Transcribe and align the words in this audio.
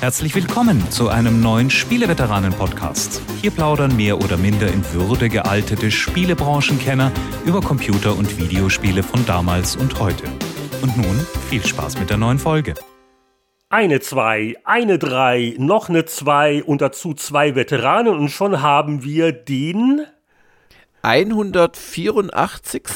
Herzlich 0.00 0.34
willkommen 0.34 0.90
zu 0.90 1.08
einem 1.08 1.40
neuen 1.40 1.70
Spieleveteranen-Podcast. 1.70 3.22
Hier 3.40 3.50
plaudern 3.50 3.96
mehr 3.96 4.18
oder 4.18 4.36
minder 4.36 4.68
in 4.68 4.84
Würde 4.92 5.30
gealtete 5.30 5.90
Spielebranchenkenner 5.90 7.10
über 7.46 7.62
Computer- 7.62 8.14
und 8.14 8.38
Videospiele 8.38 9.02
von 9.02 9.24
damals 9.24 9.74
und 9.74 9.98
heute. 9.98 10.24
Und 10.82 10.98
nun 10.98 11.26
viel 11.48 11.64
Spaß 11.64 11.98
mit 11.98 12.10
der 12.10 12.18
neuen 12.18 12.38
Folge. 12.38 12.74
Eine 13.70 14.00
zwei, 14.00 14.56
eine 14.64 14.98
drei, 14.98 15.54
noch 15.56 15.88
eine 15.88 16.04
zwei 16.04 16.62
und 16.62 16.82
dazu 16.82 17.14
zwei 17.14 17.54
Veteranen 17.54 18.18
und 18.18 18.28
schon 18.28 18.60
haben 18.60 19.02
wir 19.02 19.32
den 19.32 20.04
184. 21.00 22.82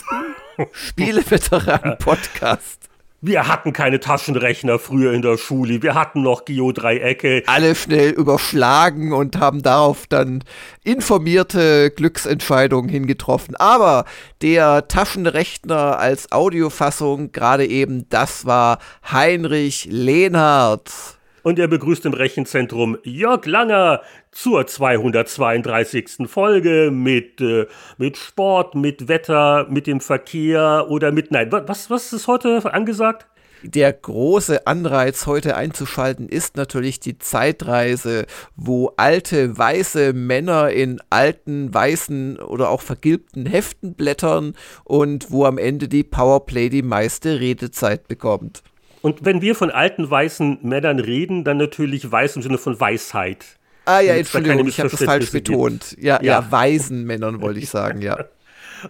Spieleveteranen-Podcast. 0.73 2.89
Wir 3.23 3.48
hatten 3.48 3.75
keine 3.75 4.00
Taschenrechner 4.00 4.79
früher 4.79 5.12
in 5.12 5.21
der 5.21 5.36
Schule. 5.36 5.82
Wir 5.82 5.95
hatten 5.95 6.23
noch 6.23 6.46
Geodreiecke. 6.46 7.43
Alle 7.46 7.75
schnell 7.75 8.12
überschlagen 8.12 9.12
und 9.12 9.39
haben 9.39 9.62
darauf 9.62 10.07
dann 10.07 10.43
informierte 10.85 11.90
Glücksentscheidungen 11.90 12.89
hingetroffen. 12.89 13.57
Aber 13.57 14.07
der 14.40 14.89
Taschenrechner 14.89 15.98
als 15.98 16.32
Audiofassung 16.32 17.31
gerade 17.31 17.67
eben, 17.67 18.09
das 18.09 18.46
war 18.46 18.79
Heinrich 19.12 19.87
Lehnhardt. 19.90 21.20
Und 21.43 21.58
er 21.58 21.68
begrüßt 21.68 22.07
im 22.07 22.12
Rechenzentrum 22.12 22.99
Jörg 23.03 23.46
Langer 23.46 24.03
zur 24.31 24.67
232. 24.67 26.26
Folge 26.26 26.90
mit, 26.93 27.40
äh, 27.40 27.67
mit 27.98 28.17
Sport, 28.17 28.75
mit 28.75 29.08
Wetter, 29.08 29.67
mit 29.71 29.86
dem 29.86 30.00
Verkehr 30.00 30.86
oder 30.89 31.12
mit, 31.12 31.31
nein, 31.31 31.50
was, 31.50 31.90
was 31.90 32.12
ist 32.12 32.27
heute 32.27 32.72
angesagt? 32.72 33.27
Der 33.62 33.92
große 33.92 34.67
Anreiz 34.67 35.27
heute 35.27 35.55
einzuschalten 35.55 36.31
ist 36.31 36.56
natürlich 36.56 36.98
die 36.98 37.19
Zeitreise, 37.19 38.25
wo 38.56 38.92
alte 38.97 39.56
weiße 39.56 40.15
Männer 40.15 40.70
in 40.70 40.98
alten 41.11 41.72
weißen 41.72 42.39
oder 42.39 42.70
auch 42.70 42.81
vergilbten 42.81 43.45
Heften 43.45 43.95
blättern 43.95 44.55
und 44.84 45.31
wo 45.31 45.45
am 45.45 45.59
Ende 45.59 45.89
die 45.89 46.05
Powerplay 46.05 46.70
die 46.70 46.83
meiste 46.83 47.39
Redezeit 47.41 48.09
bekommt. 48.09 48.62
Und 49.03 49.25
wenn 49.25 49.41
wir 49.41 49.55
von 49.55 49.70
alten 49.70 50.11
weißen 50.11 50.59
Männern 50.62 50.98
reden, 50.98 51.45
dann 51.45 51.56
natürlich 51.56 52.11
weiß 52.11 52.37
im 52.37 52.43
Sinne 52.43 52.59
von 52.59 52.79
Weisheit. 52.79 53.45
Ah 53.87 54.01
ja, 54.01 54.15
Entschuldigung, 54.15 54.67
ich 54.67 54.79
habe 54.79 54.91
das 54.91 55.03
falsch 55.03 55.33
betont. 55.33 55.97
Ja, 55.98 56.17
ja, 56.23 56.41
ja, 56.41 56.53
weisen 56.53 57.05
Männern 57.05 57.41
wollte 57.41 57.61
ich 57.61 57.69
sagen, 57.69 58.03
ja. 58.03 58.19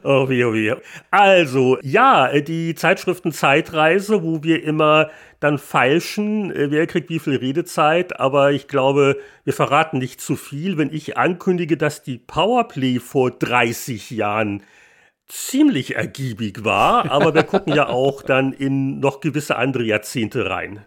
Oh 0.05 0.29
wie, 0.29 0.45
oh 0.45 0.53
wie. 0.55 0.73
Also, 1.11 1.77
ja, 1.83 2.31
die 2.41 2.77
Zeitschriften 2.77 3.33
Zeitreise, 3.33 4.23
wo 4.23 4.45
wir 4.45 4.63
immer 4.63 5.11
dann 5.41 5.59
feilschen, 5.59 6.55
äh, 6.55 6.71
wer 6.71 6.87
kriegt 6.87 7.11
wie 7.11 7.19
viel 7.19 7.35
Redezeit, 7.35 8.21
aber 8.21 8.53
ich 8.53 8.69
glaube, 8.69 9.17
wir 9.43 9.53
verraten 9.53 9.99
nicht 9.99 10.21
zu 10.21 10.37
viel, 10.37 10.79
wenn 10.79 10.93
ich 10.93 11.17
ankündige, 11.17 11.77
dass 11.77 12.05
die 12.05 12.19
Powerplay 12.19 13.01
vor 13.01 13.33
30 13.33 14.11
Jahren 14.11 14.63
ziemlich 15.31 15.97
ergiebig 15.97 16.65
war, 16.65 17.11
aber 17.11 17.35
wir 17.35 17.45
gucken 17.45 17.75
ja 17.75 17.89
auch 17.89 18.23
dann 18.23 18.53
in 18.53 19.01
noch 19.01 19.21
gewisse 19.21 19.57
andere 19.57 19.85
Jahrzehnte 19.85 20.51
rein. 20.51 20.85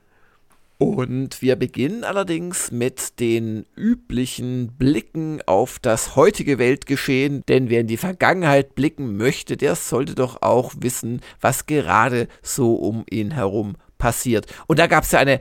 Und 0.80 1.41
wir 1.41 1.55
beginnen 1.55 2.03
allerdings 2.03 2.72
mit 2.72 3.19
den 3.22 3.66
üblichen 3.75 4.73
Blicken 4.77 5.41
auf 5.45 5.80
das 5.80 6.17
heutige 6.17 6.58
Weltgeschehen, 6.59 7.41
denn 7.47 7.69
wer 7.69 7.81
in 7.81 7.88
die 7.88 7.95
Vergangenheit 7.95 8.75
blicken 8.75 9.16
möchte, 9.16 9.55
der 9.55 9.75
sollte 9.75 10.13
doch 10.13 10.41
auch 10.41 10.73
wissen, 10.80 11.22
was 11.39 11.67
gerade 11.67 12.28
so 12.41 12.75
um 12.75 13.05
ihn 13.09 13.31
herum 13.31 13.75
passiert. 13.97 14.47
Und 14.67 14.80
da 14.80 14.88
gab 14.88 15.05
es 15.05 15.11
ja 15.11 15.19
eine 15.19 15.39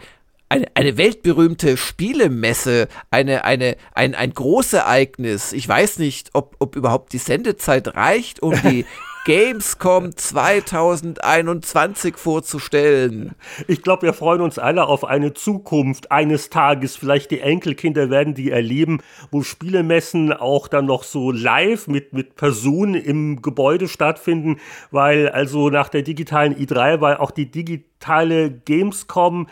eine, 0.53 0.67
eine 0.75 0.99
weltberühmte 0.99 1.79
Spielemesse, 1.79 2.89
eine, 3.11 3.45
eine, 3.45 3.77
ein, 3.95 4.15
ein 4.15 4.35
Großereignis. 4.35 5.55
Ich 5.55 5.67
weiß 5.67 5.99
nicht, 5.99 6.29
ob, 6.35 6.57
ob 6.59 6.77
überhaupt 6.77 7.15
die 7.15 7.19
Sendezeit 7.19 7.97
reicht, 7.97 8.43
um 8.43 8.53
die 8.61 8.85
Gamescom 9.25 10.15
2021 10.15 12.19
vorzustellen. 12.19 13.35
Ich 13.67 13.83
glaube, 13.83 14.03
wir 14.03 14.13
freuen 14.13 14.43
uns 14.43 14.59
alle 14.59 14.89
auf 14.89 15.05
eine 15.05 15.33
Zukunft 15.33 16.13
eines 16.13 16.51
Tages. 16.51 16.97
Vielleicht 16.97 17.31
die 17.31 17.41
Enkelkinder 17.41 18.11
werden 18.11 18.35
die 18.35 18.51
erleben, 18.51 19.01
wo 19.31 19.43
Spielemessen 19.43 20.35
auch 20.35 20.69
dann 20.69 20.85
noch 20.85 21.05
so 21.05 21.31
live 21.31 21.87
mit, 21.87 22.13
mit 22.13 22.37
Personen 22.37 22.95
im 22.95 23.41
Gebäude 23.41 23.89
stattfinden, 23.89 24.61
weil 24.91 25.31
also 25.31 25.71
nach 25.71 25.89
der 25.89 26.03
digitalen 26.03 26.55
i3 26.55 27.01
war 27.01 27.21
auch 27.21 27.31
die 27.31 27.51
digitale 27.51 28.51
Gamescom 28.51 29.47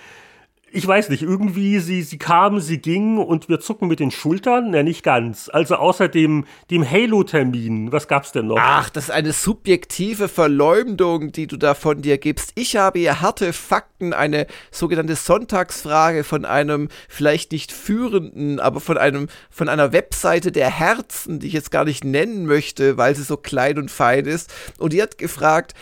ich 0.73 0.87
weiß 0.87 1.09
nicht, 1.09 1.23
irgendwie, 1.23 1.81
sie, 1.81 2.03
sie 2.03 2.19
kamen, 2.19 2.61
sie 2.61 2.79
gingen 2.79 3.19
und 3.19 3.49
wir 3.49 3.61
zucken 3.61 3.89
mit 3.89 3.99
den 3.99 4.11
Schultern? 4.11 4.73
Ja, 4.73 4.83
nicht 4.83 5.03
ganz. 5.03 5.51
Also 5.53 5.77
außer 5.77 6.09
dem, 6.09 6.45
dem 6.71 6.89
Halo-Termin, 6.89 7.93
was 7.93 8.07
gab's 8.07 8.33
denn 8.33 8.47
noch? 8.47 8.59
Ach, 8.59 8.89
das 8.91 9.05
ist 9.05 9.11
eine 9.11 9.33
subjektive 9.33 10.29
Verleumdung, 10.29 11.33
die 11.33 11.47
du 11.47 11.57
da 11.57 11.75
von 11.75 12.03
dir 12.03 12.19
gibst. 12.19 12.53
Ich 12.55 12.77
habe 12.77 13.01
hier 13.01 13.21
harte 13.21 13.53
Fakten, 13.53 14.13
eine 14.13 14.47
sogenannte 14.71 15.17
Sonntagsfrage 15.17 16.25
von 16.25 16.45
einem 16.45 16.89
vielleicht 17.09 17.53
nicht 17.53 17.73
führenden, 17.73 18.61
aber 18.61 18.81
von 18.81 18.97
einem, 18.97 19.29
von 19.51 19.69
einer 19.69 19.93
Webseite 19.93 20.53
der 20.53 20.71
Herzen, 20.71 21.41
die 21.41 21.49
ich 21.49 21.53
jetzt 21.53 21.71
gar 21.71 21.85
nicht 21.85 22.05
nennen 22.05 22.47
möchte, 22.47 22.97
weil 22.97 23.17
sie 23.17 23.23
so 23.23 23.37
klein 23.37 23.79
und 23.79 23.91
fein 23.91 24.25
ist. 24.25 24.53
Und 24.79 24.93
die 24.93 25.03
hat 25.03 25.19
gefragt, 25.19 25.75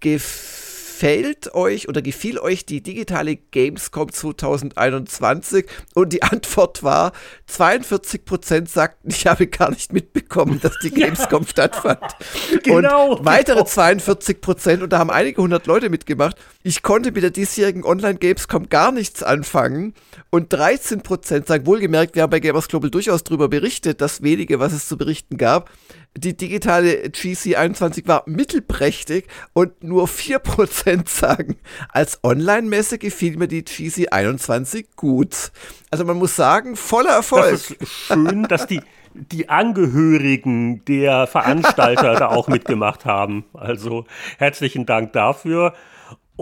gefällt 0.00 0.61
euch 1.52 1.88
oder 1.88 2.02
gefiel 2.02 2.38
euch 2.38 2.64
die 2.66 2.82
digitale 2.82 3.36
Gamescom 3.36 4.12
2021? 4.12 5.66
Und 5.94 6.12
die 6.12 6.22
Antwort 6.22 6.82
war, 6.82 7.12
42% 7.50 8.68
sagten, 8.68 9.10
ich 9.10 9.26
habe 9.26 9.46
gar 9.46 9.70
nicht 9.70 9.92
mitbekommen, 9.92 10.60
dass 10.60 10.78
die 10.80 10.90
Gamescom 10.94 11.42
ja. 11.42 11.48
stattfand. 11.48 12.00
Genau. 12.62 13.16
Und 13.16 13.24
weitere 13.24 13.60
42%, 13.60 14.82
und 14.82 14.92
da 14.92 14.98
haben 14.98 15.10
einige 15.10 15.42
hundert 15.42 15.66
Leute 15.66 15.90
mitgemacht, 15.90 16.36
ich 16.62 16.82
konnte 16.82 17.12
mit 17.12 17.22
der 17.22 17.30
diesjährigen 17.30 17.84
Online-Gamescom 17.84 18.68
gar 18.68 18.92
nichts 18.92 19.22
anfangen. 19.22 19.94
Und 20.30 20.54
13% 20.54 21.46
sagen, 21.46 21.66
wohlgemerkt, 21.66 22.14
wir 22.14 22.22
haben 22.22 22.30
bei 22.30 22.40
Gamers 22.40 22.68
Global 22.68 22.90
durchaus 22.90 23.24
darüber 23.24 23.48
berichtet, 23.48 24.00
das 24.00 24.22
wenige, 24.22 24.60
was 24.60 24.72
es 24.72 24.88
zu 24.88 24.96
berichten 24.96 25.36
gab, 25.36 25.70
die 26.16 26.36
digitale 26.36 27.06
GC21 27.06 28.06
war 28.06 28.24
mittelprächtig 28.26 29.26
und 29.54 29.82
nur 29.82 30.06
4% 30.06 31.08
sagen, 31.08 31.56
als 31.88 32.20
Online-Messe 32.22 32.98
gefiel 32.98 33.36
mir 33.36 33.48
die 33.48 33.62
GC21 33.62 34.86
gut. 34.96 35.52
Also 35.90 36.04
man 36.04 36.18
muss 36.18 36.36
sagen, 36.36 36.76
voller 36.76 37.12
Erfolg. 37.12 37.50
Das 37.50 37.70
ist 37.70 37.88
schön, 37.88 38.42
dass 38.44 38.66
die, 38.66 38.80
die 39.14 39.48
Angehörigen 39.48 40.84
der 40.84 41.26
Veranstalter 41.26 42.14
da 42.14 42.28
auch 42.28 42.48
mitgemacht 42.48 43.04
haben. 43.04 43.44
Also 43.54 44.04
herzlichen 44.38 44.84
Dank 44.86 45.12
dafür. 45.12 45.74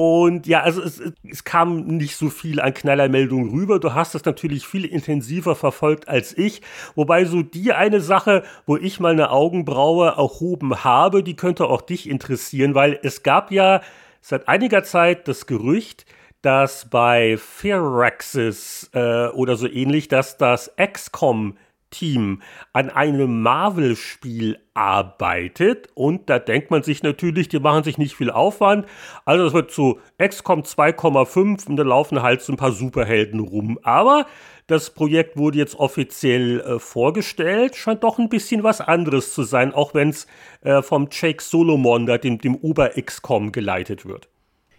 Und 0.03 0.47
ja, 0.47 0.63
also 0.63 0.81
es, 0.81 1.03
es, 1.31 1.45
kam 1.45 1.87
nicht 1.87 2.17
so 2.17 2.31
viel 2.31 2.59
an 2.59 2.73
Knallermeldungen 2.73 3.51
rüber. 3.51 3.79
Du 3.79 3.93
hast 3.93 4.15
es 4.15 4.25
natürlich 4.25 4.67
viel 4.67 4.87
intensiver 4.87 5.55
verfolgt 5.55 6.09
als 6.09 6.35
ich. 6.39 6.63
Wobei 6.95 7.27
so 7.27 7.43
die 7.43 7.75
eine 7.75 8.01
Sache, 8.01 8.43
wo 8.65 8.79
ich 8.79 8.99
mal 8.99 9.13
eine 9.13 9.31
Augenbraue 9.31 10.07
erhoben 10.17 10.85
habe, 10.85 11.23
die 11.23 11.37
könnte 11.37 11.67
auch 11.67 11.83
dich 11.83 12.09
interessieren, 12.09 12.75
weil 12.75 12.99
es 13.03 13.23
gab 13.23 13.51
ja 13.51 13.83
seit 14.23 14.49
einiger 14.49 14.85
Zeit 14.85 15.29
das 15.29 15.45
Gerücht, 15.45 16.07
dass 16.41 16.89
bei 16.89 17.37
Firaxis 17.37 18.89
äh, 18.95 19.27
oder 19.27 19.57
so 19.57 19.69
ähnlich, 19.69 20.09
dass 20.09 20.39
das 20.39 20.75
XCOM 20.83 21.59
Team 21.91 22.43
an 22.73 22.91
einem 22.91 23.43
Marvel-Spiel 23.43 24.59
arbeitet 24.75 25.89
und 25.95 26.31
da 26.31 26.39
denkt 26.39 26.71
man 26.71 26.83
sich 26.83 27.03
natürlich, 27.03 27.49
die 27.49 27.61
machen 27.61 27.85
sich 27.85 27.99
nicht 27.99 28.17
viel 28.17 28.31
Aufwand. 28.31 28.87
Also 29.25 29.47
es 29.47 29.53
wird 29.53 29.71
zu 29.71 30.01
XCOM 30.19 30.63
2,5 30.63 31.69
und 31.69 31.77
da 31.77 31.83
laufen 31.83 32.23
halt 32.23 32.41
so 32.41 32.53
ein 32.53 32.57
paar 32.57 32.73
Superhelden 32.73 33.41
rum. 33.41 33.79
Aber 33.83 34.27
das 34.67 34.91
Projekt 34.91 35.37
wurde 35.37 35.59
jetzt 35.59 35.75
offiziell 35.75 36.61
äh, 36.61 36.79
vorgestellt, 36.79 37.77
scheint 37.77 38.05
doch 38.05 38.19
ein 38.19 38.31
bisschen 38.31 38.63
was 38.63 38.81
anderes 38.81 39.35
zu 39.35 39.43
sein, 39.43 39.75
auch 39.75 39.93
wenn 39.93 40.11
es 40.11 40.27
äh, 40.63 40.81
vom 40.81 41.09
Jake 41.11 41.43
Solomon, 41.43 42.07
da 42.07 42.17
dem, 42.17 42.39
dem 42.39 42.57
Ober-XCOM 42.57 43.53
geleitet 43.53 44.07
wird. 44.07 44.30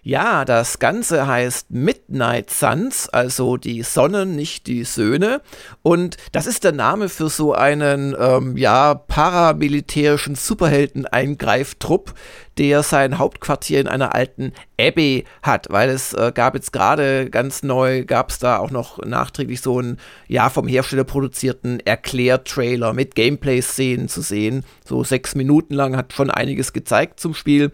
Ja, 0.03 0.45
das 0.45 0.79
Ganze 0.79 1.27
heißt 1.27 1.69
Midnight 1.69 2.49
Suns, 2.49 3.07
also 3.09 3.57
die 3.57 3.83
Sonnen, 3.83 4.35
nicht 4.35 4.65
die 4.65 4.83
Söhne. 4.83 5.41
Und 5.83 6.17
das 6.31 6.47
ist 6.47 6.63
der 6.63 6.71
Name 6.71 7.07
für 7.07 7.29
so 7.29 7.53
einen, 7.53 8.15
ähm, 8.19 8.57
ja, 8.57 8.95
paramilitärischen 8.95 10.33
Superhelden-Eingreiftrupp, 10.33 12.15
der 12.57 12.81
sein 12.81 13.19
Hauptquartier 13.19 13.79
in 13.79 13.87
einer 13.87 14.15
alten 14.15 14.53
Abbey 14.79 15.25
hat, 15.43 15.67
weil 15.69 15.91
es 15.91 16.13
äh, 16.13 16.31
gab 16.33 16.55
jetzt 16.55 16.73
gerade 16.73 17.29
ganz 17.29 17.61
neu, 17.61 18.03
gab 18.03 18.31
es 18.31 18.39
da 18.39 18.57
auch 18.57 18.71
noch 18.71 18.97
nachträglich 19.05 19.61
so 19.61 19.77
einen, 19.77 19.97
ja, 20.27 20.49
vom 20.49 20.67
Hersteller 20.67 21.03
produzierten 21.03 21.79
Erklärtrailer 21.79 22.93
mit 22.93 23.13
Gameplay-Szenen 23.13 24.07
zu 24.07 24.21
sehen. 24.21 24.65
So 24.83 25.03
sechs 25.03 25.35
Minuten 25.35 25.75
lang 25.75 25.95
hat 25.95 26.11
schon 26.13 26.31
einiges 26.31 26.73
gezeigt 26.73 27.19
zum 27.19 27.35
Spiel. 27.35 27.71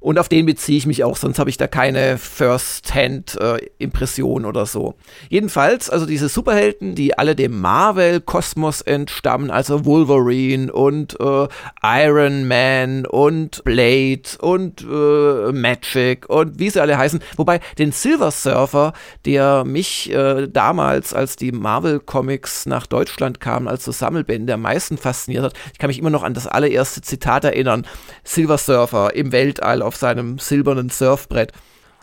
Und 0.00 0.18
auf 0.18 0.28
den 0.30 0.46
beziehe 0.46 0.78
ich 0.78 0.86
mich 0.86 1.04
auch, 1.04 1.18
sonst 1.18 1.38
habe 1.38 1.50
ich 1.50 1.58
da 1.58 1.66
keine 1.66 2.16
First-Hand-Impression 2.16 4.44
äh, 4.44 4.46
oder 4.46 4.64
so. 4.64 4.94
Jedenfalls, 5.28 5.90
also 5.90 6.06
diese 6.06 6.30
Superhelden, 6.30 6.94
die 6.94 7.18
alle 7.18 7.36
dem 7.36 7.60
Marvel-Kosmos 7.60 8.80
entstammen, 8.80 9.50
also 9.50 9.84
Wolverine 9.84 10.72
und 10.72 11.20
äh, 11.20 11.48
Iron 11.82 12.48
Man 12.48 13.04
und 13.04 13.62
Blade 13.64 14.22
und 14.40 14.80
äh, 14.80 15.52
Magic 15.52 16.30
und 16.30 16.58
wie 16.58 16.70
sie 16.70 16.80
alle 16.80 16.96
heißen. 16.96 17.20
Wobei 17.36 17.60
den 17.78 17.92
Silver 17.92 18.30
Surfer, 18.30 18.94
der 19.26 19.64
mich 19.64 20.10
äh, 20.10 20.48
damals, 20.48 21.12
als 21.12 21.36
die 21.36 21.52
Marvel-Comics 21.52 22.64
nach 22.64 22.86
Deutschland 22.86 23.40
kamen, 23.40 23.68
als 23.68 23.84
so 23.84 23.92
Sammelbände 23.92 24.54
am 24.54 24.62
meisten 24.62 24.96
fasziniert 24.96 25.44
hat, 25.44 25.52
ich 25.74 25.78
kann 25.78 25.88
mich 25.88 25.98
immer 25.98 26.08
noch 26.08 26.22
an 26.22 26.32
das 26.32 26.46
allererste 26.46 27.02
Zitat 27.02 27.44
erinnern. 27.44 27.86
Silver 28.24 28.56
Surfer 28.56 29.14
im 29.14 29.32
Weltall 29.32 29.82
auf 29.82 29.89
seinem 29.96 30.38
silbernen 30.38 30.90
Surfbrett. 30.90 31.52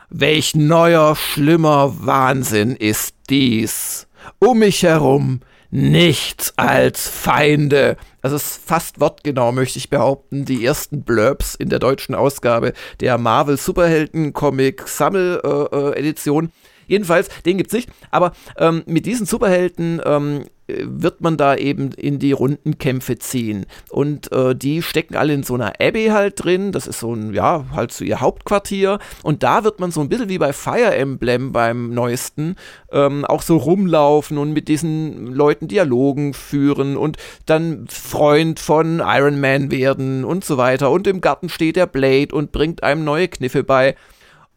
Welch 0.10 0.56
neuer, 0.56 1.16
schlimmer 1.16 1.94
Wahnsinn 2.00 2.76
ist 2.76 3.16
dies. 3.30 4.08
Um 4.40 4.60
mich 4.60 4.84
herum 4.84 5.42
nichts 5.70 6.54
als 6.58 7.08
Feinde. 7.08 7.98
Es 8.22 8.32
ist 8.32 8.62
fast 8.66 9.00
wortgenau, 9.00 9.52
möchte 9.52 9.80
ich 9.80 9.90
behaupten, 9.90 10.46
die 10.46 10.66
ersten 10.66 11.04
Blurbs 11.04 11.56
in 11.56 11.70
der 11.70 11.80
deutschen 11.80 12.16
Ausgabe 12.16 12.74
der 13.00 13.18
Marvel 13.18 13.58
Superhelden 13.58 14.34
Comic 14.34 14.88
Sammel 14.88 15.42
äh, 15.44 15.76
äh, 15.76 16.00
Edition. 16.00 16.52
Jedenfalls, 16.88 17.30
den 17.46 17.58
gibt's 17.58 17.74
nicht. 17.74 17.90
Aber 18.12 18.32
ähm, 18.58 18.84
mit 18.86 19.06
diesen 19.06 19.26
Superhelden 19.26 20.02
ähm, 20.06 20.46
wird 20.68 21.22
man 21.22 21.38
da 21.38 21.56
eben 21.56 21.92
in 21.94 22.20
die 22.20 22.34
Rundenkämpfe 22.34 23.18
ziehen. 23.18 23.66
Und 23.90 24.32
äh, 24.32 24.56
die 24.56 24.82
stecken 24.82 25.16
alle 25.16 25.34
in 25.34 25.44
so 25.44 25.56
einer 25.56 25.74
Abbey 25.80 26.08
halt 26.08 26.44
drin. 26.44 26.72
Das 26.72 26.88
ist 26.88 27.00
so 27.00 27.14
ein, 27.14 27.34
ja, 27.34 27.66
halt 27.74 27.92
so 27.92 28.04
ihr 28.04 28.20
Hauptquartier. 28.20 29.00
Und 29.24 29.44
da 29.44 29.64
wird 29.64 29.80
man 29.80 29.92
so 29.92 30.02
ein 30.02 30.10
bisschen 30.10 30.30
wie 30.30 30.38
bei 30.38 30.54
Fire 30.54 30.96
Emblem 30.96 31.52
beim 31.52 31.94
neuesten 31.94 32.56
ähm, 32.92 33.26
auch 33.26 33.42
so 33.42 33.58
rumlaufen 33.58 34.38
und 34.38 34.52
mit 34.52 34.68
diesen 34.68 35.28
Leuten 35.28 35.68
Dialogen 35.68 36.34
führen 36.34 36.98
und 36.98 37.18
dann 37.46 37.86
Freund 37.90 38.60
von 38.60 39.02
Iron 39.06 39.40
Man 39.40 39.72
werden 39.72 40.26
und 40.26 40.44
so 40.44 40.58
weiter. 40.58 40.92
Und 40.92 41.08
im 41.08 41.22
Garten 41.22 41.50
steht 41.50 41.76
der 41.78 41.88
Blade 41.88 42.36
und 42.36 42.52
bringt 42.52 42.84
einem 42.84 43.04
neue 43.04 43.28
Kniffe 43.28 43.64
bei. 43.64 43.96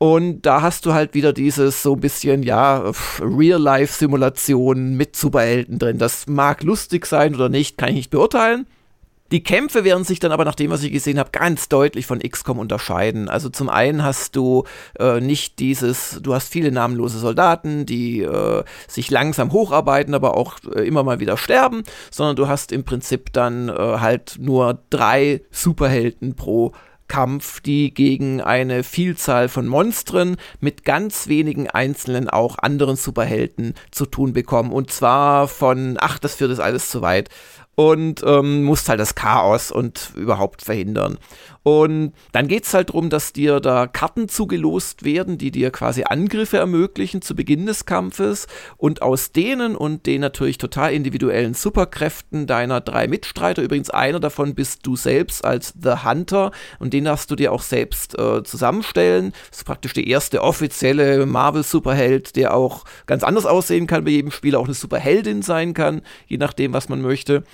Und 0.03 0.47
da 0.47 0.63
hast 0.63 0.87
du 0.87 0.95
halt 0.95 1.13
wieder 1.13 1.35
dieses 1.35 1.83
so 1.83 1.93
ein 1.93 2.01
bisschen, 2.01 2.43
ja, 2.43 2.91
Real-Life-Simulation 3.21 4.97
mit 4.97 5.15
Superhelden 5.15 5.79
drin. 5.79 5.99
Das 5.99 6.27
mag 6.27 6.63
lustig 6.63 7.05
sein 7.05 7.35
oder 7.35 7.51
nicht, 7.51 7.77
kann 7.77 7.91
ich 7.91 7.97
nicht 7.97 8.11
beurteilen. 8.11 8.67
Die 9.31 9.43
Kämpfe 9.43 9.85
werden 9.85 10.05
sich 10.05 10.19
dann 10.19 10.33
aber 10.33 10.47
nach 10.47 10.55
dem, 10.55 10.71
was 10.71 10.83
ich 10.83 10.91
gesehen 10.91 11.19
habe, 11.19 11.33
ganz 11.33 11.69
deutlich 11.69 12.07
von 12.07 12.19
XCOM 12.19 12.59
unterscheiden. 12.59 13.29
Also 13.29 13.51
zum 13.51 13.69
einen 13.69 14.03
hast 14.03 14.37
du 14.37 14.65
äh, 14.99 15.21
nicht 15.21 15.59
dieses, 15.59 16.19
du 16.23 16.33
hast 16.33 16.51
viele 16.51 16.73
namenlose 16.73 17.19
Soldaten, 17.19 17.85
die 17.85 18.23
äh, 18.23 18.65
sich 18.89 19.11
langsam 19.11 19.53
hocharbeiten, 19.53 20.15
aber 20.15 20.35
auch 20.35 20.61
äh, 20.75 20.81
immer 20.81 21.03
mal 21.03 21.21
wieder 21.21 21.37
sterben, 21.37 21.83
sondern 22.11 22.37
du 22.37 22.49
hast 22.49 22.73
im 22.73 22.85
Prinzip 22.85 23.35
dann 23.35 23.69
äh, 23.69 23.75
halt 23.75 24.37
nur 24.41 24.79
drei 24.89 25.43
Superhelden 25.51 26.37
pro 26.37 26.73
Kampf, 27.11 27.61
die 27.61 27.93
gegen 27.93 28.41
eine 28.41 28.85
Vielzahl 28.85 29.49
von 29.49 29.67
Monstern 29.67 30.37
mit 30.61 30.85
ganz 30.85 31.27
wenigen 31.27 31.69
einzelnen 31.69 32.31
auch 32.31 32.57
anderen 32.57 32.97
Superhelden 32.97 33.75
zu 33.91 34.07
tun 34.07 34.33
bekommen. 34.33 34.73
Und 34.73 34.93
zwar 34.93 35.49
von, 35.49 35.99
ach, 36.01 36.19
das 36.19 36.37
führt 36.37 36.53
es 36.53 36.61
alles 36.61 36.89
zu 36.89 37.03
weit 37.03 37.29
und 37.75 38.23
ähm, 38.27 38.65
musst 38.65 38.89
halt 38.89 39.01
das 39.01 39.15
Chaos 39.15 39.71
und 39.71 40.13
überhaupt 40.17 40.63
verhindern. 40.63 41.19
Und 41.63 42.15
dann 42.33 42.49
geht 42.49 42.65
es 42.65 42.73
halt 42.73 42.89
darum, 42.89 43.11
dass 43.11 43.35
dir 43.35 43.61
da 43.61 43.87
Karten 43.87 44.29
zugelost 44.29 45.05
werden, 45.05 45.37
die 45.37 45.51
dir 45.51 45.71
quasi 45.71 46.05
Angriffe 46.05 46.57
ermöglichen 46.57 47.21
zu 47.21 47.37
Beginn 47.37 47.67
des 47.67 47.85
Kampfes. 47.85 48.47
Und 48.79 49.03
aus 49.03 49.33
denen 49.33 49.77
und 49.77 50.07
den 50.07 50.23
natürlich 50.23 50.57
total 50.57 50.95
individuellen 50.95 51.53
Superkräften 51.53 52.47
deiner 52.47 52.81
drei 52.81 53.09
Mitstreiter, 53.09 53.63
übrigens 53.63 53.91
einer 53.91 54.21
davon 54.21 54.55
bist 54.55 54.87
du 54.87 54.97
selbst 54.97 55.45
als 55.45 55.75
The 55.81 56.05
Hunter 56.05 56.51
und 56.79 56.95
den 56.95 57.05
darfst 57.05 57.31
du 57.31 57.37
dir 57.37 57.53
auch 57.53 57.63
selbst 57.63 58.19
äh, 58.19 58.43
zusammenstellen. 58.43 59.33
Das 59.51 59.59
ist 59.59 59.65
praktisch 59.65 59.93
der 59.93 60.07
erste 60.07 60.43
offizielle 60.43 61.27
Marvel-Superheld, 61.27 62.37
der 62.37 62.55
auch 62.55 62.85
ganz 63.07 63.23
anders 63.23 63.45
aussehen 63.45 63.87
kann 63.87 64.05
bei 64.05 64.13
jedem 64.13 64.31
Spieler, 64.31 64.61
auch 64.61 64.65
eine 64.65 64.75
Superheldin 64.75 65.43
sein 65.43 65.75
kann, 65.75 66.01
je 66.27 66.39
nachdem, 66.39 66.73
was 66.73 66.89
man 66.89 67.03
möchte. 67.03 67.45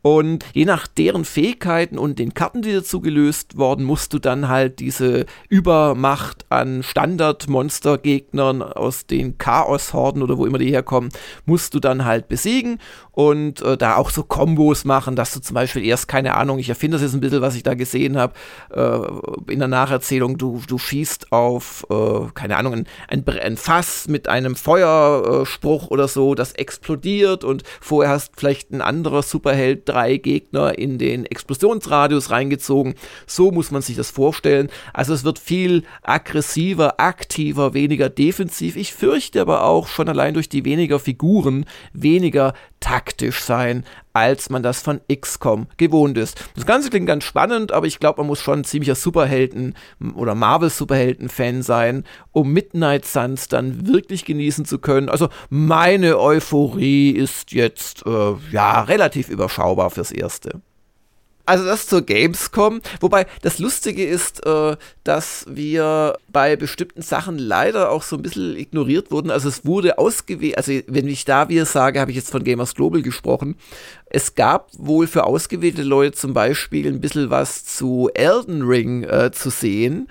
Und 0.00 0.44
je 0.54 0.64
nach 0.64 0.86
deren 0.86 1.24
Fähigkeiten 1.24 1.98
und 1.98 2.18
den 2.18 2.32
Karten, 2.32 2.62
die 2.62 2.72
dazu 2.72 3.00
gelöst 3.00 3.58
worden, 3.58 3.84
musst 3.84 4.12
du 4.12 4.18
dann 4.18 4.48
halt 4.48 4.78
diese 4.78 5.26
Übermacht 5.48 6.46
an 6.50 6.82
Standard-Monster-Gegnern 6.82 8.62
aus 8.62 9.06
den 9.06 9.38
Chaos-Horden 9.38 10.22
oder 10.22 10.38
wo 10.38 10.46
immer 10.46 10.58
die 10.58 10.70
herkommen, 10.70 11.10
musst 11.46 11.74
du 11.74 11.80
dann 11.80 12.04
halt 12.04 12.28
besiegen 12.28 12.78
und 13.18 13.62
äh, 13.62 13.76
da 13.76 13.96
auch 13.96 14.10
so 14.10 14.22
Kombos 14.22 14.84
machen, 14.84 15.16
dass 15.16 15.34
du 15.34 15.40
zum 15.40 15.54
Beispiel 15.54 15.84
erst, 15.84 16.06
keine 16.06 16.36
Ahnung, 16.36 16.60
ich 16.60 16.68
erfinde 16.68 16.94
das 16.94 17.02
jetzt 17.02 17.14
ein 17.14 17.20
bisschen, 17.20 17.40
was 17.40 17.56
ich 17.56 17.64
da 17.64 17.74
gesehen 17.74 18.16
habe, 18.16 18.34
äh, 18.72 19.52
in 19.52 19.58
der 19.58 19.66
Nacherzählung, 19.66 20.38
du, 20.38 20.62
du 20.68 20.78
schießt 20.78 21.32
auf, 21.32 21.84
äh, 21.90 22.30
keine 22.34 22.56
Ahnung, 22.56 22.74
ein, 22.74 22.86
ein, 23.08 23.24
ein, 23.26 23.56
Fass 23.56 24.06
mit 24.06 24.28
einem 24.28 24.54
Feuerspruch 24.54 25.88
oder 25.88 26.06
so, 26.06 26.36
das 26.36 26.52
explodiert 26.52 27.42
und 27.42 27.64
vorher 27.80 28.12
hast 28.12 28.34
vielleicht 28.36 28.70
ein 28.70 28.82
anderer 28.82 29.24
Superheld 29.24 29.88
drei 29.88 30.18
Gegner 30.18 30.78
in 30.78 30.98
den 30.98 31.26
Explosionsradius 31.26 32.30
reingezogen. 32.30 32.94
So 33.26 33.50
muss 33.50 33.72
man 33.72 33.82
sich 33.82 33.96
das 33.96 34.12
vorstellen. 34.12 34.68
Also 34.92 35.12
es 35.12 35.24
wird 35.24 35.40
viel 35.40 35.82
aggressiver, 36.04 37.00
aktiver, 37.00 37.74
weniger 37.74 38.10
defensiv. 38.10 38.76
Ich 38.76 38.94
fürchte 38.94 39.40
aber 39.40 39.64
auch 39.64 39.88
schon 39.88 40.08
allein 40.08 40.34
durch 40.34 40.48
die 40.48 40.64
weniger 40.64 41.00
Figuren, 41.00 41.66
weniger 41.92 42.54
taktisch 42.80 43.42
sein, 43.42 43.84
als 44.12 44.50
man 44.50 44.62
das 44.62 44.82
von 44.82 45.00
XCOM 45.12 45.66
gewohnt 45.76 46.18
ist. 46.18 46.42
Das 46.54 46.66
Ganze 46.66 46.90
klingt 46.90 47.06
ganz 47.06 47.24
spannend, 47.24 47.72
aber 47.72 47.86
ich 47.86 48.00
glaube, 48.00 48.20
man 48.20 48.26
muss 48.26 48.40
schon 48.40 48.60
ein 48.60 48.64
ziemlicher 48.64 48.94
Superhelden- 48.94 49.74
oder 50.14 50.34
Marvel-Superhelden-Fan 50.34 51.62
sein, 51.62 52.04
um 52.32 52.52
Midnight 52.52 53.04
Suns 53.04 53.48
dann 53.48 53.86
wirklich 53.86 54.24
genießen 54.24 54.64
zu 54.64 54.78
können. 54.78 55.08
Also 55.08 55.28
meine 55.50 56.18
Euphorie 56.18 57.10
ist 57.10 57.52
jetzt 57.52 58.04
äh, 58.06 58.34
ja 58.50 58.82
relativ 58.82 59.28
überschaubar 59.28 59.90
fürs 59.90 60.10
Erste. 60.10 60.60
Also 61.48 61.64
das 61.64 61.86
zur 61.86 62.02
Gamescom. 62.02 62.82
Wobei 63.00 63.26
das 63.40 63.58
Lustige 63.58 64.04
ist, 64.04 64.44
äh, 64.44 64.76
dass 65.02 65.46
wir 65.48 66.18
bei 66.30 66.56
bestimmten 66.56 67.00
Sachen 67.00 67.38
leider 67.38 67.90
auch 67.90 68.02
so 68.02 68.16
ein 68.16 68.22
bisschen 68.22 68.54
ignoriert 68.54 69.10
wurden. 69.10 69.30
Also 69.30 69.48
es 69.48 69.64
wurde 69.64 69.96
ausgewählt, 69.96 70.58
also 70.58 70.72
wenn 70.88 71.08
ich 71.08 71.24
da 71.24 71.48
wir 71.48 71.64
sage, 71.64 72.00
habe 72.00 72.10
ich 72.10 72.18
jetzt 72.18 72.30
von 72.30 72.44
Gamers 72.44 72.74
Global 72.74 73.00
gesprochen. 73.00 73.56
Es 74.04 74.34
gab 74.34 74.68
wohl 74.76 75.06
für 75.06 75.24
ausgewählte 75.24 75.84
Leute 75.84 76.18
zum 76.18 76.34
Beispiel 76.34 76.86
ein 76.86 77.00
bisschen 77.00 77.30
was 77.30 77.64
zu 77.64 78.10
Elden 78.12 78.60
Ring 78.60 79.04
äh, 79.04 79.30
zu 79.32 79.48
sehen. 79.48 80.08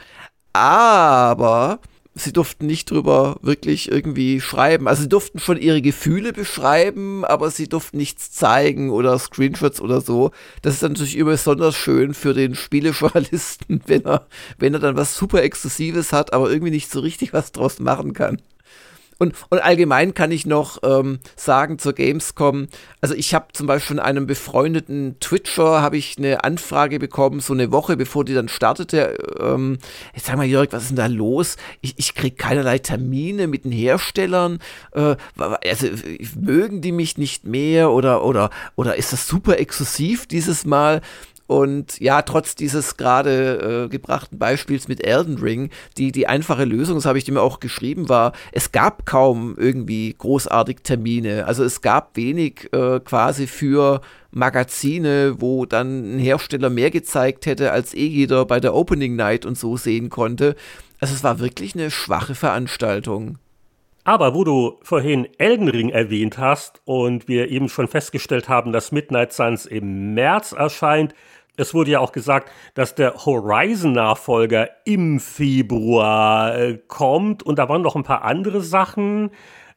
Aber 0.54 1.80
sie 2.18 2.34
durften 2.34 2.66
nicht 2.66 2.92
drüber 2.92 3.38
wirklich 3.42 3.92
irgendwie 3.92 4.42
schreiben. 4.42 4.88
Also 4.88 5.04
sie 5.04 5.10
durften 5.10 5.40
schon 5.40 5.58
ihre 5.58 5.82
Gefühle 5.82 6.34
beschreiben, 6.34 7.24
aber 7.26 7.52
sie 7.52 7.68
durften 7.68 7.98
nichts 7.98 8.32
zeigen 8.32 8.90
oder 8.90 9.18
Screenshots 9.18 9.82
oder 9.82 10.02
so. 10.02 10.32
Das 10.62 10.76
ist 10.76 10.82
natürlich 10.82 11.18
immer 11.18 11.32
besonders 11.32 11.76
schön 11.76 12.14
für 12.14 12.34
den 12.34 12.56
Spielejournalisten, 12.56 13.82
wenn 13.88 14.06
er, 14.06 14.28
wenn 14.58 14.74
er 14.74 14.80
dann 14.80 14.98
was 14.98 15.16
super 15.16 15.44
Exklusives 15.44 16.14
hat, 16.14 16.34
aber 16.34 16.50
irgendwie 16.50 16.72
nicht 16.72 16.92
so 16.92 17.00
richtig 17.00 17.34
was 17.34 17.52
draus 17.52 17.80
machen 17.80 18.14
kann. 18.14 18.42
Und, 19.18 19.34
und 19.50 19.60
allgemein 19.60 20.14
kann 20.14 20.32
ich 20.32 20.46
noch 20.46 20.80
ähm, 20.84 21.20
sagen 21.36 21.80
zur 21.80 21.94
Gamescom, 21.94 22.68
also 23.02 23.16
ich 23.16 23.34
habe 23.34 23.48
zum 23.54 23.68
Beispiel 23.68 23.96
von 23.96 24.04
einem 24.04 24.28
befreundeten 24.28 25.20
Twitcher 25.20 25.82
habe 25.82 25.98
ich 25.98 26.18
eine 26.18 26.44
Anfrage 26.44 27.00
bekommen, 27.00 27.40
so 27.40 27.54
eine 27.54 27.72
Woche 27.72 27.98
bevor 27.98 28.26
die 28.26 28.34
dann 28.34 28.50
startete. 28.50 29.18
Ähm, 29.40 29.80
jetzt 30.14 30.28
sag 30.28 30.38
mal, 30.38 30.46
Jörg, 30.46 30.72
was 30.72 30.84
ist 30.84 30.90
denn 30.90 30.98
da 30.98 31.08
los? 31.08 31.58
Ich, 31.82 31.96
ich 31.98 32.16
kriege 32.16 32.36
keinerlei 32.36 32.80
Termine 32.80 33.48
mit 33.48 33.66
den 33.66 33.72
Herstellern. 33.72 34.60
Äh, 34.94 35.16
also 35.38 35.88
mögen 36.40 36.82
die 36.82 36.92
mich 36.92 37.18
nicht 37.18 37.46
mehr 37.46 37.92
oder, 37.92 38.24
oder, 38.24 38.50
oder 38.76 38.96
ist 38.96 39.14
das 39.14 39.28
super 39.28 39.58
exklusiv 39.60 40.28
dieses 40.28 40.66
Mal? 40.66 41.02
Und 41.48 42.00
ja, 42.02 42.22
trotz 42.24 42.56
dieses 42.56 42.98
gerade 42.98 43.86
äh, 43.86 43.90
gebrachten 43.90 44.38
Beispiels 44.38 44.90
mit 44.90 45.06
Elden 45.06 45.38
Ring, 45.38 45.70
die, 45.98 46.12
die 46.12 46.28
einfache 46.28 46.66
Lösung, 46.66 46.96
das 46.96 47.06
habe 47.06 47.18
ich 47.18 47.24
dir 47.24 47.42
auch 47.42 47.62
geschrieben, 47.62 48.10
war, 48.10 48.34
es 48.52 48.74
gab 48.74 49.06
kaum 49.06 49.56
irgendwie 49.58 50.14
großartig 50.18 50.80
Termine. 50.84 51.46
Also 51.46 51.64
es 51.64 51.82
gab 51.82 52.18
wenig 52.18 52.70
äh, 52.74 53.00
quasi 53.00 53.48
für 53.48 54.02
Magazine, 54.32 55.36
wo 55.40 55.66
dann 55.66 56.18
ein 56.18 56.20
Hersteller 56.20 56.70
mehr 56.70 56.92
gezeigt 56.92 57.46
hätte, 57.46 57.72
als 57.72 57.94
eh 57.94 58.08
jeder 58.08 58.46
bei 58.46 58.60
der 58.60 58.76
Opening 58.76 59.16
Night 59.16 59.46
und 59.46 59.58
so 59.58 59.78
sehen 59.78 60.10
konnte. 60.10 60.56
Also 61.00 61.14
es 61.14 61.24
war 61.24 61.40
wirklich 61.40 61.76
eine 61.76 61.92
schwache 61.92 62.36
Veranstaltung. 62.36 63.38
Aber 64.04 64.34
wo 64.34 64.46
du 64.46 64.80
vorhin 64.84 65.28
Elden 65.38 65.68
Ring 65.68 65.90
erwähnt 65.90 66.38
hast 66.38 66.82
und 66.86 67.28
wir 67.28 67.50
eben 67.50 67.68
schon 67.68 67.90
festgestellt 67.90 68.48
haben, 68.48 68.72
dass 68.72 68.94
Midnight 68.94 69.34
Suns 69.34 69.66
im 69.66 70.14
März 70.14 70.54
erscheint, 70.54 71.14
Es 71.58 71.74
wurde 71.74 71.92
ja 71.92 72.00
auch 72.00 72.12
gesagt, 72.12 72.52
dass 72.76 72.96
der 72.96 73.26
Horizon-Nachfolger 73.26 74.70
im 74.86 75.20
Februar 75.20 76.56
äh, 76.56 76.80
kommt 76.88 77.44
und 77.44 77.58
da 77.58 77.68
waren 77.68 77.82
noch 77.82 77.96
ein 77.96 78.04
paar 78.04 78.24
andere 78.24 78.62
Sachen. 78.62 79.32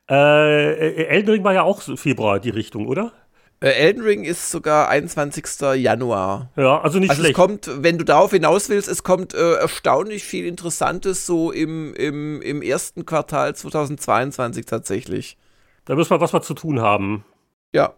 Äh, 0.08 1.04
Elden 1.06 1.30
Ring 1.30 1.44
war 1.44 1.54
ja 1.54 1.62
auch 1.62 1.80
Februar 1.80 2.38
die 2.38 2.50
Richtung, 2.50 2.86
oder? 2.86 3.12
Äh, 3.60 3.70
Elden 3.70 4.02
Ring 4.02 4.24
ist 4.24 4.50
sogar 4.50 4.88
21. 4.88 5.44
Januar. 5.76 6.50
Ja, 6.56 6.80
also 6.80 6.98
nicht 6.98 7.10
also 7.10 7.22
schlecht. 7.22 7.38
Es 7.38 7.42
kommt, 7.42 7.70
wenn 7.82 7.96
du 7.96 8.04
darauf 8.04 8.30
hinaus 8.30 8.68
willst, 8.68 8.88
es 8.88 9.02
kommt 9.02 9.32
äh, 9.32 9.54
erstaunlich 9.54 10.24
viel 10.24 10.46
Interessantes 10.46 11.26
so 11.26 11.50
im, 11.50 11.94
im, 11.94 12.42
im 12.42 12.60
ersten 12.60 13.06
Quartal 13.06 13.54
2022 13.54 14.66
tatsächlich. 14.66 15.38
Da 15.86 15.94
müssen 15.94 16.10
wir 16.10 16.20
was 16.20 16.32
mal 16.32 16.42
zu 16.42 16.54
tun 16.54 16.80
haben. 16.80 17.24
Ja. 17.72 17.94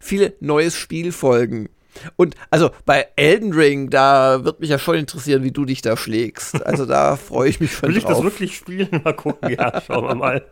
Viele 0.00 0.34
neues 0.40 0.76
Spielfolgen. 0.76 1.68
Und 2.16 2.34
also 2.50 2.70
bei 2.84 3.08
Elden 3.16 3.52
Ring, 3.52 3.90
da 3.90 4.44
wird 4.44 4.60
mich 4.60 4.70
ja 4.70 4.78
schon 4.78 4.96
interessieren, 4.96 5.42
wie 5.42 5.52
du 5.52 5.64
dich 5.64 5.82
da 5.82 5.96
schlägst. 5.96 6.64
Also 6.66 6.86
da 6.86 7.16
freue 7.16 7.48
ich 7.48 7.60
mich 7.60 7.72
schon 7.72 7.88
Will 7.88 8.00
drauf. 8.00 8.10
ich 8.10 8.16
das 8.16 8.22
wirklich 8.22 8.56
spielen? 8.56 8.88
Mal 9.04 9.14
gucken, 9.14 9.50
ja, 9.50 9.80
schauen 9.86 10.08
wir 10.08 10.14
mal. 10.14 10.44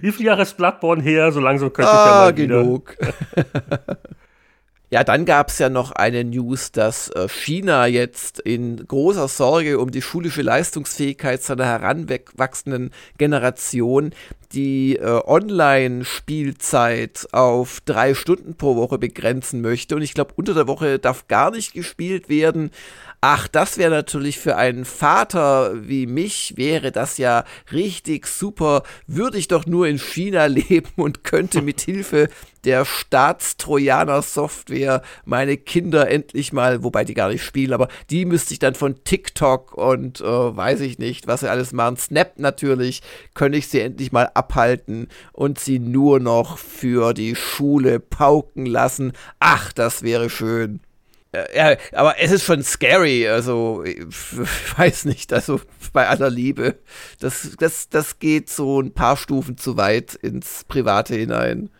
Wie 0.00 0.12
viele 0.12 0.28
Jahre 0.28 0.42
ist 0.42 0.56
Bloodborne 0.56 1.02
her? 1.02 1.32
So 1.32 1.40
langsam 1.40 1.72
könnte 1.72 1.90
ah, 1.90 2.30
ich 2.32 2.38
ja 2.38 2.56
mal 2.56 2.82
wieder. 2.84 3.96
Ja, 4.88 5.02
dann 5.02 5.24
gab 5.24 5.48
es 5.48 5.58
ja 5.58 5.68
noch 5.68 5.90
eine 5.90 6.22
News, 6.22 6.70
dass 6.70 7.08
äh, 7.08 7.28
China 7.28 7.86
jetzt 7.86 8.38
in 8.38 8.86
großer 8.86 9.26
Sorge 9.26 9.80
um 9.80 9.90
die 9.90 10.00
schulische 10.00 10.42
Leistungsfähigkeit 10.42 11.42
seiner 11.42 11.66
heranwachsenden 11.66 12.92
Generation 13.18 14.14
die 14.52 14.94
äh, 14.94 15.20
Online-Spielzeit 15.26 17.26
auf 17.32 17.80
drei 17.84 18.14
Stunden 18.14 18.54
pro 18.54 18.76
Woche 18.76 18.98
begrenzen 18.98 19.60
möchte. 19.60 19.96
Und 19.96 20.02
ich 20.02 20.14
glaube, 20.14 20.34
unter 20.36 20.54
der 20.54 20.68
Woche 20.68 21.00
darf 21.00 21.26
gar 21.26 21.50
nicht 21.50 21.72
gespielt 21.72 22.28
werden. 22.28 22.70
Ach, 23.28 23.48
das 23.48 23.76
wäre 23.76 23.90
natürlich 23.90 24.38
für 24.38 24.54
einen 24.54 24.84
Vater 24.84 25.88
wie 25.88 26.06
mich, 26.06 26.52
wäre 26.56 26.92
das 26.92 27.18
ja 27.18 27.42
richtig 27.72 28.28
super. 28.28 28.84
Würde 29.08 29.36
ich 29.36 29.48
doch 29.48 29.66
nur 29.66 29.88
in 29.88 29.98
China 29.98 30.46
leben 30.70 30.90
und 30.94 31.24
könnte 31.24 31.60
mit 31.60 31.80
Hilfe 31.80 32.28
der 32.62 32.84
Staatstrojaner-Software 32.84 35.02
meine 35.24 35.56
Kinder 35.56 36.08
endlich 36.08 36.52
mal, 36.52 36.84
wobei 36.84 37.04
die 37.04 37.14
gar 37.14 37.30
nicht 37.30 37.42
spielen, 37.42 37.72
aber 37.72 37.88
die 38.10 38.26
müsste 38.26 38.52
ich 38.52 38.60
dann 38.60 38.76
von 38.76 39.02
TikTok 39.02 39.74
und 39.74 40.20
äh, 40.20 40.24
weiß 40.24 40.78
ich 40.82 41.00
nicht, 41.00 41.26
was 41.26 41.40
sie 41.40 41.50
alles 41.50 41.72
machen, 41.72 41.96
Snap 41.96 42.38
natürlich, 42.38 43.02
könnte 43.34 43.58
ich 43.58 43.66
sie 43.66 43.80
endlich 43.80 44.12
mal 44.12 44.30
abhalten 44.34 45.08
und 45.32 45.58
sie 45.58 45.80
nur 45.80 46.20
noch 46.20 46.58
für 46.58 47.12
die 47.12 47.34
Schule 47.34 47.98
pauken 47.98 48.66
lassen. 48.66 49.14
Ach, 49.40 49.72
das 49.72 50.04
wäre 50.04 50.30
schön. 50.30 50.78
Ja, 51.54 51.76
aber 51.92 52.18
es 52.18 52.32
ist 52.32 52.44
schon 52.44 52.62
scary, 52.62 53.28
also 53.28 53.84
ich 53.84 53.98
weiß 54.76 55.04
nicht, 55.04 55.32
also 55.32 55.60
bei 55.92 56.08
aller 56.08 56.30
Liebe, 56.30 56.76
das, 57.20 57.56
das, 57.58 57.88
das 57.88 58.18
geht 58.18 58.50
so 58.50 58.80
ein 58.80 58.92
paar 58.92 59.16
Stufen 59.16 59.56
zu 59.56 59.76
weit 59.76 60.14
ins 60.14 60.64
Private 60.64 61.14
hinein. 61.14 61.70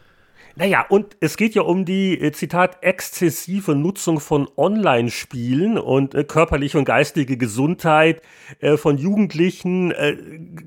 Naja, 0.59 0.87
und 0.89 1.19
es 1.21 1.37
geht 1.37 1.55
ja 1.55 1.63
um 1.63 1.85
die, 1.85 2.19
äh, 2.19 2.33
Zitat, 2.33 2.79
exzessive 2.81 3.75
Nutzung 3.75 4.21
von 4.21 4.49
Online-Spielen 4.57 5.77
und 5.77 6.15
äh, 6.15 6.25
körperliche 6.25 6.79
und 6.79 6.87
geistige 6.87 7.37
Gesundheit 7.37 8.23
äh, 8.61 8.79
von 8.79 8.97
Jugendlichen. 8.97 9.91
Äh, 9.91 10.17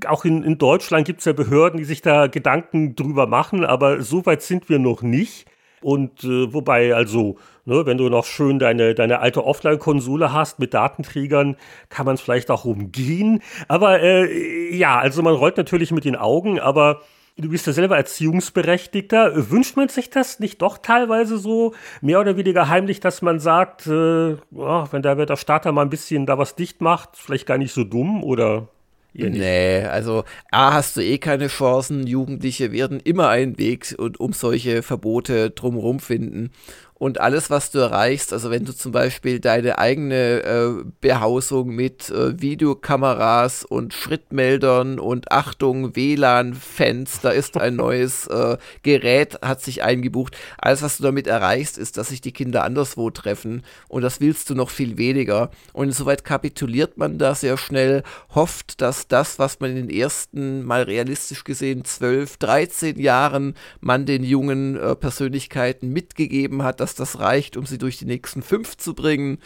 auch 0.08 0.26
in, 0.26 0.44
in 0.44 0.60
Deutschland 0.60 1.08
gibt 1.08 1.20
es 1.20 1.26
ja 1.26 1.34
Behörden, 1.34 1.80
die 1.80 1.86
sich 1.86 2.04
da 2.04 2.28
Gedanken 2.28 2.96
drüber 2.96 3.26
machen, 3.26 3.66
aber 3.66 4.04
so 4.04 4.28
weit 4.28 4.44
sind 4.44 4.70
wir 4.70 4.78
noch 4.78 5.02
nicht. 5.02 5.48
Und 5.82 6.24
äh, 6.24 6.54
wobei 6.54 6.94
also, 6.94 7.38
ne, 7.66 7.86
wenn 7.86 7.98
du 7.98 8.10
noch 8.10 8.26
schön 8.26 8.60
deine, 8.60 8.96
deine 8.96 9.20
alte 9.20 9.46
Offline-Konsole 9.46 10.34
hast 10.34 10.60
mit 10.60 10.74
Datenträgern, 10.74 11.56
kann 11.90 12.06
man 12.06 12.16
es 12.16 12.22
vielleicht 12.22 12.52
auch 12.52 12.66
umgehen. 12.66 13.42
Aber 13.68 14.02
äh, 14.02 14.76
ja, 14.76 15.00
also 15.00 15.22
man 15.22 15.36
rollt 15.36 15.58
natürlich 15.58 15.92
mit 15.92 16.06
den 16.06 16.16
Augen, 16.16 16.60
aber 16.60 17.02
du 17.38 17.50
bist 17.50 17.68
ja 17.68 17.74
selber 17.74 17.98
Erziehungsberechtigter. 17.98 19.50
Wünscht 19.50 19.78
man 19.78 19.90
sich 19.90 20.10
das 20.10 20.40
nicht 20.40 20.62
doch 20.62 20.78
teilweise 20.78 21.38
so 21.38 21.74
mehr 22.02 22.20
oder 22.20 22.38
weniger 22.38 22.70
heimlich, 22.70 23.00
dass 23.00 23.22
man 23.22 23.40
sagt, 23.40 23.88
äh, 23.88 24.36
oh, 24.56 24.86
wenn 24.92 25.02
der, 25.02 25.26
der 25.26 25.38
Starter 25.38 25.72
mal 25.72 25.84
ein 25.84 25.90
bisschen 25.90 26.26
da 26.26 26.38
was 26.38 26.56
dicht 26.56 26.82
macht, 26.82 27.12
vielleicht 27.14 27.46
gar 27.46 27.58
nicht 27.58 27.74
so 27.74 27.84
dumm 27.84 28.24
oder? 28.24 28.68
Nee, 29.14 29.84
also 29.86 30.24
A 30.52 30.74
hast 30.74 30.96
du 30.96 31.02
eh 31.02 31.18
keine 31.18 31.48
Chancen. 31.48 32.06
Jugendliche 32.06 32.72
werden 32.72 33.00
immer 33.00 33.28
einen 33.30 33.58
Weg 33.58 33.96
und 33.98 34.20
um 34.20 34.34
solche 34.34 34.84
Verbote 34.84 35.50
drumherum 35.50 36.00
finden 36.00 36.52
und 37.00 37.22
alles, 37.22 37.50
was 37.50 37.72
du 37.72 37.80
erreichst, 37.80 38.34
also 38.34 38.52
wenn 38.52 38.66
du 38.66 38.76
zum 38.76 38.92
Beispiel 38.92 39.40
deine 39.40 39.80
eigene 39.80 40.44
äh, 40.44 40.84
Behausung 41.00 41.70
mit 41.70 42.10
äh, 42.10 42.40
Videokameras 42.40 43.64
und 43.64 43.94
Schrittmeldern 43.94 45.00
und 45.00 45.32
Achtung, 45.32 45.96
WLAN-Fans, 45.96 47.22
da 47.22 47.30
ist 47.30 47.56
ein 47.56 47.76
neues 47.78 48.28
äh, 48.28 48.58
Gerät, 48.84 49.42
hat 49.42 49.62
sich 49.62 49.82
eingebucht. 49.82 50.36
Alles, 50.58 50.82
was 50.82 50.98
du 50.98 51.04
damit 51.04 51.26
erreichst, 51.26 51.78
ist, 51.78 51.96
dass 51.98 52.10
sich 52.10 52.20
die 52.20 52.34
Kinder 52.34 52.66
anderswo 52.66 53.10
treffen 53.12 53.64
und 53.88 54.02
das 54.02 54.20
willst 54.20 54.50
du 54.50 54.56
noch 54.56 54.70
viel 54.70 54.98
weniger. 54.98 55.52
Und 55.72 55.88
insoweit 55.88 56.26
kapituliert 56.26 56.98
man 56.98 57.18
da 57.18 57.34
sehr 57.34 57.58
schnell, 57.58 58.04
hofft, 58.36 58.82
dass 58.82 59.08
das, 59.08 59.40
was 59.40 59.62
man 59.62 59.70
in 59.72 59.88
den 59.88 59.90
ersten, 59.90 60.64
mal 60.64 60.84
realistisch 60.84 61.46
gesehen, 61.46 61.86
12, 61.86 62.36
13 62.36 63.00
Jahren 63.00 63.56
man 63.80 64.06
den 64.06 64.26
jungen 64.26 64.78
äh, 64.78 64.96
Persönlichkeiten 64.96 65.94
mitgegeben 65.94 66.64
hat, 66.64 66.82
dass 66.82 66.89
dass 66.90 66.96
das 66.96 67.20
reicht, 67.20 67.58
um 67.58 67.66
sie 67.66 67.78
durch 67.78 67.98
die 67.98 68.06
nächsten 68.06 68.42
fünf 68.42 68.78
zu 68.78 68.94
bringen 68.94 69.40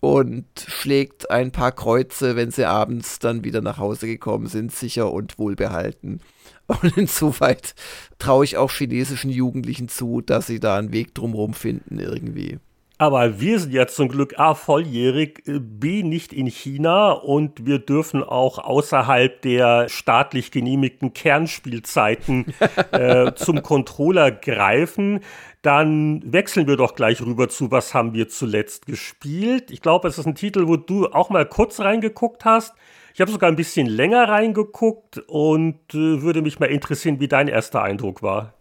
und 0.00 0.46
schlägt 0.66 1.30
ein 1.30 1.50
paar 1.50 1.72
Kreuze, 1.72 2.36
wenn 2.36 2.50
sie 2.50 2.64
abends 2.64 3.18
dann 3.18 3.44
wieder 3.44 3.60
nach 3.60 3.78
Hause 3.78 4.06
gekommen 4.06 4.46
sind, 4.46 4.72
sicher 4.72 5.12
und 5.12 5.38
wohlbehalten. 5.38 6.20
Und 6.82 6.98
insoweit 6.98 7.74
traue 8.18 8.44
ich 8.44 8.58
auch 8.58 8.70
chinesischen 8.70 9.30
Jugendlichen 9.30 9.88
zu, 9.88 10.20
dass 10.20 10.46
sie 10.46 10.60
da 10.60 10.76
einen 10.76 10.92
Weg 10.92 11.14
drumherum 11.14 11.54
finden 11.54 11.98
irgendwie. 11.98 12.58
Aber 13.00 13.40
wir 13.40 13.60
sind 13.60 13.72
ja 13.72 13.86
zum 13.86 14.08
Glück 14.08 14.40
A 14.40 14.54
volljährig, 14.54 15.44
B 15.46 16.02
nicht 16.02 16.32
in 16.32 16.48
China 16.48 17.12
und 17.12 17.64
wir 17.64 17.78
dürfen 17.78 18.24
auch 18.24 18.58
außerhalb 18.58 19.40
der 19.42 19.88
staatlich 19.88 20.50
genehmigten 20.50 21.14
Kernspielzeiten 21.14 22.46
äh, 22.90 23.32
zum 23.36 23.62
Controller 23.62 24.32
greifen. 24.32 25.20
Dann 25.62 26.22
wechseln 26.24 26.66
wir 26.66 26.76
doch 26.76 26.96
gleich 26.96 27.22
rüber 27.22 27.48
zu, 27.48 27.70
was 27.70 27.94
haben 27.94 28.14
wir 28.14 28.28
zuletzt 28.28 28.86
gespielt. 28.86 29.70
Ich 29.70 29.80
glaube, 29.80 30.08
es 30.08 30.18
ist 30.18 30.26
ein 30.26 30.34
Titel, 30.34 30.66
wo 30.66 30.76
du 30.76 31.06
auch 31.06 31.30
mal 31.30 31.46
kurz 31.46 31.78
reingeguckt 31.78 32.44
hast. 32.44 32.74
Ich 33.14 33.20
habe 33.20 33.30
sogar 33.30 33.48
ein 33.48 33.56
bisschen 33.56 33.86
länger 33.86 34.28
reingeguckt 34.28 35.18
und 35.28 35.78
äh, 35.94 36.22
würde 36.22 36.42
mich 36.42 36.58
mal 36.58 36.66
interessieren, 36.66 37.20
wie 37.20 37.28
dein 37.28 37.46
erster 37.46 37.80
Eindruck 37.80 38.22
war. 38.22 38.54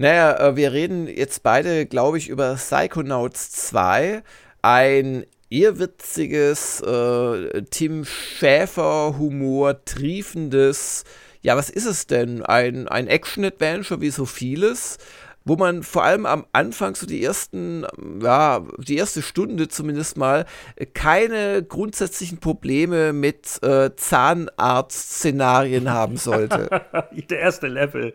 Naja, 0.00 0.34
äh, 0.38 0.56
wir 0.56 0.72
reden 0.72 1.08
jetzt 1.08 1.42
beide, 1.42 1.84
glaube 1.84 2.16
ich, 2.16 2.30
über 2.30 2.54
Psychonauts 2.54 3.50
2. 3.50 4.22
Ein 4.62 5.26
irrwitziges, 5.50 6.80
äh, 6.80 7.62
Tim 7.68 8.06
Schäfer-Humor 8.06 9.84
triefendes, 9.84 11.04
ja, 11.42 11.54
was 11.54 11.68
ist 11.68 11.84
es 11.84 12.06
denn? 12.06 12.42
Ein, 12.42 12.88
ein 12.88 13.08
Action-Adventure 13.08 14.00
wie 14.00 14.08
so 14.08 14.24
vieles 14.24 14.96
wo 15.44 15.56
man 15.56 15.82
vor 15.82 16.04
allem 16.04 16.26
am 16.26 16.44
Anfang 16.52 16.94
so 16.94 17.06
die 17.06 17.24
ersten, 17.24 17.86
ja, 18.22 18.64
die 18.78 18.96
erste 18.96 19.22
Stunde 19.22 19.68
zumindest 19.68 20.16
mal 20.16 20.44
keine 20.92 21.62
grundsätzlichen 21.62 22.38
Probleme 22.38 23.12
mit 23.12 23.62
äh, 23.62 23.90
Zahnarzt-Szenarien 23.96 25.90
haben 25.90 26.16
sollte. 26.16 26.68
Der 27.30 27.38
erste 27.38 27.68
Level. 27.68 28.14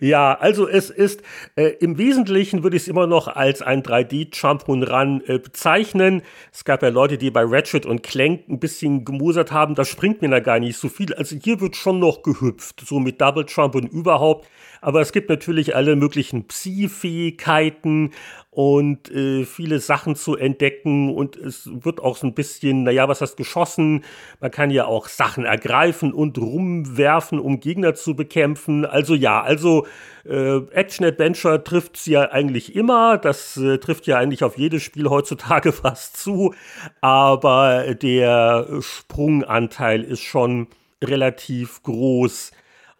Ja, 0.00 0.34
also 0.34 0.68
es 0.68 0.90
ist 0.90 1.22
äh, 1.56 1.74
im 1.80 1.98
Wesentlichen 1.98 2.62
würde 2.62 2.76
ich 2.76 2.84
es 2.84 2.88
immer 2.88 3.06
noch 3.06 3.28
als 3.28 3.60
ein 3.60 3.82
3D-Jump 3.82 4.68
und 4.68 4.84
Run 4.84 5.22
äh, 5.26 5.38
bezeichnen. 5.38 6.22
Es 6.52 6.64
gab 6.64 6.82
ja 6.82 6.88
Leute, 6.88 7.18
die 7.18 7.30
bei 7.30 7.42
Ratchet 7.44 7.86
und 7.86 8.02
Clank 8.02 8.48
ein 8.48 8.60
bisschen 8.60 9.04
gemosert 9.04 9.52
haben, 9.52 9.74
da 9.74 9.84
springt 9.84 10.22
mir 10.22 10.30
da 10.30 10.40
gar 10.40 10.58
nicht 10.58 10.78
so 10.78 10.88
viel. 10.88 11.12
Also 11.14 11.36
hier 11.36 11.60
wird 11.60 11.76
schon 11.76 11.98
noch 11.98 12.22
gehüpft, 12.22 12.80
so 12.86 12.98
mit 12.98 13.20
Double 13.20 13.44
Jump 13.46 13.74
und 13.74 13.86
überhaupt. 13.92 14.48
Aber 14.82 15.00
es 15.00 15.12
gibt 15.12 15.30
natürlich 15.30 15.76
alle 15.76 15.94
möglichen 15.94 16.48
Psi-Fähigkeiten 16.48 18.10
und 18.50 19.10
äh, 19.12 19.44
viele 19.44 19.78
Sachen 19.78 20.16
zu 20.16 20.36
entdecken 20.36 21.14
und 21.14 21.36
es 21.36 21.70
wird 21.72 22.00
auch 22.00 22.16
so 22.16 22.26
ein 22.26 22.34
bisschen, 22.34 22.82
naja, 22.82 23.08
was 23.08 23.20
heißt 23.20 23.36
geschossen? 23.36 24.04
Man 24.40 24.50
kann 24.50 24.70
ja 24.70 24.84
auch 24.86 25.06
Sachen 25.06 25.44
ergreifen 25.44 26.12
und 26.12 26.36
rumwerfen, 26.36 27.38
um 27.38 27.60
Gegner 27.60 27.94
zu 27.94 28.16
bekämpfen. 28.16 28.84
Also 28.84 29.14
ja, 29.14 29.40
also 29.40 29.86
äh, 30.24 30.56
Action-Adventure 30.56 31.62
trifft 31.62 31.96
sie 31.96 32.12
ja 32.12 32.32
eigentlich 32.32 32.74
immer. 32.74 33.18
Das 33.18 33.56
äh, 33.56 33.78
trifft 33.78 34.08
ja 34.08 34.18
eigentlich 34.18 34.42
auf 34.42 34.58
jedes 34.58 34.82
Spiel 34.82 35.08
heutzutage 35.08 35.70
fast 35.72 36.16
zu. 36.16 36.54
Aber 37.00 37.94
der 37.94 38.66
Sprunganteil 38.80 40.02
ist 40.02 40.22
schon 40.22 40.66
relativ 41.02 41.84
groß. 41.84 42.50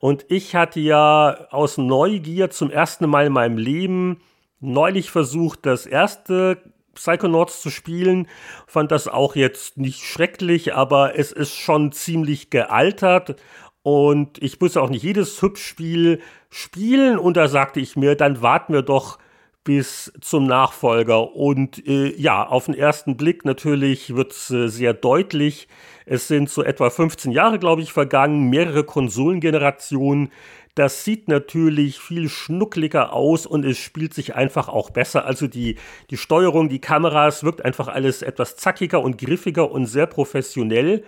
Und 0.02 0.26
ich 0.28 0.56
hatte 0.56 0.80
ja 0.80 1.46
aus 1.52 1.78
Neugier 1.78 2.50
zum 2.50 2.72
ersten 2.72 3.08
Mal 3.08 3.26
in 3.26 3.32
meinem 3.32 3.56
Leben 3.56 4.20
neulich 4.58 5.12
versucht, 5.12 5.64
das 5.64 5.86
erste 5.86 6.60
Psychonauts 6.94 7.62
zu 7.62 7.70
spielen. 7.70 8.26
Fand 8.66 8.90
das 8.90 9.06
auch 9.06 9.36
jetzt 9.36 9.78
nicht 9.78 10.00
schrecklich, 10.00 10.74
aber 10.74 11.16
es 11.16 11.30
ist 11.30 11.54
schon 11.54 11.92
ziemlich 11.92 12.50
gealtert. 12.50 13.36
Und 13.84 14.42
ich 14.42 14.60
muss 14.60 14.76
auch 14.76 14.90
nicht 14.90 15.04
jedes 15.04 15.40
Hübschspiel 15.40 16.20
spielen. 16.50 17.16
Und 17.16 17.36
da 17.36 17.46
sagte 17.46 17.78
ich 17.78 17.94
mir, 17.94 18.16
dann 18.16 18.42
warten 18.42 18.72
wir 18.72 18.82
doch 18.82 19.20
bis 19.64 20.12
zum 20.20 20.46
Nachfolger. 20.46 21.34
Und 21.34 21.86
äh, 21.86 22.14
ja, 22.16 22.46
auf 22.46 22.66
den 22.66 22.74
ersten 22.74 23.16
Blick 23.16 23.44
natürlich 23.44 24.14
wird 24.14 24.32
es 24.32 24.50
äh, 24.50 24.68
sehr 24.68 24.94
deutlich. 24.94 25.68
Es 26.04 26.28
sind 26.28 26.50
so 26.50 26.62
etwa 26.62 26.90
15 26.90 27.32
Jahre, 27.32 27.58
glaube 27.58 27.82
ich, 27.82 27.92
vergangen, 27.92 28.50
mehrere 28.50 28.84
Konsolengenerationen. 28.84 30.30
Das 30.74 31.04
sieht 31.04 31.28
natürlich 31.28 32.00
viel 32.00 32.28
schnuckliger 32.28 33.12
aus 33.12 33.44
und 33.46 33.64
es 33.64 33.78
spielt 33.78 34.14
sich 34.14 34.34
einfach 34.34 34.68
auch 34.68 34.90
besser. 34.90 35.26
Also 35.26 35.46
die, 35.46 35.76
die 36.10 36.16
Steuerung, 36.16 36.68
die 36.68 36.80
Kameras, 36.80 37.44
wirkt 37.44 37.64
einfach 37.64 37.88
alles 37.88 38.22
etwas 38.22 38.56
zackiger 38.56 39.02
und 39.02 39.18
griffiger 39.18 39.70
und 39.70 39.86
sehr 39.86 40.06
professionell. 40.06 41.04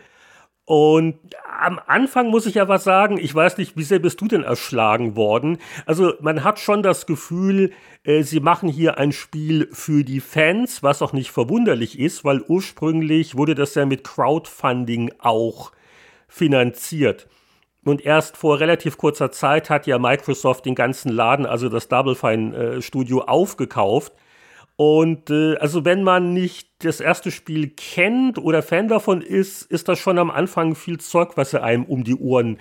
Und 0.67 1.19
am 1.61 1.79
Anfang 1.87 2.29
muss 2.29 2.47
ich 2.47 2.55
ja 2.55 2.69
was 2.69 2.85
sagen, 2.85 3.19
ich 3.19 3.35
weiß 3.35 3.59
nicht, 3.59 3.77
wie 3.77 3.83
sehr 3.83 3.99
bist 3.99 4.21
du 4.21 4.29
denn 4.29 4.43
erschlagen 4.43 5.15
worden? 5.15 5.59
Also 5.85 6.15
man 6.21 6.43
hat 6.43 6.59
schon 6.59 6.83
das 6.83 7.05
Gefühl, 7.05 7.73
äh, 8.03 8.23
sie 8.23 8.41
machen 8.41 8.71
hier 8.71 8.97
ein 8.97 9.13
Spiel 9.13 9.69
für 9.73 10.05
die 10.05 10.21
Fans, 10.21 10.83
was 10.83 11.03
auch 11.03 11.13
nicht 11.13 11.31
verwunderlich 11.31 11.99
ist, 11.99 12.25
weil 12.25 12.43
ursprünglich 12.49 13.37
wurde 13.37 13.55
das 13.55 13.75
ja 13.75 13.85
mit 13.85 14.05
Crowdfunding 14.05 15.13
auch 15.19 15.73
finanziert. 16.29 17.29
Und 17.85 18.03
erst 18.03 18.39
vor 18.39 18.61
relativ 18.61 18.97
kurzer 18.97 19.31
Zeit 19.31 19.69
hat 19.69 19.87
ja 19.87 19.99
Microsoft 19.99 20.65
den 20.65 20.75
ganzen 20.75 21.11
Laden, 21.11 21.45
also 21.45 21.69
das 21.69 21.89
Double 21.89 22.15
Fine 22.15 22.57
äh, 22.57 22.83
Studio, 22.83 23.21
aufgekauft. 23.21 24.15
Und 24.77 25.31
äh, 25.31 25.55
also 25.57 25.85
wenn 25.85 26.03
man 26.03 26.33
nicht 26.33 26.69
das 26.81 26.99
erste 27.01 27.31
Spiel 27.31 27.69
kennt 27.69 28.39
oder 28.39 28.61
Fan 28.63 28.89
davon 28.89 29.23
ist, 29.23 29.63
ist 29.63 29.87
das 29.89 30.01
schon 30.01 30.19
am 30.19 30.33
Anfang 30.33 30.75
viel 30.75 30.99
Zeug, 30.99 31.37
was 31.37 31.53
sie 31.53 31.63
einem 31.63 31.85
um 31.85 32.03
die 32.03 32.17
Ohren 32.17 32.59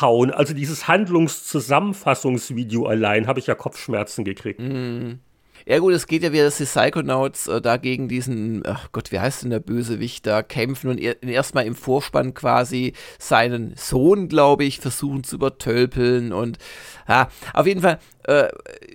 hauen. 0.00 0.30
Also 0.30 0.54
dieses 0.54 0.86
Handlungszusammenfassungsvideo 0.86 2.86
allein 2.86 3.26
habe 3.26 3.40
ich 3.40 3.48
ja 3.48 3.56
Kopfschmerzen 3.56 4.24
gekriegt. 4.24 4.60
Mm. 4.60 5.14
Ja 5.68 5.80
gut, 5.80 5.94
es 5.94 6.06
geht 6.06 6.22
ja 6.22 6.32
wieder, 6.32 6.44
dass 6.44 6.58
die 6.58 6.64
Psychonauts 6.64 7.48
äh, 7.48 7.60
da 7.60 7.76
gegen 7.76 8.06
diesen, 8.06 8.62
ach 8.64 8.92
Gott, 8.92 9.10
wie 9.10 9.18
heißt 9.18 9.42
denn 9.42 9.50
der 9.50 9.58
Bösewicht 9.58 10.24
da, 10.24 10.44
kämpfen 10.44 10.90
und 10.90 11.00
er, 11.00 11.20
erstmal 11.24 11.66
im 11.66 11.74
Vorspann 11.74 12.34
quasi 12.34 12.92
seinen 13.18 13.74
Sohn, 13.76 14.28
glaube 14.28 14.62
ich, 14.62 14.78
versuchen 14.78 15.24
zu 15.24 15.34
übertölpeln 15.34 16.32
und 16.32 16.58
ja, 17.08 17.28
auf 17.52 17.66
jeden 17.66 17.80
Fall, 17.82 17.98
äh, 18.28 18.46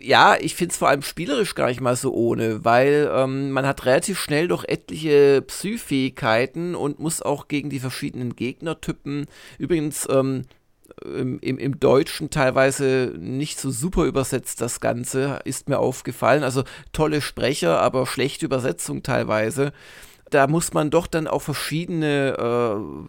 ja, 0.02 0.38
ich 0.40 0.56
finde 0.56 0.72
es 0.72 0.78
vor 0.78 0.88
allem 0.88 1.02
spielerisch 1.02 1.56
gar 1.56 1.68
nicht 1.68 1.82
mal 1.82 1.98
so 1.98 2.14
ohne, 2.14 2.64
weil 2.64 3.12
ähm, 3.14 3.52
man 3.52 3.68
hat 3.68 3.86
relativ 3.86 4.18
schnell 4.18 4.48
doch 4.48 4.64
etliche 4.64 5.42
Psy-Fähigkeiten 5.42 6.76
und 6.76 7.00
muss 7.00 7.22
auch 7.22 7.50
gegen 7.50 7.70
die 7.70 7.82
verschiedenen 7.82 8.38
Gegnertypen, 8.38 9.26
übrigens, 9.58 10.08
ähm, 10.10 10.44
im, 11.06 11.40
im, 11.40 11.58
im 11.58 11.80
Deutschen 11.80 12.30
teilweise 12.30 13.14
nicht 13.18 13.60
so 13.60 13.72
super 13.72 14.06
übersetzt, 14.06 14.62
das 14.62 14.80
Ganze, 14.80 15.40
ist 15.46 15.70
mir 15.70 15.80
aufgefallen. 15.80 16.44
Also 16.44 16.64
tolle 16.94 17.22
Sprecher, 17.22 17.80
aber 17.80 18.06
schlechte 18.06 18.46
Übersetzung 18.46 19.04
teilweise 19.04 19.74
da 20.32 20.48
muss 20.48 20.74
man 20.74 20.90
doch 20.90 21.08
dann 21.08 21.28
auch 21.28 21.42
verschiedene 21.42 22.38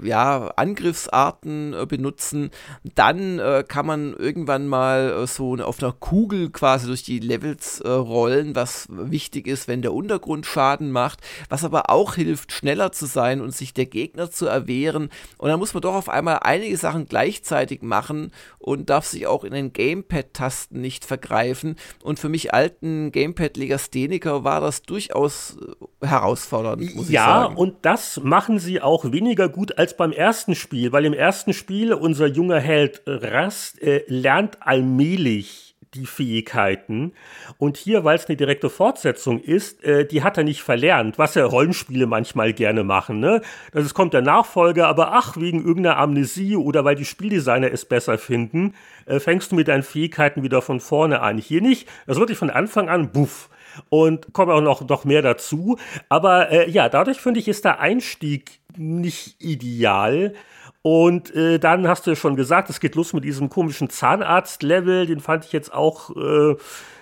äh, 0.02 0.06
ja, 0.06 0.48
Angriffsarten 0.56 1.72
äh, 1.72 1.86
benutzen. 1.86 2.50
Dann 2.96 3.38
äh, 3.38 3.64
kann 3.66 3.86
man 3.86 4.12
irgendwann 4.14 4.66
mal 4.66 5.22
äh, 5.22 5.26
so 5.28 5.54
auf 5.54 5.80
einer 5.80 5.92
Kugel 5.92 6.50
quasi 6.50 6.88
durch 6.88 7.04
die 7.04 7.20
Levels 7.20 7.80
äh, 7.80 7.88
rollen, 7.88 8.56
was 8.56 8.88
wichtig 8.90 9.46
ist, 9.46 9.68
wenn 9.68 9.82
der 9.82 9.94
Untergrund 9.94 10.46
Schaden 10.46 10.90
macht, 10.90 11.20
was 11.48 11.64
aber 11.64 11.90
auch 11.90 12.16
hilft, 12.16 12.50
schneller 12.50 12.90
zu 12.90 13.06
sein 13.06 13.40
und 13.40 13.54
sich 13.54 13.72
der 13.72 13.86
Gegner 13.86 14.30
zu 14.30 14.46
erwehren. 14.46 15.08
Und 15.38 15.48
dann 15.48 15.60
muss 15.60 15.74
man 15.74 15.80
doch 15.80 15.94
auf 15.94 16.08
einmal 16.08 16.40
einige 16.42 16.76
Sachen 16.76 17.06
gleichzeitig 17.06 17.82
machen 17.82 18.32
und 18.58 18.90
darf 18.90 19.06
sich 19.06 19.28
auch 19.28 19.44
in 19.44 19.52
den 19.52 19.72
Gamepad-Tasten 19.72 20.80
nicht 20.80 21.04
vergreifen. 21.04 21.76
Und 22.02 22.18
für 22.18 22.28
mich 22.28 22.52
alten 22.52 23.12
Gamepad-Legastheniker 23.12 24.42
war 24.42 24.60
das 24.60 24.82
durchaus 24.82 25.56
äh, 26.00 26.06
herausfordernd, 26.06 26.96
muss 26.96 27.11
ja, 27.12 27.44
und 27.44 27.76
das 27.82 28.20
machen 28.22 28.58
sie 28.58 28.80
auch 28.80 29.10
weniger 29.12 29.48
gut 29.48 29.78
als 29.78 29.96
beim 29.96 30.12
ersten 30.12 30.54
Spiel, 30.54 30.92
weil 30.92 31.04
im 31.04 31.14
ersten 31.14 31.52
Spiel 31.52 31.92
unser 31.92 32.26
junger 32.26 32.60
Held 32.60 33.02
Rast 33.06 33.80
äh, 33.82 34.04
lernt 34.08 34.58
allmählich 34.60 35.72
die 35.94 36.06
Fähigkeiten. 36.06 37.12
Und 37.58 37.76
hier, 37.76 38.04
weil 38.04 38.16
es 38.16 38.26
eine 38.26 38.36
direkte 38.36 38.70
Fortsetzung 38.70 39.40
ist, 39.40 39.84
äh, 39.84 40.06
die 40.06 40.22
hat 40.22 40.38
er 40.38 40.44
nicht 40.44 40.62
verlernt, 40.62 41.18
was 41.18 41.34
ja 41.34 41.44
Rollenspiele 41.44 42.06
manchmal 42.06 42.52
gerne 42.52 42.82
machen. 42.82 43.20
Ne? 43.20 43.42
Das 43.72 43.84
ist, 43.84 43.94
kommt 43.94 44.14
der 44.14 44.22
Nachfolger, 44.22 44.88
aber 44.88 45.12
ach, 45.12 45.36
wegen 45.36 45.64
irgendeiner 45.64 45.98
Amnesie 45.98 46.56
oder 46.56 46.84
weil 46.84 46.96
die 46.96 47.04
Spieldesigner 47.04 47.70
es 47.70 47.84
besser 47.84 48.16
finden, 48.16 48.74
äh, 49.06 49.20
fängst 49.20 49.52
du 49.52 49.56
mit 49.56 49.68
deinen 49.68 49.82
Fähigkeiten 49.82 50.42
wieder 50.42 50.62
von 50.62 50.80
vorne 50.80 51.20
an. 51.20 51.38
Hier 51.38 51.60
nicht. 51.60 51.88
Das 52.06 52.18
wird 52.18 52.30
dich 52.30 52.38
von 52.38 52.50
Anfang 52.50 52.88
an, 52.88 53.12
buff 53.12 53.50
und 53.88 54.32
kommen 54.32 54.50
auch 54.50 54.60
noch, 54.60 54.86
noch 54.88 55.04
mehr 55.04 55.22
dazu. 55.22 55.78
Aber 56.08 56.50
äh, 56.50 56.70
ja, 56.70 56.88
dadurch 56.88 57.20
finde 57.20 57.40
ich, 57.40 57.48
ist 57.48 57.64
der 57.64 57.80
Einstieg 57.80 58.60
nicht 58.76 59.36
ideal. 59.42 60.34
Und 60.82 61.34
äh, 61.34 61.58
dann 61.58 61.86
hast 61.86 62.06
du 62.06 62.16
schon 62.16 62.34
gesagt, 62.34 62.68
es 62.68 62.80
geht 62.80 62.96
los 62.96 63.12
mit 63.12 63.24
diesem 63.24 63.48
komischen 63.48 63.88
Zahnarzt-Level. 63.88 65.06
Den 65.06 65.20
fand 65.20 65.44
ich 65.44 65.52
jetzt 65.52 65.72
auch 65.72 66.10
äh, 66.10 66.56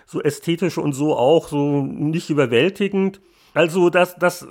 so 0.06 0.20
ästhetisch 0.20 0.76
und 0.76 0.92
so 0.92 1.16
auch 1.16 1.48
so 1.48 1.83
nicht 1.83 2.28
überwältigend. 2.28 3.20
Also 3.52 3.90
das, 3.90 4.16
das 4.16 4.46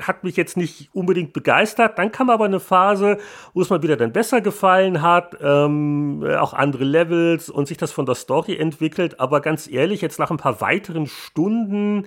hat 0.00 0.24
mich 0.24 0.36
jetzt 0.36 0.56
nicht 0.56 0.90
unbedingt 0.92 1.32
begeistert. 1.32 1.98
Dann 1.98 2.12
kam 2.12 2.30
aber 2.30 2.44
eine 2.44 2.60
Phase, 2.60 3.18
wo 3.52 3.62
es 3.62 3.70
mal 3.70 3.82
wieder 3.82 3.96
dann 3.96 4.12
besser 4.12 4.40
gefallen 4.40 5.02
hat, 5.02 5.36
ähm, 5.40 6.24
auch 6.38 6.52
andere 6.52 6.84
Levels 6.84 7.50
und 7.50 7.66
sich 7.66 7.78
das 7.78 7.92
von 7.92 8.06
der 8.06 8.14
Story 8.14 8.56
entwickelt. 8.56 9.18
Aber 9.18 9.40
ganz 9.40 9.68
ehrlich, 9.68 10.00
jetzt 10.00 10.18
nach 10.18 10.30
ein 10.30 10.36
paar 10.36 10.60
weiteren 10.60 11.06
Stunden, 11.06 12.06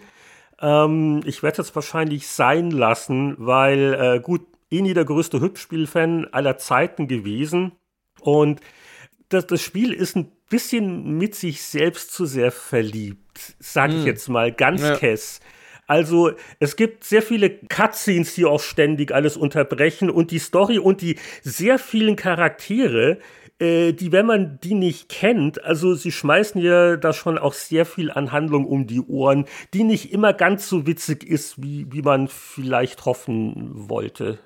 ähm, 0.62 1.22
ich 1.26 1.44
werde 1.44 1.62
es 1.62 1.76
wahrscheinlich 1.76 2.28
sein 2.28 2.72
lassen, 2.72 3.36
weil 3.38 3.94
äh, 3.94 4.20
gut, 4.20 4.42
eh 4.72 4.82
nie 4.82 4.94
der 4.94 5.06
größte 5.06 5.42
Hübschspiel-Fan 5.42 6.28
aller 6.32 6.58
Zeiten 6.58 7.08
gewesen. 7.08 7.74
Und 8.22 8.62
das, 9.30 9.48
das 9.48 9.62
Spiel 9.62 9.92
ist 9.92 10.16
ein 10.16 10.32
bisschen 10.50 11.18
mit 11.18 11.36
sich 11.36 11.64
selbst 11.64 12.14
zu 12.14 12.26
sehr 12.26 12.52
verliebt, 12.52 13.56
sag 13.60 13.92
ich 13.92 13.98
hm. 13.98 14.06
jetzt 14.06 14.30
mal 14.30 14.52
ganz 14.52 14.82
ja. 14.82 14.96
kess. 14.96 15.42
Also 15.88 16.32
es 16.60 16.76
gibt 16.76 17.04
sehr 17.04 17.22
viele 17.22 17.50
Cutscenes, 17.50 18.36
die 18.36 18.46
auch 18.46 18.62
ständig 18.62 19.14
alles 19.14 19.38
unterbrechen 19.38 20.10
und 20.10 20.32
die 20.32 20.40
Story 20.40 20.80
und 20.80 21.02
die 21.02 21.18
sehr 21.44 21.78
vielen 21.78 22.16
Charaktere, 22.16 23.20
äh, 23.60 23.94
die, 23.94 24.12
wenn 24.12 24.26
man 24.26 24.60
die 24.62 24.74
nicht 24.74 25.10
kennt, 25.10 25.64
also 25.64 25.94
sie 25.94 26.12
schmeißen 26.12 26.62
ja 26.62 26.98
da 26.98 27.14
schon 27.14 27.38
auch 27.38 27.54
sehr 27.54 27.86
viel 27.86 28.12
an 28.12 28.32
Handlung 28.32 28.66
um 28.66 28.88
die 28.88 29.02
Ohren, 29.02 29.46
die 29.74 29.84
nicht 29.84 30.12
immer 30.12 30.34
ganz 30.34 30.68
so 30.68 30.88
witzig 30.88 31.24
ist, 31.24 31.62
wie, 31.62 31.86
wie 31.92 32.02
man 32.02 32.28
vielleicht 32.28 33.06
hoffen 33.06 33.90
wollte. 33.90 34.40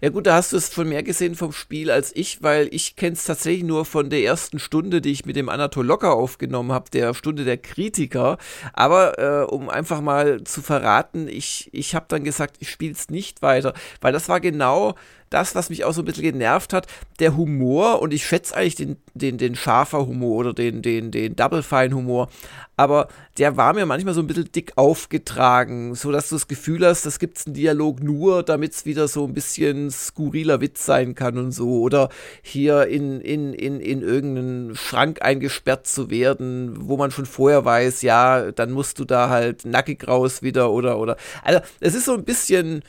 Ja 0.00 0.10
gut, 0.10 0.28
da 0.28 0.36
hast 0.36 0.52
du 0.52 0.56
es 0.56 0.68
von 0.68 0.88
mehr 0.88 1.02
gesehen 1.02 1.34
vom 1.34 1.50
Spiel 1.50 1.90
als 1.90 2.14
ich, 2.14 2.40
weil 2.40 2.68
ich 2.72 2.94
kenne 2.94 3.14
es 3.14 3.24
tatsächlich 3.24 3.64
nur 3.64 3.84
von 3.84 4.10
der 4.10 4.22
ersten 4.22 4.60
Stunde, 4.60 5.00
die 5.00 5.10
ich 5.10 5.26
mit 5.26 5.34
dem 5.34 5.48
Anatol 5.48 5.84
Locker 5.84 6.12
aufgenommen 6.12 6.70
habe, 6.70 6.88
der 6.90 7.14
Stunde 7.14 7.44
der 7.44 7.56
Kritiker. 7.58 8.38
Aber 8.74 9.18
äh, 9.18 9.44
um 9.44 9.68
einfach 9.68 10.00
mal 10.00 10.44
zu 10.44 10.62
verraten, 10.62 11.26
ich, 11.26 11.68
ich 11.72 11.96
habe 11.96 12.06
dann 12.08 12.22
gesagt, 12.22 12.58
ich 12.60 12.70
spiele 12.70 12.92
es 12.92 13.10
nicht 13.10 13.42
weiter, 13.42 13.74
weil 14.00 14.12
das 14.12 14.28
war 14.28 14.40
genau 14.40 14.94
das, 15.30 15.54
was 15.54 15.70
mich 15.70 15.84
auch 15.84 15.92
so 15.92 16.02
ein 16.02 16.04
bisschen 16.04 16.22
genervt 16.22 16.72
hat, 16.72 16.86
der 17.18 17.36
Humor, 17.36 18.00
und 18.00 18.14
ich 18.14 18.26
schätze 18.26 18.56
eigentlich 18.56 18.76
den, 18.76 18.96
den, 19.14 19.38
den 19.38 19.54
scharfer 19.54 20.06
Humor 20.06 20.38
oder 20.38 20.54
den, 20.54 20.82
den, 20.82 21.10
den 21.10 21.36
Double 21.36 21.62
Fine 21.62 21.94
Humor, 21.94 22.28
aber 22.76 23.08
der 23.38 23.56
war 23.56 23.74
mir 23.74 23.86
manchmal 23.86 24.14
so 24.14 24.20
ein 24.20 24.26
bisschen 24.26 24.52
dick 24.52 24.72
aufgetragen, 24.76 25.94
so 25.94 26.12
dass 26.12 26.28
du 26.28 26.36
das 26.36 26.46
Gefühl 26.46 26.86
hast, 26.86 27.04
das 27.06 27.18
gibt's 27.18 27.46
einen 27.46 27.54
Dialog 27.54 28.02
nur, 28.02 28.42
damit 28.42 28.72
es 28.72 28.84
wieder 28.84 29.08
so 29.08 29.24
ein 29.24 29.34
bisschen 29.34 29.90
skurriler 29.90 30.60
Witz 30.60 30.86
sein 30.86 31.14
kann 31.14 31.38
und 31.38 31.52
so, 31.52 31.80
oder 31.80 32.08
hier 32.42 32.86
in, 32.86 33.20
in, 33.20 33.52
in, 33.52 33.80
in 33.80 34.02
irgendeinen 34.02 34.76
Schrank 34.76 35.22
eingesperrt 35.22 35.86
zu 35.86 36.10
werden, 36.10 36.74
wo 36.88 36.96
man 36.96 37.10
schon 37.10 37.26
vorher 37.26 37.64
weiß, 37.64 38.02
ja, 38.02 38.52
dann 38.52 38.70
musst 38.70 38.98
du 38.98 39.04
da 39.04 39.28
halt 39.28 39.64
nackig 39.64 40.06
raus 40.06 40.42
wieder 40.42 40.70
oder, 40.70 40.98
oder, 40.98 41.16
also 41.42 41.60
es 41.80 41.94
ist 41.94 42.04
so 42.04 42.14
ein 42.14 42.24
bisschen, 42.24 42.82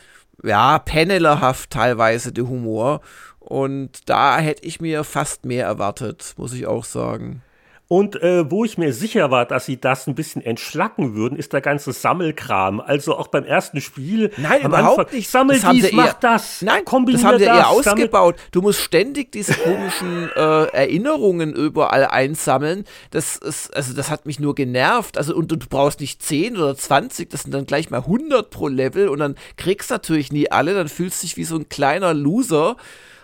ja, 0.43 0.79
pennelerhaft 0.79 1.69
teilweise 1.69 2.31
der 2.31 2.47
Humor. 2.47 3.01
Und 3.39 4.09
da 4.09 4.37
hätte 4.37 4.65
ich 4.65 4.79
mir 4.81 5.03
fast 5.03 5.45
mehr 5.45 5.65
erwartet, 5.65 6.33
muss 6.37 6.53
ich 6.53 6.67
auch 6.67 6.83
sagen. 6.83 7.41
Und 7.91 8.21
äh, 8.21 8.49
wo 8.51 8.63
ich 8.65 8.77
mir 8.77 8.93
sicher 8.93 9.31
war, 9.31 9.47
dass 9.47 9.65
sie 9.65 9.81
das 9.81 10.05
ein 10.05 10.13
bisschen 10.13 10.43
entschlacken 10.43 11.15
würden, 11.15 11.35
ist 11.35 11.53
der 11.53 11.61
ganze 11.61 11.91
Sammelkram. 11.91 12.79
Also 12.79 13.17
auch 13.17 13.29
beim 13.29 13.43
ersten 13.43 13.81
Spiel. 13.81 14.29
Nein, 14.37 14.61
überhaupt 14.61 14.99
Anfang, 14.99 15.15
nicht. 15.15 15.27
Sammel 15.27 15.59
das 15.59 15.71
dies, 15.71 15.91
mach 15.93 16.13
das. 16.13 16.61
Nein, 16.61 16.83
das 16.85 17.23
haben 17.23 17.39
sie 17.39 17.45
das, 17.45 17.57
eher 17.57 17.67
ausgebaut. 17.67 18.35
Du 18.51 18.61
musst 18.61 18.79
ständig 18.79 19.31
diese 19.31 19.55
komischen 19.55 20.29
äh, 20.35 20.65
Erinnerungen 20.65 21.51
überall 21.51 22.05
einsammeln. 22.05 22.85
Das 23.09 23.37
ist, 23.37 23.75
also 23.75 23.95
das 23.95 24.11
hat 24.11 24.27
mich 24.27 24.39
nur 24.39 24.53
genervt. 24.53 25.17
Also 25.17 25.35
und, 25.35 25.51
und, 25.51 25.63
du 25.63 25.67
brauchst 25.67 25.99
nicht 25.99 26.21
10 26.21 26.57
oder 26.57 26.77
20, 26.77 27.27
das 27.31 27.41
sind 27.41 27.55
dann 27.55 27.65
gleich 27.65 27.89
mal 27.89 28.01
100 28.01 28.51
pro 28.51 28.67
Level 28.67 29.07
und 29.07 29.17
dann 29.17 29.33
kriegst 29.57 29.89
du 29.89 29.95
natürlich 29.95 30.31
nie 30.31 30.51
alle. 30.51 30.75
Dann 30.75 30.89
fühlst 30.89 31.23
du 31.23 31.25
dich 31.25 31.37
wie 31.37 31.43
so 31.43 31.55
ein 31.55 31.69
kleiner 31.69 32.13
Loser. 32.13 32.77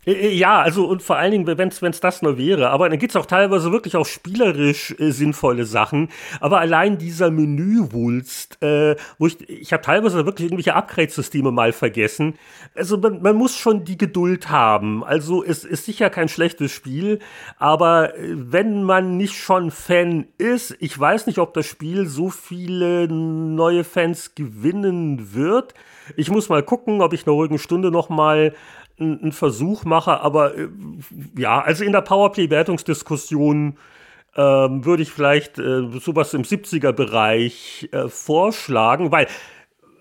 Äh, 0.06 0.12
äh, 0.12 0.34
ja, 0.34 0.62
also 0.62 0.86
und 0.86 1.02
vor 1.02 1.18
allen 1.18 1.32
Dingen, 1.32 1.48
wenn 1.48 1.70
es 1.70 2.00
das 2.00 2.22
nur 2.22 2.38
wäre. 2.38 2.70
Aber 2.70 2.90
dann 2.90 3.00
gibt 3.00 3.12
es 3.12 3.16
auch 3.16 3.26
teilweise 3.26 3.72
wirklich 3.72 3.96
auch 3.96 4.06
spielerisch 4.06 4.96
äh, 5.00 5.12
sinnvolle 5.12 5.66
Sachen. 5.66 6.10
Aber 6.40 6.60
allein 6.60 6.98
dieser 6.98 7.32
Menüwulst, 7.32 8.62
äh, 8.62 8.96
wo 9.18 9.28
ich, 9.28 9.50
ich 9.50 9.74
habe 9.74 9.84
teilweise 9.84 10.26
wirklich 10.26 10.48
irgendwelche 10.48 10.76
Upgrade-Systeme 10.76 11.52
mal 11.52 11.72
vergessen. 11.72 12.36
Also 12.76 12.98
man, 12.98 13.22
man 13.22 13.36
muss 13.36 13.56
schon 13.56 13.84
die 13.84 13.98
Geduld 13.98 14.50
haben. 14.50 15.04
Also 15.04 15.44
es 15.44 15.64
ist 15.64 15.86
sicher 15.86 16.10
kein 16.10 16.30
schlechtes 16.30 16.72
Spiel, 16.72 17.20
aber 17.58 18.14
wenn 18.18 18.84
man 18.84 19.18
nicht 19.18 19.36
schon 19.36 19.72
Fan 19.72 20.28
ist, 20.38 20.76
ich 20.80 20.98
weiß 20.98 21.28
nicht, 21.28 21.40
ob 21.40 21.54
das 21.54 21.66
Spiel 21.66 22.06
so 22.06 22.30
viele 22.30 23.08
neue 23.08 23.84
Fans 23.84 24.36
gewinnen 24.36 25.34
wird. 25.34 25.74
Ich 26.16 26.30
muss 26.30 26.50
mal 26.50 26.64
gucken, 26.64 27.02
ob 27.02 27.14
ich 27.14 27.22
in 27.22 27.28
einer 27.28 27.36
ruhigen 27.36 27.60
Stunde 27.60 27.92
noch 27.92 28.10
mal 28.10 28.54
einen 29.00 29.32
Versuch 29.32 29.84
mache, 29.86 30.22
aber 30.22 30.58
äh, 30.58 30.70
ja, 31.38 31.62
also 31.62 31.84
in 31.84 31.92
der 31.92 32.02
Powerplay-Wertungsdiskussion 32.02 33.78
ähm, 34.36 34.86
würde 34.86 35.04
ich 35.04 35.12
vielleicht 35.12 35.60
äh, 35.60 35.90
sowas 36.00 36.34
im 36.34 36.44
70er-Bereich 36.44 37.90
äh, 37.92 38.08
vorschlagen, 38.08 39.12
weil 39.12 39.28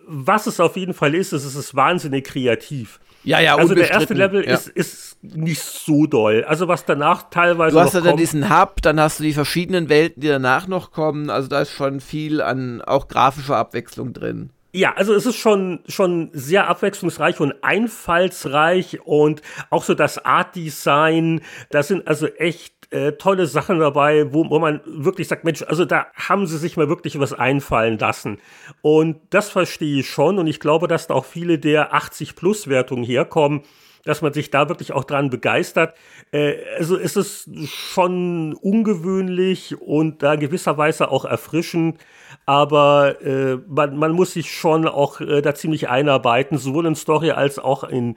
was 0.07 0.47
es 0.47 0.61
auf 0.61 0.77
jeden 0.77 0.95
Fall 0.95 1.15
ist, 1.15 1.33
ist, 1.33 1.45
es 1.45 1.55
ist 1.55 1.75
wahnsinnig 1.75 2.25
kreativ. 2.25 3.01
Ja, 3.23 3.41
ja, 3.41 3.57
Also 3.57 3.75
der 3.75 3.91
erste 3.91 4.13
Level 4.13 4.45
ja. 4.45 4.53
ist, 4.53 4.69
ist 4.69 5.25
nicht 5.25 5.63
so 5.63 6.07
doll. 6.07 6.45
Also 6.47 6.69
was 6.69 6.85
danach 6.85 7.31
teilweise. 7.31 7.75
Du 7.75 7.81
hast 7.81 7.95
ja 7.95 8.03
dann 8.03 8.19
diesen 8.19 8.51
Hub, 8.51 8.83
dann 8.83 9.01
hast 9.01 9.19
du 9.19 9.25
die 9.25 9.33
verschiedenen 9.33 9.89
Welten, 9.89 10.21
die 10.21 10.29
danach 10.29 10.69
noch 10.69 10.91
kommen. 10.91 11.31
Also 11.31 11.49
da 11.49 11.63
ist 11.63 11.71
schon 11.71 12.01
viel 12.01 12.43
an 12.43 12.83
auch 12.83 13.09
grafischer 13.09 13.57
Abwechslung 13.57 14.13
drin. 14.13 14.51
Ja, 14.77 14.95
also 14.95 15.15
es 15.15 15.25
ist 15.25 15.37
schon, 15.37 15.85
schon 15.87 16.31
sehr 16.33 16.69
abwechslungsreich 16.69 17.39
und 17.39 17.63
einfallsreich 17.63 18.99
und 19.05 19.41
auch 19.71 19.85
so 19.85 19.95
das 19.95 20.25
Art 20.25 20.57
Design, 20.57 21.43
da 21.71 21.85
sind 21.85 22.09
also 22.09 22.27
echt 22.27 22.93
äh, 22.93 23.13
tolle 23.13 23.47
Sachen 23.47 23.79
dabei, 23.79 24.35
wo, 24.35 24.51
wo 24.51 24.59
man 24.59 24.81
wirklich 24.85 25.29
sagt, 25.29 25.45
Mensch, 25.45 25.63
also 25.63 25.85
da 25.85 26.09
haben 26.17 26.49
sie 26.49 26.59
sich 26.59 26.77
mal 26.77 26.89
wirklich 26.89 27.21
was 27.21 27.33
einfallen 27.33 28.01
lassen. 28.01 28.39
Und 28.83 29.21
das 29.31 29.49
verstehe 29.49 30.01
ich 30.01 30.11
schon 30.11 30.41
und 30.41 30.49
ich 30.49 30.59
glaube, 30.59 30.89
dass 30.89 31.07
da 31.07 31.15
auch 31.15 31.25
viele 31.25 31.61
der 31.61 31.95
80-Plus-Wertungen 31.95 33.05
herkommen, 33.05 33.63
dass 34.05 34.23
man 34.23 34.33
sich 34.33 34.51
da 34.51 34.69
wirklich 34.69 34.93
auch 34.93 35.05
dran 35.05 35.31
begeistert. 35.31 35.97
Äh, 36.33 36.57
also 36.79 36.99
es 36.99 37.17
ist 37.17 37.49
schon 37.67 38.55
ungewöhnlich 38.55 39.81
und 39.81 40.23
da 40.23 40.37
gewisserweise 40.37 41.11
auch 41.11 41.25
erfrischend 41.25 41.99
aber 42.47 43.21
äh, 43.23 43.57
man, 43.69 43.97
man 43.97 44.13
muss 44.13 44.33
sich 44.35 44.53
schon 44.53 44.87
auch 44.87 45.21
äh, 45.21 45.41
da 45.41 45.55
ziemlich 45.55 45.89
einarbeiten, 45.89 46.59
sowohl 46.59 46.87
in 46.87 46.95
Story 46.95 47.31
als 47.31 47.59
auch 47.59 47.85
in 47.85 48.17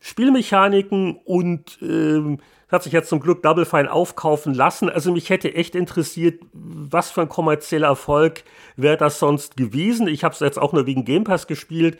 Spielmechaniken 0.00 1.18
und 1.24 1.78
äh, 1.82 2.38
hat 2.68 2.82
sich 2.82 2.92
jetzt 2.92 3.08
zum 3.08 3.20
Glück 3.20 3.42
Double 3.42 3.64
Fine 3.64 3.90
aufkaufen 3.90 4.54
lassen. 4.54 4.88
Also 4.90 5.12
mich 5.12 5.30
hätte 5.30 5.54
echt 5.54 5.74
interessiert, 5.74 6.42
was 6.52 7.10
für 7.10 7.22
ein 7.22 7.28
kommerzieller 7.28 7.88
Erfolg 7.88 8.44
wäre 8.76 8.96
das 8.96 9.18
sonst 9.18 9.56
gewesen. 9.56 10.08
Ich 10.08 10.24
habe 10.24 10.34
es 10.34 10.40
jetzt 10.40 10.58
auch 10.58 10.72
nur 10.72 10.86
wegen 10.86 11.04
Game 11.04 11.24
Pass 11.24 11.46
gespielt. 11.46 11.98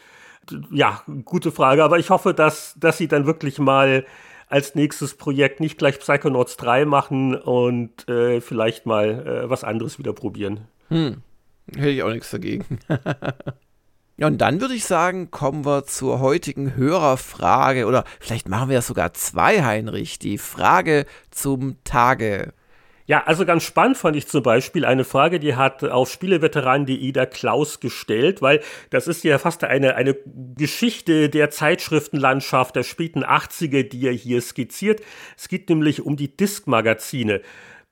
Ja, 0.71 1.03
gute 1.25 1.53
Frage, 1.53 1.85
aber 1.85 1.99
ich 1.99 2.11
hoffe, 2.11 2.35
dass, 2.35 2.75
dass 2.79 2.99
sie 2.99 3.09
dann 3.09 3.27
wirklich 3.27 3.59
mal 3.59 4.05
als 4.49 4.75
nächstes 4.75 5.15
Projekt 5.17 5.61
nicht 5.61 5.79
gleich 5.79 5.99
Psychonauts 5.99 6.57
3 6.57 6.85
machen 6.85 7.35
und 7.35 8.09
äh, 8.09 8.41
vielleicht 8.41 8.87
mal 8.87 9.27
äh, 9.27 9.51
was 9.51 9.65
anderes 9.65 9.99
wieder 9.99 10.13
probieren. 10.13 10.69
Hm. 10.89 11.23
Hätte 11.75 11.89
ich 11.89 12.03
auch 12.03 12.11
nichts 12.11 12.31
dagegen. 12.31 12.79
ja, 14.17 14.27
und 14.27 14.39
dann 14.39 14.61
würde 14.61 14.75
ich 14.75 14.85
sagen, 14.85 15.31
kommen 15.31 15.65
wir 15.65 15.87
zur 15.87 16.21
heutigen 16.21 16.77
Hörerfrage. 16.77 17.87
Oder 17.87 18.05
vielleicht 18.21 18.49
machen 18.49 18.69
wir 18.69 18.75
ja 18.75 18.83
sogar 18.83 19.15
zwei, 19.15 19.65
Heinrich. 19.65 20.19
Die 20.19 20.39
Frage 20.39 21.07
zum 21.31 21.83
Tage. 21.85 22.53
Ja, 23.07 23.25
also 23.25 23.45
ganz 23.45 23.65
spannend 23.65 23.99
fand 23.99 24.17
ich 24.17 24.29
zum 24.29 24.43
Beispiel 24.43 24.87
eine 24.87 25.05
Frage, 25.05 25.39
die 25.39 25.57
hat 25.57 25.85
auf 25.85 26.11
Spieleveteran.de 26.11 27.13
der 27.13 27.27
Klaus 27.27 27.79
gestellt, 27.79 28.41
weil 28.41 28.61
das 28.89 29.09
ist 29.09 29.25
ja 29.25 29.39
fast 29.39 29.63
eine, 29.63 29.97
eine 29.97 30.17
Geschichte 30.57 31.29
der 31.29 31.51
Zeitschriftenlandschaft 31.51 32.77
der 32.77 32.83
späten 32.83 33.23
80er, 33.23 33.83
die 33.83 34.07
er 34.07 34.15
hier 34.15 34.41
skizziert. 34.41 35.03
Es 35.37 35.49
geht 35.49 35.69
nämlich 35.69 36.01
um 36.01 36.17
die 36.17 36.35
Disk-Magazine. 36.35 37.43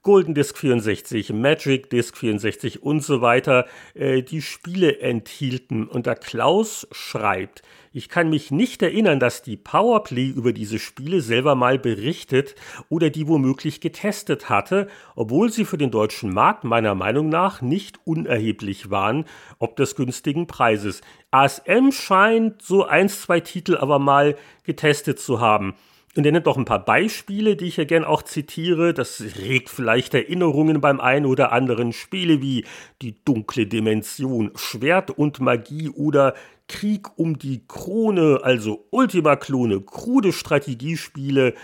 Golden 0.01 0.35
Disk 0.35 0.59
64, 0.59 1.33
Magic 1.33 1.89
Disk 1.91 2.17
64 2.17 2.83
und 2.83 3.05
so 3.05 3.21
weiter, 3.21 3.67
äh, 3.95 4.23
die 4.23 4.43
Spiele 4.43 4.99
enthielten. 4.99 5.87
Und 5.87 6.07
der 6.07 6.17
Klaus 6.17 6.89
schreibt, 6.91 7.63
ich 7.93 8.09
kann 8.09 8.31
mich 8.31 8.51
nicht 8.51 8.83
erinnern, 8.83 9.21
dass 9.21 9.43
die 9.43 9.57
Powerplay 9.57 10.27
über 10.29 10.53
diese 10.53 10.79
Spiele 10.79 11.21
selber 11.21 11.55
mal 11.55 11.79
berichtet 11.79 12.55
oder 12.89 13.11
die 13.11 13.29
womöglich 13.29 13.81
getestet 13.81 14.49
hatte, 14.49 14.89
obwohl 15.15 15.53
sie 15.53 15.67
für 15.67 15.77
den 15.77 15.91
deutschen 15.91 16.33
Markt 16.33 16.65
meiner 16.65 16.95
Meinung 16.95 17.29
nach 17.29 17.61
nicht 17.61 18.01
unerheblich 18.05 18.91
waren, 18.91 19.27
ob 19.59 19.77
des 19.77 19.95
günstigen 19.95 20.47
Preises. 20.47 21.03
ASM 21.31 21.91
scheint 21.93 22.63
so 22.63 22.85
ein, 22.85 23.11
zwei 23.11 23.41
Titel 23.41 23.77
aber 23.77 23.99
mal 23.99 24.37
getestet 24.65 25.21
zu 25.21 25.41
haben. 25.41 25.75
Und 26.15 26.27
er 26.27 26.33
nennt 26.33 26.47
auch 26.47 26.59
ein 26.59 26.67
paar 26.67 26.85
Beispiele, 26.85 27.57
die 27.57 27.67
ich 27.67 27.77
hier 27.77 27.87
gern 27.87 28.05
auch 28.05 28.23
zitiere. 28.23 28.93
Das 28.93 29.23
regt 29.39 29.71
vielleicht 29.71 30.13
Erinnerungen 30.13 30.81
beim 30.83 31.01
einen 31.01 31.25
oder 31.25 31.53
anderen 31.53 31.93
Spiele 31.93 32.43
wie 32.43 32.67
Die 33.01 33.17
dunkle 33.25 33.67
Dimension, 33.67 34.51
Schwert 34.55 35.11
und 35.11 35.41
Magie 35.41 35.89
oder 35.89 36.35
Krieg 36.69 37.09
um 37.17 37.39
die 37.39 37.67
Krone, 37.67 38.41
also 38.43 38.87
Ultima-Klone, 38.91 39.81
krude 39.81 40.33
Strategiespiele. 40.33 41.55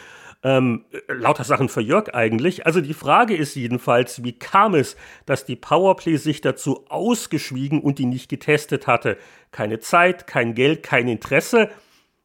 Ähm, 0.43 0.85
lauter 1.09 1.45
Sachen 1.45 1.69
für 1.69 1.81
Jörg 1.81 2.15
eigentlich. 2.15 2.65
Also 2.65 2.81
die 2.81 2.95
Frage 2.95 3.37
ist 3.37 3.55
jedenfalls, 3.55 4.23
wie 4.23 4.39
kam 4.39 4.75
es, 4.75 4.97
dass 5.27 5.45
die 5.45 5.57
Powerplay 5.57 6.17
sich 6.17 6.41
dazu 6.41 6.87
ausgeschwiegen 6.89 7.81
und 7.81 7.99
die 7.99 8.07
nicht 8.07 8.31
getestet 8.31 8.87
hatte? 8.87 9.19
Keine 9.51 9.81
Zeit, 9.81 10.27
kein 10.27 10.55
Geld, 10.55 10.85
kein 10.85 11.09
Interesse. 11.09 11.71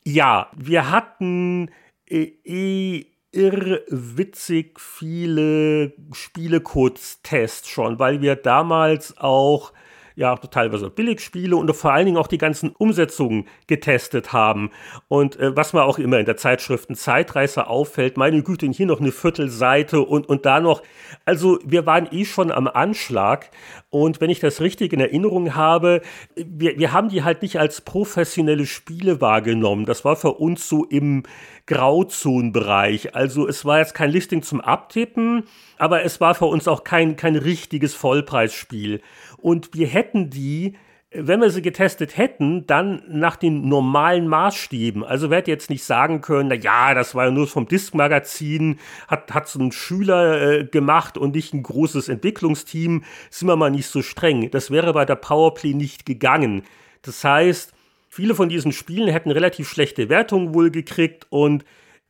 Ja, 0.06 0.50
wir 0.56 0.92
hatten 0.92 1.70
eh 2.14 3.06
irrwitzig 3.34 4.80
viele 4.80 5.94
Spielecodes-Tests 6.12 7.68
schon, 7.68 7.98
weil 7.98 8.22
wir 8.22 8.36
damals 8.36 9.18
auch 9.18 9.74
ja 10.16 10.36
teilweise 10.36 10.90
Billigspiele 10.90 11.56
und 11.56 11.74
vor 11.76 11.94
allen 11.94 12.06
Dingen 12.06 12.18
auch 12.18 12.28
die 12.28 12.38
ganzen 12.38 12.70
Umsetzungen 12.70 13.48
getestet 13.68 14.34
haben. 14.34 14.72
Und 15.08 15.40
äh, 15.40 15.56
was 15.56 15.74
man 15.74 15.84
auch 15.84 16.00
immer 16.00 16.20
in 16.20 16.26
der 16.26 16.38
Zeitschriften 16.38 16.96
Zeitreißer 16.96 17.70
auffällt, 17.70 18.18
meine 18.18 18.44
Güte, 18.44 18.68
hier 18.68 18.86
noch 18.86 19.00
eine 19.00 19.12
Viertelseite 19.12 20.02
und, 20.02 20.28
und 20.28 20.46
da 20.46 20.60
noch. 20.60 20.82
Also 21.26 21.60
wir 21.66 21.86
waren 21.86 22.08
eh 22.12 22.26
schon 22.26 22.52
am 22.52 22.68
Anschlag. 22.68 23.50
Und 23.90 24.22
wenn 24.22 24.30
ich 24.30 24.40
das 24.40 24.62
richtig 24.62 24.94
in 24.94 25.00
Erinnerung 25.00 25.56
habe, 25.56 26.02
wir, 26.36 26.78
wir 26.78 26.94
haben 26.94 27.10
die 27.10 27.24
halt 27.24 27.42
nicht 27.42 27.60
als 27.60 27.82
professionelle 27.82 28.66
Spiele 28.66 29.22
wahrgenommen. 29.22 29.86
Das 29.86 30.04
war 30.04 30.16
für 30.16 30.34
uns 30.34 30.68
so 30.68 30.86
im 30.86 31.24
Grauzonenbereich. 31.66 33.16
Also 33.16 33.48
es 33.48 33.64
war 33.66 33.80
jetzt 33.80 33.94
kein 33.94 34.10
Listing 34.10 34.42
zum 34.42 34.60
Abtippen, 34.60 35.44
aber 35.78 36.04
es 36.04 36.20
war 36.20 36.36
für 36.36 36.46
uns 36.46 36.68
auch 36.68 36.84
kein, 36.84 37.16
kein 37.16 37.36
richtiges 37.36 37.94
Vollpreisspiel. 37.94 39.02
Und 39.44 39.76
wir 39.76 39.88
hätten 39.88 40.30
die, 40.32 40.76
wenn 41.12 41.42
wir 41.42 41.52
sie 41.52 41.62
getestet 41.62 42.18
hätten, 42.18 42.66
dann 42.66 43.04
nach 43.08 43.36
den 43.36 43.70
normalen 43.70 44.28
Maßstäben. 44.28 45.04
Also 45.04 45.30
wir 45.30 45.38
hätten 45.38 45.52
jetzt 45.52 45.70
nicht 45.70 45.84
sagen 45.84 46.22
können, 46.22 46.50
na 46.50 46.56
ja, 46.56 46.96
das 46.96 47.14
war 47.14 47.26
ja 47.26 47.32
nur 47.32 47.46
vom 47.46 47.68
Disk-Magazin, 47.68 48.80
hat, 49.08 49.32
hat 49.32 49.48
so 49.48 49.60
ein 49.60 49.72
Schüler 49.72 50.42
äh, 50.42 50.66
gemacht 50.66 51.18
und 51.18 51.36
nicht 51.36 51.54
ein 51.54 51.62
großes 51.62 52.10
Entwicklungsteam, 52.10 53.04
sind 53.30 53.48
wir 53.48 53.56
mal 53.56 53.70
nicht 53.70 53.88
so 53.88 54.02
streng. 54.02 54.50
Das 54.50 54.72
wäre 54.72 54.94
bei 54.94 55.06
der 55.06 55.16
Powerplay 55.16 55.76
nicht 55.76 56.08
gegangen. 56.08 56.64
Das 57.04 57.24
heißt, 57.24 57.74
Viele 58.16 58.36
von 58.36 58.48
diesen 58.48 58.74
Spielen 58.74 59.08
hätten 59.08 59.32
relativ 59.32 59.68
schlechte 59.68 60.08
Wertungen 60.08 60.54
wohl 60.54 60.70
gekriegt 60.70 61.26
und 61.32 61.66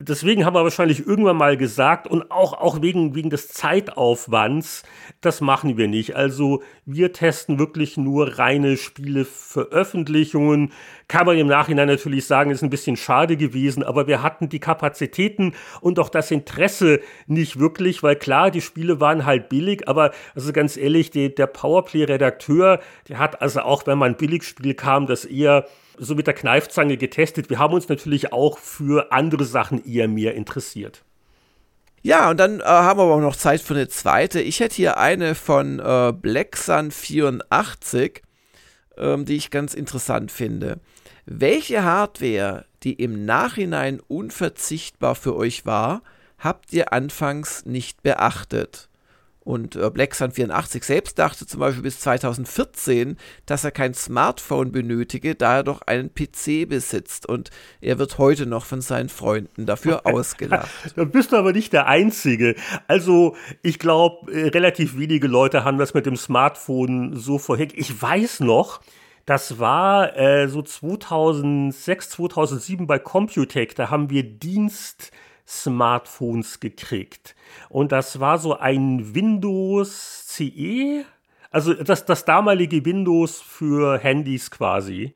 Deswegen 0.05 0.45
haben 0.45 0.55
wir 0.55 0.63
wahrscheinlich 0.63 1.07
irgendwann 1.07 1.37
mal 1.37 1.55
gesagt 1.55 2.07
und 2.07 2.29
auch, 2.29 2.53
auch 2.53 2.81
wegen, 2.81 3.15
wegen 3.15 3.29
des 3.29 3.47
Zeitaufwands, 3.47 4.83
das 5.21 5.39
machen 5.39 5.77
wir 5.77 5.87
nicht. 5.87 6.15
Also 6.15 6.61
wir 6.85 7.13
testen 7.13 7.57
wirklich 7.57 7.95
nur 7.95 8.37
reine 8.37 8.75
Spieleveröffentlichungen. 8.75 10.73
Kann 11.07 11.25
man 11.25 11.37
im 11.37 11.47
Nachhinein 11.47 11.87
natürlich 11.87 12.25
sagen, 12.25 12.51
ist 12.51 12.63
ein 12.63 12.69
bisschen 12.69 12.97
schade 12.97 13.37
gewesen, 13.37 13.83
aber 13.83 14.07
wir 14.07 14.21
hatten 14.21 14.49
die 14.49 14.59
Kapazitäten 14.59 15.53
und 15.79 15.99
auch 15.99 16.09
das 16.09 16.31
Interesse 16.31 16.99
nicht 17.27 17.59
wirklich, 17.59 18.03
weil 18.03 18.17
klar, 18.17 18.51
die 18.51 18.61
Spiele 18.61 18.99
waren 18.99 19.25
halt 19.25 19.47
billig, 19.47 19.87
aber 19.87 20.11
also 20.35 20.51
ganz 20.51 20.75
ehrlich, 20.75 21.11
die, 21.11 21.33
der 21.33 21.47
Powerplay-Redakteur, 21.47 22.79
der 23.07 23.19
hat 23.19 23.41
also 23.41 23.61
auch, 23.61 23.87
wenn 23.87 23.97
man 23.97 24.11
ein 24.11 24.17
Billigspiel 24.17 24.73
kam, 24.73 25.07
das 25.07 25.23
eher 25.23 25.65
so 25.97 26.15
mit 26.15 26.27
der 26.27 26.33
Kneifzange 26.33 26.97
getestet. 26.97 27.49
Wir 27.49 27.59
haben 27.59 27.73
uns 27.73 27.89
natürlich 27.89 28.33
auch 28.33 28.57
für 28.57 29.11
andere 29.11 29.45
Sachen 29.45 29.85
eher 29.85 30.07
mehr 30.07 30.35
interessiert. 30.35 31.03
Ja, 32.01 32.29
und 32.29 32.37
dann 32.37 32.59
äh, 32.59 32.63
haben 32.63 32.99
wir 32.99 33.03
aber 33.03 33.15
auch 33.15 33.21
noch 33.21 33.35
Zeit 33.35 33.61
für 33.61 33.75
eine 33.75 33.87
zweite. 33.87 34.41
Ich 34.41 34.59
hätte 34.59 34.75
hier 34.75 34.97
eine 34.97 35.35
von 35.35 35.79
äh, 35.79 36.11
Black 36.11 36.57
Sun 36.57 36.91
84, 36.91 38.21
ähm, 38.97 39.23
die 39.23 39.37
ich 39.37 39.51
ganz 39.51 39.73
interessant 39.73 40.29
finde. 40.29 40.81
Welche 41.25 41.83
Hardware, 41.83 42.65
die 42.83 42.93
im 42.93 43.23
Nachhinein 43.25 44.01
unverzichtbar 44.01 45.15
für 45.15 45.35
euch 45.35 45.65
war, 45.65 46.01
habt 46.37 46.73
ihr 46.73 46.91
anfangs 46.91 47.65
nicht 47.65 48.03
beachtet? 48.03 48.89
Und 49.43 49.75
äh, 49.75 49.89
Black 49.89 50.15
Sun 50.15 50.31
84 50.31 50.83
selbst 50.83 51.19
dachte 51.19 51.45
zum 51.45 51.59
Beispiel 51.59 51.83
bis 51.83 51.99
2014, 51.99 53.17
dass 53.45 53.63
er 53.63 53.71
kein 53.71 53.93
Smartphone 53.93 54.71
benötige, 54.71 55.35
da 55.35 55.57
er 55.57 55.63
doch 55.63 55.81
einen 55.81 56.13
PC 56.13 56.67
besitzt. 56.67 57.27
Und 57.27 57.49
er 57.81 57.99
wird 57.99 58.17
heute 58.17 58.45
noch 58.45 58.65
von 58.65 58.81
seinen 58.81 59.09
Freunden 59.09 59.65
dafür 59.65 60.05
ausgelacht. 60.05 60.69
da 60.95 61.03
bist 61.03 61.31
du 61.31 61.37
aber 61.37 61.51
nicht 61.51 61.73
der 61.73 61.87
Einzige. 61.87 62.55
Also 62.87 63.35
ich 63.61 63.79
glaube, 63.79 64.31
äh, 64.31 64.47
relativ 64.47 64.97
wenige 64.97 65.27
Leute 65.27 65.65
haben 65.65 65.77
das 65.77 65.93
mit 65.93 66.05
dem 66.05 66.15
Smartphone 66.15 67.15
so 67.15 67.37
vorher. 67.37 67.67
Ich 67.73 68.01
weiß 68.01 68.39
noch, 68.39 68.81
das 69.25 69.59
war 69.59 70.17
äh, 70.17 70.47
so 70.47 70.61
2006, 70.61 72.09
2007 72.11 72.87
bei 72.87 72.99
Computec. 72.99 73.75
Da 73.75 73.89
haben 73.89 74.09
wir 74.09 74.23
Dienst 74.23 75.11
Smartphones 75.47 76.59
gekriegt. 76.59 77.35
Und 77.69 77.91
das 77.91 78.19
war 78.19 78.37
so 78.37 78.57
ein 78.57 79.13
Windows 79.13 80.27
CE, 80.27 81.05
also 81.51 81.73
das, 81.73 82.05
das 82.05 82.25
damalige 82.25 82.83
Windows 82.83 83.39
für 83.41 83.99
Handys 83.99 84.49
quasi. 84.49 85.13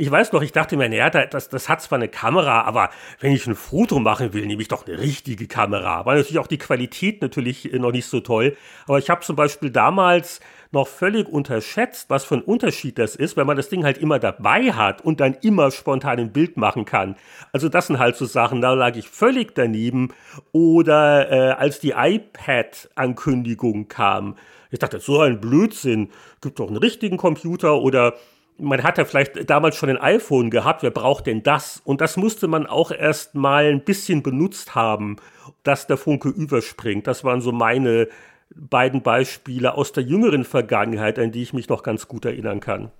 Ich 0.00 0.08
weiß 0.08 0.30
noch, 0.30 0.42
ich 0.42 0.52
dachte 0.52 0.76
mir, 0.76 0.88
naja, 0.88 1.10
das, 1.10 1.48
das 1.48 1.68
hat 1.68 1.82
zwar 1.82 1.98
eine 1.98 2.06
Kamera, 2.06 2.62
aber 2.62 2.90
wenn 3.18 3.32
ich 3.32 3.48
ein 3.48 3.56
Foto 3.56 3.98
machen 3.98 4.32
will, 4.32 4.46
nehme 4.46 4.62
ich 4.62 4.68
doch 4.68 4.86
eine 4.86 4.96
richtige 4.96 5.48
Kamera. 5.48 6.06
War 6.06 6.14
natürlich 6.14 6.38
auch 6.38 6.46
die 6.46 6.56
Qualität 6.56 7.20
natürlich 7.20 7.72
noch 7.72 7.90
nicht 7.90 8.06
so 8.06 8.20
toll. 8.20 8.56
Aber 8.86 9.00
ich 9.00 9.10
habe 9.10 9.22
zum 9.22 9.34
Beispiel 9.34 9.70
damals 9.70 10.38
noch 10.70 10.86
völlig 10.86 11.28
unterschätzt, 11.28 12.10
was 12.10 12.24
für 12.24 12.36
ein 12.36 12.42
Unterschied 12.42 12.96
das 12.96 13.16
ist, 13.16 13.36
wenn 13.36 13.48
man 13.48 13.56
das 13.56 13.70
Ding 13.70 13.82
halt 13.82 13.98
immer 13.98 14.20
dabei 14.20 14.72
hat 14.72 15.00
und 15.00 15.18
dann 15.18 15.34
immer 15.42 15.72
spontan 15.72 16.20
ein 16.20 16.32
Bild 16.32 16.56
machen 16.56 16.84
kann. 16.84 17.16
Also 17.52 17.68
das 17.68 17.88
sind 17.88 17.98
halt 17.98 18.14
so 18.14 18.24
Sachen, 18.24 18.60
da 18.60 18.74
lag 18.74 18.94
ich 18.94 19.08
völlig 19.08 19.56
daneben. 19.56 20.14
Oder 20.52 21.32
äh, 21.32 21.50
als 21.54 21.80
die 21.80 21.94
iPad-Ankündigung 21.96 23.88
kam, 23.88 24.36
ich 24.70 24.78
dachte, 24.78 25.00
so 25.00 25.22
ein 25.22 25.40
Blödsinn, 25.40 26.10
gibt 26.40 26.60
doch 26.60 26.68
einen 26.68 26.76
richtigen 26.76 27.16
Computer 27.16 27.80
oder 27.80 28.14
man 28.58 28.82
hat 28.82 28.98
ja 28.98 29.04
vielleicht 29.04 29.48
damals 29.48 29.76
schon 29.76 29.88
ein 29.88 29.98
iPhone 29.98 30.50
gehabt, 30.50 30.82
wer 30.82 30.90
braucht 30.90 31.26
denn 31.26 31.42
das? 31.42 31.80
Und 31.84 32.00
das 32.00 32.16
musste 32.16 32.48
man 32.48 32.66
auch 32.66 32.90
erst 32.90 33.34
mal 33.34 33.66
ein 33.66 33.84
bisschen 33.84 34.22
benutzt 34.22 34.74
haben, 34.74 35.16
dass 35.62 35.86
der 35.86 35.96
Funke 35.96 36.28
überspringt. 36.28 37.06
Das 37.06 37.24
waren 37.24 37.40
so 37.40 37.52
meine 37.52 38.08
beiden 38.54 39.02
Beispiele 39.02 39.74
aus 39.74 39.92
der 39.92 40.02
jüngeren 40.02 40.44
Vergangenheit, 40.44 41.18
an 41.18 41.32
die 41.32 41.42
ich 41.42 41.52
mich 41.52 41.68
noch 41.68 41.82
ganz 41.82 42.08
gut 42.08 42.24
erinnern 42.24 42.60
kann. 42.60 42.90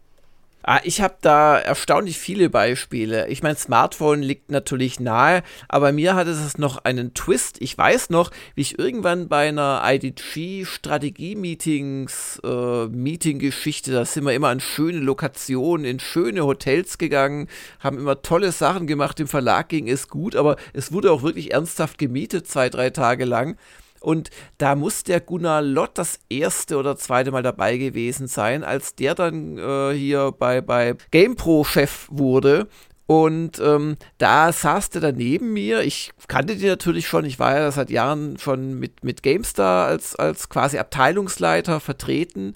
Ah, 0.71 0.83
ich 0.85 1.01
habe 1.01 1.15
da 1.23 1.59
erstaunlich 1.59 2.19
viele 2.19 2.51
Beispiele. 2.51 3.27
Ich 3.29 3.43
meine, 3.43 3.57
Smartphone 3.57 4.21
liegt 4.21 4.51
natürlich 4.51 5.01
nahe, 5.01 5.43
aber 5.67 5.93
mir 5.93 6.15
hat 6.15 6.27
es 6.27 6.59
noch 6.59 6.85
einen 6.85 7.15
Twist. 7.15 7.57
Ich 7.63 7.79
weiß 7.79 8.11
noch, 8.11 8.31
wie 8.55 8.61
ich 8.61 8.79
irgendwann 8.79 9.29
bei 9.29 9.49
einer 9.49 9.81
IDG 9.83 10.67
Strategie-Meetings, 10.67 12.41
äh, 12.45 13.91
da 13.91 14.05
sind 14.05 14.25
wir 14.27 14.35
immer 14.35 14.49
an 14.49 14.61
schöne 14.61 14.99
Lokationen, 14.99 15.87
in 15.87 16.01
schöne 16.01 16.45
Hotels 16.45 16.99
gegangen, 16.99 17.49
haben 17.81 17.97
immer 17.97 18.21
tolle 18.21 18.53
Sachen 18.53 18.87
gemacht, 18.87 19.19
dem 19.19 19.27
Verlag 19.27 19.71
ging 19.71 19.89
es 19.89 20.09
gut, 20.09 20.37
aber 20.37 20.57
es 20.75 20.93
wurde 20.93 21.13
auch 21.13 21.23
wirklich 21.23 21.55
ernsthaft 21.55 21.97
gemietet, 21.97 22.47
zwei, 22.47 22.69
drei 22.69 22.91
Tage 22.91 23.25
lang. 23.25 23.57
Und 24.01 24.31
da 24.59 24.75
muss 24.75 25.03
der 25.05 25.21
Gunnar 25.21 25.63
Lott 25.63 25.93
das 25.95 26.21
erste 26.29 26.77
oder 26.77 26.97
zweite 26.97 27.31
Mal 27.31 27.43
dabei 27.43 27.77
gewesen 27.77 28.27
sein, 28.27 28.65
als 28.65 28.95
der 28.95 29.15
dann 29.15 29.59
äh, 29.59 29.93
hier 29.93 30.33
bei, 30.33 30.61
bei 30.61 30.95
GamePro 31.11 31.65
Chef 31.65 32.07
wurde. 32.11 32.69
Und 33.07 33.59
ähm, 33.59 33.97
da 34.19 34.53
saß 34.53 34.91
der 34.91 35.01
daneben 35.01 35.55
mir. 35.55 35.81
Ich 35.81 36.13
kannte 36.29 36.57
die 36.57 36.67
natürlich 36.67 37.09
schon. 37.09 37.25
Ich 37.25 37.39
war 37.39 37.57
ja 37.57 37.73
seit 37.73 37.89
Jahren 37.89 38.37
schon 38.37 38.79
mit, 38.79 39.03
mit 39.03 39.23
GameStar 39.23 39.87
als, 39.87 40.15
als 40.15 40.51
quasi 40.51 40.77
Abteilungsleiter 40.77 41.81
vertreten. 41.81 42.53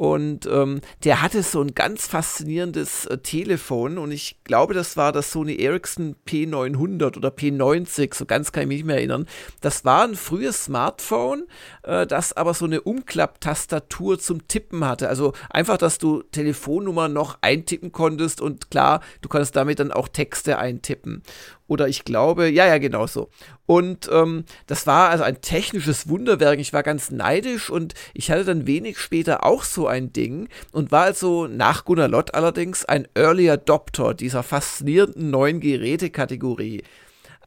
Und 0.00 0.46
ähm, 0.46 0.80
der 1.04 1.20
hatte 1.20 1.42
so 1.42 1.60
ein 1.60 1.74
ganz 1.74 2.06
faszinierendes 2.06 3.04
äh, 3.04 3.18
Telefon 3.18 3.98
und 3.98 4.12
ich 4.12 4.42
glaube, 4.44 4.72
das 4.72 4.96
war 4.96 5.12
das 5.12 5.30
Sony 5.30 5.56
Ericsson 5.56 6.16
P900 6.26 7.18
oder 7.18 7.28
P90, 7.28 8.14
so 8.14 8.24
ganz 8.24 8.50
kann 8.50 8.62
ich 8.62 8.68
mich 8.68 8.76
nicht 8.78 8.86
mehr 8.86 8.96
erinnern. 8.96 9.26
Das 9.60 9.84
war 9.84 10.04
ein 10.04 10.14
frühes 10.14 10.64
Smartphone, 10.64 11.44
äh, 11.82 12.06
das 12.06 12.32
aber 12.32 12.54
so 12.54 12.64
eine 12.64 12.80
Umklapptastatur 12.80 14.18
zum 14.18 14.48
Tippen 14.48 14.86
hatte. 14.86 15.10
Also 15.10 15.34
einfach, 15.50 15.76
dass 15.76 15.98
du 15.98 16.22
Telefonnummern 16.22 17.12
noch 17.12 17.36
eintippen 17.42 17.92
konntest 17.92 18.40
und 18.40 18.70
klar, 18.70 19.02
du 19.20 19.28
konntest 19.28 19.54
damit 19.54 19.80
dann 19.80 19.92
auch 19.92 20.08
Texte 20.08 20.56
eintippen. 20.56 21.22
Oder 21.70 21.86
ich 21.86 22.04
glaube, 22.04 22.48
ja, 22.48 22.66
ja, 22.66 22.78
genau 22.78 23.06
so. 23.06 23.30
Und 23.64 24.10
ähm, 24.12 24.44
das 24.66 24.88
war 24.88 25.08
also 25.10 25.22
ein 25.22 25.40
technisches 25.40 26.08
Wunderwerk. 26.08 26.58
Ich 26.58 26.72
war 26.72 26.82
ganz 26.82 27.12
neidisch 27.12 27.70
und 27.70 27.94
ich 28.12 28.32
hatte 28.32 28.44
dann 28.44 28.66
wenig 28.66 28.98
später 28.98 29.46
auch 29.46 29.62
so 29.62 29.86
ein 29.86 30.12
Ding 30.12 30.48
und 30.72 30.90
war 30.90 31.04
also 31.04 31.46
nach 31.46 31.84
Gunnar 31.84 32.08
Lott 32.08 32.34
allerdings 32.34 32.84
ein 32.84 33.06
Early 33.14 33.48
Adopter 33.48 34.14
dieser 34.14 34.42
faszinierenden 34.42 35.30
neuen 35.30 35.60
Gerätekategorie 35.60 36.82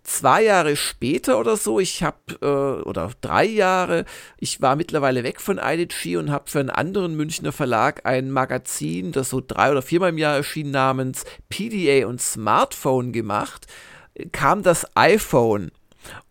zwei 0.03 0.43
Jahre 0.43 0.75
später 0.75 1.39
oder 1.39 1.57
so, 1.57 1.79
ich 1.79 2.03
habe, 2.03 2.17
äh, 2.41 2.87
oder 2.87 3.11
drei 3.21 3.45
Jahre, 3.45 4.05
ich 4.37 4.61
war 4.61 4.75
mittlerweile 4.75 5.23
weg 5.23 5.41
von 5.41 5.59
IDG 5.61 6.17
und 6.17 6.29
habe 6.29 6.49
für 6.49 6.59
einen 6.59 6.69
anderen 6.69 7.15
Münchner 7.15 7.51
Verlag 7.51 8.05
ein 8.05 8.29
Magazin, 8.29 9.11
das 9.11 9.29
so 9.29 9.41
drei 9.45 9.71
oder 9.71 9.81
viermal 9.81 10.09
im 10.09 10.17
Jahr 10.17 10.35
erschien, 10.35 10.71
namens 10.71 11.23
PDA 11.49 12.07
und 12.07 12.21
Smartphone 12.21 13.11
gemacht 13.11 13.67
kam 14.31 14.63
das 14.63 14.85
iPhone. 14.95 15.71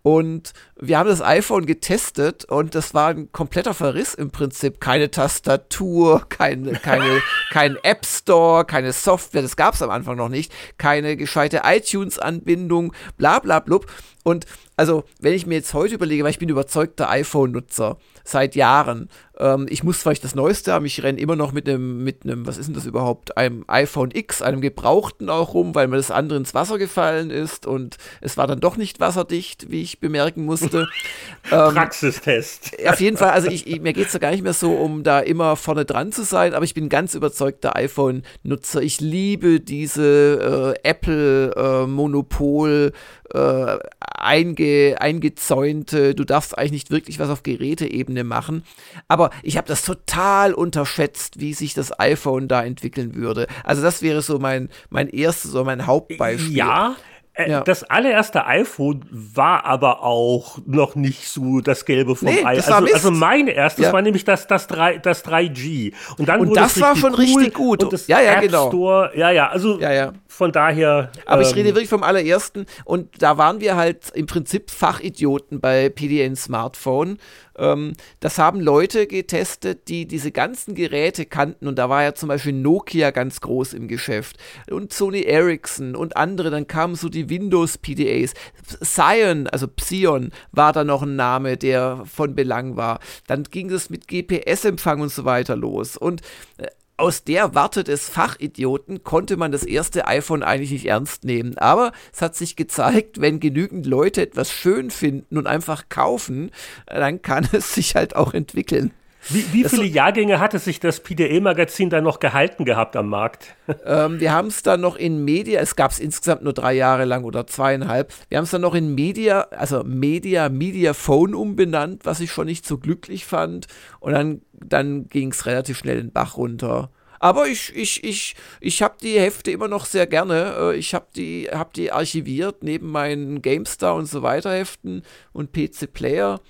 Und 0.03 0.53
wir 0.77 0.99
haben 0.99 1.09
das 1.09 1.23
iPhone 1.23 1.64
getestet 1.64 2.45
und 2.45 2.75
das 2.75 2.92
war 2.92 3.11
ein 3.11 3.31
kompletter 3.31 3.73
Verriss 3.73 4.14
im 4.14 4.31
Prinzip. 4.31 4.81
Keine 4.81 5.11
Tastatur, 5.11 6.27
keine, 6.29 6.73
keine, 6.73 7.23
kein 7.51 7.77
App 7.83 8.05
Store, 8.05 8.64
keine 8.64 8.92
Software, 8.92 9.42
das 9.42 9.57
gab 9.57 9.75
es 9.75 9.83
am 9.83 9.90
Anfang 9.90 10.16
noch 10.16 10.29
nicht, 10.29 10.53
keine 10.77 11.16
gescheite 11.16 11.62
iTunes-Anbindung, 11.64 12.92
bla 13.16 13.38
bla 13.38 13.61
blub. 13.61 13.87
Und 14.25 14.47
also, 14.77 15.05
wenn 15.21 15.35
ich 15.35 15.47
mir 15.47 15.55
jetzt 15.55 15.75
heute 15.75 15.95
überlege, 15.95 16.25
weil 16.25 16.31
ich 16.31 16.38
bin 16.38 16.49
überzeugter 16.49 17.09
iPhone-Nutzer 17.09 17.97
seit 18.25 18.57
Jahren 18.57 19.09
ähm, 19.42 19.66
ich 19.68 19.83
muss 19.83 19.98
vielleicht 19.98 20.24
das 20.24 20.37
Neueste 20.37 20.72
haben. 20.72 20.87
Ich 20.87 21.02
renne 21.02 21.20
immer 21.20 21.35
noch 21.35 21.52
mit 21.52 21.68
einem, 21.68 22.05
mit 22.05 22.24
einem, 22.24 22.46
was 22.46 22.59
ist 22.59 22.66
denn 22.66 22.74
das 22.74 22.87
überhaupt? 22.87 23.37
Einem 23.37 23.64
iPhone 23.66 24.11
X, 24.12 24.40
einem 24.40 24.61
gebrauchten 24.61 25.28
auch 25.28 25.55
rum, 25.55 25.74
weil 25.74 25.88
mir 25.88 25.96
das 25.96 26.12
andere 26.12 26.38
ins 26.38 26.55
Wasser 26.55 26.78
gefallen 26.78 27.31
ist 27.31 27.66
und 27.66 27.96
es 28.20 28.37
war 28.37 28.46
dann 28.46 28.61
doch 28.61 28.76
nicht 28.76 29.00
wasserdicht, 29.00 29.70
wie 29.70 29.83
ich 29.83 29.98
bemerken 29.98 30.44
musste. 30.44 30.87
ähm, 31.50 31.74
Praxistest. 31.74 32.70
Auf 32.87 33.00
jeden 33.00 33.16
Fall, 33.16 33.31
also 33.31 33.48
ich, 33.48 33.66
ich, 33.66 33.81
mir 33.81 33.92
geht 33.92 34.07
es 34.07 34.12
ja 34.12 34.20
gar 34.20 34.31
nicht 34.31 34.44
mehr 34.44 34.52
so, 34.52 34.70
um 34.72 35.02
da 35.02 35.18
immer 35.18 35.57
vorne 35.57 35.85
dran 35.85 36.12
zu 36.12 36.22
sein, 36.22 36.55
aber 36.55 36.64
ich 36.64 36.74
bin 36.74 36.88
ganz 36.88 37.14
überzeugter 37.14 37.74
iPhone-Nutzer. 37.74 38.83
Ich 38.83 39.00
liebe 39.00 39.59
diese 39.59 40.76
äh, 40.85 40.88
Apple-Monopol. 40.88 42.92
Äh, 42.94 42.98
äh, 43.35 43.78
einge, 43.98 44.96
eingezäunte, 45.00 46.14
du 46.14 46.24
darfst 46.24 46.57
eigentlich 46.57 46.72
nicht 46.72 46.90
wirklich 46.90 47.18
was 47.18 47.31
auf 47.31 47.42
Geräteebene 47.42 48.24
machen. 48.24 48.62
Aber 49.09 49.31
ich 49.42 49.57
habe 49.57 49.68
das 49.68 49.83
total 49.85 50.55
unterschätzt, 50.55 51.40
wie 51.40 51.55
sich 51.55 51.75
das 51.75 51.99
iPhone 51.99 52.49
da 52.49 52.62
entwickeln 52.62 53.14
würde. 53.14 53.47
Also 53.64 53.83
das 53.83 54.03
wäre 54.03 54.23
so 54.23 54.38
mein, 54.38 54.68
mein 54.90 55.09
erstes, 55.09 55.53
so 55.53 55.64
mein 55.64 55.87
Hauptbeispiel. 55.87 56.57
Ja, 56.57 56.97
Äh, 57.35 57.51
ja. 57.51 57.61
Das 57.62 57.83
allererste 57.85 58.45
iPhone 58.45 59.07
war 59.11 59.64
aber 59.64 60.03
auch 60.03 60.59
noch 60.66 60.97
nicht 60.97 61.29
so 61.29 61.61
das 61.61 61.87
Gelbe 61.87 62.14
vom 62.14 62.29
nee, 62.29 62.45
Ei. 62.45 62.59
Also, 62.59 62.75
also, 62.75 63.11
mein 63.11 63.49
erstes 63.49 63.87
ja. 63.87 63.92
war 63.92 64.03
nämlich 64.03 64.25
das, 64.25 64.47
das, 64.47 64.66
3, 64.66 64.99
das 64.99 65.25
3G. 65.25 65.95
Und, 66.18 66.29
dann 66.29 66.40
und 66.40 66.55
das 66.55 66.79
war 66.79 66.95
schon 66.95 67.14
cool 67.14 67.21
richtig 67.21 67.55
gut. 67.55 67.85
Und 67.85 67.92
das 67.92 68.07
ja, 68.07 68.21
ja, 68.21 68.35
App 68.35 68.42
genau. 68.42 68.68
Store, 68.68 69.12
ja, 69.14 69.31
ja, 69.31 69.49
also 69.49 69.81
ja, 69.81 69.92
ja. 69.92 70.12
von 70.29 70.53
daher. 70.53 71.11
Aber 71.25 71.40
ähm, 71.40 71.49
ich 71.49 71.57
rede 71.57 71.71
wirklich 71.71 71.88
vom 71.88 72.03
allerersten. 72.03 72.66
Und 72.85 73.23
da 73.23 73.38
waren 73.38 73.62
wir 73.62 73.77
halt 73.77 74.11
im 74.14 74.27
Prinzip 74.27 74.71
Fachidioten 74.71 75.59
bei 75.59 75.88
PDN 75.88 76.37
Smartphone. 76.37 77.18
Ähm, 77.56 77.92
das 78.20 78.38
haben 78.38 78.60
Leute 78.60 79.06
getestet, 79.06 79.88
die 79.88 80.06
diese 80.06 80.32
ganzen 80.32 80.74
Geräte 80.74 81.26
kannten. 81.26 81.66
Und 81.66 81.76
da 81.76 81.88
war 81.88 82.02
ja 82.02 82.14
zum 82.14 82.28
Beispiel 82.28 82.52
Nokia 82.52 83.10
ganz 83.10 83.40
groß 83.40 83.74
im 83.74 83.88
Geschäft. 83.88 84.36
Und 84.70 84.92
Sony 84.92 85.22
Ericsson 85.22 85.94
und 85.96 86.16
andere. 86.16 86.50
Dann 86.50 86.66
kamen 86.66 86.94
so 86.94 87.08
die 87.08 87.28
Windows 87.28 87.78
PDAs. 87.78 88.34
Scion, 88.82 89.46
also 89.48 89.68
Psion, 89.68 90.30
war 90.52 90.72
da 90.72 90.84
noch 90.84 91.02
ein 91.02 91.16
Name, 91.16 91.56
der 91.56 92.04
von 92.06 92.34
Belang 92.34 92.76
war. 92.76 93.00
Dann 93.26 93.44
ging 93.44 93.70
es 93.70 93.90
mit 93.90 94.08
GPS-Empfang 94.08 95.00
und 95.00 95.10
so 95.10 95.24
weiter 95.24 95.56
los. 95.56 95.96
Und 95.96 96.22
äh, 96.58 96.66
aus 97.02 97.24
der 97.24 97.56
Warte 97.56 97.82
des 97.82 98.08
Fachidioten 98.08 99.02
konnte 99.02 99.36
man 99.36 99.50
das 99.50 99.64
erste 99.64 100.06
iPhone 100.06 100.44
eigentlich 100.44 100.70
nicht 100.70 100.86
ernst 100.86 101.24
nehmen. 101.24 101.58
Aber 101.58 101.90
es 102.12 102.22
hat 102.22 102.36
sich 102.36 102.54
gezeigt, 102.54 103.20
wenn 103.20 103.40
genügend 103.40 103.86
Leute 103.86 104.22
etwas 104.22 104.52
schön 104.52 104.92
finden 104.92 105.36
und 105.36 105.48
einfach 105.48 105.88
kaufen, 105.88 106.52
dann 106.86 107.20
kann 107.20 107.48
es 107.52 107.74
sich 107.74 107.96
halt 107.96 108.14
auch 108.14 108.34
entwickeln. 108.34 108.92
Wie, 109.28 109.52
wie 109.52 109.64
viele 109.64 109.85
Jahrgänge 109.85 110.40
hatte 110.40 110.58
sich 110.58 110.80
das 110.80 111.00
PDE-Magazin 111.00 111.90
dann 111.90 112.04
noch 112.04 112.18
gehalten 112.18 112.64
gehabt 112.64 112.96
am 112.96 113.08
Markt? 113.08 113.54
Ähm, 113.85 114.20
wir 114.20 114.32
haben 114.32 114.48
es 114.48 114.62
dann 114.62 114.80
noch 114.80 114.96
in 114.96 115.24
Media, 115.24 115.61
es 115.61 115.76
gab 115.76 115.90
es 115.90 115.98
insgesamt 115.98 116.42
nur 116.42 116.52
drei 116.52 116.74
Jahre 116.74 117.04
lang 117.04 117.24
oder 117.24 117.46
zweieinhalb. 117.46 118.12
Wir 118.28 118.38
haben 118.38 118.44
es 118.44 118.50
dann 118.50 118.61
noch 118.61 118.74
in 118.74 118.94
Media, 118.94 119.42
also 119.50 119.82
Media, 119.82 120.48
Media 120.48 120.94
Phone 120.94 121.35
umbenannt, 121.35 122.04
was 122.04 122.20
ich 122.20 122.30
schon 122.30 122.46
nicht 122.46 122.66
so 122.66 122.78
glücklich 122.78 123.24
fand. 123.24 123.66
Und 123.98 124.12
dann, 124.12 124.42
dann 124.52 125.08
ging 125.08 125.32
es 125.32 125.46
relativ 125.46 125.78
schnell 125.78 125.96
den 125.96 126.12
Bach 126.12 126.37
runter. 126.37 126.90
Aber 127.18 127.46
ich, 127.46 127.74
ich, 127.76 128.02
ich, 128.02 128.35
ich 128.61 128.82
habe 128.82 128.96
die 129.00 129.18
Hefte 129.18 129.52
immer 129.52 129.68
noch 129.68 129.87
sehr 129.87 130.08
gerne. 130.08 130.54
Äh, 130.58 130.76
ich 130.76 130.92
habe 130.92 131.06
die, 131.14 131.48
hab 131.52 131.72
die 131.72 131.92
archiviert 131.92 132.62
neben 132.62 132.90
meinen 132.90 133.42
GameStar 133.42 133.94
und 133.94 134.06
so 134.06 134.22
weiter 134.22 134.52
Heften 134.52 135.02
und 135.32 135.52
PC 135.52 135.92
Player 135.92 136.40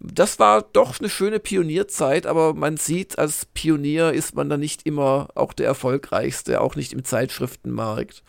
das 0.00 0.38
war 0.38 0.62
doch 0.62 0.98
eine 0.98 1.10
schöne 1.10 1.38
Pionierzeit, 1.40 2.26
aber 2.26 2.54
man 2.54 2.78
sieht, 2.78 3.18
als 3.18 3.44
Pionier 3.44 4.12
ist 4.12 4.34
man 4.34 4.48
da 4.48 4.56
nicht 4.56 4.86
immer 4.86 5.28
auch 5.34 5.52
der 5.52 5.66
erfolgreichste, 5.66 6.60
auch 6.60 6.74
nicht 6.74 6.94
im 6.94 7.04
Zeitschriftenmarkt. 7.04 8.22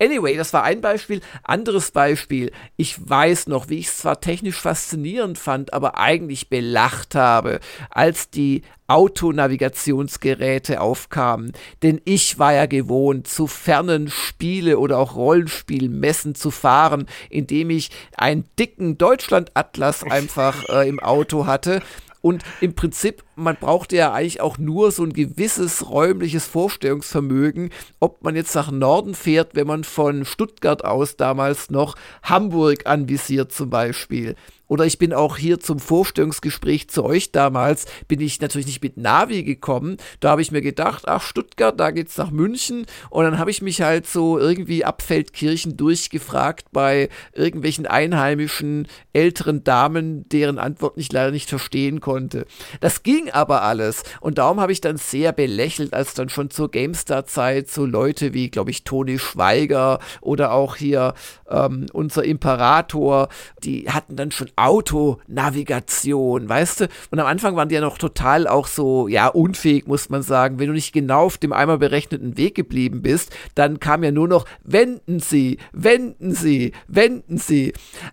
Anyway, 0.00 0.36
das 0.36 0.52
war 0.52 0.62
ein 0.62 0.80
Beispiel. 0.80 1.20
Anderes 1.42 1.90
Beispiel. 1.90 2.52
Ich 2.76 2.96
weiß 3.08 3.46
noch, 3.46 3.68
wie 3.68 3.78
ich 3.78 3.88
es 3.88 3.98
zwar 3.98 4.20
technisch 4.20 4.56
faszinierend 4.56 5.38
fand, 5.38 5.72
aber 5.72 5.98
eigentlich 5.98 6.48
belacht 6.48 7.14
habe, 7.14 7.60
als 7.90 8.30
die 8.30 8.62
Autonavigationsgeräte 8.86 10.80
aufkamen. 10.80 11.52
Denn 11.82 12.00
ich 12.04 12.38
war 12.38 12.52
ja 12.52 12.66
gewohnt, 12.66 13.28
zu 13.28 13.46
fernen 13.46 14.08
Spiele 14.08 14.78
oder 14.78 14.98
auch 14.98 15.16
Rollenspielmessen 15.16 16.34
zu 16.34 16.50
fahren, 16.50 17.06
indem 17.30 17.70
ich 17.70 17.90
einen 18.16 18.44
dicken 18.58 18.98
Deutschland-Atlas 18.98 20.04
einfach 20.04 20.68
äh, 20.68 20.88
im 20.88 21.00
Auto 21.00 21.46
hatte 21.46 21.80
und 22.24 22.42
im 22.62 22.74
Prinzip, 22.74 23.22
man 23.36 23.56
brauchte 23.56 23.96
ja 23.96 24.14
eigentlich 24.14 24.40
auch 24.40 24.56
nur 24.56 24.90
so 24.92 25.04
ein 25.04 25.12
gewisses 25.12 25.90
räumliches 25.90 26.46
Vorstellungsvermögen, 26.46 27.68
ob 28.00 28.24
man 28.24 28.34
jetzt 28.34 28.54
nach 28.54 28.70
Norden 28.70 29.14
fährt, 29.14 29.54
wenn 29.54 29.66
man 29.66 29.84
von 29.84 30.24
Stuttgart 30.24 30.86
aus 30.86 31.16
damals 31.16 31.68
noch 31.68 31.96
Hamburg 32.22 32.86
anvisiert 32.86 33.52
zum 33.52 33.68
Beispiel. 33.68 34.36
Oder 34.66 34.86
ich 34.86 34.98
bin 34.98 35.12
auch 35.12 35.36
hier 35.36 35.60
zum 35.60 35.78
Vorstellungsgespräch 35.78 36.88
zu 36.88 37.04
euch 37.04 37.32
damals, 37.32 37.84
bin 38.08 38.20
ich 38.20 38.40
natürlich 38.40 38.66
nicht 38.66 38.82
mit 38.82 38.96
Navi 38.96 39.42
gekommen. 39.42 39.98
Da 40.20 40.30
habe 40.30 40.42
ich 40.42 40.52
mir 40.52 40.62
gedacht, 40.62 41.06
ach, 41.06 41.22
Stuttgart, 41.22 41.78
da 41.78 41.90
geht's 41.90 42.16
nach 42.16 42.30
München. 42.30 42.86
Und 43.10 43.24
dann 43.24 43.38
habe 43.38 43.50
ich 43.50 43.60
mich 43.60 43.82
halt 43.82 44.06
so 44.06 44.38
irgendwie 44.38 44.84
ab 44.84 45.02
Feldkirchen 45.02 45.76
durchgefragt 45.76 46.68
bei 46.72 47.08
irgendwelchen 47.34 47.86
einheimischen 47.86 48.88
älteren 49.12 49.64
Damen, 49.64 50.28
deren 50.30 50.58
Antwort 50.58 50.94
ich 50.96 51.12
leider 51.12 51.30
nicht 51.30 51.48
verstehen 51.48 52.00
konnte. 52.00 52.46
Das 52.80 53.02
ging 53.02 53.30
aber 53.30 53.62
alles. 53.62 54.02
Und 54.20 54.38
darum 54.38 54.60
habe 54.60 54.72
ich 54.72 54.80
dann 54.80 54.96
sehr 54.96 55.32
belächelt, 55.32 55.92
als 55.92 56.14
dann 56.14 56.28
schon 56.28 56.50
zur 56.50 56.70
GameStar-Zeit 56.70 57.70
so 57.70 57.84
Leute 57.84 58.32
wie, 58.32 58.50
glaube 58.50 58.70
ich, 58.70 58.84
Toni 58.84 59.18
Schweiger 59.18 59.98
oder 60.20 60.52
auch 60.52 60.76
hier 60.76 61.14
ähm, 61.48 61.86
unser 61.92 62.24
Imperator, 62.24 63.28
die 63.62 63.90
hatten 63.90 64.16
dann 64.16 64.30
schon 64.30 64.50
Autonavigation, 64.56 66.48
weißt 66.48 66.80
du? 66.80 66.88
Und 67.10 67.18
am 67.18 67.26
Anfang 67.26 67.56
waren 67.56 67.68
die 67.68 67.74
ja 67.74 67.80
noch 67.80 67.98
total 67.98 68.46
auch 68.46 68.66
so, 68.66 69.08
ja, 69.08 69.28
unfähig, 69.28 69.86
muss 69.86 70.08
man 70.08 70.22
sagen. 70.22 70.58
Wenn 70.58 70.68
du 70.68 70.72
nicht 70.72 70.92
genau 70.92 71.24
auf 71.26 71.38
dem 71.38 71.52
einmal 71.52 71.78
berechneten 71.78 72.36
Weg 72.36 72.54
geblieben 72.54 73.02
bist, 73.02 73.34
dann 73.54 73.80
kam 73.80 74.04
ja 74.04 74.10
nur 74.10 74.28
noch, 74.28 74.46
wenden 74.62 75.20
Sie, 75.20 75.58
wenden 75.72 76.34
Sie, 76.34 76.72
wenden 76.88 77.38
Sie. 77.38 77.72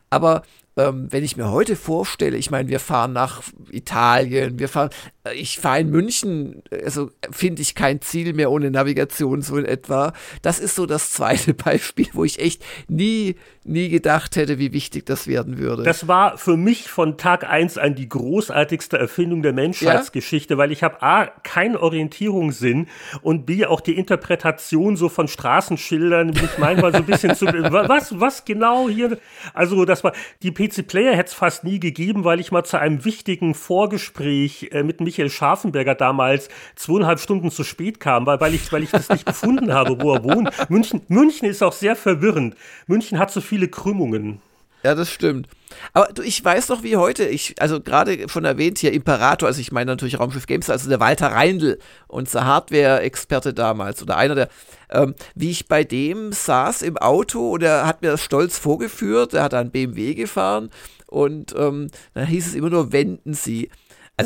Aber 0.09 0.43
ähm, 0.77 1.07
wenn 1.09 1.23
ich 1.23 1.35
mir 1.35 1.51
heute 1.51 1.75
vorstelle, 1.75 2.37
ich 2.37 2.49
meine, 2.49 2.69
wir 2.69 2.79
fahren 2.79 3.11
nach 3.11 3.41
Italien, 3.71 4.57
wir 4.57 4.69
fahren, 4.69 4.89
äh, 5.25 5.33
ich 5.33 5.59
fahre 5.59 5.81
in 5.81 5.89
München, 5.89 6.63
also 6.83 7.11
finde 7.29 7.61
ich 7.61 7.75
kein 7.75 8.01
Ziel 8.01 8.33
mehr 8.33 8.51
ohne 8.51 8.71
Navigation 8.71 9.41
so 9.41 9.57
in 9.57 9.65
etwa. 9.65 10.13
Das 10.41 10.59
ist 10.59 10.75
so 10.75 10.85
das 10.85 11.11
zweite 11.11 11.53
Beispiel, 11.53 12.07
wo 12.13 12.23
ich 12.23 12.39
echt 12.39 12.63
nie, 12.87 13.35
nie 13.65 13.89
gedacht 13.89 14.37
hätte, 14.37 14.59
wie 14.59 14.71
wichtig 14.71 15.05
das 15.05 15.27
werden 15.27 15.57
würde. 15.57 15.83
Das 15.83 16.07
war 16.07 16.37
für 16.37 16.55
mich 16.55 16.89
von 16.89 17.17
Tag 17.17 17.43
eins 17.43 17.77
an 17.77 17.95
die 17.95 18.07
großartigste 18.07 18.97
Erfindung 18.97 19.41
der 19.41 19.53
Menschheitsgeschichte, 19.53 20.53
ja? 20.53 20.57
weil 20.57 20.71
ich 20.71 20.83
habe 20.83 21.01
A, 21.01 21.25
keinen 21.25 21.75
Orientierungssinn 21.75 22.87
und 23.21 23.45
B, 23.45 23.65
auch 23.65 23.81
die 23.81 23.97
Interpretation 23.97 24.95
so 24.95 25.09
von 25.09 25.27
Straßenschildern, 25.27 26.29
ich 26.29 26.57
manchmal 26.57 26.93
so 26.93 26.99
ein 26.99 27.05
bisschen 27.05 27.35
zu, 27.35 27.45
was, 27.45 28.17
was 28.17 28.45
genau 28.45 28.87
hier, 28.87 29.17
also 29.53 29.83
das 29.83 30.03
war, 30.05 30.13
die 30.41 30.51
PC 30.61 30.85
Player 30.87 31.15
hätte 31.15 31.29
es 31.29 31.33
fast 31.33 31.63
nie 31.63 31.79
gegeben, 31.79 32.23
weil 32.23 32.39
ich 32.39 32.51
mal 32.51 32.63
zu 32.63 32.79
einem 32.79 33.03
wichtigen 33.03 33.55
Vorgespräch 33.55 34.69
äh, 34.71 34.83
mit 34.83 35.01
Michael 35.01 35.31
Scharfenberger 35.31 35.95
damals 35.95 36.49
zweieinhalb 36.75 37.19
Stunden 37.19 37.49
zu 37.49 37.63
spät 37.63 37.99
kam, 37.99 38.27
weil, 38.27 38.39
weil, 38.39 38.53
ich, 38.53 38.71
weil 38.71 38.83
ich 38.83 38.91
das 38.91 39.09
nicht 39.09 39.25
gefunden 39.25 39.73
habe, 39.73 39.99
wo 40.01 40.13
er 40.13 40.23
wohnt. 40.23 40.51
München, 40.69 41.01
München 41.07 41.49
ist 41.49 41.63
auch 41.63 41.73
sehr 41.73 41.95
verwirrend. 41.95 42.55
München 42.85 43.17
hat 43.17 43.31
so 43.31 43.41
viele 43.41 43.69
Krümmungen. 43.69 44.39
Ja, 44.83 44.95
das 44.95 45.11
stimmt. 45.11 45.47
Aber 45.93 46.11
du, 46.13 46.21
ich 46.23 46.43
weiß 46.43 46.67
doch 46.67 46.83
wie 46.83 46.97
heute, 46.97 47.25
ich, 47.25 47.55
also 47.61 47.79
gerade 47.81 48.27
schon 48.29 48.45
erwähnt 48.45 48.79
hier 48.79 48.91
Imperator, 48.93 49.47
also 49.47 49.61
ich 49.61 49.71
meine 49.71 49.91
natürlich 49.91 50.19
Raumschiff 50.19 50.47
Games, 50.47 50.69
also 50.69 50.89
der 50.89 50.99
Walter 50.99 51.27
Reindl, 51.27 51.77
unser 52.07 52.45
Hardware-Experte 52.45 53.53
damals 53.53 54.01
oder 54.01 54.17
einer 54.17 54.35
der, 54.35 54.49
ähm, 54.89 55.15
wie 55.35 55.51
ich 55.51 55.67
bei 55.67 55.83
dem 55.83 56.31
saß 56.31 56.81
im 56.81 56.97
Auto 56.97 57.51
und 57.51 57.63
er 57.63 57.85
hat 57.85 58.01
mir 58.01 58.11
das 58.11 58.23
stolz 58.23 58.57
vorgeführt, 58.57 59.33
er 59.33 59.43
hat 59.43 59.53
einen 59.53 59.71
BMW 59.71 60.15
gefahren 60.15 60.71
und 61.07 61.53
ähm, 61.57 61.87
dann 62.13 62.25
hieß 62.25 62.47
es 62.47 62.55
immer 62.55 62.69
nur, 62.69 62.91
wenden 62.91 63.33
Sie. 63.33 63.69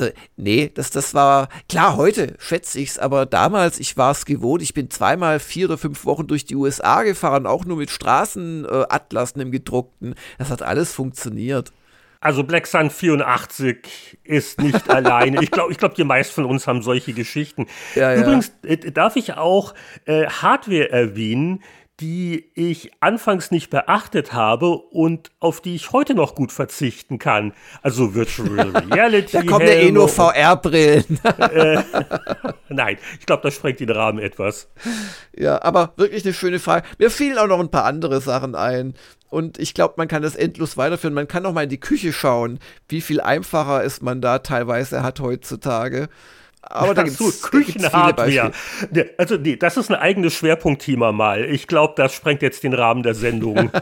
Also, 0.01 0.09
nee, 0.37 0.71
das, 0.73 0.89
das 0.89 1.13
war, 1.13 1.49
klar, 1.69 1.97
heute 1.97 2.35
schätze 2.39 2.79
ich 2.79 2.89
es, 2.89 2.99
aber 2.99 3.25
damals, 3.25 3.79
ich 3.79 3.97
war 3.97 4.11
es 4.11 4.25
gewohnt, 4.25 4.61
ich 4.61 4.73
bin 4.73 4.89
zweimal 4.89 5.39
vier 5.39 5.67
oder 5.67 5.77
fünf 5.77 6.05
Wochen 6.05 6.27
durch 6.27 6.45
die 6.45 6.55
USA 6.55 7.03
gefahren, 7.03 7.45
auch 7.47 7.65
nur 7.65 7.77
mit 7.77 7.89
Straßenatlasen 7.89 9.41
äh, 9.41 9.43
im 9.43 9.51
gedruckten. 9.51 10.15
Das 10.37 10.49
hat 10.49 10.61
alles 10.61 10.93
funktioniert. 10.93 11.71
Also 12.25 12.43
Black 12.43 12.65
Sun 12.65 12.89
84 12.89 14.17
ist 14.23 14.59
nicht 14.59 14.89
alleine. 14.89 15.43
Ich 15.43 15.51
glaube, 15.51 15.71
ich 15.71 15.77
glaub, 15.77 15.93
die 15.93 16.03
meisten 16.03 16.33
von 16.33 16.45
uns 16.45 16.65
haben 16.65 16.81
solche 16.81 17.13
Geschichten. 17.13 17.67
Ja, 17.93 18.15
Übrigens 18.15 18.51
ja. 18.63 18.71
Äh, 18.71 18.91
darf 18.91 19.15
ich 19.15 19.33
auch 19.35 19.75
äh, 20.05 20.25
Hardware 20.25 20.91
erwähnen, 20.91 21.61
die 22.01 22.51
ich 22.55 22.91
anfangs 22.99 23.51
nicht 23.51 23.69
beachtet 23.69 24.33
habe 24.33 24.75
und 24.75 25.31
auf 25.39 25.61
die 25.61 25.75
ich 25.75 25.93
heute 25.93 26.13
noch 26.13 26.35
gut 26.35 26.51
verzichten 26.51 27.19
kann. 27.19 27.53
Also 27.81 28.13
Virtual 28.13 28.59
Reality. 28.91 29.31
da 29.31 29.43
kommen 29.43 29.67
ja 29.67 29.73
eh 29.73 29.91
nur 29.91 30.09
VR-Brillen. 30.09 31.19
äh, 31.37 31.81
nein, 32.69 32.97
ich 33.19 33.25
glaube, 33.25 33.43
das 33.43 33.55
sprengt 33.55 33.79
den 33.79 33.91
Rahmen 33.91 34.19
etwas. 34.19 34.67
Ja, 35.37 35.61
aber 35.61 35.93
wirklich 35.95 36.25
eine 36.25 36.33
schöne 36.33 36.59
Frage. 36.59 36.85
Mir 36.97 37.09
fielen 37.09 37.37
auch 37.37 37.47
noch 37.47 37.59
ein 37.59 37.71
paar 37.71 37.85
andere 37.85 38.19
Sachen 38.19 38.55
ein. 38.55 38.93
Und 39.29 39.57
ich 39.57 39.73
glaube, 39.73 39.95
man 39.97 40.07
kann 40.07 40.21
das 40.21 40.35
endlos 40.35 40.77
weiterführen. 40.77 41.13
Man 41.13 41.27
kann 41.27 41.45
auch 41.45 41.53
mal 41.53 41.63
in 41.63 41.69
die 41.69 41.79
Küche 41.79 42.13
schauen, 42.13 42.59
wie 42.89 43.01
viel 43.01 43.21
einfacher 43.21 43.83
es 43.83 44.01
man 44.01 44.21
da 44.21 44.39
teilweise 44.39 45.01
hat 45.01 45.19
heutzutage. 45.19 46.09
Aber 46.69 46.93
da 46.93 47.03
gibt 47.03 47.19
es 47.19 47.41
Küchenhardware. 47.41 48.51
Also 49.17 49.37
nee, 49.37 49.55
das 49.55 49.77
ist 49.77 49.89
ein 49.89 49.95
eigenes 49.95 50.33
Schwerpunktthema 50.33 51.11
mal. 51.11 51.45
Ich 51.45 51.67
glaube, 51.67 51.93
das 51.95 52.13
sprengt 52.13 52.41
jetzt 52.41 52.63
den 52.63 52.73
Rahmen 52.73 53.03
der 53.03 53.15
Sendung. 53.15 53.71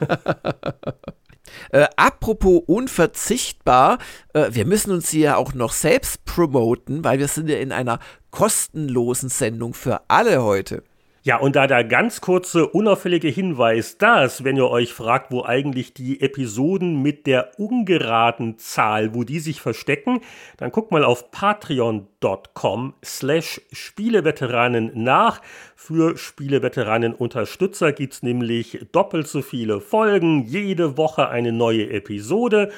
Äh, 1.70 1.88
apropos 1.98 2.64
unverzichtbar, 2.66 4.00
äh, 4.34 4.48
wir 4.52 4.66
müssen 4.66 4.92
uns 4.92 5.10
hier 5.10 5.38
auch 5.38 5.54
noch 5.54 5.72
selbst 5.72 6.26
promoten, 6.26 7.04
weil 7.04 7.20
wir 7.20 7.28
sind 7.28 7.50
ja 7.50 7.58
in 7.58 7.72
einer 7.72 8.00
kostenlosen 8.32 9.30
Sendung 9.30 9.74
für 9.74 10.02
alle 10.08 10.44
heute. 10.44 10.84
Ja, 11.26 11.38
und 11.38 11.56
da 11.56 11.68
der 11.68 11.86
ganz 11.86 12.20
kurze, 12.20 12.68
unauffällige 12.68 13.30
Hinweis, 13.30 13.98
dass, 13.98 14.44
wenn 14.44 14.58
ihr 14.58 14.70
euch 14.70 14.92
fragt, 14.94 15.32
wo 15.32 15.46
eigentlich 15.46 15.94
die 15.94 16.20
Episoden 16.20 17.02
mit 17.02 17.28
der 17.28 17.58
ungeraden 17.58 18.58
Zahl, 18.58 19.16
wo 19.16 19.24
die 19.24 19.40
sich 19.40 19.62
verstecken, 19.62 20.20
dann 20.58 20.72
guckt 20.72 20.92
mal 20.92 21.06
auf 21.06 21.32
patreon.com 21.32 22.96
slash 23.06 23.62
Spieleveteranen 23.72 24.92
nach. 24.96 25.42
Für 25.78 26.18
Spieleveteranen-Unterstützer 26.18 27.94
gibt's 27.94 28.22
nämlich 28.22 28.88
doppelt 28.92 29.28
so 29.28 29.42
viele 29.42 29.80
Folgen, 29.80 30.44
jede 30.44 30.98
Woche 30.98 31.30
eine 31.30 31.54
neue 31.54 31.90
Episode 31.90 32.70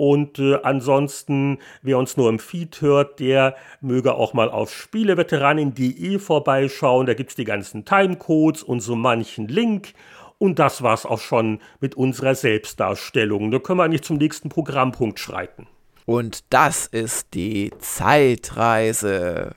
und 0.00 0.38
äh, 0.38 0.58
ansonsten, 0.62 1.58
wer 1.82 1.98
uns 1.98 2.16
nur 2.16 2.30
im 2.30 2.38
Feed 2.38 2.80
hört, 2.80 3.20
der 3.20 3.54
möge 3.82 4.14
auch 4.14 4.32
mal 4.32 4.48
auf 4.48 4.72
spieleveteranin.de 4.72 6.18
vorbeischauen. 6.18 7.04
Da 7.04 7.12
gibt 7.12 7.28
es 7.28 7.36
die 7.36 7.44
ganzen 7.44 7.84
Timecodes 7.84 8.62
und 8.62 8.80
so 8.80 8.96
manchen 8.96 9.46
Link. 9.46 9.92
Und 10.38 10.58
das 10.58 10.80
war's 10.80 11.04
auch 11.04 11.20
schon 11.20 11.60
mit 11.80 11.96
unserer 11.96 12.34
Selbstdarstellung. 12.34 13.50
Da 13.50 13.58
können 13.58 13.78
wir 13.78 13.84
eigentlich 13.84 14.00
zum 14.00 14.16
nächsten 14.16 14.48
Programmpunkt 14.48 15.20
schreiten. 15.20 15.66
Und 16.06 16.44
das 16.48 16.86
ist 16.86 17.34
die 17.34 17.70
Zeitreise. 17.78 19.54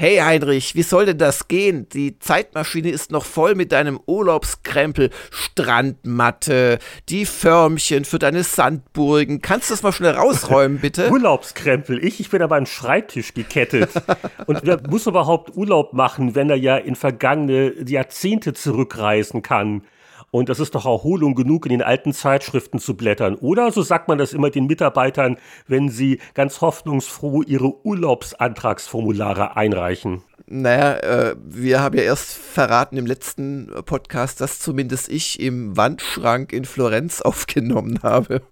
Hey 0.00 0.18
Heinrich, 0.18 0.76
wie 0.76 0.84
soll 0.84 1.06
denn 1.06 1.18
das 1.18 1.48
gehen? 1.48 1.88
Die 1.88 2.20
Zeitmaschine 2.20 2.88
ist 2.88 3.10
noch 3.10 3.24
voll 3.24 3.56
mit 3.56 3.72
deinem 3.72 3.98
Urlaubskrempel, 4.06 5.10
Strandmatte, 5.32 6.78
die 7.08 7.26
Förmchen 7.26 8.04
für 8.04 8.20
deine 8.20 8.44
Sandburgen. 8.44 9.42
Kannst 9.42 9.70
du 9.70 9.72
das 9.72 9.82
mal 9.82 9.90
schnell 9.90 10.12
rausräumen, 10.12 10.78
bitte? 10.80 11.10
Urlaubskrempel, 11.10 11.98
ich, 12.04 12.20
ich 12.20 12.30
bin 12.30 12.42
aber 12.42 12.54
an 12.54 12.66
Schreibtisch 12.66 13.34
gekettet. 13.34 13.90
Und 14.46 14.60
wer 14.62 14.80
muss 14.88 15.08
überhaupt 15.08 15.56
Urlaub 15.56 15.92
machen, 15.94 16.36
wenn 16.36 16.48
er 16.48 16.54
ja 16.54 16.76
in 16.76 16.94
vergangene 16.94 17.74
Jahrzehnte 17.84 18.54
zurückreisen 18.54 19.42
kann? 19.42 19.82
Und 20.30 20.48
das 20.48 20.60
ist 20.60 20.74
doch 20.74 20.84
Erholung 20.84 21.34
genug, 21.34 21.64
in 21.66 21.70
den 21.70 21.82
alten 21.82 22.12
Zeitschriften 22.12 22.78
zu 22.78 22.96
blättern. 22.96 23.34
Oder 23.36 23.72
so 23.72 23.82
sagt 23.82 24.08
man 24.08 24.18
das 24.18 24.32
immer 24.32 24.50
den 24.50 24.66
Mitarbeitern, 24.66 25.38
wenn 25.66 25.88
sie 25.88 26.20
ganz 26.34 26.60
hoffnungsfroh 26.60 27.42
ihre 27.42 27.84
Urlaubsantragsformulare 27.84 29.56
einreichen. 29.56 30.22
Naja, 30.50 30.96
äh, 30.96 31.36
wir 31.44 31.80
haben 31.80 31.96
ja 31.96 32.04
erst 32.04 32.32
verraten 32.32 32.96
im 32.96 33.06
letzten 33.06 33.70
Podcast, 33.84 34.40
dass 34.40 34.60
zumindest 34.60 35.10
ich 35.10 35.40
im 35.40 35.76
Wandschrank 35.76 36.52
in 36.52 36.64
Florenz 36.64 37.20
aufgenommen 37.22 38.00
habe 38.02 38.42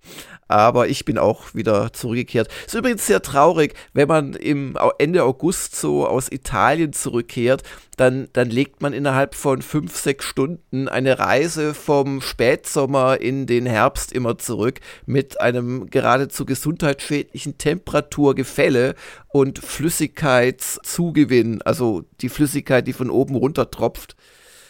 aber 0.49 0.89
ich 0.89 1.05
bin 1.05 1.19
auch 1.19 1.55
wieder 1.55 1.93
zurückgekehrt. 1.93 2.49
Ist 2.67 2.75
übrigens 2.75 3.07
sehr 3.07 3.23
traurig, 3.23 3.75
wenn 3.93 4.09
man 4.09 4.35
im 4.35 4.79
Ende 4.99 5.25
August 5.25 5.77
so 5.77 6.07
aus 6.07 6.31
Italien 6.31 6.93
zurückkehrt, 6.93 7.63
dann, 7.97 8.29
dann 8.33 8.51
legt 8.51 8.83
man 8.83 8.93
innerhalb 8.93 9.35
von 9.35 9.63
fünf, 9.63 9.97
sechs 9.97 10.27
Stunden 10.27 10.89
eine 10.89 11.19
Reise 11.19 11.75
vom 11.75 12.21
Spätsommer 12.21 13.21
in 13.21 13.47
den 13.47 13.67
Herbst 13.67 14.13
immer 14.13 14.39
zurück 14.39 14.81
mit 15.07 15.41
einem 15.41 15.89
geradezu 15.89 16.45
gesundheitsschädlichen 16.45 17.59
Temperaturgefälle 17.59 18.95
und 19.29 19.59
Flüssigkeitszugewinn, 19.59 21.63
also 21.63 22.05
die 22.21 22.29
Flüssigkeit, 22.29 22.87
die 22.87 22.93
von 22.93 23.11
oben 23.11 23.35
runter 23.35 23.71
tropft. 23.71 24.15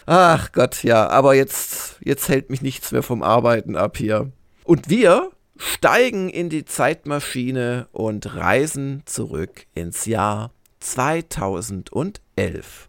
Ach 0.07 0.53
Gott, 0.53 0.85
ja, 0.85 1.09
aber 1.09 1.35
jetzt, 1.35 1.97
jetzt 2.01 2.29
hält 2.29 2.49
mich 2.49 2.63
nichts 2.63 2.93
mehr 2.93 3.03
vom 3.03 3.25
Arbeiten 3.25 3.75
ab 3.75 3.97
hier. 3.97 4.31
Und 4.63 4.89
wir 4.89 5.31
steigen 5.59 6.29
in 6.29 6.49
die 6.49 6.65
Zeitmaschine 6.65 7.89
und 7.93 8.37
reisen 8.37 9.03
zurück 9.07 9.67
ins 9.75 10.07
Jahr 10.07 10.53
2011. 10.81 12.89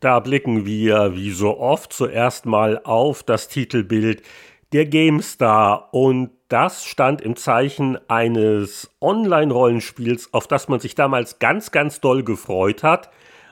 Da 0.00 0.20
blicken 0.20 0.64
wir, 0.64 1.14
wie 1.14 1.30
so 1.30 1.58
oft, 1.58 1.92
zuerst 1.92 2.46
mal 2.46 2.80
auf 2.84 3.22
das 3.22 3.48
Titelbild 3.48 4.22
der 4.72 4.86
GameStar 4.86 5.92
und 5.92 6.30
das 6.48 6.84
stand 6.84 7.20
im 7.20 7.36
Zeichen 7.36 7.98
eines 8.08 8.90
Online-Rollenspiels, 9.00 10.32
auf 10.32 10.46
das 10.46 10.68
man 10.68 10.80
sich 10.80 10.94
damals 10.94 11.38
ganz, 11.38 11.70
ganz 11.70 12.00
doll 12.00 12.24
gefreut 12.24 12.82
hat 12.82 13.10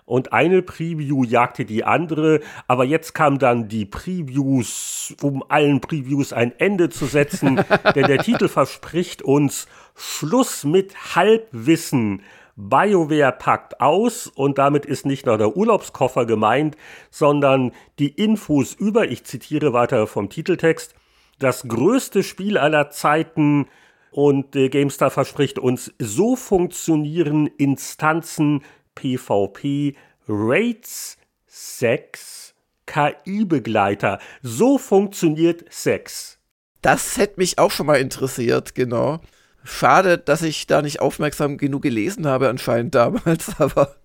und 0.09 0.33
eine 0.33 0.63
Preview 0.63 1.23
jagte 1.23 1.67
die 1.67 1.85
andere, 1.85 2.41
aber 2.67 2.85
jetzt 2.85 3.15
kam 3.15 3.39
dann 3.39 3.69
die 3.69 3.85
Previews, 3.85 5.15
um 5.21 5.45
allen 5.49 5.83
Previews 5.83 6.33
ein 6.33 6.59
Ende 6.59 6.89
zu 6.89 7.05
setzen, 7.05 7.57
denn 7.95 8.07
der 8.07 8.23
Titel 8.23 8.49
verspricht 8.49 9.21
uns 9.21 9.69
Schluss 9.95 10.65
mit 10.65 11.15
Halbwissen. 11.15 12.23
BioWare 12.57 13.33
packt 13.33 13.81
aus. 13.83 14.27
Und 14.27 14.57
damit 14.57 14.87
ist 14.87 15.05
nicht 15.05 15.27
nur 15.27 15.37
der 15.37 15.57
Urlaubskoffer 15.57 16.25
gemeint, 16.25 16.77
sondern 17.11 17.73
die 17.99 18.09
Infos 18.09 18.73
über, 18.73 19.11
ich 19.11 19.25
zitiere 19.25 19.75
weiter 19.75 20.07
vom 20.07 20.31
Titeltext, 20.31 20.95
das 21.39 21.69
größte 21.69 22.23
Spiel 22.23 22.57
aller 22.57 22.89
Zeiten. 22.91 23.67
Und 24.11 24.57
äh, 24.57 24.71
GameStar 24.71 25.11
verspricht 25.11 25.59
uns, 25.59 25.93
so 25.99 26.35
funktionieren 26.35 27.47
Instanzen 27.47 28.63
PvP, 28.99 29.95
Raids, 30.27 31.19
Sex, 31.47 32.55
KI-Begleiter. 32.87 34.19
So 34.43 34.77
funktioniert 34.77 35.65
Sex. 35.73 36.39
Das 36.83 37.17
hätte 37.17 37.35
mich 37.39 37.59
auch 37.59 37.71
schon 37.71 37.87
mal 37.87 38.01
interessiert, 38.01 38.75
genau. 38.75 39.21
Schade, 39.63 40.19
dass 40.19 40.43
ich 40.43 40.67
da 40.67 40.83
nicht 40.83 41.01
aufmerksam 41.01 41.59
genug 41.59 41.83
gelesen 41.83 42.27
habe, 42.27 42.49
anscheinend 42.49 42.95
damals, 42.95 43.53
aber 43.61 43.97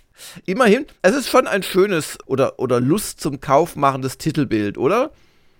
immerhin, 0.45 0.85
es 1.01 1.15
ist 1.15 1.29
schon 1.29 1.47
ein 1.47 1.63
schönes 1.63 2.17
oder, 2.27 2.59
oder 2.59 2.79
Lust 2.79 3.19
zum 3.19 3.39
Kauf 3.39 3.75
machendes 3.75 4.17
Titelbild, 4.19 4.77
oder? 4.77 5.11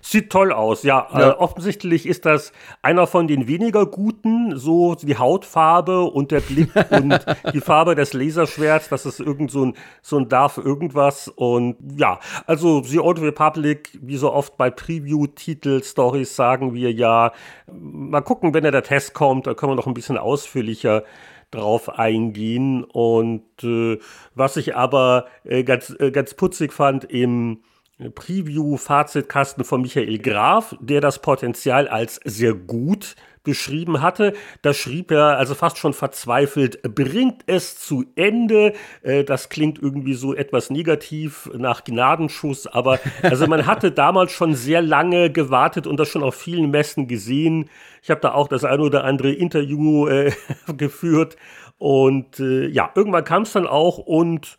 Sieht 0.06 0.30
toll 0.30 0.52
aus, 0.52 0.84
ja. 0.84 1.08
ja. 1.14 1.30
Äh, 1.30 1.32
offensichtlich 1.36 2.06
ist 2.06 2.26
das 2.26 2.52
einer 2.82 3.08
von 3.08 3.26
den 3.26 3.48
weniger 3.48 3.86
guten, 3.86 4.58
so 4.58 4.96
die 4.96 5.18
Hautfarbe 5.18 6.04
und 6.04 6.32
der 6.32 6.42
Blick 6.42 6.72
und 6.92 7.26
die 7.54 7.62
Farbe 7.62 7.96
des 7.96 8.12
Laserschwerts, 8.12 8.90
das 8.90 9.06
ist 9.06 9.22
irgend 9.22 9.50
so 9.50 9.68
ein, 9.68 9.78
so 10.02 10.18
ein 10.18 10.28
Darf 10.28 10.58
irgendwas. 10.58 11.30
Und 11.30 11.78
ja, 11.96 12.20
also 12.46 12.84
The 12.84 13.00
Old 13.00 13.22
Republic, 13.22 13.98
wie 14.02 14.18
so 14.18 14.34
oft 14.34 14.58
bei 14.58 14.70
Preview-Titel-Stories 14.70 16.36
sagen 16.36 16.74
wir 16.74 16.92
ja, 16.92 17.32
mal 17.72 18.22
gucken, 18.22 18.54
wenn 18.54 18.64
der 18.66 18.84
Test 18.84 19.14
kommt, 19.14 19.48
da 19.48 19.54
können 19.54 19.72
wir 19.72 19.78
noch 19.78 19.88
ein 19.88 19.94
bisschen 19.94 20.18
ausführlicher 20.18 21.04
drauf 21.50 21.88
eingehen. 21.98 22.84
Und 22.84 23.64
äh, 23.64 24.00
was 24.36 24.58
ich 24.58 24.76
aber 24.76 25.28
äh, 25.46 25.64
ganz, 25.64 25.96
äh, 25.98 26.12
ganz 26.12 26.34
putzig 26.34 26.74
fand 26.74 27.06
im 27.06 27.64
Preview-Fazitkasten 28.00 29.64
von 29.64 29.82
Michael 29.82 30.18
Graf, 30.20 30.76
der 30.80 31.02
das 31.02 31.22
Potenzial 31.22 31.88
als 31.88 32.20
sehr 32.24 32.54
gut 32.54 33.16
beschrieben 33.44 34.02
hatte. 34.02 34.34
Da 34.62 34.74
schrieb 34.74 35.12
er 35.12 35.38
also 35.38 35.54
fast 35.54 35.78
schon 35.78 35.94
verzweifelt, 35.94 36.82
bringt 36.96 37.44
es 37.46 37.78
zu 37.78 38.06
Ende. 38.16 38.74
Äh, 39.02 39.24
das 39.24 39.50
klingt 39.50 39.82
irgendwie 39.82 40.14
so 40.14 40.34
etwas 40.34 40.70
negativ 40.70 41.50
nach 41.54 41.84
Gnadenschuss, 41.84 42.68
aber 42.68 43.00
also 43.22 43.48
man 43.48 43.66
hatte 43.66 43.92
damals 43.92 44.32
schon 44.32 44.56
sehr 44.56 44.82
lange 44.82 45.30
gewartet 45.30 45.88
und 45.88 46.00
das 46.00 46.08
schon 46.10 46.24
auf 46.24 46.36
vielen 46.36 46.72
Messen 46.72 47.08
gesehen. 47.08 47.70
Ich 48.02 48.10
habe 48.10 48.22
da 48.22 48.34
auch 48.34 48.48
das 48.48 48.64
ein 48.64 48.80
oder 48.80 49.04
andere 49.04 49.34
Interview 49.34 50.08
äh, 50.08 50.32
geführt 50.78 51.36
und 51.78 52.40
äh, 52.40 52.68
ja, 52.68 52.92
irgendwann 52.96 53.26
kam 53.26 53.44
es 53.44 53.52
dann 53.52 53.68
auch 53.68 53.98
und 53.98 54.58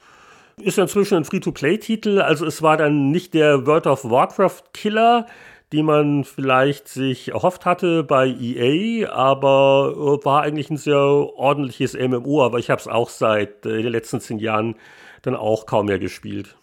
ist 0.61 0.79
inzwischen 0.79 1.17
ein 1.17 1.25
Free-to-Play-Titel, 1.25 2.21
also 2.21 2.47
es 2.47 2.63
war 2.63 2.77
dann 2.77 3.11
nicht 3.11 3.35
der 3.35 3.67
World 3.67 3.87
of 3.87 4.05
Warcraft-Killer, 4.05 5.27
die 5.73 5.83
man 5.83 6.25
vielleicht 6.25 6.89
sich 6.89 7.33
erhofft 7.33 7.67
hatte 7.67 8.05
bei 8.05 8.29
EA, 8.29 9.11
aber 9.11 9.93
äh, 9.97 10.25
war 10.25 10.43
eigentlich 10.43 10.71
ein 10.71 10.77
sehr 10.77 10.97
ordentliches 10.97 11.95
MMO, 11.95 12.45
aber 12.45 12.59
ich 12.59 12.71
habe 12.71 12.81
es 12.81 12.87
auch 12.87 13.09
seit 13.09 13.67
äh, 13.67 13.83
den 13.83 13.91
letzten 13.91 14.21
zehn 14.21 14.39
Jahren 14.39 14.77
dann 15.23 15.35
auch 15.35 15.67
kaum 15.67 15.87
mehr 15.87 15.99
gespielt. 15.99 16.57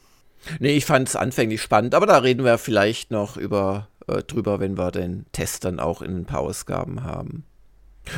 Nee, 0.59 0.77
ich 0.77 0.85
fand 0.85 1.09
es 1.09 1.15
anfänglich 1.15 1.61
spannend, 1.61 1.93
aber 1.93 2.05
da 2.05 2.19
reden 2.19 2.45
wir 2.45 2.57
vielleicht 2.57 3.11
noch 3.11 3.37
über, 3.37 3.89
äh, 4.07 4.23
drüber, 4.23 4.59
wenn 4.59 4.77
wir 4.77 4.91
den 4.91 5.25
Test 5.33 5.65
dann 5.65 5.79
auch 5.79 6.01
in 6.01 6.19
ein 6.19 6.25
paar 6.25 6.39
Ausgaben 6.39 7.03
haben. 7.03 7.43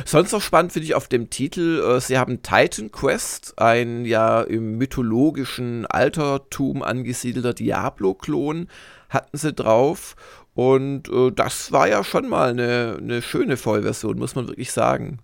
Sonst 0.04 0.32
noch 0.32 0.40
spannend 0.40 0.72
finde 0.72 0.86
ich 0.86 0.94
auf 0.94 1.08
dem 1.08 1.30
Titel, 1.30 1.80
äh, 1.80 2.00
sie 2.00 2.18
haben 2.18 2.42
Titan 2.42 2.90
Quest, 2.90 3.54
ein 3.58 4.04
ja 4.04 4.42
im 4.42 4.78
mythologischen 4.78 5.86
Altertum 5.86 6.82
angesiedelter 6.82 7.54
Diablo-Klon, 7.54 8.68
hatten 9.08 9.36
sie 9.36 9.52
drauf. 9.52 10.16
Und 10.54 11.08
äh, 11.08 11.32
das 11.32 11.72
war 11.72 11.88
ja 11.88 12.04
schon 12.04 12.28
mal 12.28 12.50
eine, 12.50 12.96
eine 13.00 13.22
schöne 13.22 13.56
Vollversion, 13.56 14.18
muss 14.18 14.34
man 14.34 14.48
wirklich 14.48 14.72
sagen. 14.72 15.18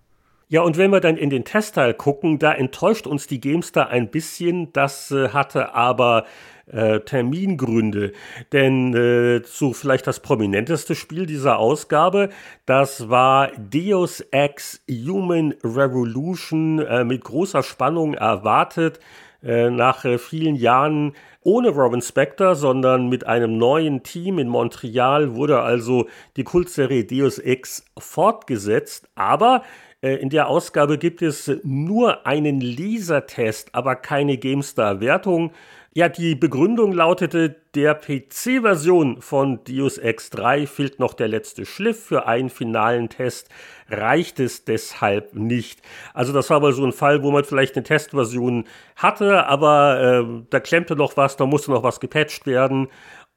Ja, 0.51 0.63
und 0.63 0.75
wenn 0.75 0.91
wir 0.91 0.99
dann 0.99 1.15
in 1.15 1.29
den 1.29 1.45
Testteil 1.45 1.93
gucken, 1.93 2.37
da 2.37 2.51
enttäuscht 2.51 3.07
uns 3.07 3.25
die 3.25 3.39
GameStar 3.39 3.87
ein 3.87 4.09
bisschen. 4.11 4.73
Das 4.73 5.09
äh, 5.09 5.29
hatte 5.29 5.73
aber 5.73 6.25
äh, 6.69 6.99
Termingründe. 6.99 8.11
Denn 8.51 8.93
äh, 8.93 9.43
so 9.45 9.71
vielleicht 9.71 10.07
das 10.07 10.19
prominenteste 10.19 10.93
Spiel 10.93 11.25
dieser 11.25 11.57
Ausgabe, 11.57 12.31
das 12.65 13.09
war 13.09 13.51
Deus 13.57 14.19
Ex 14.31 14.83
Human 14.89 15.53
Revolution 15.63 16.79
äh, 16.79 17.05
mit 17.05 17.23
großer 17.23 17.63
Spannung 17.63 18.13
erwartet. 18.13 18.99
Äh, 19.41 19.69
nach 19.69 20.03
äh, 20.03 20.17
vielen 20.17 20.55
Jahren 20.55 21.13
ohne 21.43 21.69
Robin 21.69 22.01
Spector, 22.01 22.55
sondern 22.55 23.07
mit 23.07 23.25
einem 23.25 23.57
neuen 23.57 24.03
Team 24.03 24.37
in 24.37 24.49
Montreal 24.49 25.33
wurde 25.33 25.61
also 25.61 26.07
die 26.35 26.43
Kultserie 26.43 27.05
Deus 27.05 27.39
Ex 27.39 27.85
fortgesetzt. 27.97 29.09
Aber 29.15 29.63
in 30.01 30.29
der 30.29 30.47
Ausgabe 30.47 30.97
gibt 30.97 31.21
es 31.21 31.51
nur 31.63 32.25
einen 32.25 32.59
Lesertest, 32.59 33.75
aber 33.75 33.95
keine 33.95 34.37
GameStar-Wertung. 34.37 35.51
Ja, 35.93 36.07
die 36.07 36.35
Begründung 36.35 36.93
lautete, 36.93 37.57
der 37.75 37.95
PC-Version 37.95 39.21
von 39.21 39.59
Deus 39.65 39.97
Ex 39.97 40.29
3 40.29 40.65
fehlt 40.65 40.99
noch 40.99 41.13
der 41.13 41.27
letzte 41.27 41.65
Schliff. 41.65 42.05
Für 42.05 42.27
einen 42.27 42.49
finalen 42.49 43.09
Test 43.09 43.49
reicht 43.89 44.39
es 44.39 44.63
deshalb 44.63 45.35
nicht. 45.35 45.81
Also 46.13 46.31
das 46.31 46.49
war 46.49 46.57
aber 46.57 46.71
so 46.71 46.85
ein 46.85 46.93
Fall, 46.93 47.23
wo 47.23 47.31
man 47.31 47.43
vielleicht 47.43 47.75
eine 47.75 47.83
Testversion 47.83 48.67
hatte, 48.95 49.47
aber 49.47 50.23
äh, 50.23 50.43
da 50.49 50.61
klemmte 50.61 50.95
noch 50.95 51.17
was, 51.17 51.35
da 51.35 51.45
musste 51.45 51.71
noch 51.71 51.83
was 51.83 51.99
gepatcht 51.99 52.45
werden. 52.47 52.87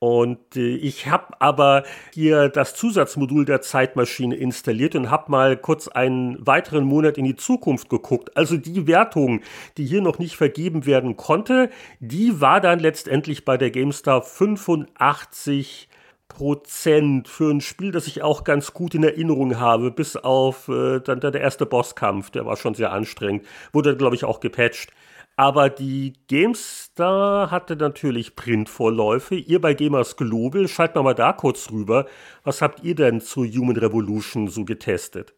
Und 0.04 0.54
äh, 0.54 0.76
ich 0.76 1.06
habe 1.06 1.28
aber 1.38 1.82
hier 2.12 2.50
das 2.50 2.74
Zusatzmodul 2.74 3.46
der 3.46 3.62
Zeitmaschine 3.62 4.36
installiert 4.36 4.94
und 4.96 5.10
habe 5.10 5.30
mal 5.30 5.56
kurz 5.56 5.88
einen 5.88 6.46
weiteren 6.46 6.84
Monat 6.84 7.16
in 7.16 7.24
die 7.24 7.36
Zukunft 7.36 7.88
geguckt. 7.88 8.36
Also 8.36 8.58
die 8.58 8.86
Wertung, 8.86 9.40
die 9.78 9.86
hier 9.86 10.02
noch 10.02 10.18
nicht 10.18 10.36
vergeben 10.36 10.84
werden 10.84 11.16
konnte, 11.16 11.70
die 12.00 12.38
war 12.38 12.60
dann 12.60 12.80
letztendlich 12.80 13.46
bei 13.46 13.56
der 13.56 13.70
GameStar 13.70 14.20
85 14.20 15.88
Prozent 16.28 17.26
für 17.26 17.50
ein 17.50 17.62
Spiel, 17.62 17.90
das 17.90 18.06
ich 18.06 18.22
auch 18.22 18.44
ganz 18.44 18.74
gut 18.74 18.94
in 18.94 19.04
Erinnerung 19.04 19.58
habe, 19.58 19.90
bis 19.90 20.16
auf 20.16 20.68
äh, 20.68 21.00
dann 21.00 21.20
der 21.20 21.34
erste 21.34 21.64
Bosskampf, 21.64 22.28
der 22.28 22.44
war 22.44 22.58
schon 22.58 22.74
sehr 22.74 22.92
anstrengend, 22.92 23.46
wurde 23.72 23.96
glaube 23.96 24.16
ich 24.16 24.24
auch 24.24 24.40
gepatcht. 24.40 24.92
Aber 25.36 25.68
die 25.68 26.12
GameStar 26.28 27.50
hatte 27.50 27.74
natürlich 27.74 28.36
Printvorläufe. 28.36 29.34
Ihr 29.34 29.60
bei 29.60 29.74
Gamers 29.74 30.16
Global, 30.16 30.68
schalten 30.68 30.96
wir 30.96 31.02
mal 31.02 31.14
da 31.14 31.32
kurz 31.32 31.70
rüber. 31.72 32.06
Was 32.44 32.62
habt 32.62 32.84
ihr 32.84 32.94
denn 32.94 33.20
zu 33.20 33.44
Human 33.44 33.76
Revolution 33.76 34.46
so 34.48 34.64
getestet? 34.64 35.34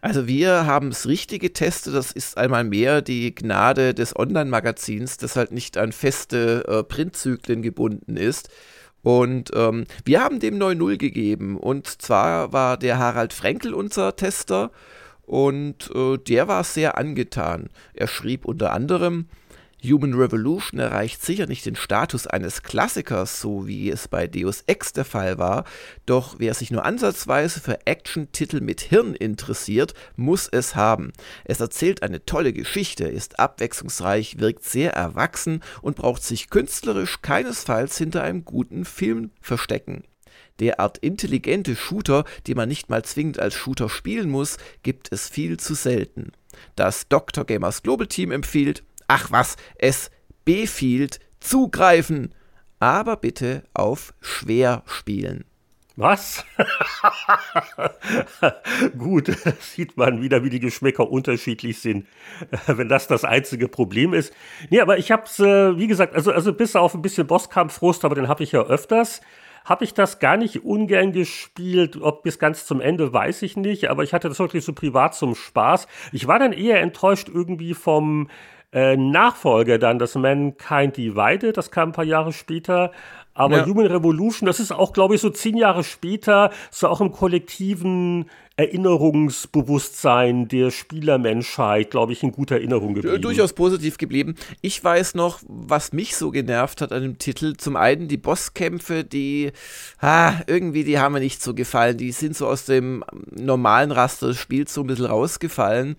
Also 0.00 0.26
wir 0.26 0.66
haben 0.66 0.88
es 0.88 1.06
richtig 1.06 1.42
getestet. 1.42 1.94
Das 1.94 2.10
ist 2.10 2.36
einmal 2.36 2.64
mehr 2.64 3.02
die 3.02 3.34
Gnade 3.34 3.94
des 3.94 4.16
Online-Magazins, 4.16 5.16
das 5.16 5.36
halt 5.36 5.52
nicht 5.52 5.78
an 5.78 5.92
feste 5.92 6.64
äh, 6.66 6.82
Printzyklen 6.82 7.62
gebunden 7.62 8.16
ist. 8.16 8.48
Und 9.02 9.52
ähm, 9.54 9.84
wir 10.04 10.20
haben 10.20 10.40
dem 10.40 10.58
9.0 10.58 10.96
gegeben. 10.96 11.56
Und 11.56 11.86
zwar 11.86 12.52
war 12.52 12.76
der 12.76 12.98
Harald 12.98 13.32
Frenkel 13.32 13.74
unser 13.74 14.16
Tester 14.16 14.72
und 15.26 15.90
äh, 15.94 16.16
der 16.16 16.48
war 16.48 16.64
sehr 16.64 16.96
angetan. 16.96 17.68
Er 17.92 18.06
schrieb 18.06 18.44
unter 18.44 18.72
anderem, 18.72 19.26
Human 19.84 20.14
Revolution 20.14 20.80
erreicht 20.80 21.22
sicher 21.22 21.46
nicht 21.46 21.66
den 21.66 21.76
Status 21.76 22.26
eines 22.26 22.62
Klassikers, 22.62 23.40
so 23.40 23.66
wie 23.66 23.90
es 23.90 24.08
bei 24.08 24.26
Deus 24.26 24.62
Ex 24.66 24.92
der 24.92 25.04
Fall 25.04 25.38
war, 25.38 25.64
doch 26.06 26.36
wer 26.38 26.54
sich 26.54 26.70
nur 26.70 26.84
ansatzweise 26.84 27.60
für 27.60 27.86
Action-Titel 27.86 28.60
mit 28.60 28.80
Hirn 28.80 29.14
interessiert, 29.14 29.94
muss 30.16 30.48
es 30.48 30.74
haben. 30.74 31.12
Es 31.44 31.60
erzählt 31.60 32.02
eine 32.02 32.24
tolle 32.24 32.52
Geschichte, 32.52 33.04
ist 33.04 33.38
abwechslungsreich, 33.38 34.38
wirkt 34.40 34.64
sehr 34.64 34.94
erwachsen 34.94 35.62
und 35.82 35.96
braucht 35.96 36.22
sich 36.22 36.50
künstlerisch 36.50 37.20
keinesfalls 37.20 37.98
hinter 37.98 38.22
einem 38.22 38.44
guten 38.44 38.84
Film 38.84 39.30
verstecken. 39.40 40.04
Derart 40.60 40.98
intelligente 40.98 41.76
Shooter, 41.76 42.24
die 42.46 42.54
man 42.54 42.68
nicht 42.68 42.88
mal 42.88 43.04
zwingend 43.04 43.38
als 43.38 43.54
Shooter 43.54 43.88
spielen 43.88 44.30
muss, 44.30 44.56
gibt 44.82 45.12
es 45.12 45.28
viel 45.28 45.58
zu 45.58 45.74
selten. 45.74 46.32
Das 46.74 47.08
Dr. 47.08 47.44
Gamers 47.44 47.82
Global 47.82 48.06
Team 48.06 48.30
empfiehlt, 48.30 48.82
ach 49.08 49.30
was, 49.30 49.56
es 49.76 50.10
befiehlt, 50.44 51.20
zugreifen, 51.40 52.34
aber 52.78 53.16
bitte 53.16 53.64
auf 53.74 54.14
schwer 54.20 54.82
spielen. 54.86 55.44
Was? 55.98 56.44
Gut, 58.98 59.28
sieht 59.60 59.96
man 59.96 60.20
wieder, 60.20 60.44
wie 60.44 60.50
die 60.50 60.60
Geschmäcker 60.60 61.10
unterschiedlich 61.10 61.80
sind, 61.80 62.06
wenn 62.66 62.90
das 62.90 63.08
das 63.08 63.24
einzige 63.24 63.66
Problem 63.66 64.12
ist. 64.12 64.34
Nee, 64.68 64.80
aber 64.80 64.98
ich 64.98 65.10
hab's, 65.10 65.40
äh, 65.40 65.78
wie 65.78 65.86
gesagt, 65.86 66.14
also, 66.14 66.32
also 66.32 66.52
bis 66.52 66.76
auf 66.76 66.94
ein 66.94 67.00
bisschen 67.00 67.26
Bosskampffrust, 67.26 68.04
aber 68.04 68.14
den 68.14 68.28
habe 68.28 68.44
ich 68.44 68.52
ja 68.52 68.62
öfters 68.62 69.22
habe 69.66 69.84
ich 69.84 69.94
das 69.94 70.20
gar 70.20 70.36
nicht 70.36 70.64
ungern 70.64 71.12
gespielt. 71.12 72.00
Ob 72.00 72.22
bis 72.22 72.38
ganz 72.38 72.64
zum 72.66 72.80
Ende, 72.80 73.12
weiß 73.12 73.42
ich 73.42 73.56
nicht. 73.56 73.90
Aber 73.90 74.04
ich 74.04 74.14
hatte 74.14 74.28
das 74.28 74.38
wirklich 74.38 74.64
so 74.64 74.72
privat 74.72 75.14
zum 75.14 75.34
Spaß. 75.34 75.88
Ich 76.12 76.26
war 76.28 76.38
dann 76.38 76.52
eher 76.52 76.80
enttäuscht 76.80 77.28
irgendwie 77.28 77.74
vom 77.74 78.30
äh, 78.72 78.96
Nachfolger 78.96 79.78
dann, 79.78 79.98
das 79.98 80.14
Mankind 80.14 80.96
Divided. 80.96 81.56
Das 81.56 81.70
kam 81.72 81.90
ein 81.90 81.92
paar 81.92 82.04
Jahre 82.04 82.32
später. 82.32 82.92
Aber 83.36 83.58
ja. 83.58 83.66
Human 83.66 83.86
Revolution, 83.86 84.46
das 84.46 84.60
ist 84.60 84.72
auch, 84.72 84.92
glaube 84.92 85.14
ich, 85.14 85.20
so 85.20 85.30
zehn 85.30 85.56
Jahre 85.56 85.84
später, 85.84 86.50
so 86.70 86.88
auch 86.88 87.02
im 87.02 87.12
kollektiven 87.12 88.30
Erinnerungsbewusstsein 88.56 90.48
der 90.48 90.70
Spielermenschheit, 90.70 91.90
glaube 91.90 92.14
ich, 92.14 92.22
in 92.22 92.32
guter 92.32 92.54
Erinnerung 92.54 92.94
geblieben. 92.94 93.20
Durchaus 93.20 93.52
positiv 93.52 93.98
geblieben. 93.98 94.34
Ich 94.62 94.82
weiß 94.82 95.14
noch, 95.14 95.40
was 95.46 95.92
mich 95.92 96.16
so 96.16 96.30
genervt 96.30 96.80
hat 96.80 96.90
an 96.90 97.02
dem 97.02 97.18
Titel. 97.18 97.54
Zum 97.58 97.76
einen 97.76 98.08
die 98.08 98.16
Bosskämpfe, 98.16 99.04
die 99.04 99.52
ah, 100.00 100.32
irgendwie, 100.46 100.84
die 100.84 100.98
haben 100.98 101.12
mir 101.12 101.20
nicht 101.20 101.42
so 101.42 101.52
gefallen. 101.52 101.98
Die 101.98 102.12
sind 102.12 102.34
so 102.34 102.46
aus 102.46 102.64
dem 102.64 103.04
normalen 103.30 103.92
Raster 103.92 104.28
des 104.28 104.38
Spiels 104.38 104.72
so 104.72 104.80
ein 104.80 104.86
bisschen 104.86 105.04
rausgefallen. 105.04 105.96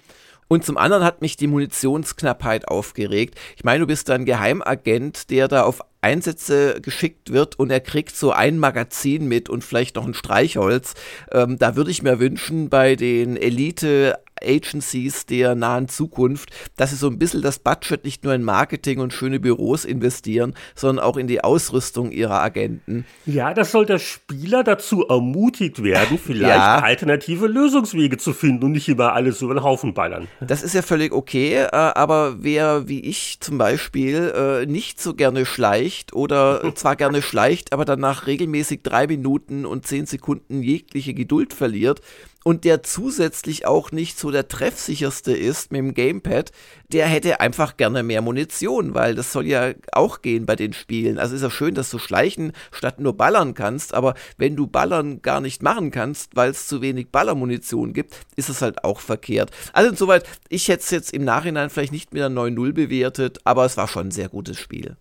Und 0.48 0.66
zum 0.66 0.78
anderen 0.78 1.04
hat 1.04 1.22
mich 1.22 1.36
die 1.36 1.48
Munitionsknappheit 1.48 2.68
aufgeregt. 2.68 3.36
Ich 3.56 3.64
meine, 3.64 3.82
du 3.82 3.88
bist 3.88 4.10
ein 4.10 4.26
Geheimagent, 4.26 5.30
der 5.30 5.48
da 5.48 5.64
auf 5.64 5.82
Einsätze 6.02 6.80
geschickt 6.82 7.34
wird 7.34 7.60
und 7.60 7.70
er 7.70 7.82
kriegt 7.82 8.16
so 8.16 8.32
ein 8.32 8.60
Magazin 8.60 9.28
mit 9.28 9.50
und 9.50 9.64
vielleicht 9.64 9.96
noch 9.96 10.06
ein 10.06 10.14
Streichholz. 10.14 10.94
Ähm, 11.32 11.58
da 11.58 11.76
würde 11.76 11.92
ich 11.92 12.02
mir 12.02 12.20
wünschen, 12.20 12.70
bei 12.70 12.96
den 12.96 13.36
Elite 13.36 14.18
Agencies 14.44 15.26
der 15.26 15.56
nahen 15.56 15.88
Zukunft, 15.88 16.50
dass 16.76 16.92
sie 16.92 16.96
so 16.96 17.08
ein 17.08 17.20
bisschen 17.20 17.42
das 17.42 17.60
Budget 17.60 18.04
nicht 18.04 18.24
nur 18.24 18.34
in 18.34 18.44
Marketing 18.44 19.00
und 19.00 19.14
schöne 19.14 19.40
Büros 19.40 19.86
investieren, 19.86 20.54
sondern 20.76 21.04
auch 21.04 21.18
in 21.18 21.28
die 21.28 21.44
Ausrüstung 21.44 22.12
ihrer 22.12 22.42
Agenten. 22.42 23.06
Ja, 23.26 23.54
das 23.54 23.72
soll 23.72 23.86
der 23.86 24.00
Spieler 24.00 24.64
dazu 24.64 25.06
ermutigt 25.08 25.84
werden, 25.84 26.18
vielleicht 26.24 26.56
ja. 26.56 26.80
alternative 26.80 27.48
Lösungswege 27.48 28.18
zu 28.18 28.34
finden 28.34 28.66
und 28.66 28.72
nicht 28.74 28.90
immer 28.90 29.14
alles 29.14 29.40
so 29.40 29.50
in 29.50 29.56
den 29.56 29.64
Haufen 29.64 29.94
ballern. 29.94 30.28
Das 30.40 30.64
ist 30.64 30.74
ja 30.74 30.82
völlig 30.82 31.12
okay, 31.12 31.54
äh, 31.56 31.70
aber 31.72 32.44
wer 32.44 32.88
wie 32.88 33.02
ich 33.02 33.40
zum 33.40 33.58
Beispiel 33.58 34.34
äh, 34.36 34.66
nicht 34.66 35.02
so 35.02 35.14
gerne 35.14 35.46
schleicht 35.46 36.14
oder 36.14 36.72
zwar 36.76 36.96
gerne 36.96 37.22
schleicht, 37.22 37.74
aber 37.74 37.86
danach 37.86 38.28
regelmäßig 38.28 38.82
drei 38.84 39.08
Minuten 39.08 39.66
und 39.66 39.86
zehn 39.86 40.06
Sekunden 40.06 40.62
jegliche 40.62 41.14
Geduld 41.14 41.54
verliert, 41.54 42.02
und 42.48 42.64
der 42.64 42.82
zusätzlich 42.82 43.66
auch 43.66 43.92
nicht 43.92 44.18
so 44.18 44.32
der 44.32 44.48
treffsicherste 44.48 45.34
ist 45.34 45.74
mit 45.74 45.80
dem 45.80 45.94
Gamepad, 45.94 46.54
der 46.94 47.06
hätte 47.06 47.42
einfach 47.42 47.76
gerne 47.76 48.04
mehr 48.04 48.22
Munition, 48.22 48.94
weil 48.94 49.16
das 49.16 49.34
soll 49.34 49.48
ja 49.48 49.74
auch 49.92 50.22
gehen 50.22 50.46
bei 50.46 50.56
den 50.56 50.72
Spielen. 50.72 51.20
Also 51.20 51.36
ist 51.36 51.42
ja 51.42 51.50
schön, 51.50 51.76
dass 51.76 51.90
du 51.90 52.00
schleichen 52.00 52.54
statt 52.72 53.02
nur 53.02 53.18
ballern 53.18 53.54
kannst, 53.54 53.94
aber 53.94 54.14
wenn 54.38 54.56
du 54.56 54.66
ballern 54.66 55.22
gar 55.22 55.42
nicht 55.42 55.62
machen 55.62 55.92
kannst, 55.92 56.38
weil 56.38 56.52
es 56.52 56.68
zu 56.68 56.82
wenig 56.82 57.10
Ballermunition 57.10 57.92
gibt, 57.92 58.22
ist 58.38 58.48
es 58.48 58.62
halt 58.62 58.86
auch 58.86 59.02
verkehrt. 59.02 59.52
Also 59.74 59.90
insoweit, 59.90 60.24
ich 60.48 60.70
hätte 60.70 60.84
es 60.84 60.90
jetzt 60.92 61.14
im 61.14 61.26
Nachhinein 61.26 61.70
vielleicht 61.70 61.92
nicht 61.92 62.14
mit 62.14 62.24
einer 62.24 62.34
9-0 62.34 62.72
bewertet, 62.72 63.40
aber 63.44 63.66
es 63.66 63.76
war 63.76 63.90
schon 63.90 64.08
ein 64.08 64.12
sehr 64.12 64.30
gutes 64.30 64.58
Spiel. 64.58 64.96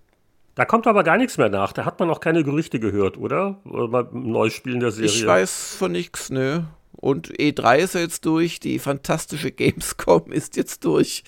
Da 0.57 0.65
kommt 0.65 0.89
aber 0.89 1.05
gar 1.05 1.17
nichts 1.17 1.39
mehr 1.39 1.51
nach. 1.51 1.73
Da 1.73 1.85
hat 1.85 2.01
man 2.01 2.09
noch 2.09 2.19
keine 2.19 2.43
Gerüchte 2.43 2.81
gehört, 2.81 3.19
oder? 3.19 3.61
Beim 3.63 4.09
Neuspielen 4.13 4.81
der 4.81 4.91
Serie. 4.91 5.11
Ich 5.11 5.25
weiß 5.25 5.77
von 5.79 5.93
nichts, 5.93 6.31
nö. 6.31 6.63
Und 7.07 7.39
E3 7.39 7.77
ist 7.77 7.95
jetzt 7.95 8.27
durch, 8.27 8.59
die 8.59 8.81
fantastische 8.81 9.53
Gamescom 9.53 10.25
ist 10.33 10.57
jetzt 10.57 10.85
durch. 10.85 11.23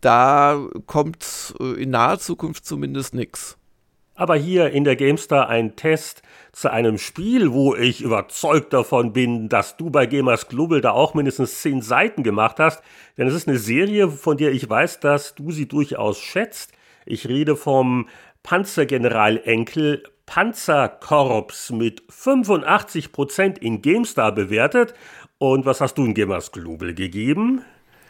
Da 0.00 0.64
kommt 0.86 1.56
äh, 1.58 1.82
in 1.82 1.90
naher 1.90 2.20
Zukunft 2.20 2.64
zumindest 2.64 3.16
nichts. 3.16 3.58
Aber 4.14 4.36
hier 4.36 4.70
in 4.70 4.84
der 4.84 4.94
GameStar 4.94 5.48
ein 5.48 5.74
Test 5.74 6.22
zu 6.52 6.70
einem 6.70 6.98
Spiel, 6.98 7.52
wo 7.52 7.74
ich 7.74 8.00
überzeugt 8.00 8.72
davon 8.72 9.12
bin, 9.12 9.48
dass 9.48 9.76
du 9.76 9.90
bei 9.90 10.06
Gamers 10.06 10.46
Global 10.46 10.80
da 10.80 10.92
auch 10.92 11.14
mindestens 11.14 11.62
zehn 11.62 11.82
Seiten 11.82 12.22
gemacht 12.22 12.60
hast. 12.60 12.80
Denn 13.16 13.26
es 13.26 13.34
ist 13.34 13.48
eine 13.48 13.58
Serie, 13.58 14.08
von 14.10 14.36
der 14.36 14.52
ich 14.52 14.70
weiß, 14.70 15.00
dass 15.00 15.34
du 15.34 15.50
sie 15.50 15.66
durchaus 15.66 16.20
schätzt. 16.20 16.70
Ich 17.06 17.26
rede 17.26 17.56
vom 17.56 18.08
Panzergeneral-Enkel 18.42 20.02
Panzerkorps 20.28 21.70
mit 21.70 22.02
85% 22.10 23.58
in 23.58 23.80
GameStar 23.80 24.32
bewertet. 24.32 24.92
Und 25.38 25.64
was 25.64 25.80
hast 25.80 25.96
du 25.96 26.04
in 26.04 26.12
Gamers 26.12 26.52
Global 26.52 26.92
gegeben? 26.92 27.62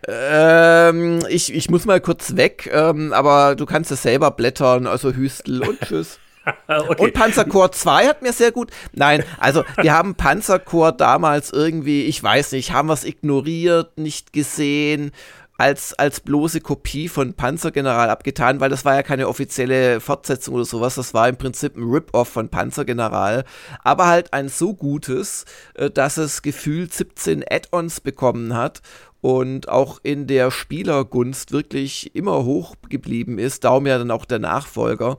Ähm, 0.06 1.20
ich, 1.28 1.54
ich 1.54 1.70
muss 1.70 1.84
mal 1.84 2.00
kurz 2.00 2.36
weg, 2.36 2.68
ähm, 2.72 3.12
aber 3.12 3.54
du 3.54 3.66
kannst 3.66 3.92
es 3.92 4.02
selber 4.02 4.32
blättern, 4.32 4.86
also 4.86 5.12
Hüstel 5.12 5.62
und 5.62 5.80
tschüss. 5.84 6.18
okay. 6.66 7.04
Und 7.04 7.14
Panzerkorps 7.14 7.80
2 7.80 8.06
hat 8.06 8.22
mir 8.22 8.32
sehr 8.32 8.50
gut. 8.52 8.70
Nein, 8.92 9.22
also 9.38 9.64
wir 9.80 9.92
haben 9.92 10.14
Panzerkorps 10.14 10.96
damals 10.98 11.52
irgendwie, 11.52 12.04
ich 12.04 12.22
weiß 12.22 12.52
nicht, 12.52 12.72
haben 12.72 12.88
wir 12.88 12.94
es 12.94 13.04
ignoriert, 13.04 13.98
nicht 13.98 14.32
gesehen 14.32 15.12
als, 15.58 15.92
als 15.94 16.20
bloße 16.20 16.60
Kopie 16.60 17.08
von 17.08 17.34
Panzergeneral 17.34 18.10
abgetan, 18.10 18.60
weil 18.60 18.70
das 18.70 18.84
war 18.84 18.94
ja 18.94 19.02
keine 19.02 19.28
offizielle 19.28 20.00
Fortsetzung 20.00 20.54
oder 20.54 20.64
sowas. 20.64 20.94
Das 20.94 21.14
war 21.14 21.28
im 21.28 21.36
Prinzip 21.36 21.76
ein 21.76 21.82
Rip-Off 21.82 22.28
von 22.28 22.48
Panzergeneral. 22.48 23.44
Aber 23.82 24.06
halt 24.06 24.32
ein 24.32 24.48
so 24.48 24.72
gutes, 24.72 25.44
äh, 25.74 25.90
dass 25.90 26.16
es 26.16 26.42
gefühlt 26.42 26.94
17 26.94 27.44
Add-ons 27.50 28.00
bekommen 28.00 28.54
hat 28.54 28.82
und 29.20 29.68
auch 29.68 29.98
in 30.04 30.28
der 30.28 30.52
Spielergunst 30.52 31.50
wirklich 31.50 32.14
immer 32.14 32.44
hoch 32.44 32.76
geblieben 32.88 33.38
ist. 33.40 33.64
Darum 33.64 33.88
ja 33.88 33.98
dann 33.98 34.12
auch 34.12 34.26
der 34.26 34.38
Nachfolger. 34.38 35.18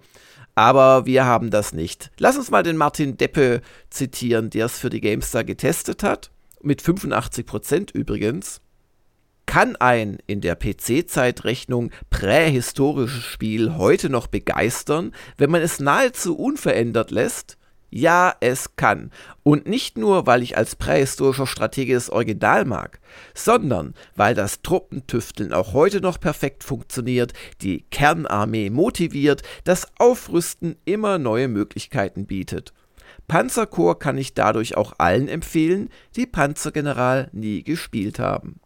Aber 0.55 1.05
wir 1.05 1.25
haben 1.25 1.51
das 1.51 1.73
nicht. 1.73 2.11
Lass 2.17 2.37
uns 2.37 2.49
mal 2.49 2.63
den 2.63 2.77
Martin 2.77 3.17
Deppe 3.17 3.61
zitieren, 3.89 4.49
der 4.49 4.67
es 4.67 4.79
für 4.79 4.89
die 4.89 5.01
GameStar 5.01 5.43
getestet 5.43 6.01
hat. 6.01 6.31
Mit 6.61 6.81
85% 6.81 7.93
übrigens 7.93 8.61
kann 9.50 9.76
ein 9.78 10.20
in 10.28 10.41
der 10.41 10.56
PC-Zeitrechnung 10.56 11.89
prähistorisches 12.12 13.24
Spiel 13.24 13.78
heute 13.78 14.08
noch 14.12 14.28
begeistern, 14.28 15.12
wenn 15.38 15.50
man 15.50 15.64
es 15.64 15.80
nahezu 15.80 16.38
unverändert 16.38 17.10
lässt? 17.10 17.58
Ja, 17.89 18.36
es 18.41 18.76
kann. 18.76 19.10
Und 19.41 19.68
nicht 19.68 19.97
nur, 19.97 20.28
weil 20.28 20.43
ich 20.43 20.56
als 20.56 20.76
prähistorischer 20.76 21.47
Stratege 21.47 21.95
das 21.95 22.12
Original 22.12 22.64
mag, 22.64 23.00
sondern 23.34 23.95
weil 24.16 24.36
das 24.36 24.62
Truppentüfteln 24.62 25.52
auch 25.52 25.74
heute 25.74 26.00
noch 26.00 26.20
perfekt 26.20 26.64
funktioniert, 26.64 27.34
die 27.64 27.86
Kernarmee 27.89 28.70
motiviert, 28.70 29.41
das 29.64 29.88
Aufrüsten 29.97 30.76
immer 30.86 31.18
neue 31.18 31.47
Möglichkeiten 31.47 32.28
bietet. 32.28 32.72
Panzerkorps 33.28 34.00
kann 34.00 34.20
ich 34.20 34.36
dadurch 34.36 34.78
auch 34.78 34.93
allen 35.00 35.28
empfehlen, 35.28 35.89
die 36.16 36.28
Panzergeneral 36.28 37.30
nie 37.34 37.64
gespielt 37.64 38.20
haben. 38.20 38.60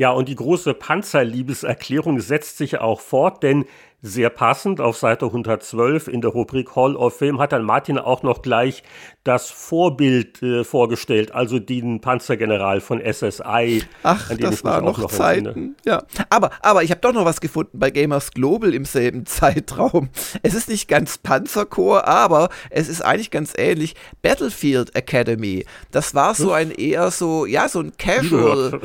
Ja, 0.00 0.12
und 0.12 0.30
die 0.30 0.34
große 0.34 0.72
Panzerliebeserklärung 0.72 2.20
setzt 2.20 2.56
sich 2.56 2.78
auch 2.78 3.02
fort, 3.02 3.42
denn 3.42 3.66
sehr 4.02 4.30
passend 4.30 4.80
auf 4.80 4.96
Seite 4.96 5.26
112 5.26 6.08
in 6.08 6.20
der 6.20 6.30
Rubrik 6.30 6.74
Hall 6.74 6.96
of 6.96 7.18
Fame 7.18 7.38
hat 7.38 7.52
dann 7.52 7.64
Martin 7.64 7.98
auch 7.98 8.22
noch 8.22 8.42
gleich 8.42 8.82
das 9.24 9.50
Vorbild 9.50 10.42
äh, 10.42 10.64
vorgestellt, 10.64 11.32
also 11.32 11.58
den 11.58 12.00
Panzergeneral 12.00 12.80
von 12.80 13.00
SSI. 13.00 13.82
Ach, 14.02 14.30
das 14.36 14.64
waren 14.64 14.84
noch, 14.84 14.98
noch 14.98 15.10
Zeiten. 15.10 15.76
Ja, 15.84 16.02
aber, 16.30 16.50
aber 16.62 16.82
ich 16.82 16.90
habe 16.90 17.00
doch 17.02 17.12
noch 17.12 17.26
was 17.26 17.40
gefunden 17.40 17.78
bei 17.78 17.90
Gamers 17.90 18.30
Global 18.30 18.72
im 18.72 18.86
selben 18.86 19.26
Zeitraum. 19.30 20.08
Es 20.42 20.54
ist 20.54 20.68
nicht 20.68 20.88
ganz 20.88 21.18
Panzerkorps, 21.18 22.06
aber 22.06 22.48
es 22.70 22.88
ist 22.88 23.02
eigentlich 23.02 23.30
ganz 23.30 23.52
ähnlich. 23.56 23.94
Battlefield 24.22 24.94
Academy. 24.96 25.66
Das 25.90 26.14
war 26.14 26.34
so 26.34 26.52
ein 26.52 26.70
eher 26.70 27.10
so, 27.10 27.44
ja, 27.44 27.68
so 27.68 27.80
ein 27.80 27.92
Casual 27.98 28.80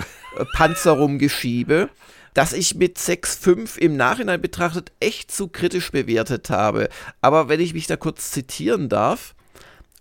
Panzerumgeschiebe 0.56 1.90
das 2.36 2.54
ich 2.54 2.76
mit 2.76 3.00
6,5 3.00 3.80
im 3.80 3.98
Nachhinein 3.98 4.42
betrachtet 4.42 4.92
echt 5.00 5.32
zu 5.32 5.48
kritisch 5.48 5.92
bewertet 5.92 6.52
habe. 6.52 6.90
Aber 7.22 7.50
wenn 7.50 7.62
ich 7.62 7.74
mich 7.74 7.88
da 7.88 7.96
kurz 7.96 8.30
zitieren 8.30 8.90
darf, 8.90 9.34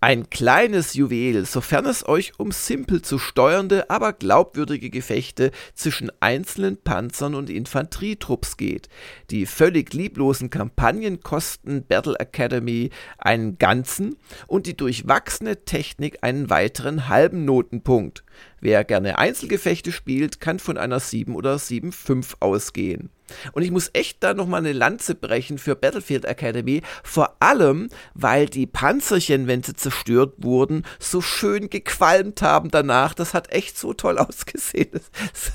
ein 0.01 0.29
kleines 0.29 0.93
Juwel, 0.93 1.45
sofern 1.45 1.85
es 1.85 2.07
euch 2.07 2.33
um 2.37 2.51
simpel 2.51 3.01
zu 3.01 3.17
steuernde, 3.17 3.89
aber 3.89 4.13
glaubwürdige 4.13 4.89
Gefechte 4.89 5.51
zwischen 5.73 6.11
einzelnen 6.19 6.77
Panzern 6.77 7.33
und 7.33 7.49
Infanterietrupps 7.49 8.57
geht. 8.57 8.89
Die 9.31 9.45
völlig 9.45 9.93
lieblosen 9.93 10.49
Kampagnen 10.49 11.21
kosten 11.21 11.85
Battle 11.87 12.19
Academy 12.19 12.91
einen 13.17 13.57
ganzen 13.57 14.17
und 14.45 14.67
die 14.67 14.77
durchwachsene 14.77 15.63
Technik 15.63 16.17
einen 16.21 16.49
weiteren 16.49 17.07
halben 17.07 17.45
Notenpunkt. 17.45 18.25
Wer 18.59 18.83
gerne 18.83 19.17
Einzelgefechte 19.17 19.91
spielt, 19.91 20.39
kann 20.39 20.59
von 20.59 20.77
einer 20.77 20.99
7 20.99 21.35
oder 21.35 21.55
7,5 21.55 22.35
ausgehen. 22.39 23.09
Und 23.53 23.63
ich 23.63 23.71
muss 23.71 23.89
echt 23.93 24.23
da 24.23 24.33
nochmal 24.33 24.59
eine 24.59 24.73
Lanze 24.73 25.15
brechen 25.15 25.57
für 25.57 25.75
Battlefield 25.75 26.25
Academy, 26.25 26.81
vor 27.03 27.35
allem, 27.39 27.89
weil 28.13 28.45
die 28.45 28.67
Panzerchen, 28.67 29.47
wenn 29.47 29.63
sie 29.63 29.75
zerstört 29.75 30.33
wurden, 30.37 30.83
so 30.99 31.21
schön 31.21 31.69
gequalmt 31.69 32.41
haben 32.41 32.69
danach. 32.69 33.13
Das 33.13 33.33
hat 33.33 33.51
echt 33.51 33.77
so 33.77 33.93
toll 33.93 34.17
ausgesehen. 34.19 34.91
Es, 35.33 35.51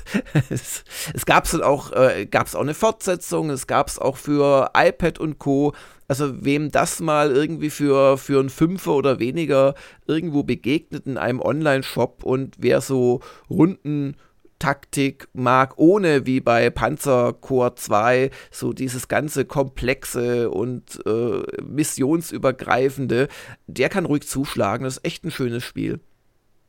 es, 0.49 0.83
es 1.13 1.25
gab 1.25 1.49
dann 1.49 1.63
auch, 1.63 1.91
äh, 1.93 2.27
auch 2.33 2.55
eine 2.55 2.73
Fortsetzung, 2.73 3.49
es 3.49 3.67
gab 3.67 3.87
es 3.87 3.99
auch 3.99 4.17
für 4.17 4.71
iPad 4.75 5.19
und 5.19 5.39
Co. 5.39 5.73
Also 6.11 6.43
wem 6.43 6.71
das 6.71 6.99
mal 6.99 7.31
irgendwie 7.31 7.69
für, 7.69 8.17
für 8.17 8.41
ein 8.41 8.49
Fünfer 8.49 8.95
oder 8.95 9.19
weniger 9.19 9.75
irgendwo 10.07 10.43
begegnet 10.43 11.05
in 11.05 11.17
einem 11.17 11.39
Online-Shop 11.39 12.25
und 12.25 12.57
wer 12.59 12.81
so 12.81 13.21
Runden 13.49 14.17
Taktik 14.59 15.29
mag, 15.31 15.75
ohne 15.77 16.25
wie 16.25 16.41
bei 16.41 16.69
Panzer 16.69 17.31
Core 17.31 17.75
2 17.75 18.29
so 18.51 18.73
dieses 18.73 19.07
ganze 19.07 19.45
komplexe 19.45 20.49
und 20.49 20.99
äh, 21.05 21.43
missionsübergreifende, 21.63 23.29
der 23.67 23.87
kann 23.87 24.03
ruhig 24.03 24.27
zuschlagen. 24.27 24.83
Das 24.83 24.97
ist 24.97 25.05
echt 25.05 25.23
ein 25.23 25.31
schönes 25.31 25.63
Spiel. 25.63 26.01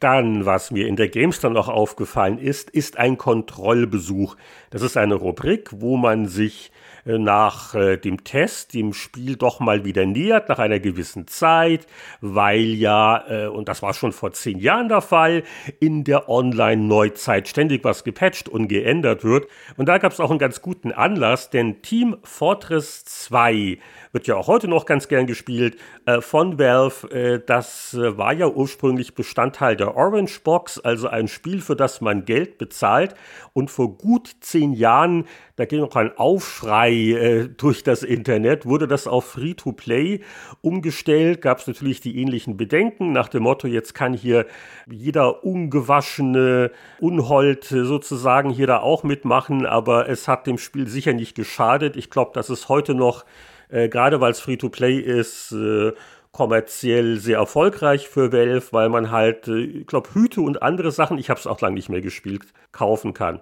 Dann, 0.02 0.46
was 0.46 0.72
mir 0.72 0.88
in 0.88 0.96
der 0.96 1.08
Gamestar 1.08 1.52
noch 1.52 1.68
aufgefallen 1.68 2.38
ist, 2.38 2.70
ist 2.70 2.96
ein 2.96 3.18
Kontrollbesuch. 3.18 4.36
Das 4.70 4.82
ist 4.82 4.96
eine 4.96 5.14
Rubrik, 5.14 5.70
wo 5.72 5.96
man 5.96 6.26
sich 6.26 6.71
nach 7.04 7.74
äh, 7.74 7.96
dem 7.96 8.24
Test 8.24 8.74
dem 8.74 8.92
Spiel 8.92 9.36
doch 9.36 9.60
mal 9.60 9.84
wieder 9.84 10.06
nähert, 10.06 10.48
nach 10.48 10.58
einer 10.58 10.78
gewissen 10.80 11.26
Zeit, 11.26 11.86
weil 12.20 12.60
ja, 12.60 13.24
äh, 13.28 13.46
und 13.46 13.68
das 13.68 13.82
war 13.82 13.94
schon 13.94 14.12
vor 14.12 14.32
zehn 14.32 14.58
Jahren 14.58 14.88
der 14.88 15.00
Fall, 15.00 15.42
in 15.80 16.04
der 16.04 16.28
Online-Neuzeit 16.28 17.48
ständig 17.48 17.84
was 17.84 18.04
gepatcht 18.04 18.48
und 18.48 18.68
geändert 18.68 19.24
wird. 19.24 19.48
Und 19.76 19.88
da 19.88 19.98
gab 19.98 20.12
es 20.12 20.20
auch 20.20 20.30
einen 20.30 20.38
ganz 20.38 20.62
guten 20.62 20.92
Anlass, 20.92 21.50
denn 21.50 21.82
Team 21.82 22.16
Fortress 22.22 23.04
2 23.04 23.78
wird 24.12 24.26
ja 24.26 24.36
auch 24.36 24.46
heute 24.46 24.68
noch 24.68 24.84
ganz 24.84 25.08
gern 25.08 25.26
gespielt 25.26 25.76
äh, 26.04 26.20
von 26.20 26.58
Valve. 26.58 27.10
Äh, 27.10 27.40
das 27.44 27.94
äh, 27.94 28.16
war 28.18 28.34
ja 28.34 28.46
ursprünglich 28.46 29.14
Bestandteil 29.14 29.74
der 29.74 29.96
Orange 29.96 30.40
Box, 30.44 30.78
also 30.78 31.08
ein 31.08 31.28
Spiel, 31.28 31.62
für 31.62 31.76
das 31.76 32.02
man 32.02 32.26
Geld 32.26 32.58
bezahlt. 32.58 33.14
Und 33.54 33.70
vor 33.70 33.96
gut 33.96 34.36
zehn 34.40 34.74
Jahren, 34.74 35.24
da 35.56 35.64
ging 35.64 35.82
auch 35.82 35.96
ein 35.96 36.16
Aufschrei 36.16 36.92
äh, 36.92 37.48
durch 37.48 37.82
das 37.82 38.02
Internet, 38.02 38.66
wurde 38.66 38.86
das 38.86 39.06
auf 39.06 39.24
Free-to-Play 39.24 40.20
umgestellt. 40.60 41.40
Gab 41.40 41.58
es 41.58 41.66
natürlich 41.66 42.00
die 42.00 42.20
ähnlichen 42.20 42.58
Bedenken 42.58 43.12
nach 43.12 43.28
dem 43.28 43.44
Motto, 43.44 43.66
jetzt 43.66 43.94
kann 43.94 44.12
hier 44.12 44.46
jeder 44.90 45.42
ungewaschene 45.42 46.70
Unhold 47.00 47.64
sozusagen 47.64 48.50
hier 48.50 48.66
da 48.66 48.80
auch 48.80 49.04
mitmachen, 49.04 49.64
aber 49.64 50.08
es 50.08 50.28
hat 50.28 50.46
dem 50.46 50.58
Spiel 50.58 50.86
sicher 50.86 51.14
nicht 51.14 51.34
geschadet. 51.34 51.96
Ich 51.96 52.10
glaube, 52.10 52.32
dass 52.34 52.50
es 52.50 52.68
heute 52.68 52.94
noch 52.94 53.24
äh, 53.72 53.88
gerade 53.88 54.20
weil 54.20 54.32
es 54.32 54.40
Free-to-Play 54.40 54.98
ist, 54.98 55.52
äh, 55.52 55.92
kommerziell 56.30 57.18
sehr 57.18 57.38
erfolgreich 57.38 58.08
für 58.08 58.32
Valve, 58.32 58.66
weil 58.70 58.88
man 58.88 59.10
halt, 59.10 59.48
äh, 59.48 59.60
ich 59.60 59.86
glaube, 59.86 60.10
Hüte 60.14 60.40
und 60.40 60.62
andere 60.62 60.92
Sachen, 60.92 61.18
ich 61.18 61.30
habe 61.30 61.40
es 61.40 61.46
auch 61.46 61.60
lange 61.60 61.74
nicht 61.74 61.88
mehr 61.88 62.00
gespielt, 62.00 62.42
kaufen 62.70 63.14
kann. 63.14 63.40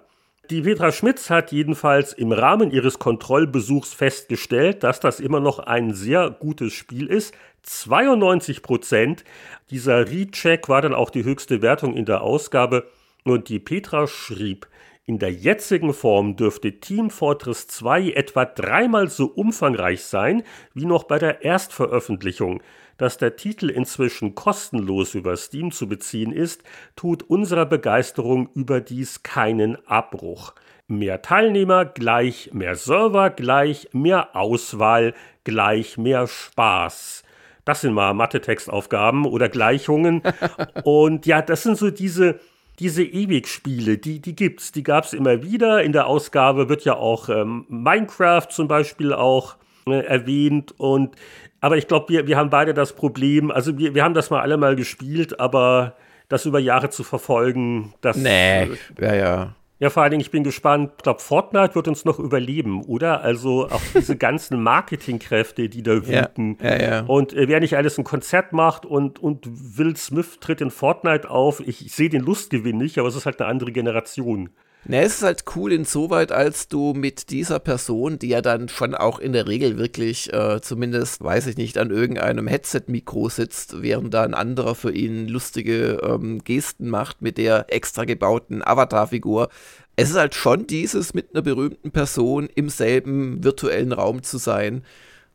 Die 0.49 0.61
Petra 0.63 0.91
Schmitz 0.91 1.29
hat 1.29 1.51
jedenfalls 1.51 2.11
im 2.11 2.33
Rahmen 2.33 2.71
ihres 2.71 2.99
Kontrollbesuchs 2.99 3.93
festgestellt, 3.93 4.83
dass 4.83 4.99
das 4.99 5.21
immer 5.21 5.39
noch 5.39 5.59
ein 5.59 5.93
sehr 5.93 6.29
gutes 6.29 6.73
Spiel 6.73 7.07
ist. 7.07 7.33
92 7.63 8.61
Prozent. 8.61 9.23
Dieser 9.69 10.09
Recheck 10.09 10.67
war 10.67 10.81
dann 10.81 10.93
auch 10.93 11.09
die 11.09 11.23
höchste 11.23 11.61
Wertung 11.61 11.95
in 11.95 12.05
der 12.05 12.21
Ausgabe. 12.21 12.87
Und 13.23 13.47
die 13.47 13.59
Petra 13.59 14.07
schrieb, 14.07 14.67
in 15.11 15.19
der 15.19 15.33
jetzigen 15.33 15.93
Form 15.93 16.37
dürfte 16.37 16.79
Team 16.79 17.09
Fortress 17.09 17.67
2 17.67 18.11
etwa 18.11 18.45
dreimal 18.45 19.09
so 19.09 19.25
umfangreich 19.25 20.05
sein 20.05 20.41
wie 20.73 20.85
noch 20.85 21.03
bei 21.03 21.19
der 21.19 21.43
Erstveröffentlichung. 21.43 22.63
Dass 22.95 23.17
der 23.17 23.35
Titel 23.35 23.69
inzwischen 23.69 24.35
kostenlos 24.35 25.13
über 25.13 25.35
Steam 25.35 25.73
zu 25.73 25.89
beziehen 25.89 26.31
ist, 26.31 26.63
tut 26.95 27.23
unserer 27.23 27.65
Begeisterung 27.65 28.47
überdies 28.53 29.21
keinen 29.21 29.85
Abbruch. 29.85 30.53
Mehr 30.87 31.21
Teilnehmer 31.21 31.83
gleich 31.83 32.51
mehr 32.53 32.75
Server 32.75 33.31
gleich 33.31 33.89
mehr 33.91 34.33
Auswahl 34.33 35.13
gleich 35.43 35.97
mehr 35.97 36.25
Spaß. 36.25 37.23
Das 37.65 37.81
sind 37.81 37.93
mal 37.93 38.13
Mathe-Textaufgaben 38.13 39.25
oder 39.25 39.49
Gleichungen. 39.49 40.21
Und 40.85 41.25
ja, 41.25 41.41
das 41.41 41.63
sind 41.63 41.77
so 41.77 41.91
diese 41.91 42.39
diese 42.81 43.03
Ewigspiele, 43.03 43.99
die, 43.99 44.19
die 44.19 44.35
gibt's, 44.35 44.71
die 44.71 44.81
gab's 44.81 45.13
immer 45.13 45.43
wieder. 45.43 45.83
In 45.83 45.91
der 45.91 46.07
Ausgabe 46.07 46.67
wird 46.67 46.83
ja 46.83 46.95
auch 46.95 47.29
ähm, 47.29 47.65
Minecraft 47.69 48.47
zum 48.49 48.67
Beispiel 48.67 49.13
auch 49.13 49.55
äh, 49.85 50.03
erwähnt 50.03 50.73
und 50.77 51.15
aber 51.63 51.77
ich 51.77 51.87
glaube, 51.87 52.09
wir, 52.09 52.25
wir 52.25 52.37
haben 52.37 52.49
beide 52.49 52.73
das 52.73 52.93
Problem, 52.93 53.51
also 53.51 53.77
wir, 53.77 53.93
wir 53.93 54.03
haben 54.03 54.15
das 54.15 54.31
mal 54.31 54.41
alle 54.41 54.57
mal 54.57 54.75
gespielt, 54.75 55.39
aber 55.39 55.95
das 56.27 56.45
über 56.47 56.57
Jahre 56.57 56.89
zu 56.89 57.03
verfolgen, 57.03 57.93
das. 58.01 58.17
Nee, 58.17 58.71
ja, 58.99 59.13
ja. 59.13 59.55
Ja, 59.81 59.89
vor 59.89 60.03
allen 60.03 60.11
Dingen, 60.11 60.21
ich 60.21 60.29
bin 60.29 60.43
gespannt, 60.43 60.91
ich 60.97 61.03
glaube, 61.03 61.21
Fortnite 61.21 61.73
wird 61.73 61.87
uns 61.87 62.05
noch 62.05 62.19
überleben, 62.19 62.83
oder? 62.83 63.21
Also 63.21 63.67
auch 63.67 63.81
diese 63.95 64.15
ganzen 64.27 64.61
Marketingkräfte, 64.61 65.69
die 65.69 65.81
da 65.81 66.05
wüten. 66.07 66.59
Ja, 66.61 66.75
ja, 66.75 66.81
ja. 66.81 66.99
Und 67.01 67.33
äh, 67.33 67.47
wer 67.47 67.59
nicht 67.59 67.75
alles 67.75 67.97
ein 67.97 68.03
Konzert 68.03 68.53
macht 68.53 68.85
und, 68.85 69.17
und 69.17 69.47
Will 69.49 69.97
Smith 69.97 70.37
tritt 70.39 70.61
in 70.61 70.69
Fortnite 70.69 71.31
auf, 71.31 71.61
ich, 71.61 71.83
ich 71.83 71.95
sehe 71.95 72.09
den 72.09 72.21
Lustgewinn 72.21 72.77
nicht, 72.77 72.99
aber 72.99 73.07
es 73.07 73.15
ist 73.15 73.25
halt 73.25 73.41
eine 73.41 73.49
andere 73.49 73.71
Generation. 73.71 74.51
Ne, 74.85 75.03
es 75.03 75.17
ist 75.17 75.21
halt 75.21 75.43
cool 75.55 75.73
insoweit, 75.73 76.31
als 76.31 76.67
du 76.67 76.93
mit 76.93 77.29
dieser 77.29 77.59
Person, 77.59 78.17
die 78.17 78.29
ja 78.29 78.41
dann 78.41 78.67
schon 78.67 78.95
auch 78.95 79.19
in 79.19 79.31
der 79.31 79.47
Regel 79.47 79.77
wirklich, 79.77 80.33
äh, 80.33 80.59
zumindest, 80.59 81.23
weiß 81.23 81.45
ich 81.47 81.57
nicht, 81.57 81.77
an 81.77 81.91
irgendeinem 81.91 82.47
Headset-Mikro 82.47 83.29
sitzt, 83.29 83.83
während 83.83 84.11
da 84.15 84.23
ein 84.23 84.33
anderer 84.33 84.73
für 84.73 84.91
ihn 84.91 85.27
lustige 85.27 86.01
ähm, 86.03 86.43
Gesten 86.43 86.89
macht 86.89 87.21
mit 87.21 87.37
der 87.37 87.67
extra 87.71 88.05
gebauten 88.05 88.63
Avatar-Figur. 88.63 89.49
Es 89.95 90.09
ist 90.09 90.17
halt 90.17 90.33
schon 90.33 90.65
dieses 90.65 91.13
mit 91.13 91.29
einer 91.35 91.43
berühmten 91.43 91.91
Person 91.91 92.49
im 92.55 92.69
selben 92.69 93.43
virtuellen 93.43 93.91
Raum 93.91 94.23
zu 94.23 94.39
sein 94.39 94.83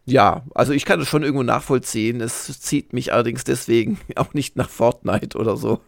ja, 0.06 0.44
also 0.54 0.72
ich 0.72 0.84
kann 0.84 1.00
das 1.00 1.08
schon 1.08 1.24
irgendwo 1.24 1.42
nachvollziehen. 1.42 2.20
Es 2.20 2.60
zieht 2.60 2.92
mich 2.92 3.12
allerdings 3.12 3.42
deswegen 3.42 3.98
auch 4.16 4.34
nicht 4.34 4.56
nach 4.56 4.70
Fortnite 4.70 5.36
oder 5.36 5.56
so. 5.56 5.80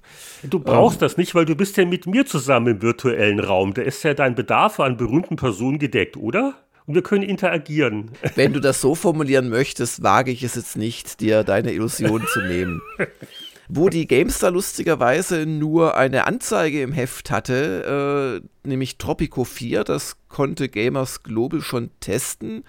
Du 0.42 0.58
brauchst 0.58 0.96
ähm, 0.96 1.00
das 1.00 1.16
nicht, 1.16 1.34
weil 1.34 1.44
du 1.44 1.54
bist 1.54 1.76
ja 1.76 1.84
mit 1.86 2.06
mir 2.06 2.26
zusammen 2.26 2.66
im 2.66 2.82
virtuellen 2.82 3.38
Raum. 3.38 3.74
Da 3.74 3.82
ist 3.82 4.02
ja 4.02 4.14
dein 4.14 4.34
Bedarf 4.34 4.80
an 4.80 4.96
berühmten 4.96 5.36
Personen 5.36 5.78
gedeckt, 5.78 6.16
oder? 6.16 6.54
Und 6.86 6.94
wir 6.94 7.02
können 7.02 7.22
interagieren. 7.22 8.10
Wenn 8.34 8.52
du 8.52 8.60
das 8.60 8.80
so 8.80 8.96
formulieren 8.96 9.50
möchtest, 9.50 10.02
wage 10.02 10.32
ich 10.32 10.42
es 10.42 10.56
jetzt 10.56 10.76
nicht, 10.76 11.20
dir 11.20 11.44
deine 11.44 11.72
Illusion 11.72 12.26
zu 12.26 12.40
nehmen. 12.40 12.82
Wo 13.68 13.90
die 13.90 14.06
GameStar 14.06 14.50
lustigerweise 14.50 15.44
nur 15.44 15.94
eine 15.94 16.26
Anzeige 16.26 16.80
im 16.80 16.92
Heft 16.92 17.30
hatte, 17.30 18.42
äh, 18.42 18.66
nämlich 18.66 18.96
Tropico 18.96 19.44
4, 19.44 19.84
das 19.84 20.16
konnte 20.28 20.70
Gamers 20.70 21.22
Global 21.22 21.60
schon 21.60 21.90
testen. 22.00 22.64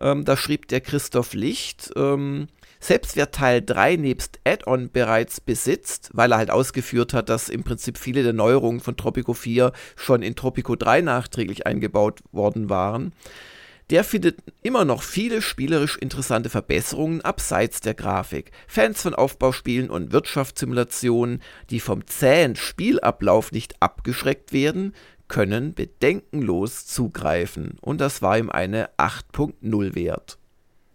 Ähm, 0.00 0.24
da 0.24 0.36
schrieb 0.36 0.68
der 0.68 0.80
Christoph 0.80 1.32
Licht, 1.34 1.90
ähm, 1.96 2.48
selbst 2.80 3.16
wer 3.16 3.30
Teil 3.30 3.62
3 3.62 3.96
nebst 3.96 4.38
Add-on 4.44 4.90
bereits 4.90 5.40
besitzt, 5.40 6.10
weil 6.12 6.32
er 6.32 6.38
halt 6.38 6.50
ausgeführt 6.50 7.14
hat, 7.14 7.28
dass 7.28 7.48
im 7.48 7.64
Prinzip 7.64 7.98
viele 7.98 8.22
der 8.22 8.32
Neuerungen 8.32 8.80
von 8.80 8.96
Tropico 8.96 9.32
4 9.32 9.72
schon 9.96 10.22
in 10.22 10.36
Tropico 10.36 10.76
3 10.76 11.00
nachträglich 11.00 11.66
eingebaut 11.66 12.20
worden 12.32 12.68
waren, 12.68 13.12
der 13.90 14.02
findet 14.02 14.38
immer 14.62 14.84
noch 14.84 15.02
viele 15.02 15.40
spielerisch 15.40 15.96
interessante 15.96 16.50
Verbesserungen 16.50 17.20
abseits 17.20 17.80
der 17.80 17.94
Grafik. 17.94 18.50
Fans 18.66 19.00
von 19.00 19.14
Aufbauspielen 19.14 19.90
und 19.90 20.12
Wirtschaftssimulationen, 20.12 21.40
die 21.70 21.78
vom 21.78 22.04
zähen 22.06 22.56
Spielablauf 22.56 23.52
nicht 23.52 23.80
abgeschreckt 23.80 24.52
werden, 24.52 24.92
können 25.28 25.74
bedenkenlos 25.74 26.86
zugreifen. 26.86 27.78
Und 27.80 28.00
das 28.00 28.22
war 28.22 28.38
ihm 28.38 28.50
eine 28.50 28.90
8.0 28.98 29.94
wert. 29.94 30.38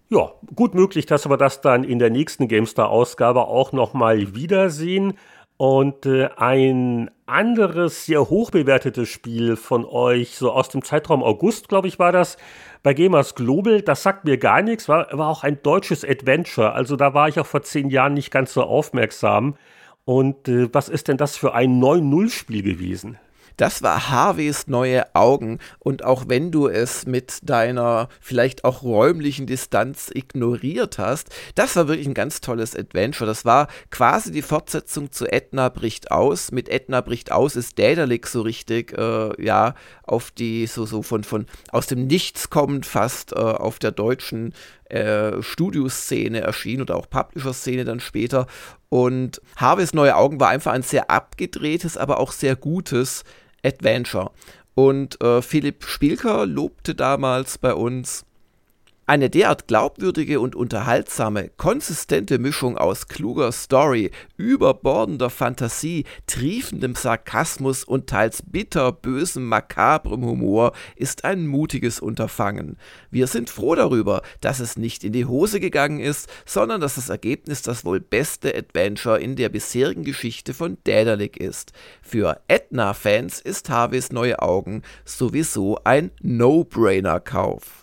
Ja, 0.10 0.32
gut 0.56 0.76
möglich, 0.76 1.06
dass 1.06 1.30
wir 1.30 1.38
das 1.38 1.62
dann 1.62 1.84
in 1.84 1.98
der 1.98 2.10
nächsten 2.10 2.48
GameStar-Ausgabe 2.48 3.48
auch 3.48 3.72
nochmal 3.72 4.36
wiedersehen. 4.36 5.14
Und 5.56 6.06
äh, 6.06 6.30
ein 6.38 7.12
anderes, 7.28 8.08
sehr 8.08 8.30
hoch 8.30 8.52
bewertetes 8.52 9.08
Spiel 9.08 9.56
von 9.56 9.86
euch, 9.86 10.36
so 10.36 10.52
aus 10.52 10.70
dem 10.70 10.84
Zeitraum 10.84 11.24
August, 11.24 11.70
glaube 11.70 11.88
ich, 11.88 12.00
war 12.00 12.12
das, 12.12 12.38
bei 12.84 12.94
Gamers 12.94 13.36
Global, 13.36 13.82
das 13.82 14.02
sagt 14.02 14.26
mir 14.26 14.38
gar 14.38 14.64
nichts, 14.64 14.90
war, 14.90 15.08
war 15.12 15.30
auch 15.30 15.44
ein 15.44 15.62
deutsches 15.62 16.04
Adventure. 16.04 16.74
Also 16.74 16.96
da 16.96 17.14
war 17.14 17.30
ich 17.30 17.40
auch 17.40 17.46
vor 17.46 17.62
zehn 17.62 17.90
Jahren 17.90 18.16
nicht 18.16 18.32
ganz 18.32 18.54
so 18.54 18.64
aufmerksam. 18.64 19.56
Und 20.04 20.48
äh, 20.48 20.68
was 20.74 20.90
ist 20.90 21.08
denn 21.08 21.18
das 21.18 21.38
für 21.38 21.54
ein 21.54 21.80
9-0-Spiel 21.80 22.64
gewesen? 22.64 23.18
Das 23.58 23.82
war 23.82 24.10
Harveys 24.10 24.68
neue 24.68 25.14
Augen. 25.16 25.60
Und 25.80 26.04
auch 26.04 26.26
wenn 26.28 26.52
du 26.52 26.68
es 26.68 27.06
mit 27.06 27.39
deiner 27.43 28.10
vielleicht 28.20 28.64
auch 28.64 28.84
räumlichen 28.84 29.47
Distanz 29.47 30.10
ignoriert 30.14 30.97
hast, 30.97 31.30
das 31.56 31.76
war 31.76 31.88
wirklich 31.88 32.08
ein 32.08 32.14
ganz 32.14 32.41
tolles 32.41 32.76
Adventure. 32.76 33.28
Das 33.28 33.45
war 33.45 33.68
quasi 33.89 34.32
die 34.32 34.41
Fortsetzung 34.41 35.12
zu 35.12 35.26
Edna 35.32 35.70
bricht 35.70 36.12
aus. 36.12 36.52
Mit 36.52 36.70
Edna 36.70 37.02
bricht 37.02 37.32
aus 37.32 37.56
ist 37.56 37.78
Daedalic 37.80 38.28
so 38.28 38.41
richtig, 38.41 38.97
äh, 38.97 39.43
ja, 39.43 39.76
auf 40.04 40.32
die, 40.32 40.68
so, 40.68 40.86
so 40.86 41.02
von, 41.02 41.24
von 41.24 41.45
aus 41.72 41.88
dem 41.88 42.08
Nichts 42.08 42.49
kommend 42.49 42.86
fast 42.86 43.34
äh, 43.34 43.36
auf 43.36 43.80
der 43.80 43.91
deutschen 43.91 44.54
äh, 44.91 45.41
Studioszene 45.41 46.41
erschien 46.41 46.82
oder 46.82 46.97
auch 46.97 47.10
Publisher-Szene 47.10 47.86
dann 47.86 47.99
später. 47.99 48.47
Und 48.89 49.41
Harveys 49.56 49.93
Neue 49.93 50.18
Augen 50.18 50.41
war 50.41 50.49
einfach 50.49 50.74
ein 50.74 50.84
sehr 50.84 51.10
abgedrehtes, 51.10 51.95
aber 51.95 52.20
auch 52.20 52.34
sehr 52.34 52.58
gutes 52.58 53.24
Adventure. 53.64 54.32
Und 54.74 55.22
äh, 55.22 55.41
Philipp 55.41 55.84
Spielker 55.84 56.45
lobte 56.45 56.95
damals 56.95 57.57
bei 57.57 57.74
uns, 57.74 58.26
eine 59.12 59.30
derart 59.30 59.68
glaubwürdige 59.68 60.39
und 60.39 60.55
unterhaltsame, 60.55 61.51
konsistente 61.57 62.39
Mischung 62.39 62.78
aus 62.78 63.09
kluger 63.09 63.51
Story, 63.51 64.09
überbordender 64.38 65.30
Fantasie, 65.30 66.05
triefendem 66.28 66.95
Sarkasmus 66.95 67.84
und 67.84 68.07
teils 68.07 68.41
bitterbösem, 68.41 69.45
makabrem 69.45 70.24
Humor 70.24 70.72
ist 70.95 71.26
ein 71.26 71.45
mutiges 71.45 71.99
Unterfangen. 71.99 72.78
Wir 73.09 73.28
sind 73.28 73.49
froh 73.49 73.76
darüber, 73.76 74.22
dass 74.39 74.62
es 74.62 74.78
nicht 74.78 75.03
in 75.03 75.12
die 75.12 75.26
Hose 75.26 75.59
gegangen 75.59 75.99
ist, 75.99 76.30
sondern 76.45 76.80
dass 76.80 76.95
das 76.95 77.09
Ergebnis 77.09 77.62
das 77.64 77.84
wohl 77.84 77.99
beste 77.99 78.55
Adventure 78.55 79.20
in 79.20 79.36
der 79.36 79.49
bisherigen 79.49 80.05
Geschichte 80.05 80.53
von 80.53 80.78
Daedalic 80.86 81.36
ist. 81.36 81.74
Für 82.01 82.39
Edna-Fans 82.47 83.41
ist 83.41 83.70
Harveys 83.70 84.14
Neue 84.14 84.41
Augen 84.41 84.84
sowieso 85.03 85.80
ein 85.84 86.12
No-Brainer-Kauf. 86.22 87.81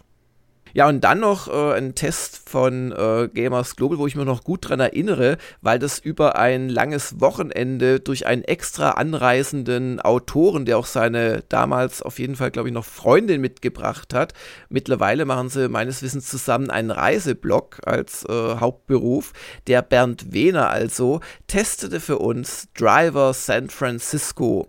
Ja, 0.78 0.88
und 0.88 1.02
dann 1.02 1.18
noch 1.18 1.48
äh, 1.48 1.76
ein 1.76 1.96
Test 1.96 2.48
von 2.48 2.92
äh, 2.92 3.28
Gamers 3.34 3.74
Global, 3.74 3.98
wo 3.98 4.06
ich 4.06 4.14
mir 4.14 4.24
noch 4.24 4.44
gut 4.44 4.68
dran 4.68 4.78
erinnere, 4.78 5.36
weil 5.60 5.80
das 5.80 5.98
über 5.98 6.38
ein 6.38 6.68
langes 6.68 7.20
Wochenende 7.20 7.98
durch 7.98 8.26
einen 8.26 8.44
extra 8.44 8.90
anreisenden 8.90 9.98
Autoren, 9.98 10.66
der 10.66 10.78
auch 10.78 10.86
seine 10.86 11.42
damals 11.48 12.00
auf 12.00 12.20
jeden 12.20 12.36
Fall, 12.36 12.52
glaube 12.52 12.68
ich, 12.68 12.74
noch 12.74 12.84
Freundin 12.84 13.40
mitgebracht 13.40 14.14
hat. 14.14 14.34
Mittlerweile 14.68 15.24
machen 15.24 15.48
sie 15.48 15.68
meines 15.68 16.00
Wissens 16.00 16.28
zusammen 16.28 16.70
einen 16.70 16.92
Reiseblog 16.92 17.80
als 17.84 18.24
äh, 18.26 18.32
Hauptberuf. 18.60 19.32
Der 19.66 19.82
Bernd 19.82 20.32
Wehner 20.32 20.70
also 20.70 21.18
testete 21.48 21.98
für 21.98 22.18
uns 22.18 22.68
Driver 22.74 23.34
San 23.34 23.68
Francisco. 23.68 24.68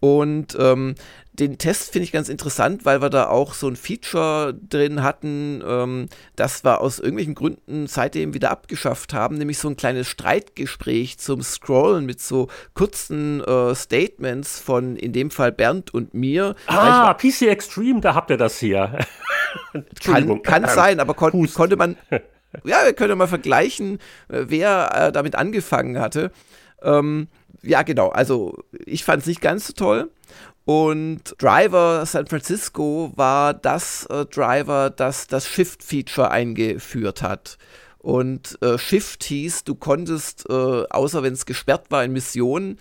Und 0.00 0.56
ähm, 0.58 0.96
den 1.34 1.56
Test 1.56 1.92
finde 1.92 2.04
ich 2.04 2.12
ganz 2.12 2.28
interessant, 2.28 2.84
weil 2.84 3.00
wir 3.00 3.08
da 3.08 3.28
auch 3.28 3.54
so 3.54 3.66
ein 3.66 3.76
Feature 3.76 4.54
drin 4.68 5.02
hatten, 5.02 5.62
ähm, 5.66 6.08
das 6.36 6.62
wir 6.62 6.80
aus 6.82 6.98
irgendwelchen 6.98 7.34
Gründen 7.34 7.86
seitdem 7.86 8.34
wieder 8.34 8.50
abgeschafft 8.50 9.14
haben, 9.14 9.38
nämlich 9.38 9.58
so 9.58 9.68
ein 9.68 9.76
kleines 9.76 10.08
Streitgespräch 10.08 11.18
zum 11.18 11.42
Scrollen 11.42 12.04
mit 12.04 12.20
so 12.20 12.48
kurzen 12.74 13.42
äh, 13.42 13.74
Statements 13.74 14.60
von 14.60 14.96
in 14.96 15.14
dem 15.14 15.30
Fall 15.30 15.52
Bernd 15.52 15.94
und 15.94 16.12
mir. 16.12 16.54
Ah, 16.66 17.14
PC 17.14 17.42
Extreme, 17.42 18.02
da 18.02 18.14
habt 18.14 18.30
ihr 18.30 18.36
das 18.36 18.58
hier. 18.58 18.98
kann, 20.04 20.42
kann 20.42 20.68
sein, 20.68 21.00
aber 21.00 21.14
kon 21.14 21.50
konnte 21.54 21.76
man, 21.76 21.96
ja, 22.64 22.84
wir 22.84 22.92
können 22.92 23.16
mal 23.16 23.26
vergleichen, 23.26 23.98
äh, 24.28 24.44
wer 24.48 24.90
äh, 24.94 25.12
damit 25.12 25.34
angefangen 25.34 25.98
hatte. 25.98 26.30
Ähm, 26.82 27.28
ja, 27.62 27.82
genau, 27.82 28.08
also 28.08 28.58
ich 28.84 29.04
fand 29.04 29.22
es 29.22 29.26
nicht 29.26 29.40
ganz 29.40 29.68
so 29.68 29.72
toll. 29.72 30.10
Und 30.64 31.34
Driver 31.38 32.06
San 32.06 32.26
Francisco 32.26 33.12
war 33.16 33.52
das 33.52 34.06
äh, 34.06 34.26
Driver, 34.26 34.90
das 34.90 35.26
das 35.26 35.48
Shift-Feature 35.48 36.30
eingeführt 36.30 37.22
hat. 37.22 37.58
Und 37.98 38.58
äh, 38.62 38.78
Shift 38.78 39.24
hieß, 39.24 39.64
du 39.64 39.74
konntest, 39.74 40.48
äh, 40.48 40.52
außer 40.52 41.22
wenn 41.22 41.32
es 41.32 41.46
gesperrt 41.46 41.86
war 41.90 42.04
in 42.04 42.12
Missionen, 42.12 42.78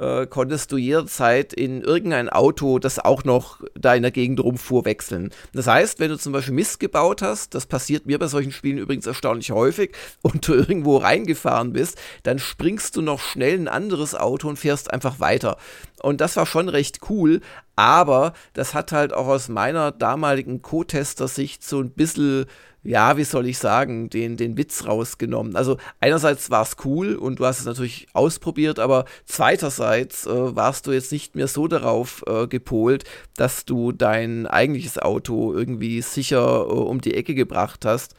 äh, 0.00 0.26
konntest 0.26 0.72
du 0.72 0.78
jederzeit 0.78 1.52
in 1.52 1.82
irgendein 1.82 2.30
Auto, 2.30 2.78
das 2.78 2.98
auch 2.98 3.24
noch 3.24 3.60
da 3.74 3.94
in 3.94 4.02
der 4.02 4.10
Gegend 4.10 4.40
rumfuhr, 4.40 4.84
wechseln. 4.84 5.30
Das 5.52 5.66
heißt, 5.66 6.00
wenn 6.00 6.08
du 6.08 6.18
zum 6.18 6.32
Beispiel 6.32 6.54
Mist 6.54 6.80
gebaut 6.80 7.20
hast, 7.20 7.54
das 7.54 7.66
passiert 7.66 8.06
mir 8.06 8.18
bei 8.18 8.26
solchen 8.26 8.50
Spielen 8.50 8.78
übrigens 8.78 9.06
erstaunlich 9.06 9.50
häufig, 9.52 9.94
und 10.22 10.48
du 10.48 10.54
irgendwo 10.54 10.96
reingefahren 10.96 11.72
bist, 11.72 11.98
dann 12.22 12.38
springst 12.38 12.96
du 12.96 13.02
noch 13.02 13.20
schnell 13.20 13.54
in 13.54 13.68
ein 13.68 13.74
anderes 13.74 14.14
Auto 14.14 14.48
und 14.48 14.58
fährst 14.58 14.90
einfach 14.90 15.20
weiter. 15.20 15.58
Und 16.02 16.20
das 16.20 16.36
war 16.36 16.46
schon 16.46 16.70
recht 16.70 17.00
cool, 17.10 17.40
aber 17.76 18.32
das 18.54 18.72
hat 18.72 18.92
halt 18.92 19.12
auch 19.12 19.26
aus 19.26 19.48
meiner 19.48 19.92
damaligen 19.92 20.62
Co-Tester-Sicht 20.62 21.62
so 21.62 21.80
ein 21.80 21.90
bisschen 21.90 22.46
ja, 22.82 23.16
wie 23.16 23.24
soll 23.24 23.46
ich 23.46 23.58
sagen, 23.58 24.08
den, 24.08 24.36
den 24.36 24.56
Witz 24.56 24.86
rausgenommen. 24.86 25.54
Also 25.54 25.76
einerseits 26.00 26.50
war 26.50 26.62
es 26.62 26.76
cool 26.84 27.14
und 27.14 27.38
du 27.38 27.44
hast 27.44 27.60
es 27.60 27.66
natürlich 27.66 28.06
ausprobiert, 28.14 28.78
aber 28.78 29.04
zweiterseits 29.26 30.26
äh, 30.26 30.56
warst 30.56 30.86
du 30.86 30.92
jetzt 30.92 31.12
nicht 31.12 31.34
mehr 31.34 31.46
so 31.48 31.68
darauf 31.68 32.24
äh, 32.26 32.46
gepolt, 32.46 33.04
dass 33.36 33.66
du 33.66 33.92
dein 33.92 34.46
eigentliches 34.46 34.98
Auto 34.98 35.52
irgendwie 35.52 36.00
sicher 36.00 36.60
äh, 36.60 36.72
um 36.72 37.00
die 37.00 37.14
Ecke 37.14 37.34
gebracht 37.34 37.84
hast. 37.84 38.14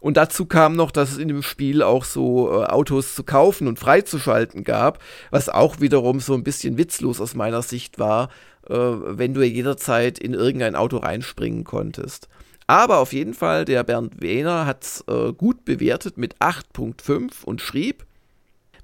Und 0.00 0.16
dazu 0.16 0.46
kam 0.46 0.74
noch, 0.74 0.90
dass 0.90 1.12
es 1.12 1.18
in 1.18 1.28
dem 1.28 1.42
Spiel 1.42 1.82
auch 1.82 2.04
so 2.04 2.50
äh, 2.50 2.64
Autos 2.64 3.14
zu 3.14 3.22
kaufen 3.22 3.68
und 3.68 3.78
freizuschalten 3.78 4.64
gab, 4.64 4.98
was 5.30 5.48
auch 5.48 5.80
wiederum 5.80 6.20
so 6.20 6.34
ein 6.34 6.42
bisschen 6.42 6.78
witzlos 6.78 7.20
aus 7.20 7.34
meiner 7.34 7.62
Sicht 7.62 7.98
war, 7.98 8.30
äh, 8.68 8.74
wenn 8.74 9.34
du 9.34 9.42
jederzeit 9.42 10.18
in 10.18 10.34
irgendein 10.34 10.74
Auto 10.74 10.96
reinspringen 10.96 11.64
konntest. 11.64 12.28
Aber 12.70 12.98
auf 12.98 13.12
jeden 13.12 13.34
Fall, 13.34 13.64
der 13.64 13.82
Bernd 13.82 14.22
Wehner 14.22 14.64
hat 14.64 14.84
es 14.84 15.04
äh, 15.08 15.32
gut 15.32 15.64
bewertet 15.64 16.16
mit 16.18 16.36
8.5 16.36 17.42
und 17.44 17.60
schrieb, 17.60 18.06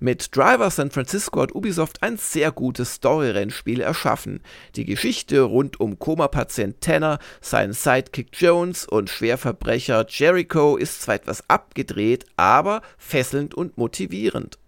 mit 0.00 0.34
Driver 0.34 0.72
San 0.72 0.90
Francisco 0.90 1.40
hat 1.40 1.54
Ubisoft 1.54 2.02
ein 2.02 2.16
sehr 2.16 2.50
gutes 2.50 2.94
Story-Rennspiel 2.94 3.80
erschaffen. 3.80 4.42
Die 4.74 4.86
Geschichte 4.86 5.40
rund 5.42 5.78
um 5.78 6.00
Koma-Patient 6.00 6.80
Tanner, 6.80 7.20
seinen 7.40 7.74
Sidekick 7.74 8.30
Jones 8.32 8.88
und 8.88 9.08
Schwerverbrecher 9.08 10.04
Jericho 10.08 10.76
ist 10.76 11.02
zwar 11.02 11.14
etwas 11.14 11.48
abgedreht, 11.48 12.26
aber 12.36 12.82
fesselnd 12.98 13.54
und 13.54 13.78
motivierend. 13.78 14.58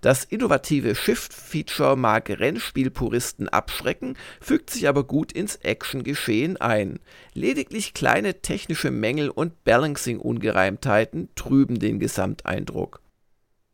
Das 0.00 0.24
innovative 0.24 0.94
Shift-Feature 0.94 1.96
mag 1.96 2.30
Rennspielpuristen 2.30 3.48
abschrecken, 3.48 4.16
fügt 4.40 4.70
sich 4.70 4.88
aber 4.88 5.04
gut 5.04 5.32
ins 5.32 5.56
Action-Geschehen 5.56 6.56
ein. 6.56 7.00
Lediglich 7.34 7.94
kleine 7.94 8.40
technische 8.40 8.90
Mängel 8.90 9.28
und 9.28 9.64
Balancing-Ungereimtheiten 9.64 11.28
trüben 11.34 11.78
den 11.78 11.98
Gesamteindruck. 11.98 13.00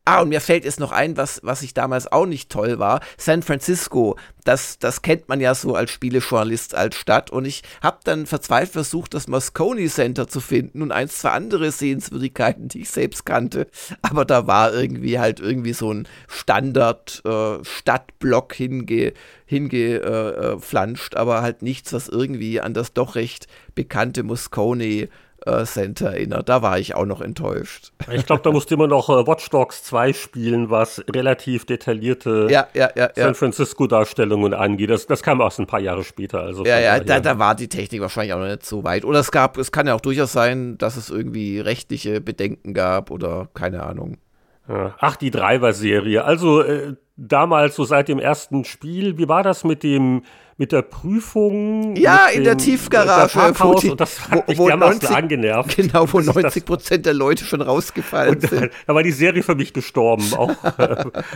Ah, 0.07 0.21
und 0.21 0.29
mir 0.29 0.43
fällt 0.43 0.67
jetzt 0.67 0.81
noch 0.81 0.93
ein, 0.93 1.17
was, 1.17 1.41
was 1.45 1.63
ich 1.63 1.73
damals 1.73 2.13
auch 2.13 2.27
nicht 2.27 2.51
toll 2.51 2.79
war. 2.79 3.01
San 3.17 3.43
Francisco, 3.43 4.19
das, 4.45 4.79
das 4.79 5.01
kennt 5.01 5.31
man 5.31 5.41
ja 5.41 5.55
so 5.55 5.75
als 5.75 5.93
Spielejournalist 5.93 6.75
als 6.75 6.97
Stadt. 6.97 7.31
Und 7.31 7.47
ich 7.47 7.63
habe 7.83 8.01
dann 8.05 8.27
verzweifelt 8.27 8.73
versucht, 8.73 9.15
das 9.15 9.29
Moscone 9.29 9.89
Center 9.89 10.29
zu 10.29 10.41
finden 10.41 10.83
und 10.83 10.93
eins, 10.93 11.21
zwei 11.21 11.31
andere 11.31 11.73
Sehenswürdigkeiten, 11.73 12.69
die 12.69 12.83
ich 12.83 12.91
selbst 12.91 13.25
kannte. 13.25 13.67
Aber 14.03 14.27
da 14.27 14.47
war 14.47 14.75
irgendwie 14.75 15.19
halt 15.19 15.41
irgendwie 15.41 15.73
so 15.73 15.91
ein 15.91 16.07
Standard-Stadtblock 16.29 18.53
äh, 18.53 18.57
hinge, 18.57 19.15
hingeflanscht, 19.47 21.15
äh, 21.15 21.19
aber 21.19 21.41
halt 21.41 21.63
nichts, 21.63 21.95
was 21.95 22.09
irgendwie 22.09 22.61
an 22.61 22.75
das 22.75 22.93
doch 22.93 23.15
recht 23.15 23.47
bekannte 23.75 24.23
Moscone 24.23 25.09
äh, 25.47 25.65
Center 25.65 26.13
erinnert. 26.13 26.49
Da 26.49 26.63
war 26.63 26.79
ich 26.79 26.95
auch 26.95 27.07
noch 27.07 27.21
enttäuscht. 27.21 27.93
Ich 28.13 28.27
glaube, 28.27 28.43
da 28.43 28.51
musste 28.51 28.75
immer 28.75 28.87
noch 28.87 29.09
äh, 29.09 29.27
Watch 29.27 29.49
Dogs 29.51 29.83
2 29.85 30.13
spielen, 30.13 30.71
was 30.71 31.05
relativ 31.11 31.67
detaillierte 31.67 32.49
ja, 32.51 32.67
ja, 32.75 32.91
ja, 32.97 33.11
San 33.15 33.35
Francisco-Darstellungen 33.35 34.55
angeht. 34.55 34.91
Das, 34.91 35.07
das 35.07 35.23
kam 35.23 35.41
erst 35.41 35.61
ein 35.61 35.67
paar 35.67 35.81
Jahre 35.81 36.05
später. 36.05 36.41
Also 36.41 36.65
ja, 36.65 36.79
ja, 36.79 37.01
da, 37.01 37.21
da 37.21 37.39
war 37.39 37.55
die 37.55 37.69
Technik 37.69 38.01
wahrscheinlich 38.01 38.33
auch 38.33 38.41
noch 38.41 38.49
nicht 38.49 38.67
so 38.67 38.85
weit. 38.85 39.05
Oder 39.05 39.21
es 39.21 39.31
gab, 39.31 39.59
es 39.59 39.73
kann 39.73 39.87
ja 39.87 39.95
auch 39.95 40.01
durchaus 40.01 40.33
sein, 40.33 40.79
dass 40.79 40.97
es 40.97 41.11
irgendwie 41.11 41.61
rechtliche 41.61 42.21
Bedenken 42.21 42.75
gab 42.75 43.11
oder 43.11 43.49
keine 43.55 43.83
Ahnung. 43.83 44.19
Ach, 44.67 45.17
die 45.17 45.31
Driver-Serie. 45.31 46.25
Also 46.25 46.63
äh, 46.63 46.95
damals, 47.17 47.77
so 47.77 47.85
seit 47.85 48.09
dem 48.09 48.19
ersten 48.19 48.65
Spiel, 48.65 49.19
wie 49.19 49.29
war 49.29 49.43
das 49.43 49.65
mit 49.65 49.83
dem 49.83 50.23
mit 50.57 50.73
der 50.73 50.83
Prüfung. 50.83 51.97
Ja, 51.97 52.29
in 52.29 52.41
dem, 52.41 52.45
der 52.45 52.57
Tiefgarage. 52.57 53.39
Wo 53.59 53.75
die, 53.75 53.91
und 53.91 54.01
das 54.01 54.31
hat 54.31 54.49
mich 54.49 54.59
wo, 54.59 54.71
wo 54.71 54.77
90, 54.77 55.11
angenervt. 55.11 55.77
Genau, 55.77 56.13
wo 56.13 56.21
90 56.21 56.65
Prozent 56.65 57.07
der 57.07 57.15
Leute 57.15 57.45
schon 57.45 57.61
rausgefallen 57.61 58.37
und, 58.37 58.49
sind. 58.49 58.71
Da 58.87 58.95
war 58.95 59.03
die 59.03 59.13
Serie 59.13 59.43
für 59.43 59.55
mich 59.55 59.73
gestorben, 59.73 60.33
auch 60.35 60.51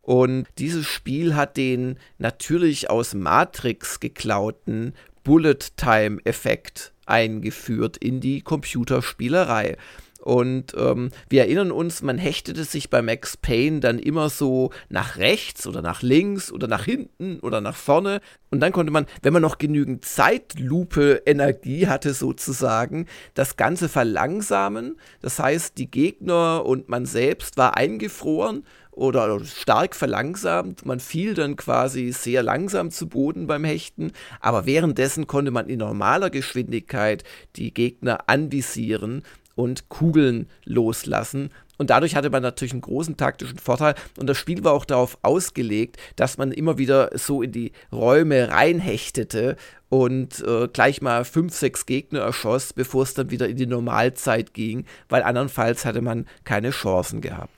Und 0.08 0.46
dieses 0.56 0.86
Spiel 0.86 1.36
hat 1.36 1.58
den 1.58 1.98
natürlich 2.16 2.88
aus 2.88 3.12
Matrix 3.12 4.00
geklauten 4.00 4.94
Bullet-Time-Effekt 5.22 6.94
eingeführt 7.04 7.98
in 7.98 8.22
die 8.22 8.40
Computerspielerei. 8.40 9.76
Und 10.20 10.74
ähm, 10.78 11.10
wir 11.28 11.42
erinnern 11.42 11.70
uns, 11.70 12.00
man 12.00 12.16
hechtete 12.16 12.64
sich 12.64 12.88
bei 12.88 13.02
Max 13.02 13.36
Payne 13.36 13.80
dann 13.80 13.98
immer 13.98 14.30
so 14.30 14.70
nach 14.88 15.18
rechts 15.18 15.66
oder 15.66 15.82
nach 15.82 16.00
links 16.00 16.50
oder 16.50 16.68
nach 16.68 16.86
hinten 16.86 17.38
oder 17.40 17.60
nach 17.60 17.76
vorne. 17.76 18.22
Und 18.50 18.60
dann 18.60 18.72
konnte 18.72 18.92
man, 18.92 19.04
wenn 19.22 19.34
man 19.34 19.42
noch 19.42 19.58
genügend 19.58 20.06
Zeitlupe-Energie 20.06 21.86
hatte, 21.86 22.14
sozusagen, 22.14 23.06
das 23.34 23.58
Ganze 23.58 23.90
verlangsamen. 23.90 24.96
Das 25.20 25.38
heißt, 25.38 25.76
die 25.76 25.90
Gegner 25.90 26.64
und 26.64 26.88
man 26.88 27.04
selbst 27.04 27.58
war 27.58 27.76
eingefroren 27.76 28.64
oder 28.98 29.44
stark 29.44 29.94
verlangsamt. 29.94 30.84
Man 30.84 31.00
fiel 31.00 31.34
dann 31.34 31.56
quasi 31.56 32.12
sehr 32.12 32.42
langsam 32.42 32.90
zu 32.90 33.08
Boden 33.08 33.46
beim 33.46 33.64
Hechten, 33.64 34.12
aber 34.40 34.66
währenddessen 34.66 35.26
konnte 35.26 35.50
man 35.50 35.68
in 35.68 35.78
normaler 35.78 36.30
Geschwindigkeit 36.30 37.22
die 37.56 37.72
Gegner 37.72 38.28
anvisieren 38.28 39.22
und 39.54 39.88
Kugeln 39.88 40.48
loslassen. 40.64 41.50
Und 41.78 41.90
dadurch 41.90 42.16
hatte 42.16 42.30
man 42.30 42.42
natürlich 42.42 42.72
einen 42.72 42.80
großen 42.80 43.16
taktischen 43.16 43.58
Vorteil. 43.58 43.94
Und 44.18 44.26
das 44.26 44.36
Spiel 44.36 44.64
war 44.64 44.72
auch 44.72 44.84
darauf 44.84 45.16
ausgelegt, 45.22 45.96
dass 46.16 46.36
man 46.36 46.50
immer 46.50 46.76
wieder 46.76 47.10
so 47.14 47.40
in 47.40 47.52
die 47.52 47.70
Räume 47.92 48.48
reinhechtete 48.48 49.56
und 49.88 50.44
äh, 50.44 50.66
gleich 50.72 51.02
mal 51.02 51.24
fünf, 51.24 51.54
sechs 51.54 51.86
Gegner 51.86 52.20
erschoss, 52.20 52.72
bevor 52.72 53.04
es 53.04 53.14
dann 53.14 53.30
wieder 53.30 53.48
in 53.48 53.56
die 53.56 53.66
Normalzeit 53.66 54.54
ging, 54.54 54.86
weil 55.08 55.22
andernfalls 55.22 55.84
hatte 55.84 56.02
man 56.02 56.26
keine 56.42 56.70
Chancen 56.70 57.20
gehabt. 57.20 57.57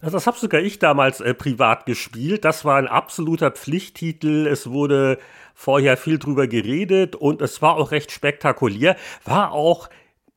Also 0.00 0.16
das 0.16 0.26
habe 0.26 0.38
sogar 0.38 0.60
ich 0.60 0.78
damals 0.78 1.20
äh, 1.20 1.34
privat 1.34 1.86
gespielt. 1.86 2.44
Das 2.44 2.64
war 2.64 2.76
ein 2.76 2.86
absoluter 2.86 3.50
Pflichttitel. 3.50 4.46
Es 4.46 4.70
wurde 4.70 5.18
vorher 5.54 5.96
viel 5.96 6.18
drüber 6.18 6.46
geredet 6.46 7.16
und 7.16 7.40
es 7.40 7.62
war 7.62 7.76
auch 7.76 7.90
recht 7.90 8.12
spektakulär. 8.12 8.96
War 9.24 9.52
auch 9.52 9.88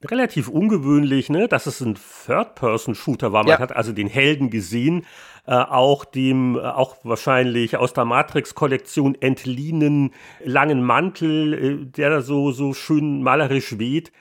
relativ 0.05 0.47
ungewöhnlich, 0.47 1.29
ne, 1.29 1.47
dass 1.47 1.65
es 1.65 1.81
ein 1.81 1.97
Third-Person-Shooter 2.25 3.33
war. 3.33 3.43
Man 3.43 3.51
ja. 3.51 3.59
hat 3.59 3.75
also 3.75 3.91
den 3.91 4.07
Helden 4.07 4.49
gesehen, 4.49 5.05
äh, 5.45 5.53
auch 5.55 6.05
dem, 6.05 6.55
äh, 6.55 6.61
auch 6.61 6.97
wahrscheinlich 7.03 7.75
aus 7.75 7.93
der 7.93 8.05
Matrix-Kollektion 8.05 9.17
entliehenen 9.19 10.11
langen 10.43 10.83
Mantel, 10.83 11.53
äh, 11.53 11.85
der 11.85 12.09
da 12.09 12.21
so, 12.21 12.51
so 12.51 12.73
schön 12.73 13.23
malerisch 13.23 13.77
weht. 13.77 14.11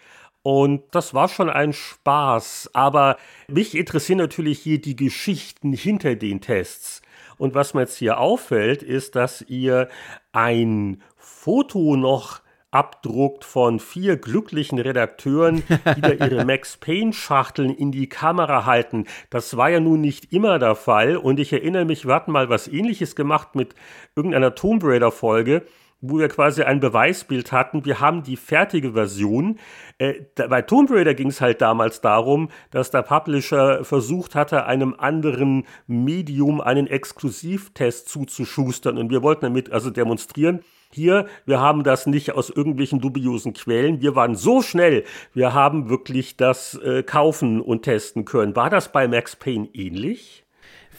Und 0.43 0.83
das 0.93 1.15
war 1.15 1.29
schon 1.29 1.51
ein 1.51 1.73
Spaß. 1.73 2.71
Aber 2.73 3.17
mich 3.49 3.77
interessieren 3.77 4.19
natürlich 4.19 4.61
hier 4.61 4.81
die 4.81 4.97
Geschichten 4.97 5.73
hinter 5.73 6.15
den 6.15 6.41
Tests. 6.41 7.03
Und 7.39 7.55
was 7.55 7.75
mir 7.75 7.83
jetzt 7.83 7.97
hier 7.97 8.19
auffällt, 8.19 8.83
ist, 8.83 9.17
dass 9.17 9.43
ihr 9.43 9.89
ein 10.33 11.03
Foto 11.17 11.97
noch 11.97 12.41
abdruckt 12.71 13.45
von 13.45 13.81
vier 13.81 14.19
glücklichen 14.19 14.79
Redakteuren, 14.79 15.63
die 15.97 16.01
da 16.01 16.11
ihre 16.11 16.45
Max 16.47 16.77
Payne-Schachteln 16.77 17.71
in 17.71 17.93
die 17.93 18.09
Kamera 18.09 18.67
halten. 18.67 19.07
Das 19.31 19.57
war 19.57 19.71
ja 19.71 19.81
nun 19.81 20.01
nicht 20.01 20.33
immer 20.33 20.59
der 20.59 20.75
Fall. 20.75 21.17
Und 21.17 21.41
ich 21.41 21.53
erinnere 21.53 21.87
mich, 21.87 22.07
wir 22.07 22.15
hatten 22.15 22.33
mal 22.33 22.51
was 22.51 22.69
ähnliches 22.69 23.17
gemacht 23.17 23.55
mit 23.55 23.75
irgendeiner 24.15 24.55
Tomb 24.55 24.83
Raider-Folge 24.85 25.65
wo 26.01 26.19
wir 26.19 26.29
quasi 26.29 26.63
ein 26.63 26.81
Beweisbild 26.81 27.53
hatten. 27.53 27.85
Wir 27.85 28.01
haben 28.01 28.23
die 28.23 28.37
fertige 28.37 28.93
Version. 28.93 29.59
Äh, 29.99 30.15
bei 30.49 30.63
Tomb 30.63 30.91
Raider 30.91 31.15
ging 31.15 31.29
es 31.29 31.41
halt 31.41 31.61
damals 31.61 32.01
darum, 32.01 32.51
dass 32.71 32.91
der 32.91 33.03
Publisher 33.03 33.85
versucht 33.85 34.35
hatte, 34.35 34.67
einem 34.67 34.95
anderen 34.99 35.67
Medium 35.87 36.61
einen 36.61 36.87
Exklusivtest 36.87 38.09
zuzuschustern. 38.09 38.99
Und 38.99 39.11
wir 39.11 39.23
wollten 39.23 39.43
damit 39.43 39.73
also 39.73 39.91
demonstrieren, 39.91 40.61
hier, 40.91 41.27
wir 41.45 41.61
haben 41.61 41.85
das 41.85 42.07
nicht 42.07 42.33
aus 42.33 42.49
irgendwelchen 42.49 43.01
dubiosen 43.01 43.53
Quellen. 43.53 44.01
Wir 44.01 44.15
waren 44.15 44.35
so 44.35 44.63
schnell, 44.63 45.05
wir 45.35 45.53
haben 45.53 45.91
wirklich 45.91 46.39
das 46.39 46.75
äh, 46.77 47.03
kaufen 47.03 47.61
und 47.61 47.83
testen 47.83 48.25
können. 48.25 48.57
War 48.57 48.71
das 48.71 48.91
bei 48.91 49.07
Max 49.07 49.37
Payne 49.37 49.69
ähnlich? 49.75 50.47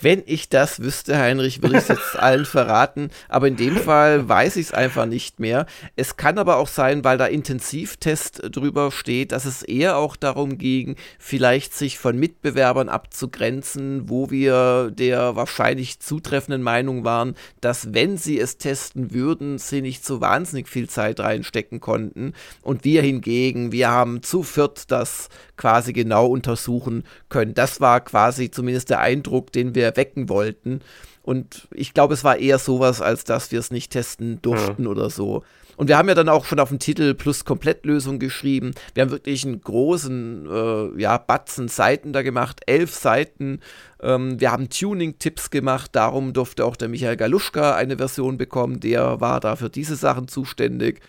Wenn 0.02 0.24
ich 0.26 0.48
das 0.48 0.82
wüsste, 0.82 1.18
Heinrich, 1.18 1.62
würde 1.62 1.78
ich 1.78 1.84
es 1.84 1.88
jetzt 1.90 2.16
allen 2.18 2.46
verraten. 2.46 3.10
Aber 3.28 3.48
in 3.48 3.58
dem 3.58 3.76
Fall 3.76 4.30
weiß 4.30 4.56
ich 4.56 4.68
es 4.68 4.74
einfach 4.74 5.06
nicht 5.06 5.40
mehr. 5.40 5.66
Es 5.96 6.16
kann 6.16 6.38
aber 6.38 6.58
auch 6.58 6.68
sein, 6.68 7.04
weil 7.04 7.18
da 7.18 7.26
Intensivtest 7.26 8.42
drüber 8.56 8.92
steht, 8.92 9.34
dass 9.34 9.44
es 9.46 9.62
eher 9.62 9.98
auch 9.98 10.16
darum 10.16 10.58
ging, 10.58 10.96
vielleicht 11.18 11.74
sich 11.74 12.00
von 12.00 12.18
Mitbewerbern 12.18 12.88
abzugrenzen, 12.88 14.10
wo 14.10 14.30
wir 14.30 14.92
der 14.92 15.36
wahrscheinlich 15.36 16.00
zutreffenden 16.00 16.64
Meinung 16.64 17.04
waren, 17.04 17.36
dass 17.60 17.94
wenn 17.94 18.18
sie 18.18 18.40
es 18.40 18.58
testen 18.58 19.14
würden, 19.14 19.58
sie 19.58 19.82
nicht 19.82 20.06
so 20.06 20.22
wahnsinnig 20.22 20.70
viel 20.70 20.88
Zeit 20.88 21.20
reinstecken 21.20 21.82
konnten. 21.82 22.34
Und 22.62 22.86
wir 22.86 23.02
hingegen, 23.02 23.72
wir 23.74 23.90
haben 23.90 24.24
zu 24.24 24.44
viert 24.44 24.92
das 24.92 25.30
quasi 25.58 25.92
genau 25.92 26.28
untersuchen 26.28 27.04
können. 27.28 27.54
Das 27.54 27.82
war 27.82 28.00
quasi 28.00 28.50
zumindest 28.50 28.90
der 28.90 29.02
Eindruck, 29.02 29.52
den 29.52 29.76
wir 29.76 29.89
wecken 29.96 30.30
wollten. 30.30 30.82
Und 31.24 31.68
ich 31.72 31.94
glaube, 31.94 32.14
es 32.14 32.24
war 32.24 32.38
eher 32.38 32.60
sowas, 32.60 33.02
als 33.02 33.24
dass 33.24 33.52
wir 33.52 33.60
es 33.60 33.72
nicht 33.72 33.92
testen 33.92 34.42
durften 34.42 34.84
ja. 34.84 34.90
oder 34.90 35.10
so. 35.10 35.44
Und 35.80 35.88
wir 35.88 35.98
haben 35.98 36.10
ja 36.10 36.16
dann 36.16 36.28
auch 36.28 36.44
schon 36.44 36.60
auf 36.60 36.68
dem 36.68 36.80
Titel 36.80 37.14
plus 37.14 37.46
Komplettlösung 37.46 38.20
geschrieben. 38.20 38.74
Wir 38.94 39.04
haben 39.04 39.12
wirklich 39.12 39.46
einen 39.46 39.62
großen, 39.62 40.46
äh, 40.46 41.02
ja, 41.02 41.18
Batzen 41.18 41.70
Seiten 41.70 42.12
da 42.12 42.22
gemacht, 42.22 42.60
elf 42.66 42.94
Seiten. 42.94 43.62
Ähm, 44.02 44.42
wir 44.42 44.52
haben 44.52 44.70
Tuning-Tipps 44.70 45.52
gemacht. 45.52 45.92
Darum 45.94 46.34
durfte 46.34 46.66
auch 46.66 46.76
der 46.76 46.90
Michael 46.90 47.16
Galuschka 47.16 47.76
eine 47.76 47.96
Version 47.96 48.38
bekommen. 48.38 48.82
Der 48.82 49.22
war 49.22 49.40
da 49.40 49.56
für 49.56 49.70
diese 49.70 49.96
Sachen 49.96 50.28
zuständig. 50.28 51.00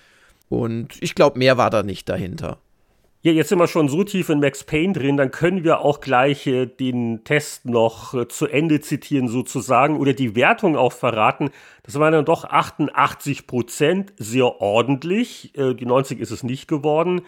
Und 0.48 1.02
ich 1.02 1.16
glaube, 1.16 1.38
mehr 1.40 1.56
war 1.56 1.70
da 1.70 1.82
nicht 1.82 2.08
dahinter. 2.08 2.58
Ja, 3.22 3.32
jetzt 3.32 3.50
sind 3.50 3.58
wir 3.58 3.66
schon 3.66 3.90
so 3.90 4.02
tief 4.02 4.30
in 4.30 4.40
Max 4.40 4.64
Payne 4.64 4.94
drin, 4.94 5.18
dann 5.18 5.30
können 5.30 5.62
wir 5.62 5.80
auch 5.80 6.00
gleich 6.00 6.46
äh, 6.46 6.64
den 6.64 7.22
Test 7.22 7.66
noch 7.66 8.14
äh, 8.14 8.28
zu 8.28 8.46
Ende 8.46 8.80
zitieren 8.80 9.28
sozusagen 9.28 9.98
oder 9.98 10.14
die 10.14 10.34
Wertung 10.34 10.74
auch 10.74 10.94
verraten. 10.94 11.50
Das 11.82 11.98
waren 11.98 12.14
dann 12.14 12.24
doch 12.24 12.44
88 12.44 13.46
Prozent, 13.46 14.14
sehr 14.16 14.62
ordentlich. 14.62 15.54
Äh, 15.54 15.74
die 15.74 15.84
90 15.84 16.18
ist 16.18 16.30
es 16.30 16.42
nicht 16.42 16.66
geworden. 16.66 17.20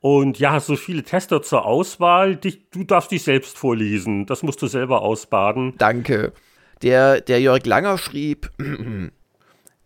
Und 0.00 0.38
ja, 0.38 0.60
so 0.60 0.76
viele 0.76 1.02
Tester 1.02 1.42
zur 1.42 1.66
Auswahl. 1.66 2.36
Dich, 2.36 2.70
du 2.70 2.84
darfst 2.84 3.10
dich 3.10 3.22
selbst 3.22 3.58
vorlesen. 3.58 4.24
Das 4.24 4.42
musst 4.42 4.62
du 4.62 4.66
selber 4.66 5.02
ausbaden. 5.02 5.74
Danke. 5.76 6.32
Der, 6.82 7.20
der 7.20 7.42
Jörg 7.42 7.66
Langer 7.66 7.98
schrieb, 7.98 8.50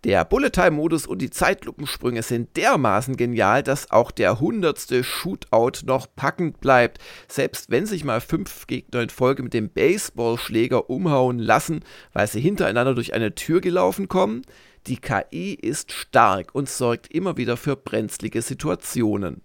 Der 0.05 0.25
Bullet-Time-Modus 0.25 1.09
und 1.09 1.21
die 1.21 1.31
Zeitlupensprünge 1.31 2.23
sind 2.23 2.57
dermaßen 2.57 3.17
genial, 3.17 3.65
dass 3.65 3.91
auch 3.91 4.13
der 4.13 4.39
hundertste 4.39 5.03
Shootout 5.03 5.85
noch 5.87 6.07
packend 6.15 6.61
bleibt. 6.61 6.99
Selbst 7.27 7.73
wenn 7.73 7.85
sich 7.85 8.05
mal 8.05 8.21
fünf 8.21 8.69
Gegner 8.69 9.03
in 9.03 9.09
Folge 9.09 9.43
mit 9.43 9.55
dem 9.55 9.71
Baseballschläger 9.71 10.89
umhauen 10.89 11.41
lassen, 11.41 11.81
weil 12.13 12.29
sie 12.29 12.41
hintereinander 12.41 12.95
durch 12.95 13.13
eine 13.13 13.35
Tür 13.35 13.61
gelaufen 13.61 14.07
kommen, 14.07 14.43
die 14.87 14.99
KI 14.99 15.55
ist 15.55 15.91
stark 15.91 16.55
und 16.55 16.69
sorgt 16.69 17.13
immer 17.13 17.37
wieder 17.37 17.57
für 17.57 17.75
brenzlige 17.75 18.41
Situationen. 18.41 19.43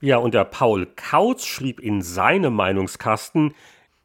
Ja, 0.00 0.16
und 0.16 0.34
der 0.34 0.44
Paul 0.44 0.88
Kautz 0.96 1.46
schrieb 1.46 1.78
in 1.78 2.02
seinem 2.02 2.54
Meinungskasten, 2.54 3.54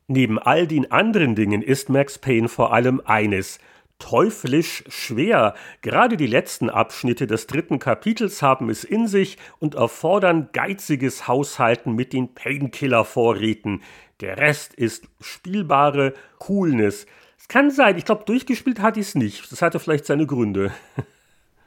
neben 0.07 0.38
all 0.38 0.67
den 0.67 0.91
anderen 0.91 1.34
Dingen 1.36 1.63
ist 1.63 1.89
Max 1.89 2.19
Payne 2.19 2.49
vor 2.49 2.71
allem 2.71 3.01
eines– 3.03 3.57
teuflisch 4.02 4.84
schwer. 4.89 5.54
Gerade 5.82 6.18
die 6.18 6.28
letzten 6.28 6.70
Abschnitte 6.70 7.28
des 7.28 7.47
dritten 7.47 7.80
Kapitels 7.80 8.41
haben 8.41 8.70
es 8.70 8.84
in 8.84 9.08
sich 9.08 9.38
und 9.60 9.76
erfordern 9.76 10.49
geiziges 10.52 11.28
Haushalten 11.28 11.95
mit 11.95 12.12
den 12.12 12.34
Painkiller-Vorräten. 12.34 13.82
Der 14.20 14.38
Rest 14.38 14.74
ist 14.74 15.08
spielbare 15.22 16.14
Coolness. 16.39 17.06
Es 17.39 17.47
kann 17.47 17.72
sein, 17.72 17.97
ich 17.97 18.06
glaube, 18.06 18.26
durchgespielt 18.26 18.82
hat 18.82 18.97
ich 18.97 19.08
es 19.08 19.16
nicht. 19.16 19.52
Das 19.52 19.62
hatte 19.62 19.80
vielleicht 19.80 20.06
seine 20.06 20.26
Gründe. 20.26 20.72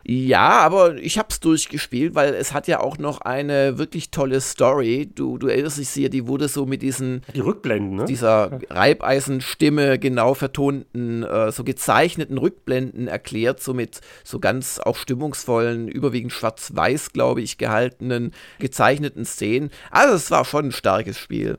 Ja, 0.06 0.58
aber 0.58 0.96
ich 0.96 1.18
hab's 1.18 1.40
durchgespielt, 1.40 2.14
weil 2.14 2.34
es 2.34 2.52
hat 2.52 2.68
ja 2.68 2.80
auch 2.80 2.98
noch 2.98 3.22
eine 3.22 3.78
wirklich 3.78 4.10
tolle 4.10 4.42
Story. 4.42 5.10
Du, 5.14 5.38
du 5.38 5.48
erinnerst 5.48 5.78
dich 5.78 5.88
sehr, 5.88 6.10
die 6.10 6.26
wurde 6.26 6.48
so 6.48 6.66
mit 6.66 6.82
diesen 6.82 7.22
die 7.34 7.40
Rückblenden, 7.40 7.96
ne? 7.96 8.04
dieser 8.04 8.60
Reibeisenstimme 8.68 9.98
genau 9.98 10.34
vertonten, 10.34 11.22
äh, 11.22 11.50
so 11.52 11.64
gezeichneten 11.64 12.36
Rückblenden 12.36 13.08
erklärt, 13.08 13.62
so 13.62 13.72
mit 13.72 14.02
so 14.24 14.40
ganz 14.40 14.78
auch 14.78 14.96
stimmungsvollen, 14.96 15.88
überwiegend 15.88 16.32
schwarz-weiß, 16.32 17.12
glaube 17.14 17.40
ich, 17.40 17.56
gehaltenen, 17.56 18.32
gezeichneten 18.58 19.24
Szenen. 19.24 19.70
Also 19.90 20.16
es 20.16 20.30
war 20.30 20.44
schon 20.44 20.66
ein 20.66 20.72
starkes 20.72 21.18
Spiel. 21.18 21.58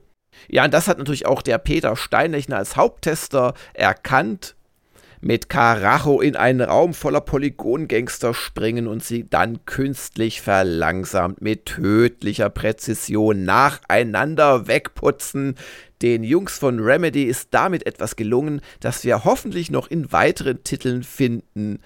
Ja, 0.49 0.65
und 0.65 0.73
das 0.73 0.87
hat 0.87 0.99
natürlich 0.99 1.25
auch 1.25 1.41
der 1.41 1.57
Peter 1.57 1.95
Steinlechner 1.95 2.57
als 2.57 2.75
Haupttester 2.75 3.55
erkannt 3.73 4.55
mit 5.25 5.49
Karacho 5.49 6.21
in 6.21 6.35
einen 6.35 6.61
Raum 6.61 6.93
voller 6.93 7.19
Polygongangster 7.19 8.35
springen 8.35 8.85
und 8.85 9.03
sie 9.03 9.27
dann 9.27 9.65
künstlich 9.65 10.39
verlangsamt 10.39 11.41
mit 11.41 11.65
tödlicher 11.65 12.51
Präzision 12.51 13.43
nacheinander 13.43 14.67
wegputzen. 14.67 15.55
Den 16.03 16.23
Jungs 16.23 16.59
von 16.59 16.79
Remedy 16.79 17.23
ist 17.23 17.47
damit 17.49 17.87
etwas 17.87 18.15
gelungen, 18.15 18.61
das 18.81 19.03
wir 19.03 19.23
hoffentlich 19.25 19.71
noch 19.71 19.87
in 19.87 20.11
weiteren 20.11 20.63
Titeln 20.63 21.01
finden. 21.01 21.79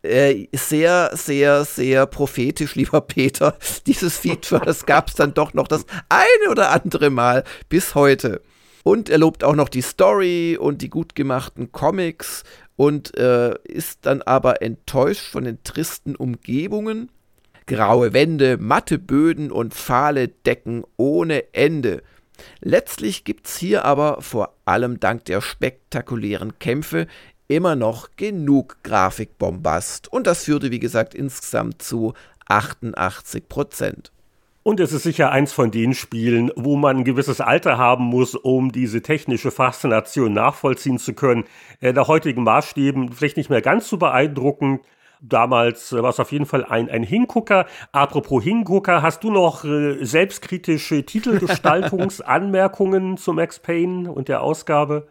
Äh, 0.00 0.46
sehr, 0.54 1.10
sehr, 1.12 1.66
sehr 1.66 2.06
prophetisch, 2.06 2.76
lieber 2.76 3.02
Peter. 3.02 3.58
Dieses 3.86 4.16
Feature, 4.16 4.64
das 4.64 4.86
gab 4.86 5.08
es 5.08 5.16
dann 5.16 5.34
doch 5.34 5.52
noch 5.52 5.68
das 5.68 5.84
eine 6.08 6.50
oder 6.50 6.70
andere 6.70 7.10
Mal 7.10 7.44
bis 7.68 7.94
heute. 7.94 8.40
Und 8.84 9.10
er 9.10 9.18
lobt 9.18 9.42
auch 9.42 9.56
noch 9.56 9.68
die 9.68 9.82
Story 9.82 10.56
und 10.56 10.80
die 10.80 10.90
gut 10.90 11.16
gemachten 11.16 11.72
Comics 11.72 12.44
und 12.76 13.16
äh, 13.16 13.54
ist 13.64 14.00
dann 14.02 14.22
aber 14.22 14.62
enttäuscht 14.62 15.26
von 15.26 15.44
den 15.44 15.62
tristen 15.64 16.14
Umgebungen. 16.14 17.10
Graue 17.66 18.12
Wände, 18.12 18.58
matte 18.58 18.98
Böden 18.98 19.50
und 19.50 19.74
fahle 19.74 20.28
Decken 20.28 20.84
ohne 20.96 21.52
Ende. 21.52 22.02
Letztlich 22.60 23.24
gibt's 23.24 23.56
hier 23.56 23.84
aber 23.84 24.22
vor 24.22 24.54
allem 24.66 25.00
dank 25.00 25.24
der 25.24 25.40
spektakulären 25.40 26.58
Kämpfe 26.58 27.06
immer 27.48 27.76
noch 27.76 28.10
genug 28.16 28.78
Grafikbombast 28.82 30.12
und 30.12 30.26
das 30.26 30.44
führte 30.44 30.70
wie 30.70 30.78
gesagt 30.78 31.14
insgesamt 31.14 31.82
zu 31.82 32.12
88 32.46 33.48
Prozent. 33.48 34.12
Und 34.66 34.80
es 34.80 34.92
ist 34.92 35.04
sicher 35.04 35.30
eins 35.30 35.52
von 35.52 35.70
den 35.70 35.94
Spielen, 35.94 36.50
wo 36.56 36.74
man 36.74 36.96
ein 36.96 37.04
gewisses 37.04 37.40
Alter 37.40 37.78
haben 37.78 38.02
muss, 38.02 38.34
um 38.34 38.72
diese 38.72 39.00
technische 39.00 39.52
Faszination 39.52 40.32
nachvollziehen 40.32 40.98
zu 40.98 41.14
können. 41.14 41.44
Äh, 41.78 41.92
der 41.92 42.08
heutigen 42.08 42.42
Maßstäben 42.42 43.12
vielleicht 43.12 43.36
nicht 43.36 43.48
mehr 43.48 43.62
ganz 43.62 43.88
so 43.88 43.96
beeindruckend. 43.96 44.80
Damals 45.20 45.92
war 45.92 46.10
es 46.10 46.18
auf 46.18 46.32
jeden 46.32 46.46
Fall 46.46 46.64
ein, 46.64 46.90
ein 46.90 47.04
Hingucker. 47.04 47.66
Apropos 47.92 48.42
Hingucker, 48.42 49.02
hast 49.02 49.22
du 49.22 49.30
noch 49.30 49.64
äh, 49.64 50.04
selbstkritische 50.04 51.06
Titelgestaltungsanmerkungen 51.06 53.16
zu 53.18 53.34
Max 53.34 53.60
Payne 53.60 54.10
und 54.10 54.26
der 54.26 54.42
Ausgabe? 54.42 55.06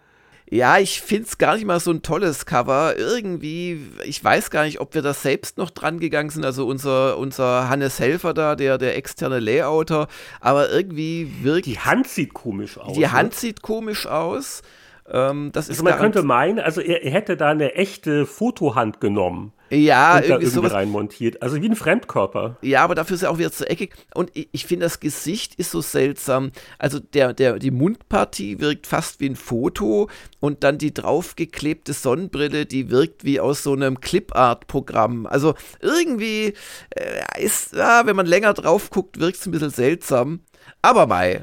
Ja, 0.50 0.78
ich 0.78 1.02
finde 1.02 1.24
es 1.28 1.38
gar 1.40 1.56
nicht 1.56 1.66
mal 1.66 1.80
so 1.80 1.92
ein 1.92 2.04
tolles 2.04 2.46
Cover. 2.46 2.96
Irgendwie, 2.98 3.82
ich 4.04 4.24
weiß 4.24 4.52
gar 4.52 4.66
nicht, 4.66 4.80
ob 4.80 4.94
wir 4.94 5.02
da 5.02 5.14
selbst 5.14 5.58
noch 5.58 5.72
dran 5.72 6.00
gegangen 6.00 6.30
sind. 6.30 6.46
Also 6.46 6.68
unser, 6.68 7.18
unser 7.18 7.68
Hannes 7.68 8.00
Helfer 8.00 8.34
da, 8.34 8.56
der, 8.56 8.78
der 8.78 8.96
externe 8.96 9.40
Layouter. 9.40 10.08
Aber 10.42 10.70
irgendwie 10.70 11.32
wirkt. 11.42 11.66
Die 11.66 11.80
Hand 11.80 12.08
sieht 12.08 12.36
komisch 12.36 12.78
aus. 12.78 12.94
Die 12.94 13.02
ne? 13.02 13.12
Hand 13.12 13.34
sieht 13.34 13.64
komisch 13.64 14.06
aus. 14.06 14.62
Ähm, 15.12 15.52
das 15.52 15.70
also 15.70 15.84
man 15.84 15.98
könnte 15.98 16.24
meinen, 16.24 16.60
also 16.60 16.82
er, 16.82 17.04
er, 17.04 17.12
hätte 17.12 17.38
da 17.38 17.50
eine 17.50 17.74
echte 17.74 18.26
Fotohand 18.26 19.00
genommen. 19.02 19.52
Ja, 19.70 20.18
und 20.18 20.26
irgendwie, 20.26 20.46
irgendwie 20.46 20.68
reinmontiert. 20.68 21.42
Also 21.42 21.62
wie 21.62 21.68
ein 21.68 21.76
Fremdkörper. 21.76 22.58
Ja, 22.62 22.84
aber 22.84 22.96
dafür 22.96 23.16
ist 23.16 23.24
er 23.24 23.32
auch 23.32 23.38
wieder 23.38 23.52
zu 23.52 23.68
eckig. 23.68 23.96
Und 24.14 24.32
ich, 24.34 24.50
ich 24.52 24.66
finde, 24.66 24.86
das 24.86 25.00
Gesicht 25.00 25.56
ist 25.56 25.72
so 25.72 25.82
seltsam. 25.82 26.52
Also 26.78 27.00
der, 27.00 27.34
der, 27.34 27.58
die 27.58 27.72
Mundpartie 27.72 28.60
wirkt 28.60 28.86
fast 28.88 29.20
wie 29.20 29.30
ein 29.30 29.36
Foto 29.36 30.10
und 30.40 30.64
dann 30.64 30.78
die 30.78 30.94
draufgeklebte 30.94 31.94
Sonnenbrille, 31.94 32.66
die 32.66 32.92
wirkt 32.92 33.24
wie 33.24 33.40
aus 33.40 33.64
so 33.64 33.74
einem 33.74 34.00
Clipart-Programm. 34.00 35.26
Also 35.26 35.56
irgendwie 35.80 36.54
äh, 36.92 37.44
ist, 37.44 37.74
ja, 37.74 38.06
wenn 38.06 38.16
man 38.16 38.28
länger 38.28 38.54
drauf 38.54 38.92
guckt, 38.92 39.20
wirkt 39.20 39.38
es 39.38 39.46
ein 39.46 39.52
bisschen 39.52 39.72
seltsam. 39.72 40.42
Aber 40.82 41.08
Mai. 41.08 41.40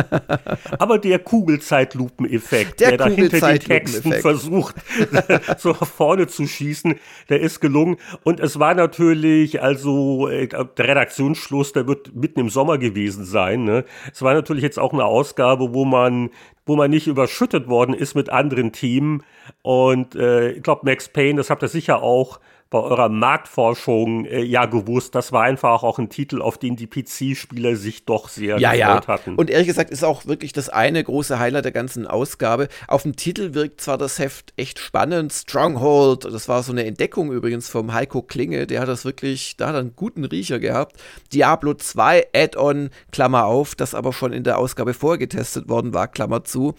Aber 0.78 0.98
der 0.98 1.18
Kugelzeitlupeneffekt, 1.18 2.80
der, 2.80 2.90
der 2.90 2.98
da 2.98 3.06
hinter 3.08 3.40
den 3.40 3.60
Texten 3.60 4.12
versucht, 4.14 4.76
so 5.58 5.74
vorne 5.74 6.28
zu 6.28 6.46
schießen, 6.46 6.94
der 7.28 7.40
ist 7.40 7.60
gelungen. 7.60 7.96
Und 8.22 8.40
es 8.40 8.58
war 8.58 8.74
natürlich, 8.74 9.62
also 9.62 10.28
äh, 10.28 10.48
der 10.48 10.88
Redaktionsschluss, 10.88 11.74
der 11.74 11.86
wird 11.86 12.14
mitten 12.14 12.40
im 12.40 12.48
Sommer 12.48 12.78
gewesen 12.78 13.26
sein. 13.26 13.64
Ne? 13.64 13.84
Es 14.10 14.22
war 14.22 14.32
natürlich 14.32 14.62
jetzt 14.62 14.78
auch 14.78 14.94
eine 14.94 15.04
Ausgabe, 15.04 15.74
wo 15.74 15.84
man 15.84 16.30
wo 16.66 16.76
man 16.76 16.90
nicht 16.90 17.06
überschüttet 17.06 17.68
worden 17.68 17.94
ist 17.94 18.14
mit 18.14 18.30
anderen 18.30 18.72
Themen. 18.72 19.22
Und 19.60 20.14
äh, 20.14 20.52
ich 20.52 20.62
glaube, 20.62 20.82
Max 20.84 21.10
Payne, 21.10 21.36
das 21.36 21.50
habt 21.50 21.62
ihr 21.62 21.68
sicher 21.68 22.02
auch 22.02 22.40
bei 22.70 22.78
eurer 22.78 23.08
Marktforschung 23.08 24.24
äh, 24.24 24.42
ja 24.42 24.66
gewusst. 24.66 25.14
Das 25.14 25.32
war 25.32 25.42
einfach 25.42 25.82
auch 25.82 25.98
ein 25.98 26.08
Titel, 26.08 26.42
auf 26.42 26.58
den 26.58 26.76
die 26.76 26.86
PC-Spieler 26.86 27.76
sich 27.76 28.04
doch 28.04 28.28
sehr 28.28 28.58
ja, 28.58 28.72
gefreut 28.72 29.06
ja. 29.06 29.06
hatten. 29.06 29.36
Und 29.36 29.50
ehrlich 29.50 29.68
gesagt 29.68 29.90
ist 29.90 30.04
auch 30.04 30.26
wirklich 30.26 30.52
das 30.52 30.68
eine 30.68 31.02
große 31.02 31.38
Highlight 31.38 31.64
der 31.64 31.72
ganzen 31.72 32.06
Ausgabe. 32.06 32.68
Auf 32.88 33.02
dem 33.02 33.16
Titel 33.16 33.54
wirkt 33.54 33.80
zwar 33.80 33.98
das 33.98 34.18
Heft 34.18 34.52
echt 34.56 34.78
spannend, 34.78 35.32
Stronghold, 35.32 36.24
das 36.24 36.48
war 36.48 36.62
so 36.62 36.72
eine 36.72 36.84
Entdeckung 36.84 37.30
übrigens 37.32 37.68
vom 37.68 37.92
Heiko 37.92 38.22
Klinge, 38.22 38.66
der 38.66 38.80
hat 38.80 38.88
das 38.88 39.04
wirklich, 39.04 39.56
da 39.56 39.68
hat 39.68 39.74
er 39.74 39.80
einen 39.80 39.96
guten 39.96 40.24
Riecher 40.24 40.58
gehabt. 40.58 40.96
Diablo 41.32 41.74
2 41.74 42.28
Add-on, 42.34 42.90
Klammer 43.12 43.44
auf, 43.46 43.74
das 43.74 43.94
aber 43.94 44.12
schon 44.12 44.32
in 44.32 44.44
der 44.44 44.58
Ausgabe 44.58 44.94
vorgetestet 44.94 45.68
worden 45.68 45.94
war, 45.94 46.08
Klammer 46.08 46.44
zu. 46.44 46.74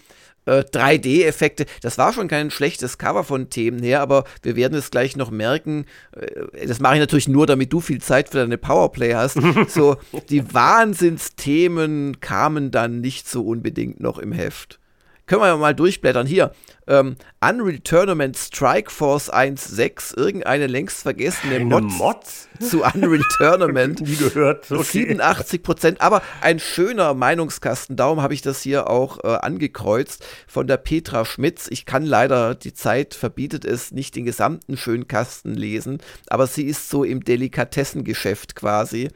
3D-Effekte. 0.46 1.64
Äh, 1.64 1.66
das 1.82 1.98
war 1.98 2.12
schon 2.12 2.28
kein 2.28 2.50
schlechtes 2.50 2.98
Cover 2.98 3.24
von 3.24 3.50
Themen 3.50 3.82
her, 3.82 4.00
aber 4.00 4.24
wir 4.42 4.56
werden 4.56 4.76
es 4.76 4.90
gleich 4.90 5.16
noch 5.16 5.30
merken. 5.30 5.86
Äh, 6.12 6.66
das 6.66 6.80
mache 6.80 6.94
ich 6.94 7.00
natürlich 7.00 7.28
nur, 7.28 7.46
damit 7.46 7.72
du 7.72 7.80
viel 7.80 8.00
Zeit 8.00 8.30
für 8.30 8.38
deine 8.38 8.58
Powerplay 8.58 9.14
hast. 9.14 9.38
so, 9.68 9.96
die 10.30 10.52
Wahnsinnsthemen 10.54 12.20
kamen 12.20 12.70
dann 12.70 13.00
nicht 13.00 13.28
so 13.28 13.42
unbedingt 13.42 14.00
noch 14.00 14.18
im 14.18 14.32
Heft. 14.32 14.78
Können 15.26 15.42
wir 15.42 15.56
mal 15.56 15.74
durchblättern. 15.74 16.24
Hier, 16.24 16.52
ähm, 16.86 17.16
Unreal 17.40 17.80
Tournament 17.80 18.36
Strike 18.36 18.92
Force 18.92 19.28
1.6, 19.28 20.16
irgendeine 20.16 20.68
längst 20.68 21.02
vergessene 21.02 21.58
Mod, 21.64 21.82
Mod, 21.82 22.18
zu 22.60 22.84
Unreal 22.84 23.24
Tournament. 23.38 24.00
Nie 24.02 24.14
gehört. 24.14 24.70
Okay. 24.70 24.84
87 24.84 25.64
Prozent, 25.64 26.00
aber 26.00 26.22
ein 26.42 26.60
schöner 26.60 27.12
Meinungskasten. 27.14 27.96
Darum 27.96 28.22
habe 28.22 28.34
ich 28.34 28.42
das 28.42 28.62
hier 28.62 28.88
auch 28.88 29.24
äh, 29.24 29.26
angekreuzt 29.38 30.24
von 30.46 30.68
der 30.68 30.76
Petra 30.76 31.24
Schmitz. 31.24 31.66
Ich 31.70 31.86
kann 31.86 32.06
leider, 32.06 32.54
die 32.54 32.72
Zeit 32.72 33.14
verbietet 33.14 33.64
es, 33.64 33.90
nicht 33.90 34.14
den 34.14 34.26
gesamten 34.26 34.76
schönen 34.76 35.08
Kasten 35.08 35.54
lesen, 35.54 35.98
aber 36.28 36.46
sie 36.46 36.66
ist 36.66 36.88
so 36.88 37.02
im 37.02 37.24
Delikatessengeschäft 37.24 38.54
quasi. 38.54 39.08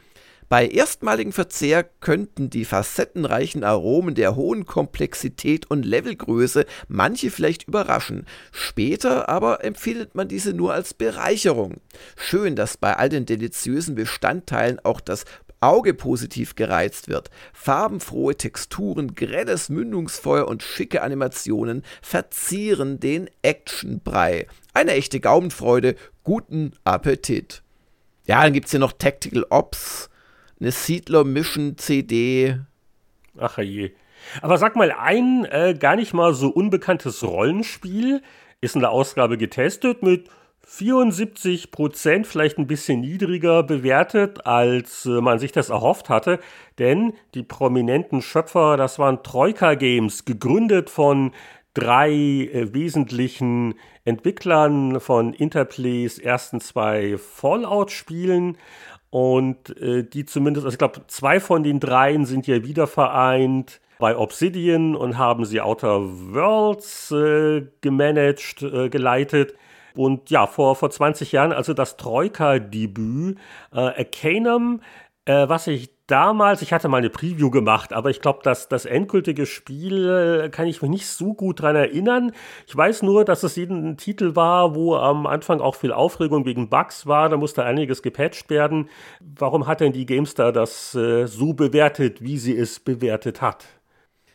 Bei 0.50 0.66
erstmaligem 0.66 1.32
Verzehr 1.32 1.84
könnten 1.84 2.50
die 2.50 2.64
facettenreichen 2.64 3.62
Aromen 3.62 4.16
der 4.16 4.34
hohen 4.34 4.66
Komplexität 4.66 5.70
und 5.70 5.86
Levelgröße 5.86 6.66
manche 6.88 7.30
vielleicht 7.30 7.68
überraschen. 7.68 8.26
Später 8.50 9.28
aber 9.28 9.62
empfindet 9.62 10.16
man 10.16 10.26
diese 10.26 10.52
nur 10.52 10.74
als 10.74 10.92
Bereicherung. 10.92 11.76
Schön, 12.16 12.56
dass 12.56 12.76
bei 12.76 12.96
all 12.96 13.08
den 13.08 13.26
deliziösen 13.26 13.94
Bestandteilen 13.94 14.80
auch 14.80 15.00
das 15.00 15.24
Auge 15.60 15.94
positiv 15.94 16.56
gereizt 16.56 17.06
wird. 17.06 17.30
Farbenfrohe 17.52 18.34
Texturen, 18.34 19.14
grelles 19.14 19.68
Mündungsfeuer 19.68 20.48
und 20.48 20.64
schicke 20.64 21.02
Animationen 21.02 21.84
verzieren 22.02 22.98
den 22.98 23.30
Actionbrei. 23.42 24.48
Eine 24.74 24.94
echte 24.94 25.20
Gaumenfreude, 25.20 25.94
guten 26.24 26.72
Appetit. 26.82 27.62
Ja, 28.26 28.42
dann 28.42 28.52
gibt 28.52 28.66
es 28.66 28.72
hier 28.72 28.80
noch 28.80 28.94
Tactical 28.94 29.46
Ops, 29.48 30.10
eine 30.60 30.72
Siedler 30.72 31.24
Mission 31.24 31.76
CD. 31.78 32.58
Ach 33.38 33.58
je. 33.58 33.92
Aber 34.42 34.58
sag 34.58 34.76
mal, 34.76 34.92
ein 34.92 35.46
äh, 35.46 35.74
gar 35.78 35.96
nicht 35.96 36.12
mal 36.12 36.34
so 36.34 36.48
unbekanntes 36.48 37.24
Rollenspiel 37.24 38.22
ist 38.60 38.74
in 38.74 38.82
der 38.82 38.90
Ausgabe 38.90 39.38
getestet 39.38 40.02
mit 40.02 40.28
74 40.66 41.70
Prozent, 41.70 42.26
vielleicht 42.26 42.58
ein 42.58 42.66
bisschen 42.66 43.00
niedriger 43.00 43.62
bewertet, 43.62 44.46
als 44.46 45.06
äh, 45.06 45.20
man 45.20 45.38
sich 45.38 45.52
das 45.52 45.70
erhofft 45.70 46.08
hatte. 46.08 46.38
Denn 46.78 47.14
die 47.34 47.42
prominenten 47.42 48.22
Schöpfer, 48.22 48.76
das 48.76 48.98
waren 48.98 49.22
Troika 49.22 49.74
Games, 49.74 50.26
gegründet 50.26 50.90
von 50.90 51.32
drei 51.74 52.10
äh, 52.10 52.74
wesentlichen 52.74 53.74
Entwicklern 54.04 55.00
von 55.00 55.32
Interplays 55.32 56.18
ersten 56.18 56.60
zwei 56.60 57.16
Fallout-Spielen. 57.16 58.56
Und 59.10 59.76
äh, 59.80 60.04
die 60.04 60.24
zumindest, 60.24 60.64
also 60.64 60.74
ich 60.74 60.78
glaube, 60.78 61.02
zwei 61.08 61.40
von 61.40 61.62
den 61.62 61.80
dreien 61.80 62.24
sind 62.24 62.46
ja 62.46 62.62
wieder 62.62 62.86
vereint 62.86 63.80
bei 63.98 64.16
Obsidian 64.16 64.96
und 64.96 65.18
haben 65.18 65.44
sie 65.44 65.60
Outer 65.60 66.00
Worlds 66.32 67.10
äh, 67.10 67.66
gemanagt, 67.80 68.62
äh, 68.62 68.88
geleitet. 68.88 69.54
Und 69.94 70.30
ja, 70.30 70.46
vor, 70.46 70.76
vor 70.76 70.90
20 70.90 71.32
Jahren, 71.32 71.52
also 71.52 71.74
das 71.74 71.96
Troika-Debüt, 71.96 73.36
äh, 73.72 73.78
Arcanum, 73.78 74.80
äh, 75.24 75.48
was 75.48 75.66
ich 75.66 75.90
damals, 76.10 76.62
ich 76.62 76.72
hatte 76.72 76.88
mal 76.88 76.98
eine 76.98 77.10
Preview 77.10 77.50
gemacht, 77.50 77.92
aber 77.92 78.10
ich 78.10 78.20
glaube, 78.20 78.40
dass 78.42 78.68
das 78.68 78.84
endgültige 78.84 79.46
Spiel 79.46 80.08
äh, 80.44 80.48
kann 80.48 80.66
ich 80.66 80.82
mich 80.82 80.90
nicht 80.90 81.06
so 81.06 81.34
gut 81.34 81.60
dran 81.60 81.76
erinnern. 81.76 82.32
Ich 82.66 82.76
weiß 82.76 83.02
nur, 83.02 83.24
dass 83.24 83.42
es 83.42 83.56
ein 83.56 83.96
Titel 83.96 84.34
war, 84.36 84.74
wo 84.74 84.96
am 84.96 85.26
Anfang 85.26 85.60
auch 85.60 85.74
viel 85.74 85.92
Aufregung 85.92 86.44
wegen 86.44 86.68
Bugs 86.68 87.06
war. 87.06 87.28
Da 87.28 87.36
musste 87.36 87.64
einiges 87.64 88.02
gepatcht 88.02 88.50
werden. 88.50 88.88
Warum 89.20 89.66
hat 89.66 89.80
denn 89.80 89.92
die 89.92 90.06
GameStar 90.06 90.52
das 90.52 90.94
äh, 90.94 91.26
so 91.26 91.52
bewertet, 91.52 92.22
wie 92.22 92.38
sie 92.38 92.56
es 92.56 92.80
bewertet 92.80 93.40
hat? 93.40 93.66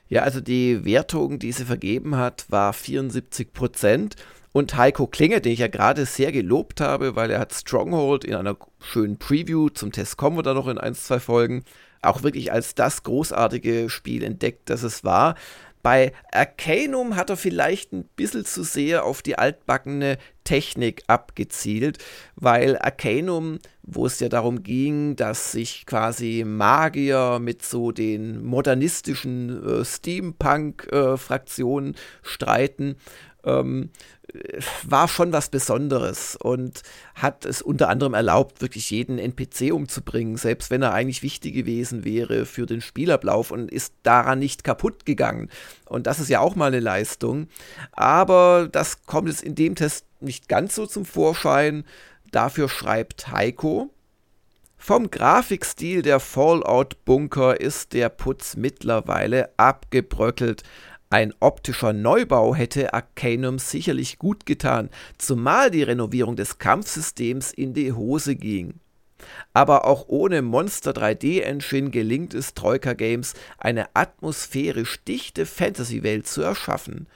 Ja, 0.07 0.21
also 0.21 0.39
die 0.39 0.85
Wertung, 0.85 1.39
die 1.39 1.51
sie 1.51 1.65
vergeben 1.65 2.15
hat, 2.15 2.45
war 2.49 2.73
74 2.73 3.53
Prozent. 3.53 4.15
Und 4.55 4.77
Heiko 4.77 5.05
Klinge, 5.05 5.41
den 5.41 5.51
ich 5.51 5.59
ja 5.59 5.67
gerade 5.67 6.05
sehr 6.05 6.31
gelobt 6.31 6.79
habe, 6.79 7.17
weil 7.17 7.29
er 7.29 7.41
hat 7.41 7.53
Stronghold 7.53 8.23
in 8.23 8.35
einer 8.35 8.55
schönen 8.79 9.17
Preview, 9.17 9.67
zum 9.67 9.91
Test 9.91 10.15
kommen 10.15 10.37
wir 10.37 10.43
da 10.43 10.53
noch 10.53 10.69
in 10.69 10.77
ein, 10.77 10.95
zwei 10.95 11.19
Folgen, 11.19 11.65
auch 12.01 12.23
wirklich 12.23 12.53
als 12.53 12.73
das 12.73 13.03
großartige 13.03 13.89
Spiel 13.89 14.23
entdeckt, 14.23 14.69
das 14.69 14.83
es 14.83 15.03
war. 15.03 15.35
Bei 15.83 16.13
Arcanum 16.31 17.17
hat 17.17 17.29
er 17.29 17.35
vielleicht 17.35 17.91
ein 17.91 18.05
bisschen 18.15 18.45
zu 18.45 18.63
sehr 18.63 19.03
auf 19.03 19.21
die 19.21 19.37
altbackene 19.37 20.17
Technik 20.45 21.03
abgezielt, 21.07 21.97
weil 22.37 22.77
Arcanum, 22.77 23.59
wo 23.83 24.05
es 24.05 24.21
ja 24.21 24.29
darum 24.29 24.63
ging, 24.63 25.17
dass 25.17 25.51
sich 25.51 25.85
quasi 25.85 26.45
Magier 26.47 27.39
mit 27.41 27.61
so 27.61 27.91
den 27.91 28.41
modernistischen 28.45 29.81
äh, 29.81 29.83
Steampunk-Fraktionen 29.83 31.93
äh, 31.93 31.97
streiten, 32.21 32.95
ähm, 33.45 33.89
war 34.83 35.07
schon 35.07 35.31
was 35.33 35.49
Besonderes 35.49 36.35
und 36.35 36.81
hat 37.15 37.45
es 37.45 37.61
unter 37.61 37.89
anderem 37.89 38.13
erlaubt, 38.13 38.61
wirklich 38.61 38.89
jeden 38.91 39.19
NPC 39.19 39.71
umzubringen, 39.73 40.37
selbst 40.37 40.71
wenn 40.71 40.81
er 40.81 40.93
eigentlich 40.93 41.23
wichtig 41.23 41.53
gewesen 41.53 42.03
wäre 42.05 42.45
für 42.45 42.65
den 42.65 42.81
Spielablauf 42.81 43.51
und 43.51 43.71
ist 43.71 43.93
daran 44.03 44.39
nicht 44.39 44.63
kaputt 44.63 45.05
gegangen. 45.05 45.49
Und 45.85 46.07
das 46.07 46.19
ist 46.19 46.29
ja 46.29 46.39
auch 46.39 46.55
mal 46.55 46.67
eine 46.67 46.79
Leistung. 46.79 47.47
Aber 47.91 48.67
das 48.71 49.05
kommt 49.05 49.27
jetzt 49.27 49.43
in 49.43 49.55
dem 49.55 49.75
Test 49.75 50.05
nicht 50.19 50.49
ganz 50.49 50.75
so 50.75 50.85
zum 50.85 51.05
Vorschein. 51.05 51.83
Dafür 52.31 52.69
schreibt 52.69 53.31
Heiko. 53.31 53.91
Vom 54.77 55.09
Grafikstil 55.09 56.03
der 56.03 56.19
Fallout-Bunker 56.19 57.59
ist 57.59 57.93
der 57.93 58.09
Putz 58.09 58.55
mittlerweile 58.55 59.49
abgebröckelt. 59.57 60.63
Ein 61.09 61.33
optischer 61.39 61.93
Neubau 61.93 62.55
hätte 62.55 62.93
Arcanum 62.93 63.59
sicherlich 63.59 64.17
gut 64.17 64.45
getan, 64.45 64.89
zumal 65.17 65.69
die 65.69 65.83
Renovierung 65.83 66.35
des 66.35 66.57
Kampfsystems 66.57 67.53
in 67.53 67.73
die 67.73 67.93
Hose 67.93 68.35
ging. 68.35 68.79
Aber 69.53 69.85
auch 69.85 70.05
ohne 70.07 70.41
Monster 70.41 70.91
3D 70.91 71.41
Engine 71.41 71.89
gelingt 71.89 72.33
es 72.33 72.53
Troika 72.53 72.93
Games, 72.93 73.33
eine 73.57 73.87
atmosphärisch 73.95 75.03
dichte 75.03 75.45
Fantasy-Welt 75.45 76.27
zu 76.27 76.41
erschaffen. 76.41 77.07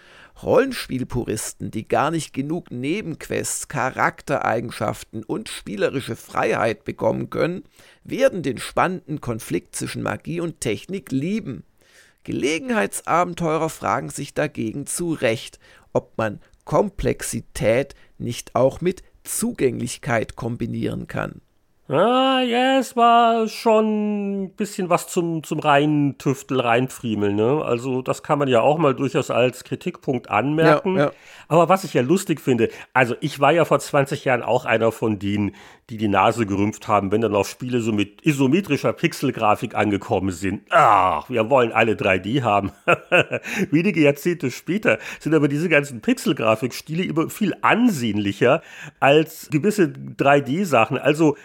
Rollenspielpuristen, 0.41 1.69
die 1.69 1.87
gar 1.87 2.11
nicht 2.11 2.33
genug 2.33 2.71
Nebenquests, 2.71 3.67
Charaktereigenschaften 3.67 5.23
und 5.23 5.49
spielerische 5.49 6.15
Freiheit 6.15 6.85
bekommen 6.85 7.29
können, 7.29 7.63
werden 8.03 8.43
den 8.43 8.59
spannenden 8.59 9.19
Konflikt 9.19 9.75
zwischen 9.75 10.01
Magie 10.01 10.39
und 10.39 10.61
Technik 10.61 11.11
lieben. 11.11 11.63
Gelegenheitsabenteurer 12.29 13.69
fragen 13.69 14.09
sich 14.09 14.35
dagegen 14.35 14.85
zu 14.85 15.13
Recht, 15.13 15.57
ob 15.93 16.15
man 16.15 16.39
Komplexität 16.63 17.95
nicht 18.19 18.53
auch 18.53 18.81
mit 18.81 19.01
Zugänglichkeit 19.23 20.35
kombinieren 20.35 21.07
kann. 21.07 21.41
Ah, 21.87 22.41
ja, 22.41 22.77
es 22.77 22.95
war 22.95 23.47
schon 23.47 24.43
ein 24.43 24.49
bisschen 24.51 24.91
was 24.91 25.07
zum, 25.07 25.41
zum 25.41 25.57
Reintüftel, 25.57 26.59
reinfriemeln. 26.59 27.35
Ne? 27.35 27.63
Also 27.65 28.03
das 28.03 28.21
kann 28.21 28.37
man 28.37 28.47
ja 28.47 28.61
auch 28.61 28.77
mal 28.77 28.93
durchaus 28.93 29.31
als 29.31 29.63
Kritikpunkt 29.63 30.29
anmerken. 30.29 30.97
Ja, 30.97 31.05
ja. 31.05 31.11
Aber 31.47 31.67
was 31.67 31.83
ich 31.83 31.95
ja 31.95 32.03
lustig 32.03 32.41
finde, 32.41 32.69
also 32.93 33.15
ich 33.21 33.39
war 33.39 33.53
ja 33.53 33.65
vor 33.65 33.79
20 33.79 34.23
Jahren 34.23 34.43
auch 34.43 34.65
einer 34.65 34.91
von 34.91 35.17
denen, 35.17 35.55
die 35.89 35.97
die 35.97 36.07
Nase 36.07 36.45
gerümpft 36.45 36.87
haben, 36.87 37.11
wenn 37.11 37.21
dann 37.21 37.35
auch 37.35 37.45
Spiele 37.45 37.81
so 37.81 37.91
mit 37.91 38.25
isometrischer 38.25 38.93
Pixelgrafik 38.93 39.75
angekommen 39.75 40.31
sind. 40.31 40.61
Ach, 40.69 41.29
wir 41.29 41.49
wollen 41.49 41.71
alle 41.71 41.93
3D 41.93 42.43
haben. 42.43 42.71
Wenige 43.71 44.01
Jahrzehnte 44.01 44.51
später 44.51 44.99
sind 45.19 45.33
aber 45.33 45.47
diese 45.47 45.67
ganzen 45.67 46.01
Pixelgrafikstile 46.01 47.03
immer 47.03 47.29
viel 47.29 47.55
ansehnlicher 47.61 48.61
als 48.99 49.49
gewisse 49.51 49.85
3D-Sachen. 49.85 50.97
Also 50.97 51.37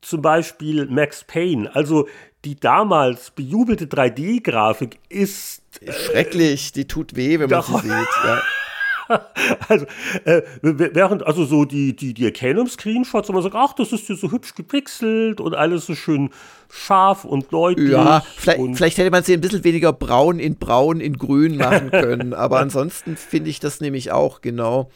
zum 0.00 0.22
Beispiel 0.22 0.86
Max 0.86 1.24
Payne. 1.24 1.74
Also 1.74 2.08
die 2.44 2.56
damals 2.56 3.30
bejubelte 3.30 3.86
3D-Grafik 3.86 4.98
ist 5.08 5.62
schrecklich. 5.88 6.72
Die 6.72 6.86
tut 6.86 7.14
weh, 7.14 7.38
wenn 7.38 7.48
man 7.48 7.62
sie 7.62 7.78
sieht. 7.78 8.08
Ja. 8.24 8.42
also, 9.68 9.86
äh, 10.24 10.42
während 10.62 11.26
also 11.26 11.44
so 11.44 11.64
die, 11.64 11.94
die, 11.94 12.14
die 12.14 12.24
Erkennungs-Screenshots 12.24 13.28
immer 13.28 13.42
sagen, 13.42 13.56
ach, 13.56 13.72
das 13.74 13.92
ist 13.92 14.06
hier 14.06 14.16
so 14.16 14.30
hübsch 14.30 14.54
gepixelt 14.54 15.40
und 15.40 15.54
alles 15.54 15.86
so 15.86 15.94
schön 15.94 16.30
scharf 16.70 17.24
und 17.24 17.52
deutlich. 17.52 17.90
Ja, 17.90 18.24
vielleicht, 18.36 18.58
und 18.58 18.74
vielleicht 18.76 18.98
hätte 18.98 19.10
man 19.10 19.22
sie 19.22 19.34
ein 19.34 19.40
bisschen 19.40 19.64
weniger 19.64 19.92
braun 19.92 20.38
in 20.38 20.56
braun 20.56 21.00
in 21.00 21.18
grün 21.18 21.56
machen 21.56 21.90
können, 21.90 22.34
aber 22.34 22.60
ansonsten 22.60 23.16
finde 23.16 23.50
ich 23.50 23.60
das 23.60 23.80
nämlich 23.80 24.12
auch, 24.12 24.40
genau. 24.40 24.90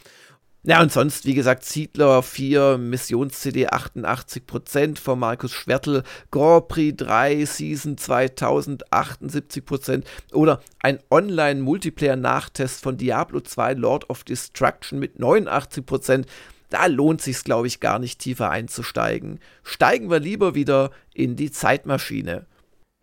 Ja, 0.67 0.81
und 0.81 0.91
sonst, 0.91 1.25
wie 1.25 1.33
gesagt, 1.33 1.63
Ziedler 1.63 2.21
4, 2.21 2.77
Missions-CD 2.77 3.69
88% 3.69 4.99
von 4.99 5.17
Markus 5.17 5.53
Schwertl, 5.53 6.03
Grand 6.29 6.67
Prix 6.67 6.93
3, 6.97 7.45
Season 7.45 7.97
2000 7.97 8.91
78% 8.91 10.03
oder 10.33 10.59
ein 10.81 10.99
Online-Multiplayer-Nachtest 11.09 12.83
von 12.83 12.97
Diablo 12.97 13.39
2 13.39 13.75
Lord 13.75 14.09
of 14.09 14.25
Destruction 14.25 14.99
mit 14.99 15.15
89%. 15.15 16.25
Da 16.69 16.87
lohnt 16.87 17.21
sich's, 17.21 17.45
glaube 17.45 17.67
ich, 17.67 17.79
gar 17.79 17.97
nicht 17.97 18.19
tiefer 18.19 18.49
einzusteigen. 18.49 19.39
Steigen 19.63 20.11
wir 20.11 20.19
lieber 20.19 20.53
wieder 20.53 20.91
in 21.13 21.37
die 21.37 21.49
Zeitmaschine. 21.49 22.45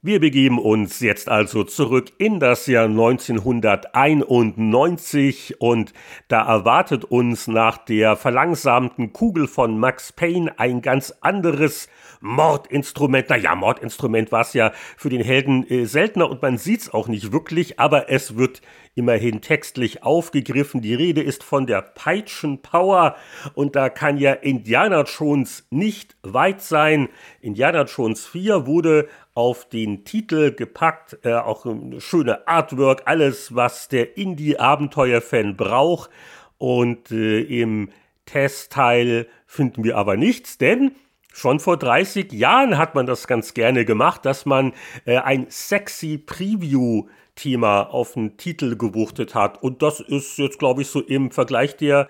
Wir 0.06 0.20
begeben 0.20 0.58
uns 0.58 1.00
jetzt 1.00 1.30
also 1.30 1.64
zurück 1.64 2.12
in 2.18 2.38
das 2.38 2.66
Jahr 2.66 2.84
1991 2.84 5.62
und 5.62 5.94
da 6.28 6.46
erwartet 6.46 7.06
uns 7.06 7.48
nach 7.48 7.78
der 7.78 8.14
verlangsamten 8.16 9.14
Kugel 9.14 9.48
von 9.48 9.78
Max 9.78 10.12
Payne 10.12 10.58
ein 10.58 10.82
ganz 10.82 11.14
anderes 11.22 11.88
Mordinstrument. 12.20 13.30
Naja, 13.30 13.54
Mordinstrument 13.54 14.30
war 14.30 14.42
es 14.42 14.52
ja 14.52 14.72
für 14.98 15.08
den 15.08 15.22
Helden 15.22 15.66
äh, 15.70 15.86
seltener 15.86 16.28
und 16.28 16.42
man 16.42 16.58
sieht's 16.58 16.92
auch 16.92 17.08
nicht 17.08 17.32
wirklich, 17.32 17.80
aber 17.80 18.10
es 18.10 18.36
wird 18.36 18.60
immerhin 18.94 19.40
textlich 19.40 20.02
aufgegriffen. 20.02 20.80
Die 20.80 20.94
Rede 20.94 21.22
ist 21.22 21.42
von 21.42 21.66
der 21.66 21.82
Peitschenpower 21.82 23.16
und 23.54 23.74
da 23.74 23.88
kann 23.88 24.18
ja 24.18 24.32
Indiana 24.32 25.02
Jones 25.02 25.66
nicht 25.70 26.16
weit 26.22 26.62
sein. 26.62 27.08
Indiana 27.40 27.84
Jones 27.84 28.26
4 28.26 28.66
wurde 28.66 29.08
auf 29.34 29.68
den 29.68 30.04
Titel 30.04 30.52
gepackt, 30.52 31.18
äh, 31.24 31.34
auch 31.34 31.66
schöne 31.98 32.46
Artwork, 32.46 33.02
alles, 33.06 33.54
was 33.54 33.88
der 33.88 34.16
Indie-Abenteuer-Fan 34.16 35.56
braucht. 35.56 36.10
Und 36.58 37.10
äh, 37.10 37.40
im 37.40 37.90
Testteil 38.26 39.26
finden 39.46 39.84
wir 39.84 39.96
aber 39.96 40.16
nichts, 40.16 40.58
denn 40.58 40.92
Schon 41.36 41.58
vor 41.58 41.76
30 41.76 42.32
Jahren 42.32 42.78
hat 42.78 42.94
man 42.94 43.06
das 43.06 43.26
ganz 43.26 43.54
gerne 43.54 43.84
gemacht, 43.84 44.24
dass 44.24 44.46
man 44.46 44.72
äh, 45.04 45.16
ein 45.16 45.46
sexy 45.48 46.16
Preview 46.16 47.08
Thema 47.34 47.82
auf 47.82 48.12
den 48.12 48.36
Titel 48.36 48.76
gewuchtet 48.76 49.34
hat. 49.34 49.60
Und 49.60 49.82
das 49.82 49.98
ist 49.98 50.38
jetzt, 50.38 50.60
glaube 50.60 50.82
ich, 50.82 50.88
so 50.88 51.00
im 51.00 51.32
Vergleich 51.32 51.76
der 51.76 52.08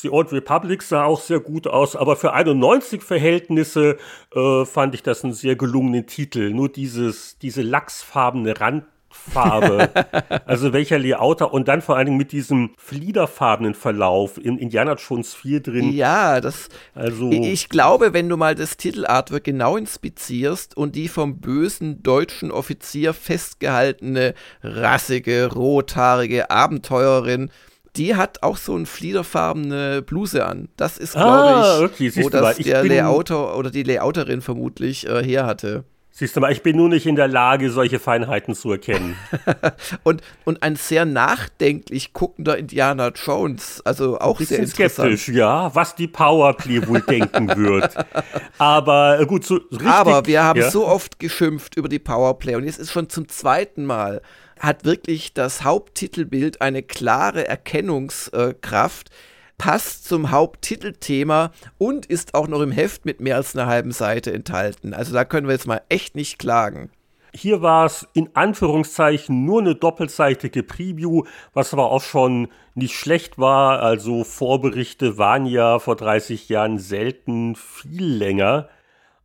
The 0.00 0.10
Old 0.10 0.32
Republic 0.32 0.82
sah 0.82 1.04
auch 1.04 1.20
sehr 1.20 1.40
gut 1.40 1.66
aus, 1.66 1.96
aber 1.96 2.16
für 2.16 2.32
91 2.32 3.02
Verhältnisse 3.02 3.98
äh, 4.34 4.64
fand 4.64 4.94
ich 4.94 5.02
das 5.02 5.24
einen 5.24 5.32
sehr 5.32 5.56
gelungenen 5.56 6.06
Titel. 6.06 6.50
Nur 6.50 6.68
dieses, 6.68 7.38
diese 7.38 7.62
lachsfarbene 7.62 8.60
Rand 8.60 8.84
Farbe, 9.10 9.90
also 10.46 10.72
welcher 10.72 10.98
Layouter 10.98 11.52
und 11.52 11.68
dann 11.68 11.82
vor 11.82 11.96
allen 11.96 12.06
Dingen 12.06 12.18
mit 12.18 12.32
diesem 12.32 12.74
fliederfarbenen 12.76 13.74
Verlauf 13.74 14.38
in 14.38 14.58
Indiana 14.58 14.94
Jones 14.94 15.34
4 15.34 15.60
drin. 15.60 15.92
Ja, 15.92 16.40
das. 16.40 16.68
Also 16.94 17.30
ich 17.30 17.68
glaube, 17.68 18.12
wenn 18.12 18.28
du 18.28 18.36
mal 18.36 18.54
das 18.54 18.76
Titelartwork 18.76 19.44
genau 19.44 19.76
inspizierst 19.76 20.76
und 20.76 20.94
die 20.94 21.08
vom 21.08 21.40
bösen 21.40 22.02
deutschen 22.02 22.50
Offizier 22.50 23.14
festgehaltene, 23.14 24.34
rassige, 24.62 25.52
rothaarige 25.52 26.50
Abenteurerin 26.50 27.50
die 27.98 28.14
hat 28.14 28.42
auch 28.42 28.56
so 28.56 28.74
eine 28.74 28.86
fliederfarbene 28.86 30.02
Bluse 30.02 30.46
an. 30.46 30.68
Das 30.76 30.98
ist, 30.98 31.12
glaube 31.12 31.32
ah, 31.32 31.78
ich, 31.78 31.84
okay. 31.84 32.24
wo 32.24 32.30
das 32.30 32.56
der 32.56 32.84
Layouter 32.84 33.56
oder 33.56 33.70
die 33.70 33.82
Layouterin 33.82 34.40
vermutlich 34.40 35.06
äh, 35.06 35.22
her 35.22 35.46
hatte. 35.46 35.84
Siehst 36.18 36.34
du 36.34 36.40
mal, 36.40 36.50
ich 36.50 36.62
bin 36.62 36.76
nur 36.76 36.88
nicht 36.88 37.06
in 37.06 37.14
der 37.14 37.28
Lage, 37.28 37.70
solche 37.70 38.00
Feinheiten 38.00 38.56
zu 38.56 38.72
erkennen. 38.72 39.14
und, 40.02 40.20
und 40.44 40.64
ein 40.64 40.74
sehr 40.74 41.04
nachdenklich 41.04 42.12
guckender 42.12 42.58
Indiana 42.58 43.12
Jones, 43.14 43.82
also 43.84 44.18
auch 44.18 44.40
sehr 44.40 44.58
interessant. 44.58 45.16
skeptisch, 45.16 45.28
ja, 45.28 45.72
was 45.76 45.94
die 45.94 46.08
Powerplay 46.08 46.84
wohl 46.88 47.02
denken 47.02 47.48
wird. 47.56 47.94
Aber 48.58 49.20
äh, 49.20 49.26
gut, 49.26 49.44
so 49.44 49.58
richtig. 49.70 49.86
Aber 49.86 50.26
wir 50.26 50.42
haben 50.42 50.58
ja. 50.58 50.70
so 50.70 50.88
oft 50.88 51.20
geschimpft 51.20 51.76
über 51.76 51.88
die 51.88 52.00
Powerplay 52.00 52.56
und 52.56 52.64
jetzt 52.64 52.80
ist 52.80 52.90
schon 52.90 53.08
zum 53.08 53.28
zweiten 53.28 53.84
Mal 53.84 54.20
hat 54.60 54.84
wirklich 54.84 55.34
das 55.34 55.64
Haupttitelbild 55.64 56.60
eine 56.60 56.82
klare 56.82 57.46
Erkennungskraft. 57.46 59.10
Passt 59.56 60.04
zum 60.04 60.30
Haupttitelthema 60.30 61.50
und 61.78 62.06
ist 62.06 62.34
auch 62.34 62.46
noch 62.46 62.60
im 62.60 62.70
Heft 62.70 63.04
mit 63.04 63.20
mehr 63.20 63.36
als 63.36 63.56
einer 63.56 63.66
halben 63.66 63.90
Seite 63.90 64.32
enthalten. 64.32 64.94
Also 64.94 65.12
da 65.12 65.24
können 65.24 65.48
wir 65.48 65.54
jetzt 65.54 65.66
mal 65.66 65.82
echt 65.88 66.14
nicht 66.14 66.38
klagen. 66.38 66.90
Hier 67.34 67.60
war 67.60 67.86
es 67.86 68.06
in 68.14 68.30
Anführungszeichen 68.34 69.44
nur 69.44 69.60
eine 69.60 69.74
doppelseitige 69.74 70.62
Preview, 70.62 71.24
was 71.52 71.72
aber 71.72 71.90
auch 71.90 72.02
schon 72.02 72.48
nicht 72.74 72.94
schlecht 72.94 73.38
war. 73.38 73.80
Also 73.82 74.24
Vorberichte 74.24 75.18
waren 75.18 75.44
ja 75.46 75.78
vor 75.78 75.96
30 75.96 76.48
Jahren 76.48 76.78
selten 76.78 77.54
viel 77.54 78.04
länger. 78.04 78.68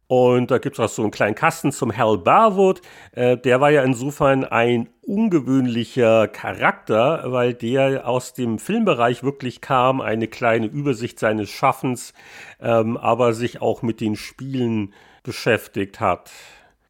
Und 0.07 0.51
da 0.51 0.57
gibt 0.57 0.77
es 0.77 0.79
auch 0.79 0.89
so 0.89 1.01
einen 1.01 1.11
kleinen 1.11 1.35
Kasten 1.35 1.71
zum 1.71 1.95
Hal 1.95 2.17
Barwood. 2.17 2.81
Äh, 3.13 3.37
der 3.37 3.61
war 3.61 3.71
ja 3.71 3.83
insofern 3.83 4.43
ein 4.43 4.89
ungewöhnlicher 5.01 6.27
Charakter, 6.27 7.23
weil 7.31 7.53
der 7.53 8.07
aus 8.07 8.33
dem 8.33 8.59
Filmbereich 8.59 9.23
wirklich 9.23 9.61
kam, 9.61 10.01
eine 10.01 10.27
kleine 10.27 10.67
Übersicht 10.67 11.19
seines 11.19 11.49
Schaffens, 11.49 12.13
ähm, 12.61 12.97
aber 12.97 13.33
sich 13.33 13.61
auch 13.61 13.81
mit 13.81 14.01
den 14.01 14.15
Spielen 14.15 14.93
beschäftigt 15.23 15.99
hat. 15.99 16.31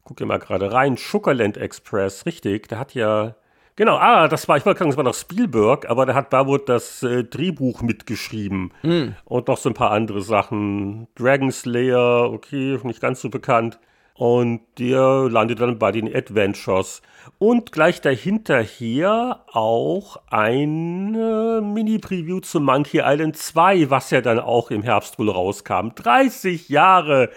Guck 0.04 0.18
dir 0.18 0.26
mal 0.26 0.38
gerade 0.38 0.72
rein, 0.72 0.96
Sugarland 0.96 1.56
Express, 1.56 2.26
richtig, 2.26 2.68
der 2.68 2.78
hat 2.78 2.94
ja 2.94 3.36
Genau, 3.76 3.96
ah, 3.96 4.28
das 4.28 4.46
war, 4.46 4.56
ich 4.56 4.64
wollte 4.64 4.78
sagen, 4.78 4.90
das 4.90 4.96
war 4.96 5.04
noch 5.04 5.14
Spielberg, 5.14 5.90
aber 5.90 6.06
da 6.06 6.14
hat 6.14 6.30
Barwood 6.30 6.68
das 6.68 7.02
äh, 7.02 7.24
Drehbuch 7.24 7.82
mitgeschrieben. 7.82 8.72
Mm. 8.82 9.08
Und 9.24 9.48
noch 9.48 9.58
so 9.58 9.70
ein 9.70 9.74
paar 9.74 9.90
andere 9.90 10.22
Sachen. 10.22 11.08
Dragon 11.16 11.50
Slayer, 11.50 12.30
okay, 12.32 12.78
nicht 12.84 13.00
ganz 13.00 13.20
so 13.20 13.30
bekannt. 13.30 13.80
Und 14.16 14.60
der 14.78 15.28
landet 15.28 15.60
dann 15.60 15.80
bei 15.80 15.90
den 15.90 16.14
Adventures. 16.14 17.02
Und 17.40 17.72
gleich 17.72 18.00
dahinterher 18.00 19.44
auch 19.52 20.18
ein 20.30 21.16
äh, 21.16 21.60
Mini-Preview 21.60 22.38
zu 22.40 22.60
Monkey 22.60 23.00
Island 23.02 23.36
2, 23.36 23.90
was 23.90 24.10
ja 24.10 24.20
dann 24.20 24.38
auch 24.38 24.70
im 24.70 24.84
Herbst 24.84 25.18
wohl 25.18 25.30
rauskam. 25.30 25.88
30 25.96 26.68
Jahre, 26.68 27.30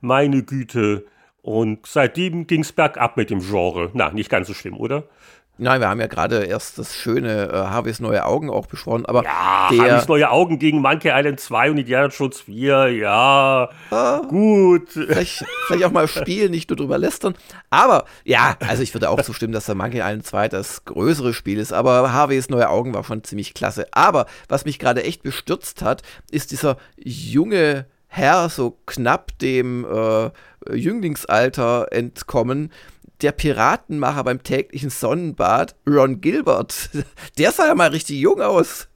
meine 0.00 0.42
Güte. 0.42 1.06
Und 1.40 1.86
seitdem 1.86 2.48
ging 2.48 2.62
es 2.62 2.72
bergab 2.72 3.16
mit 3.16 3.30
dem 3.30 3.38
Genre. 3.40 3.90
Na, 3.92 4.10
nicht 4.10 4.30
ganz 4.30 4.48
so 4.48 4.54
schlimm, 4.54 4.76
oder? 4.76 5.04
Nein, 5.56 5.80
wir 5.80 5.88
haben 5.88 6.00
ja 6.00 6.08
gerade 6.08 6.44
erst 6.44 6.78
das 6.78 6.96
schöne 6.96 7.48
äh, 7.48 7.52
Harveys 7.52 8.00
neue 8.00 8.26
Augen 8.26 8.50
auch 8.50 8.66
besprochen, 8.66 9.06
aber 9.06 9.22
ja, 9.22 9.68
der 9.70 9.78
Harveys 9.78 10.08
neue 10.08 10.28
Augen 10.28 10.58
gegen 10.58 10.80
Monkey 10.80 11.10
Island 11.12 11.38
2 11.38 11.70
und 11.70 11.78
Indiana 11.78 12.08
Jones 12.08 12.40
4, 12.40 12.88
ja, 12.88 13.70
ah, 13.90 14.22
gut. 14.28 14.88
Vielleicht, 14.90 15.44
vielleicht 15.66 15.84
auch 15.84 15.92
mal 15.92 16.08
spielen, 16.08 16.50
nicht 16.50 16.70
nur 16.70 16.76
drüber 16.76 16.98
lästern. 16.98 17.36
Aber 17.70 18.04
ja, 18.24 18.56
also 18.66 18.82
ich 18.82 18.92
würde 18.94 19.10
auch 19.10 19.22
zustimmen, 19.22 19.52
dass 19.52 19.66
der 19.66 19.76
Monkey 19.76 19.98
Island 19.98 20.26
2 20.26 20.48
das 20.48 20.84
größere 20.86 21.32
Spiel 21.32 21.58
ist, 21.58 21.72
aber 21.72 22.12
Harveys 22.12 22.48
neue 22.48 22.68
Augen 22.68 22.92
war 22.92 23.04
schon 23.04 23.22
ziemlich 23.22 23.54
klasse. 23.54 23.86
Aber 23.92 24.26
was 24.48 24.64
mich 24.64 24.80
gerade 24.80 25.04
echt 25.04 25.22
bestürzt 25.22 25.82
hat, 25.82 26.02
ist 26.32 26.50
dieser 26.50 26.78
junge 26.96 27.86
Herr, 28.08 28.48
so 28.48 28.78
knapp 28.86 29.36
dem 29.40 29.84
äh, 29.84 30.30
Jünglingsalter 30.72 31.88
entkommen, 31.90 32.70
der 33.22 33.32
Piratenmacher 33.32 34.24
beim 34.24 34.42
täglichen 34.42 34.90
Sonnenbad, 34.90 35.76
Ron 35.88 36.20
Gilbert. 36.20 36.90
Der 37.38 37.52
sah 37.52 37.66
ja 37.66 37.74
mal 37.74 37.90
richtig 37.90 38.18
jung 38.18 38.40
aus. 38.40 38.88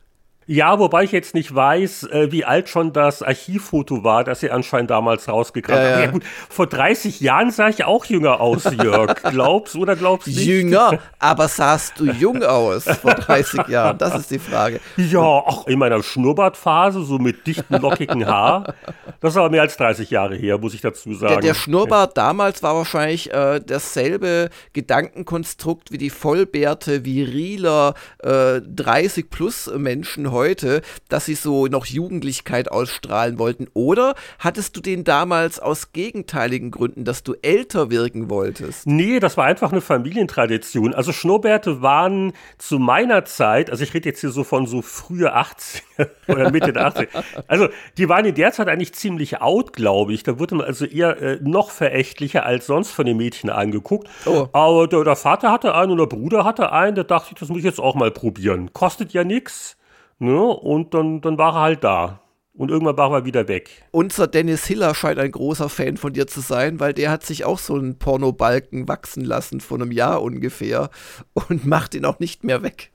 Ja, 0.50 0.78
wobei 0.78 1.04
ich 1.04 1.12
jetzt 1.12 1.34
nicht 1.34 1.54
weiß, 1.54 2.04
äh, 2.04 2.32
wie 2.32 2.42
alt 2.46 2.70
schon 2.70 2.94
das 2.94 3.22
Archivfoto 3.22 4.02
war, 4.02 4.24
das 4.24 4.40
sie 4.40 4.50
anscheinend 4.50 4.90
damals 4.90 5.28
rausgekramt 5.28 5.78
Ja, 5.78 5.84
haben. 5.84 5.98
ja. 6.00 6.04
Ja 6.06 6.10
gut, 6.10 6.22
vor 6.48 6.66
30 6.66 7.20
Jahren 7.20 7.50
sah 7.50 7.68
ich 7.68 7.84
auch 7.84 8.06
jünger 8.06 8.40
aus, 8.40 8.64
Jörg. 8.64 9.14
Glaubst 9.30 9.76
oder 9.76 9.94
glaubst 9.94 10.26
du 10.26 10.30
nicht? 10.30 10.46
Jünger, 10.46 11.00
aber 11.18 11.48
sahst 11.48 12.00
du 12.00 12.06
jung 12.06 12.42
aus 12.42 12.84
vor 12.84 13.12
30 13.12 13.68
Jahren? 13.68 13.98
Das 13.98 14.14
ist 14.18 14.30
die 14.30 14.38
Frage. 14.38 14.80
Ja, 14.96 15.18
auch 15.20 15.66
in 15.66 15.78
meiner 15.78 16.02
Schnurrbartphase, 16.02 17.04
so 17.04 17.18
mit 17.18 17.46
dichtem, 17.46 17.82
lockigen 17.82 18.26
Haar. 18.26 18.72
Das 19.20 19.34
ist 19.34 19.36
aber 19.36 19.50
mehr 19.50 19.60
als 19.62 19.76
30 19.76 20.08
Jahre 20.10 20.34
her, 20.34 20.56
muss 20.56 20.72
ich 20.72 20.80
dazu 20.80 21.12
sagen. 21.12 21.34
Der, 21.34 21.40
der 21.42 21.54
Schnurrbart 21.54 22.16
damals 22.16 22.62
war 22.62 22.74
wahrscheinlich 22.74 23.30
äh, 23.34 23.60
dasselbe 23.60 24.48
Gedankenkonstrukt 24.72 25.92
wie 25.92 25.98
die 25.98 26.08
Vollbärte, 26.10 27.04
viriler 27.04 27.92
äh, 28.22 28.62
30 28.62 29.28
plus 29.28 29.70
Menschen 29.76 30.30
heute, 30.38 30.82
dass 31.08 31.24
sie 31.24 31.34
so 31.34 31.66
noch 31.66 31.84
Jugendlichkeit 31.86 32.70
ausstrahlen 32.70 33.40
wollten. 33.40 33.66
Oder 33.74 34.14
hattest 34.38 34.76
du 34.76 34.80
den 34.80 35.02
damals 35.02 35.58
aus 35.58 35.92
gegenteiligen 35.92 36.70
Gründen, 36.70 37.04
dass 37.04 37.24
du 37.24 37.34
älter 37.42 37.90
wirken 37.90 38.30
wolltest? 38.30 38.86
Nee, 38.86 39.18
das 39.18 39.36
war 39.36 39.46
einfach 39.46 39.72
eine 39.72 39.80
Familientradition. 39.80 40.94
Also 40.94 41.12
Schnurrbärte 41.12 41.82
waren 41.82 42.34
zu 42.56 42.78
meiner 42.78 43.24
Zeit, 43.24 43.68
also 43.68 43.82
ich 43.82 43.92
rede 43.94 44.08
jetzt 44.10 44.20
hier 44.20 44.30
so 44.30 44.44
von 44.44 44.66
so 44.66 44.80
frühe 44.80 45.36
80er 45.36 46.08
oder 46.28 46.52
Mitte 46.52 46.72
der 46.72 46.86
80er. 46.88 47.24
Also 47.48 47.68
die 47.96 48.08
waren 48.08 48.24
in 48.24 48.36
der 48.36 48.52
Zeit 48.52 48.68
eigentlich 48.68 48.94
ziemlich 48.94 49.40
out, 49.40 49.72
glaube 49.72 50.12
ich. 50.12 50.22
Da 50.22 50.38
wurde 50.38 50.54
man 50.54 50.66
also 50.66 50.84
eher 50.84 51.20
äh, 51.20 51.38
noch 51.42 51.70
verächtlicher 51.70 52.46
als 52.46 52.66
sonst 52.66 52.92
von 52.92 53.06
den 53.06 53.16
Mädchen 53.16 53.50
angeguckt. 53.50 54.08
Oh. 54.24 54.46
Aber 54.52 54.86
der, 54.86 55.02
der 55.02 55.16
Vater 55.16 55.50
hatte 55.50 55.74
einen 55.74 55.90
und 55.90 55.98
der 55.98 56.06
Bruder 56.06 56.44
hatte 56.44 56.70
einen, 56.70 56.94
da 56.94 57.02
dachte 57.02 57.30
ich, 57.32 57.40
das 57.40 57.48
muss 57.48 57.58
ich 57.58 57.64
jetzt 57.64 57.80
auch 57.80 57.96
mal 57.96 58.12
probieren. 58.12 58.72
Kostet 58.72 59.12
ja 59.12 59.24
nix. 59.24 59.77
Ne? 60.18 60.40
Und 60.40 60.94
dann, 60.94 61.20
dann 61.20 61.38
war 61.38 61.54
er 61.54 61.60
halt 61.60 61.84
da. 61.84 62.20
Und 62.54 62.72
irgendwann 62.72 62.96
war 62.96 63.12
er 63.12 63.24
wieder 63.24 63.46
weg. 63.46 63.70
Unser 63.92 64.26
Dennis 64.26 64.66
Hiller 64.66 64.92
scheint 64.92 65.20
ein 65.20 65.30
großer 65.30 65.68
Fan 65.68 65.96
von 65.96 66.12
dir 66.12 66.26
zu 66.26 66.40
sein, 66.40 66.80
weil 66.80 66.92
der 66.92 67.12
hat 67.12 67.24
sich 67.24 67.44
auch 67.44 67.60
so 67.60 67.74
einen 67.74 68.00
Pornobalken 68.00 68.88
wachsen 68.88 69.24
lassen 69.24 69.60
vor 69.60 69.78
einem 69.78 69.92
Jahr 69.92 70.22
ungefähr 70.22 70.90
und 71.34 71.66
macht 71.66 71.94
ihn 71.94 72.04
auch 72.04 72.18
nicht 72.18 72.42
mehr 72.42 72.62
weg. 72.62 72.90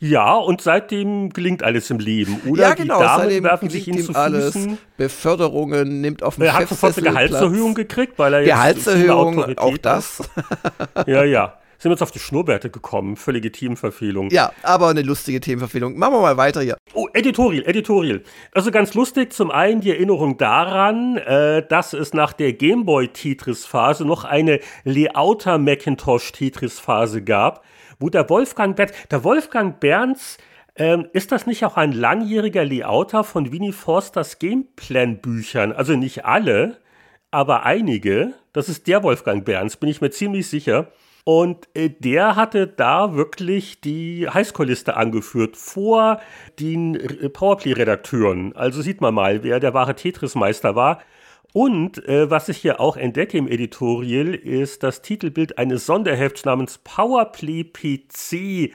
Ja, 0.00 0.34
und 0.34 0.60
seitdem 0.60 1.30
gelingt 1.30 1.64
alles 1.64 1.90
im 1.90 1.98
Leben, 1.98 2.40
oder? 2.46 2.62
ja, 2.62 2.74
genau. 2.74 2.98
Die 2.98 3.04
Damen 3.04 3.22
seitdem 3.22 3.44
werfen 3.44 3.70
sich 3.70 3.88
ihm 3.88 4.00
zu 4.00 4.14
alles. 4.14 4.52
Füßen. 4.52 4.78
Beförderungen, 4.96 6.00
nimmt 6.00 6.22
auf 6.22 6.36
dem 6.36 6.44
Er 6.44 6.52
hat 6.52 6.68
sofort 6.68 6.96
eine 6.98 7.08
Gehaltserhöhung 7.08 7.74
gekriegt, 7.74 8.18
weil 8.18 8.34
er 8.34 8.40
jetzt 8.40 8.48
Gehaltserhöhung, 8.48 9.58
auch 9.58 9.78
das. 9.78 10.22
Ja, 11.06 11.24
ja. 11.24 11.54
Sind 11.80 11.90
wir 11.90 11.94
jetzt 11.94 12.02
auf 12.02 12.10
die 12.10 12.18
Schnurrbärte 12.18 12.70
gekommen. 12.70 13.16
Völlige 13.16 13.52
Teamverfehlung. 13.52 14.30
Ja, 14.30 14.50
aber 14.64 14.88
eine 14.88 15.02
lustige 15.02 15.40
Themenverfehlung. 15.40 15.96
Machen 15.96 16.14
wir 16.14 16.20
mal 16.22 16.36
weiter 16.36 16.60
hier. 16.60 16.76
Oh, 16.92 17.06
Editorial, 17.14 17.64
Editorial. 17.66 18.22
Also 18.52 18.72
ganz 18.72 18.94
lustig, 18.94 19.32
zum 19.32 19.52
einen 19.52 19.80
die 19.80 19.90
Erinnerung 19.90 20.38
daran, 20.38 21.18
äh, 21.18 21.64
dass 21.68 21.92
es 21.92 22.12
nach 22.14 22.32
der 22.32 22.54
Gameboy-Tetris-Phase 22.54 24.04
noch 24.04 24.24
eine 24.24 24.58
Leouter 24.82 25.58
Macintosh-Tetris-Phase 25.58 27.22
gab, 27.22 27.64
wo 28.00 28.08
der 28.08 28.28
Wolfgang 28.28 28.74
Berns, 28.74 28.92
der 29.12 29.22
Wolfgang 29.22 29.78
Berns, 29.78 30.38
ähm, 30.74 31.06
ist 31.12 31.30
das 31.30 31.46
nicht 31.46 31.64
auch 31.64 31.76
ein 31.76 31.92
langjähriger 31.92 32.64
Layouter 32.64 33.22
von 33.22 33.52
Winnie 33.52 33.72
Forsters 33.72 34.40
Gameplan-Büchern? 34.40 35.70
Also 35.70 35.94
nicht 35.94 36.24
alle, 36.24 36.78
aber 37.30 37.64
einige. 37.64 38.34
Das 38.52 38.68
ist 38.68 38.88
der 38.88 39.04
Wolfgang 39.04 39.44
Berns, 39.44 39.76
bin 39.76 39.88
ich 39.88 40.00
mir 40.00 40.10
ziemlich 40.10 40.48
sicher. 40.48 40.90
Und 41.24 41.68
äh, 41.74 41.90
der 41.90 42.36
hatte 42.36 42.66
da 42.66 43.14
wirklich 43.14 43.80
die 43.80 44.28
Highscore-Liste 44.28 44.96
angeführt 44.96 45.56
vor 45.56 46.20
den 46.58 46.94
äh, 46.94 47.28
Powerplay-Redakteuren. 47.28 48.54
Also 48.56 48.80
sieht 48.82 49.00
man 49.00 49.14
mal, 49.14 49.42
wer 49.42 49.60
der 49.60 49.74
wahre 49.74 49.94
Tetris-Meister 49.94 50.74
war. 50.74 51.00
Und 51.52 52.06
äh, 52.06 52.30
was 52.30 52.48
ich 52.48 52.58
hier 52.58 52.80
auch 52.80 52.96
entdecke 52.96 53.38
im 53.38 53.48
Editorial, 53.48 54.34
ist 54.34 54.82
das 54.82 55.02
Titelbild 55.02 55.58
eines 55.58 55.86
Sonderhefts 55.86 56.44
namens 56.44 56.78
Powerplay 56.78 57.64
PC. 57.64 58.74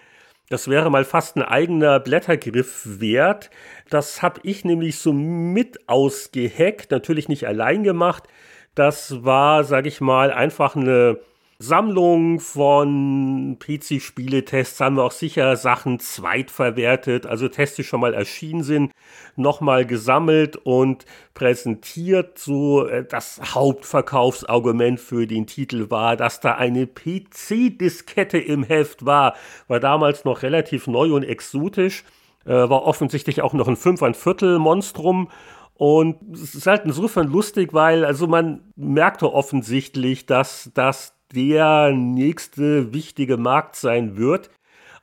Das 0.49 0.68
wäre 0.68 0.90
mal 0.91 1.06
fast 1.06 1.36
ein 1.36 1.44
eigener 1.44 1.99
Blättergriff 1.99 2.84
wert. 2.99 3.49
Das 3.90 4.22
habe 4.22 4.41
ich 4.44 4.65
nämlich 4.65 4.98
so 4.98 5.14
mit 5.14 5.88
ausgeheckt, 5.88 6.91
natürlich 6.91 7.30
nicht 7.30 7.48
allein 7.48 7.84
gemacht. 7.84 8.28
Das 8.76 9.24
war, 9.24 9.64
sage 9.64 9.88
ich 9.88 10.02
mal, 10.02 10.32
einfach 10.32 10.76
eine 10.76 11.20
Sammlung 11.64 12.41
von 12.41 13.57
PC-Spieletests, 13.57 14.81
haben 14.81 14.98
wir 14.98 15.03
auch 15.03 15.11
sicher 15.11 15.56
Sachen 15.56 15.99
zweitverwertet, 15.99 17.26
also 17.26 17.48
Tests, 17.48 17.77
die 17.77 17.85
schon 17.85 18.02
mal 18.02 18.14
erschienen 18.14 18.64
sind, 18.64 18.91
nochmal 19.38 19.85
gesammelt 19.85 20.57
und 20.57 21.06
präsentiert. 21.34 22.38
So 22.38 22.85
äh, 22.85 23.06
das 23.06 23.40
Hauptverkaufsargument 23.56 24.99
für 24.99 25.26
den 25.26 25.48
Titel 25.48 25.90
war, 25.90 26.18
dass 26.18 26.41
da 26.41 26.56
eine 26.56 26.85
PC-Diskette 26.85 28.38
im 28.38 28.64
Heft 28.64 29.06
war. 29.06 29.35
War 29.68 29.80
damals 29.80 30.26
noch 30.26 30.44
relativ 30.44 30.88
neu 30.88 31.14
und 31.14 31.23
exotisch. 31.23 32.03
Äh, 32.45 32.52
war 32.52 32.84
offensichtlich 32.84 33.41
auch 33.41 33.53
noch 33.53 33.69
ein 33.69 33.77
5 33.77 34.03
ein 34.03 34.15
Viertel 34.15 34.60
Monstrum. 34.60 35.30
Und 35.76 36.18
es 36.34 36.56
ist 36.56 36.68
halt 36.68 36.84
insofern 36.85 37.27
lustig, 37.27 37.73
weil 37.73 38.06
also 38.06 38.27
man 38.27 38.61
merkte 38.76 39.34
offensichtlich, 39.34 40.26
dass 40.26 40.69
das 40.73 41.15
der 41.36 41.92
nächste 41.92 42.94
wichtige 42.94 43.38
Markt 43.38 43.76
sein 43.76 44.18
wird. 44.18 44.50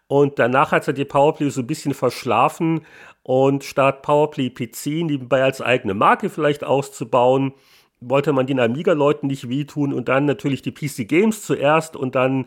Und 0.07 0.39
danach 0.39 0.73
hat 0.73 0.89
er 0.89 0.93
die 0.93 1.05
Powerplay 1.05 1.51
so 1.51 1.61
ein 1.61 1.66
bisschen 1.66 1.94
verschlafen 1.94 2.81
und 3.23 3.62
statt 3.62 4.02
Powerplay 4.02 4.51
PC 4.51 5.05
nebenbei 5.05 5.43
als 5.43 5.61
eigene 5.61 5.94
Marke 5.94 6.31
vielleicht 6.31 6.65
auszubauen, 6.65 7.52
wollte 8.01 8.32
man 8.32 8.47
den 8.47 8.59
Amiga-Leuten 8.59 9.28
nicht 9.28 9.48
wehtun 9.48 9.93
und 9.93 10.09
dann 10.09 10.24
natürlich 10.24 10.62
die 10.62 10.73
PC 10.73 11.07
Games 11.07 11.44
zuerst 11.44 11.97
und 11.97 12.15
dann 12.15 12.47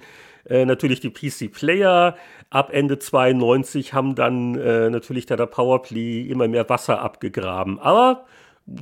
äh, 0.49 0.65
natürlich 0.65 0.99
die 0.99 1.11
PC 1.11 1.51
Player 1.53 2.17
ab 2.49 2.69
Ende 2.73 2.99
92 2.99 3.93
haben 3.93 4.15
dann 4.15 4.55
äh, 4.55 4.89
natürlich 4.89 5.25
da 5.25 5.35
der 5.35 5.45
Powerplay 5.45 6.21
immer 6.21 6.47
mehr 6.47 6.67
Wasser 6.69 7.01
abgegraben. 7.01 7.79
Aber 7.79 8.25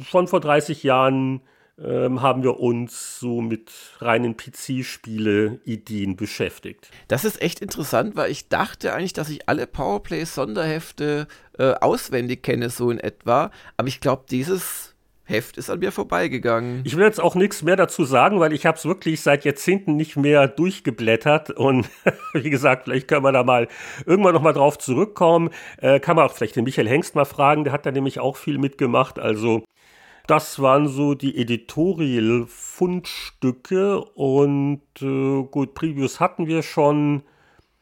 schon 0.04 0.28
vor 0.28 0.40
30 0.40 0.84
Jahren 0.84 1.42
haben 1.80 2.44
wir 2.44 2.60
uns 2.60 3.20
so 3.20 3.42
mit 3.42 3.72
reinen 4.00 4.38
PC-Spiele-Ideen 4.38 6.16
beschäftigt. 6.16 6.92
Das 7.08 7.26
ist 7.26 7.42
echt 7.42 7.60
interessant, 7.60 8.16
weil 8.16 8.30
ich 8.30 8.50
dachte 8.50 8.94
eigentlich, 8.94 9.14
dass 9.14 9.30
ich 9.30 9.50
alle 9.50 9.66
Powerplay-Sonderhefte 9.66 11.28
äh, 11.58 11.74
auswendig 11.74 12.44
kenne, 12.44 12.70
so 12.70 12.92
in 12.92 13.00
etwa. 13.00 13.52
Aber 13.78 13.88
ich 13.88 14.00
glaube, 14.00 14.26
dieses 14.30 14.92
Heft 15.32 15.58
ist 15.58 15.70
an 15.70 15.80
mir 15.80 15.92
vorbeigegangen. 15.92 16.82
Ich 16.84 16.98
will 16.98 17.06
jetzt 17.06 17.22
auch 17.22 17.36
nichts 17.36 17.64
mehr 17.64 17.78
dazu 17.78 18.04
sagen, 18.04 18.40
weil 18.40 18.54
ich 18.54 18.66
habe 18.66 18.78
es 18.78 18.86
wirklich 18.86 19.22
seit 19.22 19.46
Jahrzehnten 19.46 19.96
nicht 19.96 20.18
mehr 20.18 20.48
durchgeblättert 20.48 21.52
und 21.52 21.90
wie 22.34 22.50
gesagt, 22.50 22.84
vielleicht 22.84 23.08
können 23.08 23.24
wir 23.24 23.32
da 23.32 23.44
mal 23.44 23.68
irgendwann 24.06 24.34
noch 24.34 24.42
mal 24.42 24.54
drauf 24.54 24.78
zurückkommen. 24.78 25.50
Äh, 25.78 26.00
kann 26.00 26.16
man 26.16 26.26
auch 26.26 26.34
vielleicht 26.34 26.58
den 26.58 26.66
Michael 26.66 26.90
Hengst 26.90 27.16
mal 27.16 27.26
fragen, 27.26 27.64
der 27.64 27.74
hat 27.74 27.86
da 27.86 27.92
nämlich 27.92 28.20
auch 28.20 28.36
viel 28.36 28.58
mitgemacht. 28.58 29.20
Also 29.20 29.64
das 30.32 30.62
waren 30.62 30.88
so 30.88 31.14
die 31.14 31.38
Editorial-Fundstücke 31.38 34.02
und 34.02 34.82
äh, 35.02 35.44
gut, 35.44 35.74
Previews 35.74 36.22
hatten 36.22 36.48
wir 36.48 36.64
schon. 36.64 37.24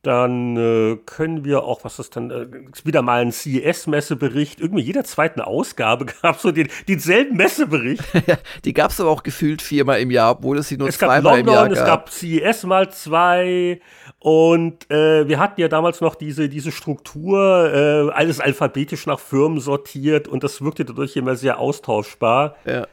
Dann 0.01 0.55
äh, 0.55 0.95
können 1.05 1.43
wir 1.43 1.63
auch, 1.63 1.84
was 1.84 1.99
ist 1.99 2.15
dann, 2.15 2.31
äh, 2.31 2.47
wieder 2.85 3.01
mal 3.01 3.21
ein 3.21 3.34
CES-Messebericht. 3.34 4.61
Irgendwie 4.61 4.84
jeder 4.84 5.03
zweiten 5.03 5.41
Ausgabe 5.41 6.05
gab 6.21 6.38
es 6.38 6.41
so 6.41 6.51
den, 6.51 6.69
denselben 6.88 7.35
Messebericht. 7.35 8.03
Die 8.63 8.73
gab 8.73 8.91
es 8.91 9.01
aber 9.01 9.09
auch 9.09 9.23
gefühlt 9.23 9.61
viermal 9.61 9.99
im 9.99 10.09
Jahr, 10.09 10.31
obwohl 10.31 10.59
es 10.59 10.69
sie 10.69 10.77
nur 10.77 10.88
es 10.88 10.97
gab 10.97 11.09
zweimal 11.09 11.39
im 11.39 11.47
Jahr 11.47 11.63
London, 11.63 11.77
es 11.77 11.85
gab 11.85 12.09
CES 12.09 12.63
mal 12.63 12.89
zwei 12.91 13.81
und 14.19 14.89
äh, 14.89 15.27
wir 15.27 15.38
hatten 15.39 15.59
ja 15.59 15.67
damals 15.67 15.99
noch 15.99 16.15
diese, 16.15 16.47
diese 16.47 16.71
Struktur, 16.71 17.73
äh, 17.73 18.11
alles 18.11 18.39
alphabetisch 18.39 19.05
nach 19.05 19.19
Firmen 19.19 19.59
sortiert 19.59 20.30
und 20.30 20.45
das 20.45 20.61
wirkte 20.61 20.85
dadurch 20.85 21.17
immer 21.17 21.35
sehr 21.35 21.59
austauschbar. 21.59 22.55
Ja. 22.65 22.88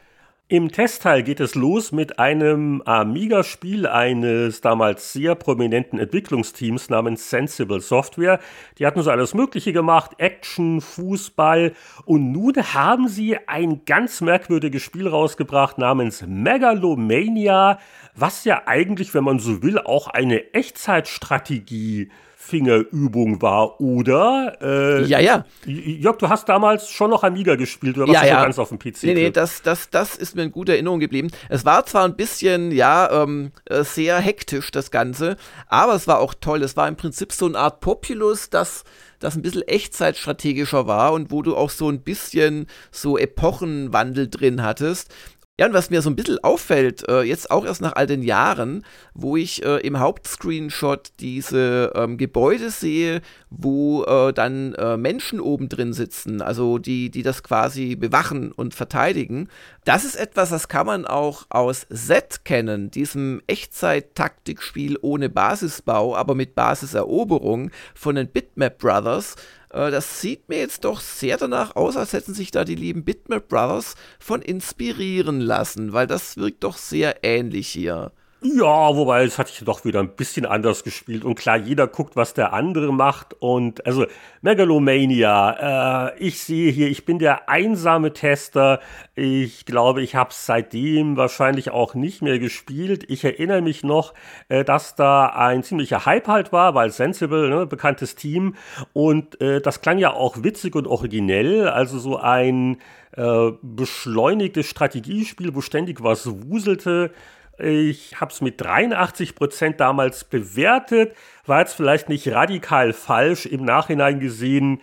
Im 0.49 0.71
Testteil 0.71 1.25
geht 1.25 1.41
es 1.41 1.57
los 1.57 1.91
mit 1.91 2.21
einem 2.21 2.81
Amiga-Spiel 2.83 3.85
eines 3.85 4.61
damals 4.61 5.13
sehr 5.13 5.35
prominenten 5.35 5.99
Entwicklungsteams 5.99 6.89
namens 6.89 7.31
Sensible 7.31 7.81
Software. 7.81 8.39
Die 8.79 8.87
hatten 8.87 9.03
so 9.03 9.11
alles 9.11 9.35
Mögliche 9.35 9.73
gemacht, 9.73 10.13
Action, 10.19 10.81
Fußball 10.81 11.73
und 12.05 12.31
nun 12.31 12.55
haben 12.55 13.09
sie 13.09 13.37
ein 13.49 13.85
ganz 13.87 14.21
merkwürdiges 14.21 14.83
Spiel 14.83 15.09
rausgebracht 15.09 15.79
namens 15.79 16.25
Megalomania, 16.25 17.81
was 18.15 18.45
ja 18.45 18.63
eigentlich, 18.67 19.15
wenn 19.15 19.25
man 19.25 19.41
so 19.41 19.65
will, 19.65 19.81
auch 19.81 20.07
eine 20.07 20.55
Echtzeitstrategie 20.55 22.09
Fingerübung 22.47 23.43
war, 23.43 23.81
oder? 23.81 24.57
Äh, 24.61 25.05
ja, 25.05 25.19
ja. 25.19 25.45
Jörg, 25.65 26.19
du 26.19 26.29
hast 26.29 26.49
damals 26.49 26.91
schon 26.91 27.11
noch 27.11 27.25
Amiga 27.25 27.57
gespielt, 27.57 27.97
oder 27.97 28.07
warst 28.07 28.23
ja, 28.23 28.29
ja. 28.29 28.43
ganz 28.43 28.59
auf 28.59 28.69
dem 28.69 28.79
PC? 28.79 29.03
Nee, 29.03 29.15
nee, 29.15 29.31
das, 29.31 29.63
das, 29.63 29.91
das 29.91 30.17
ist 30.17 30.37
mir 30.37 30.45
in 30.45 30.53
guter 30.53 30.75
Erinnerung 30.75 31.01
geblieben. 31.01 31.31
Es 31.49 31.65
war 31.65 31.85
zwar 31.87 32.05
ein 32.05 32.15
bisschen, 32.15 32.71
ja, 32.71 33.11
ähm, 33.23 33.51
äh, 33.65 33.83
sehr 33.83 34.19
hektisch, 34.19 34.71
das 34.71 34.91
Ganze, 34.91 35.37
aber 35.67 35.95
es 35.95 36.07
war 36.07 36.21
auch 36.21 36.35
toll. 36.35 36.63
Es 36.63 36.77
war 36.77 36.87
im 36.87 36.97
Prinzip 36.97 37.33
so 37.33 37.47
eine 37.47 37.59
Art 37.59 37.81
Populus, 37.81 38.49
das 38.49 38.85
das 39.19 39.35
ein 39.35 39.43
bisschen 39.43 39.63
echtzeitstrategischer 39.63 40.87
war 40.87 41.13
und 41.13 41.31
wo 41.31 41.43
du 41.43 41.57
auch 41.57 41.71
so 41.71 41.89
ein 41.89 42.03
bisschen 42.03 42.67
so 42.91 43.17
Epochenwandel 43.17 44.29
drin 44.29 44.63
hattest. 44.63 45.11
Ja, 45.59 45.65
und 45.65 45.73
was 45.73 45.89
mir 45.89 46.03
so 46.03 46.11
ein 46.11 46.17
bisschen 46.17 46.45
auffällt, 46.45 47.09
äh, 47.09 47.23
jetzt 47.23 47.51
auch 47.51 47.65
erst 47.65 47.81
nach 47.81 47.95
all 47.95 48.07
den 48.07 48.23
Jahren, 48.23 48.85
wo 49.15 49.39
ich 49.39 49.65
äh, 49.65 49.79
im 49.79 49.99
Hauptscreenshot 49.99 51.13
diese 51.19 51.93
ähm, 51.95 52.19
Gebäude 52.19 52.69
sehe, 52.69 53.23
wo 53.49 54.05
äh, 54.05 54.35
dann 54.35 54.75
äh, 54.75 54.99
Menschen 54.99 55.41
oben 55.41 55.71
drin 55.71 55.95
sitzen, 55.95 56.43
also 56.43 56.77
die, 56.77 57.11
die 57.11 57.23
das 57.23 57.43
quasi 57.43 57.97
bewachen 57.97 58.53
und 58.53 58.75
verteidigen. 58.75 59.49
Das 59.87 60.05
ist 60.05 60.17
etwas, 60.17 60.51
das 60.51 60.69
kann 60.69 60.85
man 60.85 61.07
auch 61.07 61.47
aus 61.49 61.87
Z 61.89 62.45
kennen, 62.45 62.91
diesem 62.91 63.41
Echtzeit-Taktikspiel 63.47 64.99
ohne 65.01 65.31
Basisbau, 65.31 66.15
aber 66.15 66.35
mit 66.35 66.55
Basiseroberung 66.55 67.71
von 67.95 68.17
den 68.17 68.29
Bitmap 68.29 68.77
Brothers. 68.77 69.37
Äh, 69.77 69.91
das 69.91 70.21
sieht 70.21 70.49
mir 70.49 70.59
jetzt 70.59 70.85
doch 70.85 71.01
sehr 71.01 71.37
danach 71.37 71.77
aus, 71.77 71.97
als 71.97 72.13
hätten 72.15 72.35
sich 72.35 72.51
da 72.51 72.65
die 72.65 72.75
lieben 72.75 73.05
Bitmap 73.05 73.49
Brothers 73.49 73.95
von 74.19 74.41
inspirieren 74.43 75.41
lassen, 75.41 75.93
weil 75.93 76.07
das 76.07 76.39
wirkt 76.39 76.65
doch 76.65 76.79
sehr 76.79 77.23
ähnlich 77.23 77.69
hier. 77.69 78.13
Ja, 78.55 78.95
wobei 78.95 79.25
es 79.25 79.39
hatte 79.39 79.51
ich 79.53 79.65
doch 79.65 79.85
wieder 79.85 80.01
ein 80.01 80.15
bisschen 80.15 80.47
anders 80.47 80.85
gespielt. 80.85 81.25
Und 81.25 81.35
klar, 81.37 81.57
jeder 81.57 81.87
guckt, 81.87 82.17
was 82.17 82.35
der 82.35 82.53
andere 82.53 82.93
macht. 82.93 83.35
Und 83.41 83.85
also 83.87 84.07
Megalomania, 84.41 86.11
äh, 86.11 86.19
ich 86.19 86.41
sehe 86.41 86.71
hier, 86.71 86.89
ich 86.89 87.05
bin 87.05 87.19
der 87.19 87.49
einsame 87.49 88.13
Tester. 88.13 88.81
Ich 89.15 89.65
glaube, 89.65 90.03
ich 90.03 90.15
habe 90.15 90.31
es 90.31 90.47
seitdem 90.47 91.17
wahrscheinlich 91.17 91.71
auch 91.71 91.95
nicht 91.95 92.23
mehr 92.23 92.39
gespielt. 92.39 93.05
Ich 93.09 93.25
erinnere 93.25 93.63
mich 93.63 93.83
noch, 93.83 94.15
äh, 94.49 94.65
dass 94.65 94.95
da 94.95 95.27
ein 95.27 95.63
ziemlicher 95.63 96.07
Hype 96.07 96.29
halt 96.29 96.53
war, 96.53 96.75
weil 96.75 96.91
Sensible, 96.91 97.49
ne, 97.49 97.67
bekanntes 97.67 98.15
Team. 98.15 98.55
Und 98.93 99.41
äh, 99.41 99.61
das 99.61 99.81
klang 99.81 99.99
ja 99.99 100.13
auch 100.13 100.43
witzig 100.45 100.77
und 100.77 100.87
originell. 100.87 101.69
Also 101.69 101.99
so 101.99 102.19
ein 102.19 102.79
äh, 103.17 103.53
beschleunigtes 103.63 104.67
Strategiespiel, 104.67 105.55
wo 105.55 105.63
ständig 105.63 106.03
was 106.03 106.29
wuselte. 106.49 107.13
Ich 107.59 108.21
habe 108.21 108.33
es 108.33 108.41
mit 108.41 108.61
83 108.61 109.35
Prozent 109.35 109.81
damals 109.81 110.25
bewertet. 110.25 111.15
War 111.47 111.61
jetzt 111.61 111.75
vielleicht 111.75 112.09
nicht 112.09 112.29
radikal 112.29 112.93
falsch 112.93 113.47
im 113.47 113.65
Nachhinein 113.65 114.21
gesehen. 114.21 114.81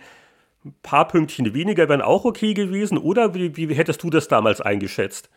Ein 0.64 0.74
paar 0.82 1.06
Pünktchen 1.06 1.54
weniger 1.54 1.88
wären 1.88 2.02
auch 2.02 2.24
okay 2.24 2.54
gewesen. 2.54 2.98
Oder 2.98 3.34
wie, 3.34 3.56
wie 3.56 3.74
hättest 3.74 4.02
du 4.02 4.10
das 4.10 4.28
damals 4.28 4.60
eingeschätzt? 4.60 5.28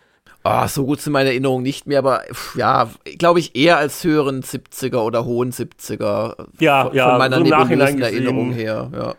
Oh, 0.44 0.68
so 0.68 0.86
gut 0.86 1.02
sind 1.02 1.14
meine 1.14 1.30
Erinnerungen 1.30 1.64
nicht 1.64 1.88
mehr, 1.88 2.00
aber 2.00 2.24
ja, 2.56 2.90
glaube 3.18 3.40
ich 3.40 3.56
eher 3.56 3.78
als 3.78 4.04
höheren 4.04 4.44
70er 4.44 4.98
oder 4.98 5.26
hohen 5.26 5.52
70er. 5.52 6.48
Ja, 6.60 6.86
von, 6.86 6.96
ja, 6.96 7.10
von 7.10 7.18
meiner 7.18 7.38
so 7.38 7.44
nebulösen 7.44 8.02
Erinnerung 8.02 8.52
her. 8.54 8.90
Ja. 8.94 9.16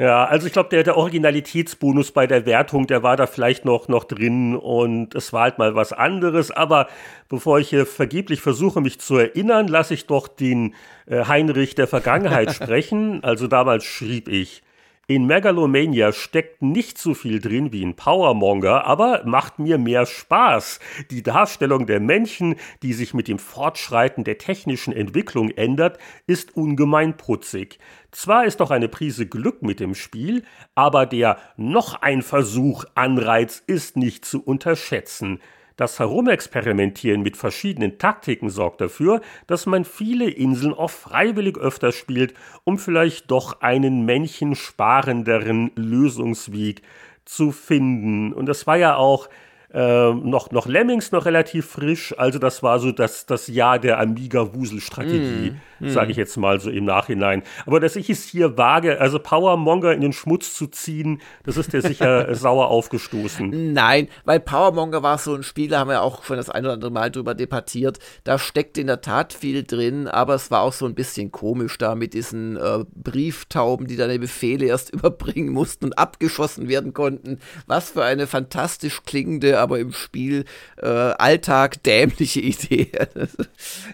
Ja, 0.00 0.24
also 0.24 0.46
ich 0.46 0.54
glaube, 0.54 0.70
der, 0.70 0.82
der 0.82 0.96
Originalitätsbonus 0.96 2.12
bei 2.12 2.26
der 2.26 2.46
Wertung, 2.46 2.86
der 2.86 3.02
war 3.02 3.18
da 3.18 3.26
vielleicht 3.26 3.66
noch, 3.66 3.86
noch 3.88 4.04
drin 4.04 4.56
und 4.56 5.14
es 5.14 5.34
war 5.34 5.42
halt 5.42 5.58
mal 5.58 5.74
was 5.74 5.92
anderes. 5.92 6.50
Aber 6.50 6.88
bevor 7.28 7.58
ich 7.58 7.68
hier 7.68 7.84
vergeblich 7.84 8.40
versuche, 8.40 8.80
mich 8.80 8.98
zu 8.98 9.18
erinnern, 9.18 9.68
lasse 9.68 9.92
ich 9.92 10.06
doch 10.06 10.26
den 10.26 10.74
äh, 11.04 11.26
Heinrich 11.26 11.74
der 11.74 11.86
Vergangenheit 11.86 12.50
sprechen. 12.54 13.22
Also 13.22 13.46
damals 13.46 13.84
schrieb 13.84 14.28
ich, 14.28 14.62
in 15.10 15.26
Megalomania 15.26 16.12
steckt 16.12 16.62
nicht 16.62 16.96
so 16.96 17.14
viel 17.14 17.40
drin 17.40 17.72
wie 17.72 17.82
in 17.82 17.96
Powermonger, 17.96 18.84
aber 18.84 19.22
macht 19.24 19.58
mir 19.58 19.76
mehr 19.76 20.06
Spaß. 20.06 20.78
Die 21.10 21.24
Darstellung 21.24 21.86
der 21.86 21.98
Männchen, 21.98 22.54
die 22.84 22.92
sich 22.92 23.12
mit 23.12 23.26
dem 23.26 23.40
Fortschreiten 23.40 24.22
der 24.22 24.38
technischen 24.38 24.92
Entwicklung 24.92 25.50
ändert, 25.50 25.98
ist 26.28 26.56
ungemein 26.56 27.16
putzig. 27.16 27.80
Zwar 28.12 28.44
ist 28.44 28.60
doch 28.60 28.70
eine 28.70 28.88
Prise 28.88 29.26
Glück 29.26 29.62
mit 29.62 29.80
dem 29.80 29.96
Spiel, 29.96 30.44
aber 30.76 31.06
der 31.06 31.38
noch 31.56 32.02
ein 32.02 32.22
Versuch 32.22 32.84
Anreiz 32.94 33.64
ist 33.66 33.96
nicht 33.96 34.24
zu 34.24 34.40
unterschätzen. 34.40 35.40
Das 35.80 35.98
Herumexperimentieren 35.98 37.22
mit 37.22 37.38
verschiedenen 37.38 37.96
Taktiken 37.96 38.50
sorgt 38.50 38.82
dafür, 38.82 39.22
dass 39.46 39.64
man 39.64 39.86
viele 39.86 40.28
Inseln 40.28 40.74
auch 40.74 40.90
freiwillig 40.90 41.56
öfter 41.56 41.90
spielt, 41.90 42.34
um 42.64 42.78
vielleicht 42.78 43.30
doch 43.30 43.62
einen 43.62 44.04
männchensparenderen 44.04 45.70
Lösungsweg 45.76 46.82
zu 47.24 47.50
finden. 47.50 48.34
Und 48.34 48.44
das 48.44 48.66
war 48.66 48.76
ja 48.76 48.96
auch 48.96 49.30
äh, 49.72 50.12
noch, 50.12 50.50
noch 50.50 50.66
Lemmings 50.66 51.12
noch 51.12 51.26
relativ 51.26 51.66
frisch. 51.66 52.12
Also 52.18 52.38
das 52.38 52.62
war 52.62 52.80
so 52.80 52.90
das, 52.90 53.26
das 53.26 53.46
Jahr 53.46 53.78
der 53.78 54.00
Amiga-Wusel-Strategie, 54.00 55.52
mm, 55.78 55.86
mm. 55.86 55.90
sage 55.90 56.10
ich 56.10 56.16
jetzt 56.16 56.36
mal 56.36 56.58
so 56.60 56.70
im 56.70 56.84
Nachhinein. 56.84 57.44
Aber 57.66 57.78
dass 57.78 57.94
ich 57.94 58.10
es 58.10 58.24
hier 58.24 58.58
wage, 58.58 59.00
also 59.00 59.20
Powermonger 59.20 59.92
in 59.92 60.00
den 60.00 60.12
Schmutz 60.12 60.54
zu 60.54 60.66
ziehen, 60.66 61.20
das 61.44 61.56
ist 61.56 61.72
der 61.72 61.82
sicher 61.82 62.34
sauer 62.34 62.68
aufgestoßen. 62.68 63.72
Nein, 63.72 64.08
weil 64.24 64.40
Powermonger 64.40 65.04
war 65.04 65.18
so 65.18 65.34
ein 65.34 65.44
Spiel, 65.44 65.68
da 65.68 65.80
haben 65.80 65.90
wir 65.90 66.02
auch 66.02 66.24
schon 66.24 66.36
das 66.36 66.50
ein 66.50 66.64
oder 66.64 66.74
andere 66.74 66.90
Mal 66.90 67.12
drüber 67.12 67.34
debattiert. 67.34 68.00
Da 68.24 68.38
steckt 68.38 68.76
in 68.76 68.88
der 68.88 69.02
Tat 69.02 69.32
viel 69.32 69.62
drin, 69.62 70.08
aber 70.08 70.34
es 70.34 70.50
war 70.50 70.62
auch 70.62 70.72
so 70.72 70.86
ein 70.86 70.94
bisschen 70.96 71.30
komisch 71.30 71.78
da 71.78 71.94
mit 71.94 72.14
diesen 72.14 72.56
äh, 72.56 72.84
Brieftauben, 72.92 73.86
die 73.86 73.96
deine 73.96 74.18
Befehle 74.18 74.66
erst 74.66 74.90
überbringen 74.92 75.50
mussten 75.50 75.84
und 75.84 75.98
abgeschossen 75.98 76.68
werden 76.68 76.92
konnten. 76.92 77.38
Was 77.68 77.90
für 77.90 78.02
eine 78.02 78.26
fantastisch 78.26 79.04
klingende 79.04 79.59
aber 79.60 79.78
im 79.78 79.92
Spiel 79.92 80.44
äh, 80.76 80.86
Alltag 80.86 81.82
dämliche 81.82 82.40
Idee. 82.40 82.90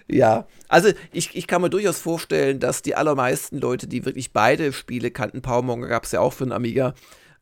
ja, 0.07 0.47
also 0.67 0.89
ich, 1.11 1.35
ich 1.35 1.47
kann 1.47 1.61
mir 1.61 1.69
durchaus 1.69 1.99
vorstellen, 1.99 2.59
dass 2.59 2.81
die 2.81 2.95
allermeisten 2.95 3.59
Leute, 3.59 3.87
die 3.87 4.05
wirklich 4.05 4.33
beide 4.33 4.73
Spiele 4.73 5.11
kannten, 5.11 5.41
Powermonger 5.41 5.87
gab 5.87 6.03
es 6.03 6.11
ja 6.11 6.19
auch 6.19 6.33
für 6.33 6.45
den 6.45 6.51
Amiga, 6.51 6.93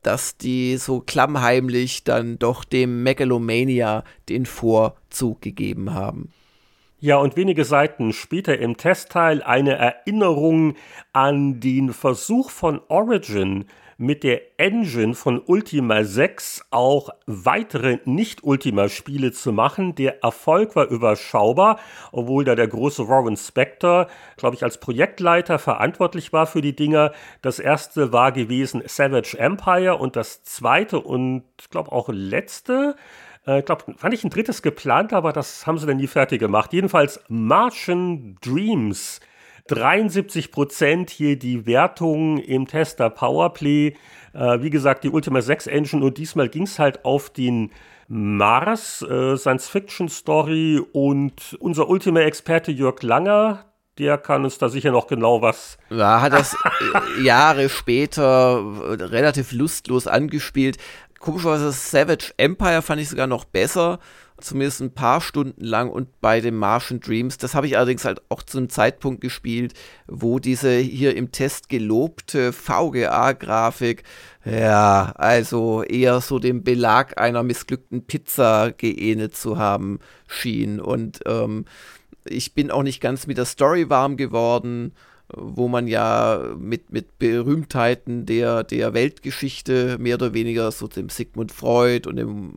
dass 0.04 0.38
die 0.38 0.78
so 0.78 1.00
klammheimlich 1.00 2.04
dann 2.04 2.38
doch 2.38 2.64
dem 2.64 3.02
Megalomania 3.02 4.04
den 4.30 4.46
Vorzug 4.46 5.42
gegeben 5.42 5.94
haben. 5.94 6.32
Ja, 7.00 7.18
und 7.18 7.36
wenige 7.36 7.66
Seiten 7.66 8.14
später 8.14 8.58
im 8.58 8.78
Testteil 8.78 9.44
eine 9.44 9.76
Erinnerung 9.76 10.76
an 11.12 11.60
den 11.60 11.92
Versuch 11.92 12.50
von 12.50 12.82
Origin, 12.88 13.66
mit 13.98 14.24
der 14.24 14.42
Engine 14.58 15.14
von 15.16 15.42
Ultima 15.46 16.04
6 16.04 16.66
auch 16.72 17.10
weitere 17.26 18.00
Nicht-Ultima-Spiele 18.06 19.32
zu 19.32 19.54
machen. 19.54 19.96
Der 19.96 20.24
Erfolg 20.24 20.76
war 20.76 20.88
überschaubar, 20.88 21.80
obwohl 22.12 22.44
da 22.44 22.56
der 22.56 22.68
große 22.68 23.08
Warren 23.08 23.38
Spector, 23.38 24.08
glaube 24.38 24.56
ich, 24.56 24.64
als 24.64 24.80
Projektleiter 24.80 25.60
verantwortlich 25.60 26.34
war 26.34 26.48
für 26.48 26.62
die 26.62 26.76
Dinger. 26.76 27.12
Das 27.42 27.60
erste 27.60 28.12
war 28.12 28.32
gewesen 28.32 28.84
Savage 28.86 29.38
Empire 29.38 29.98
und 29.98 30.16
das 30.16 30.44
zweite 30.44 31.00
und, 31.00 31.44
glaube 31.70 31.92
auch 31.92 32.10
letzte 32.10 32.96
äh, 33.48 33.60
ich 33.60 33.66
glaube, 33.66 33.84
fand 33.96 34.14
ich 34.14 34.24
ein 34.24 34.30
drittes 34.30 34.62
geplant, 34.62 35.14
aber 35.14 35.32
das 35.32 35.68
haben 35.68 35.78
sie 35.78 35.86
dann 35.86 35.98
nie 35.98 36.08
fertig 36.08 36.40
gemacht. 36.40 36.74
Jedenfalls 36.74 37.20
Martian 37.28 38.38
Dreams 38.42 39.20
73 39.68 40.52
Prozent 40.52 41.10
hier 41.10 41.38
die 41.38 41.66
Wertung 41.66 42.38
im 42.38 42.68
Tester 42.68 43.10
Powerplay. 43.10 43.96
Äh, 44.34 44.62
wie 44.62 44.70
gesagt, 44.70 45.04
die 45.04 45.10
Ultima 45.10 45.42
6 45.42 45.68
Engine 45.68 46.06
und 46.06 46.18
diesmal 46.18 46.50
ging 46.50 46.64
es 46.64 46.78
halt 46.78 47.04
auf 47.04 47.32
den 47.32 47.72
Mars, 48.08 49.02
äh, 49.02 49.36
Science-Fiction-Story 49.36 50.82
und 50.94 51.58
unser 51.60 51.90
Ultima-Experte 51.90 52.72
Jörg 52.72 53.02
Langer, 53.02 53.66
der 53.98 54.20
kann 54.20 54.44
uns 54.44 54.60
da 54.60 54.70
sicher 54.70 54.92
noch 54.92 55.08
genau 55.08 55.42
was. 55.42 55.80
Ja, 55.90 56.22
hat 56.22 56.34
das 56.34 56.54
äh, 56.54 57.24
Jahre 57.24 57.70
später 57.70 58.62
relativ 59.00 59.52
lustlos 59.52 60.06
angespielt. 60.06 60.78
Komischerweise 61.20 61.72
Savage 61.72 62.34
Empire 62.38 62.82
fand 62.82 63.02
ich 63.02 63.10
sogar 63.10 63.28
noch 63.28 63.46
besser 63.46 64.00
zumindest 64.38 64.82
ein 64.82 64.92
paar 64.92 65.22
Stunden 65.22 65.64
lang 65.64 65.90
und 65.90 66.20
bei 66.20 66.42
dem 66.42 66.58
Martian 66.58 67.00
Dreams, 67.00 67.38
das 67.38 67.56
habe 67.56 67.68
ich 67.68 67.78
allerdings 67.78 68.04
halt 68.04 68.22
auch 68.30 68.44
zu 68.44 68.58
einem 68.58 68.70
Zeitpunkt 68.70 69.22
gespielt, 69.22 69.74
wo 70.08 70.40
diese 70.40 70.76
hier 70.78 71.16
im 71.16 71.32
Test 71.32 71.70
gelobte 71.70 72.52
VGA-Grafik, 72.52 74.04
ja, 74.44 75.14
also 75.16 75.84
eher 75.84 76.20
so 76.22 76.40
dem 76.40 76.64
Belag 76.64 77.20
einer 77.20 77.44
missglückten 77.44 78.06
Pizza 78.06 78.72
geähnelt 78.72 79.36
zu 79.36 79.58
haben 79.58 80.00
schien. 80.28 80.82
Und 80.82 81.22
ähm, 81.26 81.66
ich 82.26 82.54
bin 82.54 82.72
auch 82.72 82.84
nicht 82.84 83.02
ganz 83.02 83.28
mit 83.28 83.38
der 83.38 83.46
Story 83.46 83.90
warm 83.90 84.18
geworden 84.18 84.94
wo 85.34 85.68
man 85.68 85.88
ja 85.88 86.40
mit, 86.58 86.92
mit 86.92 87.18
Berühmtheiten 87.18 88.26
der, 88.26 88.64
der 88.64 88.94
Weltgeschichte 88.94 89.98
mehr 90.00 90.16
oder 90.16 90.34
weniger 90.34 90.72
so 90.72 90.88
dem 90.88 91.10
Sigmund 91.10 91.52
Freud 91.52 92.08
und 92.08 92.18
dem 92.18 92.54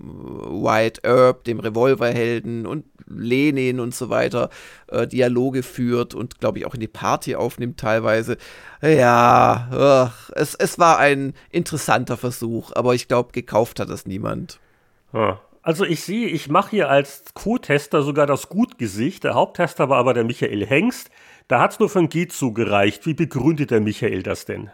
White 0.63 1.01
Earp, 1.03 1.45
dem 1.45 1.61
Revolverhelden 1.61 2.67
und 2.67 2.85
Lenin 3.07 3.81
und 3.81 3.95
so 3.95 4.11
weiter 4.11 4.51
äh, 4.89 5.07
Dialoge 5.07 5.63
führt 5.63 6.15
und 6.15 6.41
glaube 6.41 6.59
ich 6.59 6.67
auch 6.67 6.75
in 6.75 6.81
die 6.81 6.89
Party 6.89 7.37
aufnimmt 7.37 7.81
teilweise. 7.81 8.37
Ja, 8.83 9.69
ach, 9.73 10.31
es, 10.35 10.55
es 10.55 10.79
war 10.79 10.99
ein 10.99 11.33
interessanter 11.51 12.19
Versuch, 12.19 12.73
aber 12.75 12.95
ich 12.95 13.09
glaube, 13.09 13.33
gekauft 13.33 13.81
hat 13.81 13.89
das 13.89 14.05
niemand. 14.05 14.61
Also 15.63 15.85
ich 15.85 16.03
sehe, 16.03 16.29
ich 16.29 16.49
mache 16.49 16.71
hier 16.71 16.91
als 16.91 17.25
Co-Tester 17.35 18.03
sogar 18.03 18.27
das 18.27 18.49
Gutgesicht. 18.49 19.25
Der 19.25 19.35
Haupttester 19.35 19.89
war 19.89 19.99
aber 19.99 20.15
der 20.15 20.25
Michael 20.25 20.67
Hengst. 20.67 21.11
Da 21.49 21.61
hat 21.61 21.73
es 21.73 21.79
nur 21.79 21.89
von 21.89 22.11
G 22.11 22.29
zugereicht. 22.29 23.07
Wie 23.07 23.15
begründet 23.15 23.71
der 23.71 23.81
Michael 23.81 24.23
das 24.23 24.45
denn? 24.45 24.71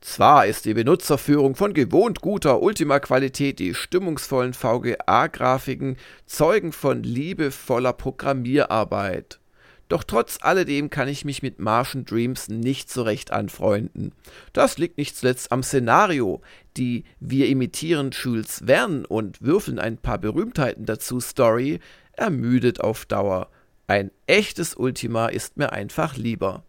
Zwar 0.00 0.46
ist 0.46 0.64
die 0.64 0.74
Benutzerführung 0.74 1.56
von 1.56 1.74
gewohnt 1.74 2.20
guter 2.20 2.62
Ultima-Qualität, 2.62 3.58
die 3.58 3.74
stimmungsvollen 3.74 4.54
VGA-Grafiken 4.54 5.96
Zeugen 6.26 6.72
von 6.72 7.02
liebevoller 7.02 7.94
Programmierarbeit. 7.94 9.40
Doch 9.88 10.04
trotz 10.04 10.38
alledem 10.40 10.88
kann 10.88 11.08
ich 11.08 11.24
mich 11.24 11.42
mit 11.42 11.58
Martian 11.58 12.04
Dreams 12.04 12.48
nicht 12.48 12.90
so 12.90 13.02
recht 13.02 13.32
anfreunden. 13.32 14.12
Das 14.52 14.78
liegt 14.78 14.98
nicht 14.98 15.16
zuletzt 15.16 15.50
am 15.50 15.62
Szenario. 15.62 16.42
Die 16.76 17.04
Wir 17.18 17.48
imitieren 17.48 18.10
Jules 18.12 18.62
Verne 18.66 19.04
und 19.06 19.42
würfeln 19.42 19.80
ein 19.80 19.98
paar 19.98 20.18
Berühmtheiten 20.18 20.86
dazu 20.86 21.18
Story 21.18 21.80
ermüdet 22.12 22.80
auf 22.80 23.04
Dauer. 23.04 23.50
Ein 23.86 24.10
echtes 24.26 24.74
Ultima 24.74 25.26
ist 25.26 25.56
mir 25.56 25.72
einfach 25.72 26.16
lieber. 26.16 26.62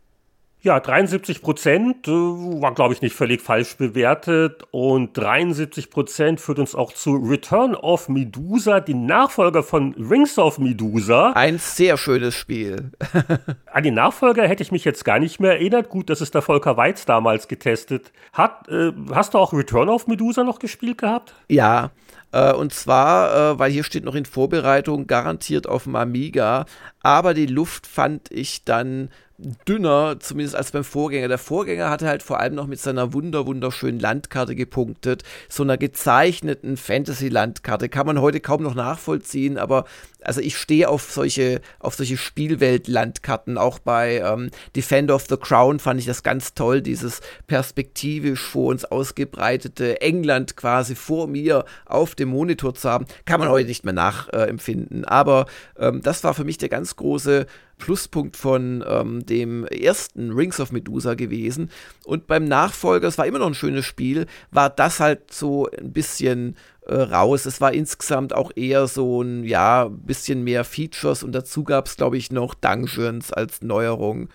Ja, 0.66 0.80
73 0.80 1.44
Prozent 1.44 2.08
äh, 2.08 2.12
war, 2.12 2.74
glaube 2.74 2.96
ich, 2.96 3.04
nicht 3.04 3.16
völlig 3.16 3.40
falsch 3.40 3.78
bewertet. 3.78 4.64
Und 4.72 5.16
73 5.16 5.92
Prozent 5.92 6.42
führt 6.42 6.58
uns 6.58 6.74
auch 6.74 6.92
zu 6.92 7.18
Return 7.18 7.76
of 7.76 8.10
Medusa, 8.10 8.80
die 8.80 8.96
Nachfolger 8.96 9.62
von 9.62 9.94
Rings 9.94 10.40
of 10.40 10.58
Medusa. 10.58 11.34
Ein 11.34 11.60
sehr 11.60 11.98
schönes 11.98 12.34
Spiel. 12.34 12.90
An 13.72 13.84
die 13.84 13.92
Nachfolger 13.92 14.48
hätte 14.48 14.64
ich 14.64 14.72
mich 14.72 14.86
jetzt 14.86 15.06
gar 15.06 15.20
nicht 15.20 15.40
mehr 15.40 15.52
erinnert. 15.52 15.90
Gut, 15.90 16.10
dass 16.10 16.20
es 16.20 16.32
der 16.32 16.42
Volker 16.42 16.78
Weiz 16.78 17.06
damals 17.06 17.48
getestet 17.48 18.12
hat. 18.34 18.68
Äh, 18.68 18.92
hast 19.12 19.36
du 19.36 19.38
auch 19.38 19.54
Return 19.54 19.88
of 19.88 20.08
Medusa 20.08 20.44
noch 20.44 20.58
gespielt 20.58 20.98
gehabt? 20.98 21.36
Ja, 21.48 21.92
äh, 22.36 22.52
und 22.52 22.74
zwar, 22.74 23.54
äh, 23.54 23.60
weil 23.60 23.72
hier 23.72 23.86
steht 23.86 24.04
noch 24.04 24.14
in 24.14 24.26
Vorbereitung, 24.26 25.08
garantiert 25.08 25.68
auf 25.68 25.84
dem 25.84 25.96
Amiga. 25.96 26.66
Aber 27.02 27.34
die 27.34 27.46
Luft 27.46 27.88
fand 27.88 28.30
ich 28.30 28.66
dann 28.66 29.10
dünner, 29.38 30.18
zumindest 30.20 30.56
als 30.56 30.72
beim 30.72 30.84
Vorgänger. 30.84 31.28
Der 31.28 31.38
Vorgänger 31.38 31.90
hatte 31.90 32.08
halt 32.08 32.24
vor 32.24 32.40
allem 32.40 32.56
noch 32.56 32.68
mit 32.68 32.80
seiner 32.80 33.14
wunder 33.14 33.46
wunderschönen 33.46 34.00
Landkarte 34.00 34.56
gepunktet, 34.56 35.24
so 35.50 35.64
einer 35.64 35.78
gezeichneten 35.78 36.78
Fantasy-Landkarte. 36.78 37.90
Kann 37.90 38.08
man 38.08 38.22
heute 38.22 38.40
kaum 38.40 38.64
noch 38.64 38.76
nachvollziehen, 38.76 39.58
aber 39.58 39.86
also 40.22 40.42
ich 40.42 40.58
stehe 40.58 40.90
auf 40.90 41.12
solche, 41.12 41.62
auf 41.80 41.96
solche 41.96 42.18
Spielwelt-Landkarten. 42.18 43.58
Auch 43.58 43.80
bei 43.80 44.18
ähm, 44.18 44.50
Defender 44.76 45.16
of 45.16 45.26
the 45.30 45.38
Crown 45.38 45.80
fand 45.80 46.00
ich 46.00 46.06
das 46.06 46.24
ganz 46.24 46.54
toll, 46.54 46.82
dieses 46.82 47.22
perspektivisch 47.48 48.42
vor 48.42 48.72
uns 48.72 48.86
ausgebreitete 48.86 50.02
England 50.02 50.56
quasi 50.56 50.96
vor 50.96 51.28
mir 51.28 51.66
auf 51.86 52.16
dem 52.16 52.30
Monitor 52.30 52.74
zu 52.74 52.90
haben. 52.90 53.06
Kann 53.26 53.40
man 53.40 53.50
heute 53.50 53.68
nicht 53.68 53.84
mehr 53.84 53.94
nachempfinden. 53.94 55.04
Äh, 55.04 55.08
aber 55.08 55.46
ähm, 55.78 56.02
das 56.02 56.24
war 56.24 56.34
für 56.34 56.46
mich 56.46 56.58
der 56.58 56.70
ganz 56.70 56.96
große 56.96 57.46
Pluspunkt 57.78 58.38
von 58.38 58.84
ähm, 58.88 59.26
dem 59.26 59.66
ersten 59.66 60.32
Rings 60.32 60.60
of 60.60 60.72
Medusa 60.72 61.14
gewesen. 61.14 61.70
Und 62.06 62.28
beim 62.28 62.46
Nachfolger, 62.46 63.08
es 63.08 63.18
war 63.18 63.26
immer 63.26 63.40
noch 63.40 63.48
ein 63.48 63.54
schönes 63.54 63.86
Spiel, 63.86 64.26
war 64.52 64.70
das 64.70 65.00
halt 65.00 65.32
so 65.34 65.68
ein 65.70 65.92
bisschen 65.92 66.56
äh, 66.86 66.96
raus. 66.96 67.46
Es 67.46 67.62
war 67.62 67.74
insgesamt 67.74 68.34
auch 68.34 68.52
eher 68.56 68.88
so 68.88 69.22
ein, 69.22 69.44
ja, 69.44 69.90
bisschen 69.90 70.44
mehr 70.44 70.64
Features 70.64 71.24
und 71.24 71.34
dazu 71.34 71.64
gab 71.64 71.88
es, 71.88 71.98
glaube 71.98 72.18
ich, 72.18 72.32
noch 72.32 72.54
Dungeons 72.54 73.34
als 73.34 73.62
Neuerung. 73.62 74.30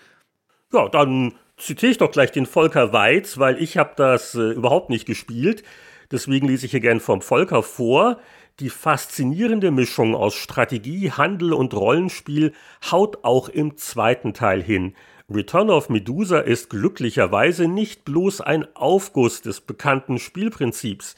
Ja, 0.73 0.87
dann 0.87 1.33
zitiere 1.57 1.91
ich 1.91 1.97
doch 1.97 2.11
gleich 2.11 2.31
den 2.31 2.45
Volker 2.45 2.93
Weiz, 2.93 3.37
weil 3.37 3.61
ich 3.61 3.77
habe 3.77 3.91
das 3.95 4.35
äh, 4.35 4.51
überhaupt 4.51 4.89
nicht 4.89 5.05
gespielt. 5.05 5.63
Deswegen 6.11 6.47
lese 6.47 6.65
ich 6.65 6.71
hier 6.71 6.81
gern 6.81 6.99
vom 6.99 7.21
Volker 7.21 7.63
vor. 7.63 8.19
Die 8.59 8.69
faszinierende 8.69 9.71
Mischung 9.71 10.13
aus 10.13 10.35
Strategie, 10.35 11.11
Handel 11.11 11.53
und 11.53 11.73
Rollenspiel 11.73 12.53
haut 12.91 13.23
auch 13.23 13.49
im 13.49 13.77
zweiten 13.77 14.33
Teil 14.33 14.61
hin. 14.61 14.93
Return 15.29 15.69
of 15.69 15.89
Medusa 15.89 16.39
ist 16.39 16.69
glücklicherweise 16.69 17.67
nicht 17.67 18.03
bloß 18.05 18.41
ein 18.41 18.67
Aufguss 18.75 19.41
des 19.41 19.61
bekannten 19.61 20.19
Spielprinzips. 20.19 21.15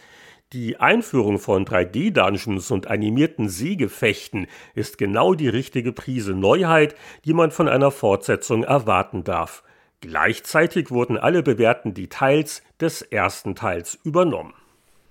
Die 0.53 0.80
Einführung 0.80 1.39
von 1.39 1.65
3D-Dungeons 1.65 2.69
und 2.69 2.85
animierten 2.88 3.49
Seegefechten 3.49 4.45
ist 4.76 4.99
genau 4.99 5.34
die 5.34 5.49
richtige 5.49 5.91
Prise 5.91 6.34
Neuheit, 6.34 6.95
die 7.26 7.34
man 7.34 7.49
von 7.49 7.68
einer 7.68 7.89
Fortsetzung 7.89 8.64
erwarten 8.64 9.23
darf. 9.23 9.64
Gleichzeitig 9.99 10.91
wurden 10.91 11.18
alle 11.18 11.41
bewährten 11.41 11.95
Details 11.95 12.61
des 12.80 13.01
ersten 13.01 13.55
Teils 13.55 13.97
übernommen. 14.03 14.53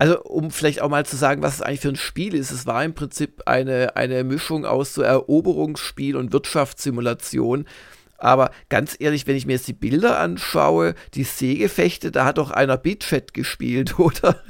Also, 0.02 0.20
um 0.24 0.50
vielleicht 0.50 0.82
auch 0.82 0.88
mal 0.88 1.06
zu 1.06 1.14
sagen, 1.14 1.44
was 1.44 1.54
es 1.54 1.62
eigentlich 1.62 1.78
für 1.78 1.90
ein 1.90 1.94
Spiel 1.94 2.34
ist. 2.34 2.50
Es 2.50 2.66
war 2.66 2.82
im 2.82 2.92
Prinzip 2.92 3.42
eine, 3.46 3.94
eine 3.94 4.24
Mischung 4.24 4.66
aus 4.66 4.94
so 4.94 5.02
Eroberungsspiel 5.02 6.16
und 6.16 6.32
Wirtschaftssimulation. 6.32 7.66
Aber 8.18 8.50
ganz 8.68 8.96
ehrlich, 8.98 9.28
wenn 9.28 9.36
ich 9.36 9.46
mir 9.46 9.52
jetzt 9.52 9.68
die 9.68 9.72
Bilder 9.72 10.18
anschaue, 10.18 10.96
die 11.14 11.22
Seegefechte, 11.22 12.10
da 12.10 12.24
hat 12.24 12.38
doch 12.38 12.50
einer 12.50 12.78
Beatchat 12.78 13.32
gespielt, 13.32 13.96
oder? 14.00 14.42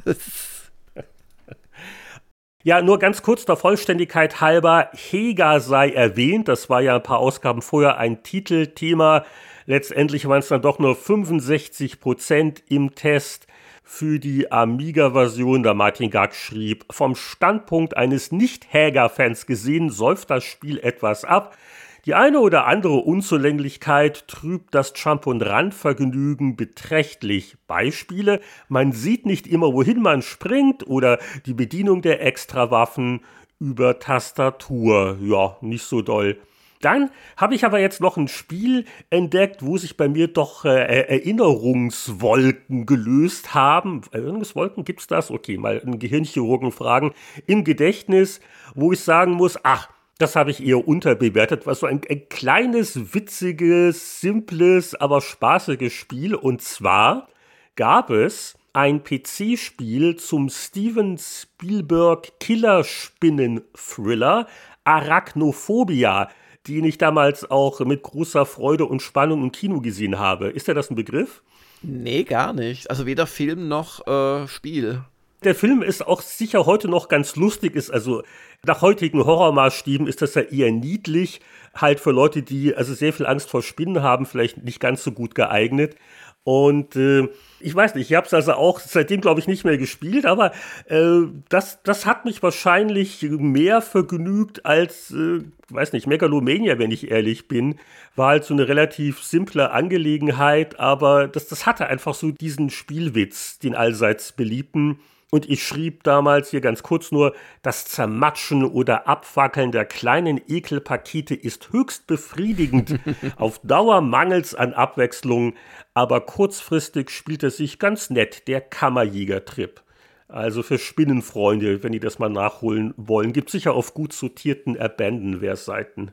Ja, 2.63 2.81
nur 2.81 2.99
ganz 2.99 3.21
kurz 3.21 3.45
der 3.45 3.57
Vollständigkeit 3.57 4.41
halber, 4.41 4.89
Hega 4.95 5.61
sei 5.61 5.91
erwähnt, 5.91 6.49
das 6.49 6.71
war 6.71 6.81
ja 6.81 6.97
ein 6.97 7.03
paar 7.03 7.19
Ausgaben 7.19 7.61
vorher 7.61 7.99
ein 7.99 8.23
Titelthema. 8.23 9.27
Letztendlich 9.67 10.27
waren 10.27 10.39
es 10.39 10.49
dann 10.49 10.63
doch 10.63 10.79
nur 10.79 10.97
65 10.97 12.01
Prozent 12.01 12.63
im 12.69 12.95
Test 12.95 13.49
für 13.83 14.19
die 14.19 14.51
Amiga-Version, 14.51 15.63
da 15.63 15.75
Martin 15.75 16.11
Gag 16.11 16.35
schrieb, 16.35 16.85
vom 16.91 17.15
Standpunkt 17.15 17.97
eines 17.97 18.33
Nicht-Häger-Fans 18.33 19.47
gesehen, 19.47 19.91
säuft 19.91 20.31
das 20.31 20.45
Spiel 20.45 20.79
etwas 20.79 21.25
ab. 21.25 21.57
Die 22.05 22.15
eine 22.15 22.41
oder 22.41 22.67
andere 22.67 22.95
Unzulänglichkeit 22.95 24.27
trübt 24.27 24.75
das 24.75 24.93
Jump- 24.97 25.27
und 25.27 25.41
Randvergnügen 25.43 26.57
beträchtlich. 26.57 27.57
Beispiele, 27.69 28.41
man 28.69 28.91
sieht 28.91 29.25
nicht 29.25 29.47
immer, 29.47 29.73
wohin 29.73 30.03
man 30.03 30.23
springt 30.23 30.87
oder 30.87 31.19
die 31.47 31.55
Bedienung 31.55 32.03
der 32.03 32.25
Extrawaffen 32.25 33.21
über 33.61 34.01
Tastatur. 34.01 35.17
Ja, 35.21 35.57
nicht 35.61 35.85
so 35.85 36.03
doll. 36.03 36.39
Dann 36.83 37.11
habe 37.37 37.55
ich 37.55 37.65
aber 37.65 37.79
jetzt 37.79 38.03
noch 38.03 38.19
ein 38.19 38.29
Spiel 38.29 38.85
entdeckt, 39.09 39.65
wo 39.65 39.79
sich 39.79 39.97
bei 39.97 40.09
mir 40.09 40.29
doch 40.29 40.67
äh, 40.67 41.05
Erinnerungswolken 41.05 42.85
gelöst 42.87 43.55
haben. 43.55 44.03
Erinnerungswolken 44.11 44.85
gibt's 44.85 45.07
das? 45.07 45.31
Okay, 45.31 45.57
mal 45.57 45.81
einen 45.81 46.01
Gehirnchirurgen 46.01 46.73
fragen. 46.73 47.15
Im 47.47 47.65
Gedächtnis, 47.65 48.41
wo 48.75 48.93
ich 48.93 49.01
sagen 49.01 49.33
muss, 49.33 49.59
ach, 49.63 49.89
das 50.19 50.37
habe 50.37 50.51
ich 50.51 50.63
eher 50.65 50.87
unterbewertet, 50.87 51.67
was 51.67 51.81
so 51.81 51.87
ein, 51.87 52.03
ein 52.11 52.29
kleines, 52.29 53.15
witziges, 53.15 54.21
simples, 54.21 54.95
aber 54.97 55.21
spaßiges 55.21 55.93
Spiel. 55.93 56.35
Und 56.35 56.63
zwar 56.63 57.29
gab 57.77 58.11
es 58.11 58.57
ein 58.73 59.05
PC-Spiel 59.05 60.17
zum 60.17 60.49
Steven 60.49 61.17
Spielberg 61.19 62.41
Killerspinnen-Thriller 62.41 64.49
Arachnophobia 64.85 66.29
den 66.69 66.85
ich 66.85 66.99
damals 66.99 67.51
auch 67.51 67.81
mit 67.81 68.03
großer 68.03 68.47
Freude 68.47 68.87
und 68.87 69.03
Spannung 69.03 69.43
im 69.43 69.53
Kino 69.53 69.81
gesehen 69.81 70.19
habe. 70.19 70.49
Ist 70.49 70.69
dir 70.69 70.75
das 70.75 70.91
ein 70.91 70.97
Begriff? 70.97 71.43
Nee, 71.83 72.23
gar 72.25 72.53
nicht. 72.53 72.91
Also 72.91 73.07
weder 73.07 73.27
Film 73.27 73.69
noch 73.69 74.07
äh, 74.07 74.47
Spiel. 74.47 75.03
Der 75.43 75.57
Film 75.57 75.83
ist 75.83 76.07
auch 76.07 76.23
sicher 76.23 76.67
heute 76.67 76.87
noch 76.87 77.09
ganz 77.09 77.35
lustig, 77.35 77.75
ist 77.75 77.91
also 77.91 78.23
nach 78.65 78.81
heutigen 78.81 79.25
Horrormaßstäben 79.25 80.07
ist 80.07 80.23
das 80.23 80.37
ja 80.37 80.43
eher 80.43 80.71
niedlich, 80.71 81.41
halt 81.75 81.99
für 81.99 82.13
Leute, 82.13 82.43
die 82.43 82.77
also 82.77 82.95
sehr 82.95 83.13
viel 83.13 83.27
Angst 83.27 83.51
vor 83.51 83.63
Spinnen 83.63 84.05
haben, 84.05 84.25
vielleicht 84.25 84.63
nicht 84.63 84.79
ganz 84.79 85.03
so 85.03 85.11
gut 85.11 85.35
geeignet. 85.35 85.97
Und 86.45 86.97
äh, 86.97 87.29
ich 87.61 87.75
weiß 87.75 87.95
nicht, 87.95 88.11
ich 88.11 88.17
habe 88.17 88.27
es 88.27 88.35
also 88.35 88.55
auch 88.55 88.81
seitdem, 88.81 89.21
glaube 89.21 89.39
ich, 89.39 89.47
nicht 89.47 89.65
mehr 89.65 89.79
gespielt, 89.79 90.27
aber 90.27 90.53
äh, 90.87 91.21
das, 91.49 91.83
das 91.85 92.05
hat 92.05 92.25
mich 92.25 92.43
wahrscheinlich 92.43 93.23
mehr 93.23 93.81
vergnügt 93.81 94.67
als, 94.67 95.13
äh, 95.13 95.45
weiß 95.69 95.93
nicht, 95.93 96.09
Megalomania, 96.09 96.81
wenn 96.81 96.91
ich 96.91 97.13
ehrlich 97.13 97.47
bin. 97.47 97.79
War 98.17 98.31
halt 98.31 98.45
so 98.45 98.55
eine 98.55 98.67
relativ 98.67 99.23
simple 99.23 99.71
Angelegenheit, 99.71 100.81
aber 100.81 101.29
das, 101.29 101.47
das 101.47 101.65
hatte 101.65 101.87
einfach 101.87 102.15
so 102.15 102.33
diesen 102.33 102.71
Spielwitz, 102.71 103.61
den 103.61 103.77
allseits 103.77 104.33
beliebten. 104.33 104.99
Und 105.35 105.49
ich 105.49 105.67
schrieb 105.67 106.03
damals 106.03 106.51
hier 106.51 106.61
ganz 106.61 106.83
kurz 106.83 107.11
nur, 107.11 107.35
das 107.63 107.87
Zermatschen 107.87 108.67
oder 108.67 109.09
Abwackeln 109.09 109.73
der 109.73 109.87
kleinen 109.87 110.39
Ekelpakete 110.47 111.35
ist 111.35 111.73
höchst 111.73 112.07
befriedigend. 112.07 113.01
Auf 113.39 113.59
Dauer 113.61 114.03
mangelt's 114.03 114.55
an 114.55 114.75
Abwechslung, 114.75 115.55
aber 115.95 116.21
kurzfristig 116.21 117.09
spielt 117.09 117.45
es 117.45 117.57
sich 117.57 117.79
ganz 117.79 118.11
nett, 118.11 118.47
der 118.47 118.61
Kammerjäger-Trip. 118.61 119.81
Also 120.29 120.63
für 120.63 120.79
Spinnenfreunde, 120.79 121.83
wenn 121.83 121.93
die 121.93 122.01
das 122.01 122.19
mal 122.19 122.29
nachholen 122.29 122.93
wollen, 122.99 123.33
gibt 123.33 123.49
sicher 123.49 123.73
auf 123.73 123.95
gut 123.95 124.13
sortierten 124.13 124.79
Abandonware-Seiten. 124.79 126.11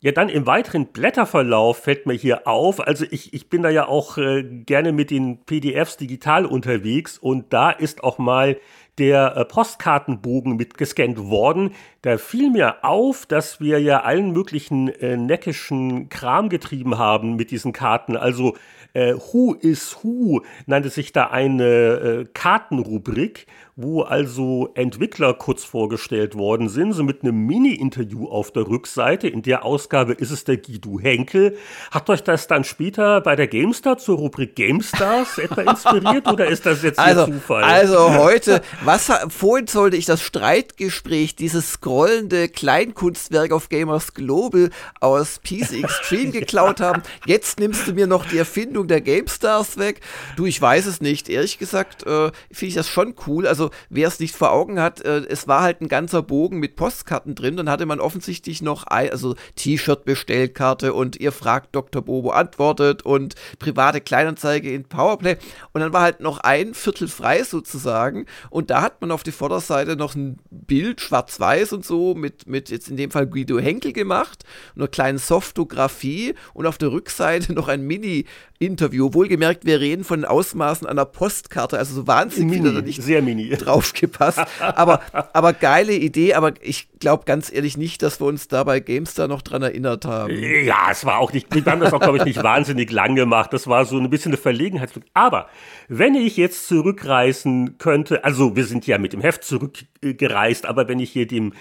Ja, 0.00 0.12
dann 0.12 0.28
im 0.28 0.46
weiteren 0.46 0.88
Blätterverlauf 0.88 1.78
fällt 1.78 2.04
mir 2.04 2.12
hier 2.12 2.46
auf, 2.46 2.86
also 2.86 3.06
ich, 3.10 3.32
ich 3.32 3.48
bin 3.48 3.62
da 3.62 3.70
ja 3.70 3.88
auch 3.88 4.18
äh, 4.18 4.42
gerne 4.42 4.92
mit 4.92 5.10
den 5.10 5.44
PDFs 5.46 5.96
digital 5.96 6.44
unterwegs 6.44 7.16
und 7.16 7.50
da 7.54 7.70
ist 7.70 8.04
auch 8.04 8.18
mal 8.18 8.58
der 8.98 9.36
äh, 9.36 9.44
Postkartenbogen 9.46 10.56
mitgescannt 10.56 11.18
worden. 11.18 11.72
Da 12.06 12.18
fiel 12.18 12.50
mir 12.50 12.84
auf, 12.84 13.26
dass 13.26 13.58
wir 13.58 13.80
ja 13.80 14.02
allen 14.02 14.30
möglichen 14.30 14.86
äh, 14.86 15.16
neckischen 15.16 16.08
Kram 16.08 16.48
getrieben 16.48 16.98
haben 16.98 17.34
mit 17.34 17.50
diesen 17.50 17.72
Karten. 17.72 18.16
Also 18.16 18.54
äh, 18.96 19.14
Who 19.14 19.54
is 19.54 19.98
Who 20.02 20.42
nannte 20.66 20.88
sich 20.88 21.12
da 21.12 21.26
eine 21.26 21.64
äh, 21.64 22.24
Kartenrubrik, 22.32 23.46
wo 23.76 24.00
also 24.00 24.70
Entwickler 24.74 25.34
kurz 25.34 25.64
vorgestellt 25.64 26.34
worden 26.34 26.70
sind, 26.70 26.94
so 26.94 27.04
mit 27.04 27.22
einem 27.22 27.44
Mini-Interview 27.44 28.26
auf 28.26 28.50
der 28.50 28.66
Rückseite. 28.66 29.28
In 29.28 29.42
der 29.42 29.66
Ausgabe 29.66 30.14
ist 30.14 30.30
es 30.30 30.44
der 30.44 30.56
Guido 30.56 30.98
Henkel. 30.98 31.58
Hat 31.90 32.08
euch 32.08 32.22
das 32.22 32.46
dann 32.46 32.64
später 32.64 33.20
bei 33.20 33.36
der 33.36 33.48
GameStar 33.48 33.98
zur 33.98 34.16
Rubrik 34.16 34.56
GameStars 34.56 35.36
etwa 35.46 35.60
inspiriert 35.60 36.26
oder 36.26 36.46
ist 36.46 36.64
das 36.64 36.82
jetzt 36.82 36.98
also, 36.98 37.26
Zufall? 37.26 37.64
Also 37.64 38.14
heute, 38.16 38.62
was 38.82 39.12
vorhin 39.28 39.66
sollte 39.66 39.98
ich 39.98 40.06
das 40.06 40.22
Streitgespräch, 40.22 41.36
dieses 41.36 41.82
scrollende 41.96 42.50
Kleinkunstwerk 42.50 43.52
auf 43.52 43.70
Gamers 43.70 44.12
Global 44.12 44.68
aus 45.00 45.40
PC 45.40 45.82
Extreme 45.82 46.30
geklaut 46.32 46.78
haben. 46.78 47.00
Jetzt 47.24 47.58
nimmst 47.58 47.88
du 47.88 47.94
mir 47.94 48.06
noch 48.06 48.26
die 48.26 48.36
Erfindung 48.36 48.86
der 48.86 49.00
GameStars 49.00 49.78
weg. 49.78 50.02
Du, 50.36 50.44
ich 50.44 50.60
weiß 50.60 50.84
es 50.84 51.00
nicht. 51.00 51.30
Ehrlich 51.30 51.58
gesagt, 51.58 52.02
äh, 52.02 52.32
finde 52.50 52.66
ich 52.68 52.74
das 52.74 52.90
schon 52.90 53.14
cool. 53.26 53.46
Also 53.46 53.70
wer 53.88 54.08
es 54.08 54.20
nicht 54.20 54.36
vor 54.36 54.52
Augen 54.52 54.78
hat, 54.78 55.00
äh, 55.06 55.22
es 55.26 55.48
war 55.48 55.62
halt 55.62 55.80
ein 55.80 55.88
ganzer 55.88 56.20
Bogen 56.20 56.58
mit 56.58 56.76
Postkarten 56.76 57.34
drin. 57.34 57.56
Dann 57.56 57.70
hatte 57.70 57.86
man 57.86 58.00
offensichtlich 58.00 58.60
noch 58.60 58.84
ein, 58.84 59.08
also 59.10 59.34
T-Shirt-Bestellkarte 59.54 60.92
und 60.92 61.16
ihr 61.16 61.32
fragt 61.32 61.74
Dr. 61.74 62.02
Bobo 62.02 62.28
antwortet 62.28 63.06
und 63.06 63.36
private 63.58 64.02
Kleinanzeige 64.02 64.70
in 64.70 64.84
Powerplay. 64.84 65.38
Und 65.72 65.80
dann 65.80 65.94
war 65.94 66.02
halt 66.02 66.20
noch 66.20 66.40
ein 66.40 66.74
Viertel 66.74 67.08
frei 67.08 67.42
sozusagen. 67.42 68.26
Und 68.50 68.68
da 68.68 68.82
hat 68.82 69.00
man 69.00 69.10
auf 69.10 69.22
die 69.22 69.32
Vorderseite 69.32 69.96
noch 69.96 70.14
ein 70.14 70.38
Bild, 70.50 71.00
schwarz-weiß 71.00 71.72
und 71.72 71.85
so, 71.86 72.14
mit, 72.14 72.46
mit 72.46 72.70
jetzt 72.70 72.88
in 72.88 72.96
dem 72.96 73.10
Fall 73.10 73.26
Guido 73.26 73.58
Henkel 73.58 73.92
gemacht, 73.92 74.44
einer 74.74 74.88
kleinen 74.88 75.18
Softografie 75.18 76.34
und 76.54 76.66
auf 76.66 76.78
der 76.78 76.92
Rückseite 76.92 77.52
noch 77.54 77.68
ein 77.68 77.86
Mini-Interview. 77.86 79.12
Wohlgemerkt, 79.12 79.64
wir 79.64 79.80
reden 79.80 80.04
von 80.04 80.20
den 80.20 80.24
Ausmaßen 80.26 80.86
einer 80.86 81.04
Postkarte, 81.04 81.78
also 81.78 81.94
so 81.94 82.06
wahnsinnig 82.06 82.60
mini, 82.60 82.82
nicht 82.82 83.02
sehr 83.02 83.22
mini. 83.22 83.50
draufgepasst. 83.50 84.40
aber, 84.60 85.00
aber 85.32 85.52
geile 85.52 85.94
Idee, 85.94 86.34
aber 86.34 86.54
ich 86.60 86.88
glaube 86.98 87.24
ganz 87.26 87.52
ehrlich 87.52 87.76
nicht, 87.76 88.02
dass 88.02 88.20
wir 88.20 88.26
uns 88.26 88.48
da 88.48 88.64
bei 88.64 88.80
GameStar 88.80 89.28
noch 89.28 89.42
dran 89.42 89.62
erinnert 89.62 90.04
haben. 90.04 90.32
Ja, 90.32 90.88
es 90.90 91.04
war 91.04 91.18
auch 91.18 91.32
nicht, 91.32 91.54
wir 91.54 91.64
haben 91.64 91.80
das 91.80 91.92
auch, 91.92 92.00
glaube 92.00 92.18
ich, 92.18 92.24
nicht 92.24 92.42
wahnsinnig 92.42 92.90
lang 92.90 93.14
gemacht. 93.14 93.52
Das 93.52 93.66
war 93.66 93.84
so 93.84 93.98
ein 93.98 94.10
bisschen 94.10 94.32
eine 94.32 94.38
Verlegenheit. 94.38 94.90
Aber 95.14 95.48
wenn 95.88 96.14
ich 96.14 96.36
jetzt 96.36 96.66
zurückreisen 96.68 97.78
könnte, 97.78 98.24
also 98.24 98.56
wir 98.56 98.64
sind 98.64 98.86
ja 98.86 98.98
mit 98.98 99.12
dem 99.12 99.20
Heft 99.20 99.44
zurückgereist, 99.44 100.66
aber 100.66 100.88
wenn 100.88 101.00
ich 101.00 101.10
hier 101.10 101.26
dem 101.26 101.52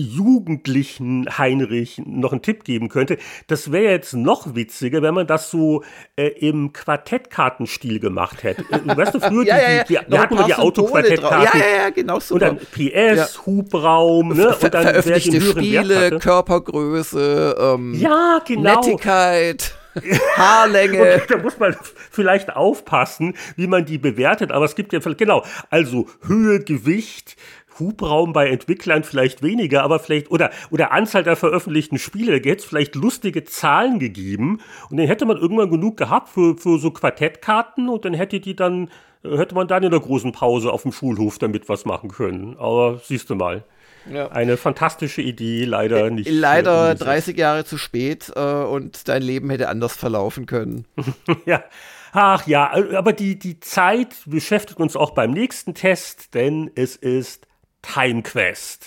jugendlichen 0.00 1.26
Heinrich 1.38 2.02
noch 2.04 2.32
einen 2.32 2.42
Tipp 2.42 2.64
geben 2.64 2.88
könnte. 2.88 3.18
Das 3.46 3.72
wäre 3.72 3.92
jetzt 3.92 4.14
noch 4.14 4.54
witziger, 4.54 5.02
wenn 5.02 5.14
man 5.14 5.26
das 5.26 5.50
so 5.50 5.82
äh, 6.16 6.28
im 6.28 6.72
Quartettkartenstil 6.72 8.00
gemacht 8.00 8.42
hätte. 8.42 8.64
Äh, 8.70 8.96
weißt 8.96 9.14
du, 9.14 9.20
früher 9.20 9.44
ja, 9.46 9.56
ja, 9.58 9.70
ja. 9.70 9.84
die, 9.84 9.94
die, 9.94 10.10
wir 10.12 10.20
hatten 10.20 10.38
die 10.46 10.54
Autoquartettkarten. 10.54 11.60
Ja, 11.60 11.66
ja, 11.66 11.76
ja, 11.84 11.90
genau 11.90 12.20
so. 12.20 12.34
Und 12.34 12.42
dann 12.42 12.58
PS, 12.58 13.46
Hubraum, 13.46 14.28
ne? 14.28 14.56
Und 14.56 14.74
dann 14.74 14.82
veröffentlichte 14.82 15.40
Spiele, 15.40 16.18
Körpergröße, 16.18 17.56
ähm, 17.58 17.94
ja, 17.94 18.40
genau. 18.44 18.74
Nettigkeit. 18.74 19.74
Haarlänge. 20.36 21.22
da 21.28 21.38
muss 21.38 21.58
man 21.58 21.76
vielleicht 22.10 22.54
aufpassen, 22.54 23.34
wie 23.56 23.66
man 23.66 23.84
die 23.84 23.98
bewertet, 23.98 24.50
aber 24.52 24.64
es 24.64 24.74
gibt 24.74 24.92
ja, 24.92 24.98
genau, 24.98 25.44
also 25.70 26.08
Höhe, 26.26 26.60
Gewicht, 26.60 27.36
Hubraum 27.78 28.32
bei 28.32 28.48
Entwicklern 28.48 29.04
vielleicht 29.04 29.42
weniger, 29.42 29.82
aber 29.82 29.98
vielleicht, 29.98 30.30
oder, 30.30 30.50
oder 30.70 30.92
Anzahl 30.92 31.22
der 31.22 31.36
veröffentlichten 31.36 31.98
Spiele, 31.98 32.40
da 32.40 32.48
hätte 32.48 32.62
es 32.62 32.64
vielleicht 32.64 32.94
lustige 32.94 33.44
Zahlen 33.44 33.98
gegeben 33.98 34.60
und 34.90 34.96
dann 34.96 35.06
hätte 35.06 35.26
man 35.26 35.36
irgendwann 35.36 35.70
genug 35.70 35.96
gehabt 35.96 36.28
für, 36.28 36.56
für 36.56 36.78
so 36.78 36.90
Quartettkarten 36.90 37.88
und 37.88 38.04
dann 38.04 38.14
hätte 38.14 38.40
die 38.40 38.56
dann, 38.56 38.90
hätte 39.22 39.54
man 39.54 39.68
dann 39.68 39.82
in 39.82 39.90
der 39.90 40.00
großen 40.00 40.32
Pause 40.32 40.72
auf 40.72 40.82
dem 40.82 40.92
Schulhof 40.92 41.38
damit 41.38 41.68
was 41.68 41.84
machen 41.84 42.10
können. 42.10 42.56
Aber 42.58 43.00
siehst 43.02 43.30
du 43.30 43.34
mal. 43.34 43.64
Ja. 44.12 44.30
Eine 44.30 44.56
fantastische 44.56 45.22
Idee, 45.22 45.64
leider 45.64 46.10
nicht. 46.10 46.30
Leider 46.30 46.90
äh, 46.90 46.94
30 46.94 47.38
Jahre 47.38 47.64
zu 47.64 47.78
spät 47.78 48.30
äh, 48.36 48.40
und 48.40 49.08
dein 49.08 49.22
Leben 49.22 49.48
hätte 49.50 49.68
anders 49.68 49.96
verlaufen 49.96 50.46
können. 50.46 50.86
ja. 51.46 51.64
Ach 52.12 52.46
ja, 52.46 52.70
aber 52.96 53.12
die, 53.12 53.36
die 53.38 53.58
Zeit 53.58 54.14
beschäftigt 54.26 54.78
uns 54.78 54.94
auch 54.94 55.10
beim 55.10 55.32
nächsten 55.32 55.74
Test, 55.74 56.34
denn 56.34 56.70
es 56.76 56.94
ist 56.94 57.43
Time 57.92 58.22
Quest. 58.22 58.86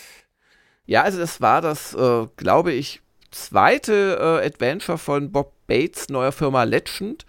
Ja, 0.85 1.03
also 1.03 1.19
das 1.19 1.41
war 1.41 1.61
das, 1.61 1.93
äh, 1.93 2.27
glaube 2.37 2.73
ich, 2.73 3.01
zweite 3.31 4.17
äh, 4.19 4.45
Adventure 4.45 4.97
von 4.97 5.31
Bob 5.31 5.53
Bates 5.67 6.09
neuer 6.09 6.31
Firma 6.31 6.63
Legend. 6.63 7.25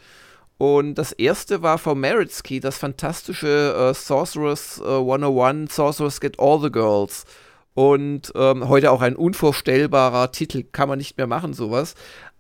Und 0.57 0.97
das 0.97 1.13
erste 1.13 1.63
war 1.63 1.79
von 1.79 2.01
Maritsky, 2.01 2.59
das 2.59 2.79
fantastische 2.79 3.91
äh, 3.91 3.95
Sorcerers 3.95 4.81
101, 4.83 5.75
Sorcerers 5.75 6.21
Get 6.21 6.39
All 6.41 6.61
the 6.61 6.71
Girls. 6.71 7.27
Und 7.75 8.33
ähm, 8.35 8.69
heute 8.69 8.91
auch 8.91 9.03
ein 9.03 9.15
unvorstellbarer 9.15 10.33
Titel, 10.33 10.65
kann 10.65 10.89
man 10.89 10.99
nicht 10.99 11.17
mehr 11.17 11.29
machen, 11.29 11.53
sowas. 11.53 11.95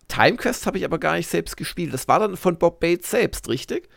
Time 0.09 0.37
Quest 0.37 0.67
habe 0.67 0.79
ich 0.79 0.85
aber 0.85 0.99
gar 0.99 1.15
nicht 1.15 1.29
selbst 1.29 1.57
gespielt. 1.57 1.95
Das 1.95 2.09
war 2.09 2.19
dann 2.19 2.37
von 2.37 2.59
Bob 2.59 2.81
Bates 2.81 3.11
selbst, 3.11 3.49
richtig? 3.49 3.89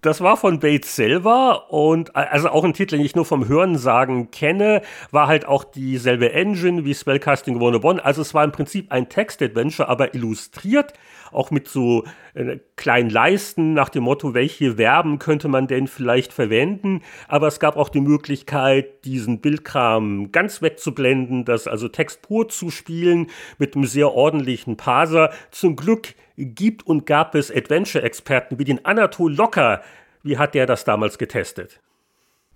Das 0.00 0.20
war 0.20 0.36
von 0.36 0.60
Bates 0.60 0.94
selber 0.94 1.72
und 1.72 2.14
also 2.14 2.50
auch 2.50 2.62
ein 2.62 2.72
Titel, 2.72 2.96
den 2.96 3.04
ich 3.04 3.16
nur 3.16 3.24
vom 3.24 3.48
Hörensagen 3.48 4.30
kenne, 4.30 4.82
war 5.10 5.26
halt 5.26 5.44
auch 5.44 5.64
dieselbe 5.64 6.32
Engine 6.32 6.84
wie 6.84 6.94
Spellcasting 6.94 7.56
101. 7.56 8.00
Also 8.04 8.22
es 8.22 8.32
war 8.32 8.44
im 8.44 8.52
Prinzip 8.52 8.92
ein 8.92 9.08
Text-Adventure, 9.08 9.88
aber 9.88 10.14
illustriert, 10.14 10.92
auch 11.32 11.50
mit 11.50 11.66
so 11.66 12.04
äh, 12.34 12.58
kleinen 12.76 13.10
Leisten 13.10 13.74
nach 13.74 13.88
dem 13.88 14.04
Motto, 14.04 14.34
welche 14.34 14.76
Verben 14.76 15.18
könnte 15.18 15.48
man 15.48 15.66
denn 15.66 15.88
vielleicht 15.88 16.32
verwenden. 16.32 17.02
Aber 17.26 17.48
es 17.48 17.58
gab 17.58 17.76
auch 17.76 17.88
die 17.88 18.00
Möglichkeit, 18.00 19.04
diesen 19.04 19.40
Bildkram 19.40 20.30
ganz 20.30 20.62
wegzublenden, 20.62 21.44
das 21.44 21.66
also 21.66 21.88
Text 21.88 22.22
pur 22.22 22.48
zu 22.48 22.70
spielen 22.70 23.26
mit 23.58 23.74
einem 23.74 23.84
sehr 23.84 24.12
ordentlichen 24.12 24.76
Parser. 24.76 25.30
Zum 25.50 25.74
Glück 25.74 26.14
gibt 26.38 26.86
und 26.86 27.04
gab 27.04 27.34
es 27.34 27.50
Adventure-Experten 27.50 28.58
wie 28.58 28.64
den 28.64 28.84
Anatol 28.84 29.34
Locker. 29.34 29.82
Wie 30.22 30.38
hat 30.38 30.54
der 30.54 30.66
das 30.66 30.84
damals 30.84 31.18
getestet? 31.18 31.80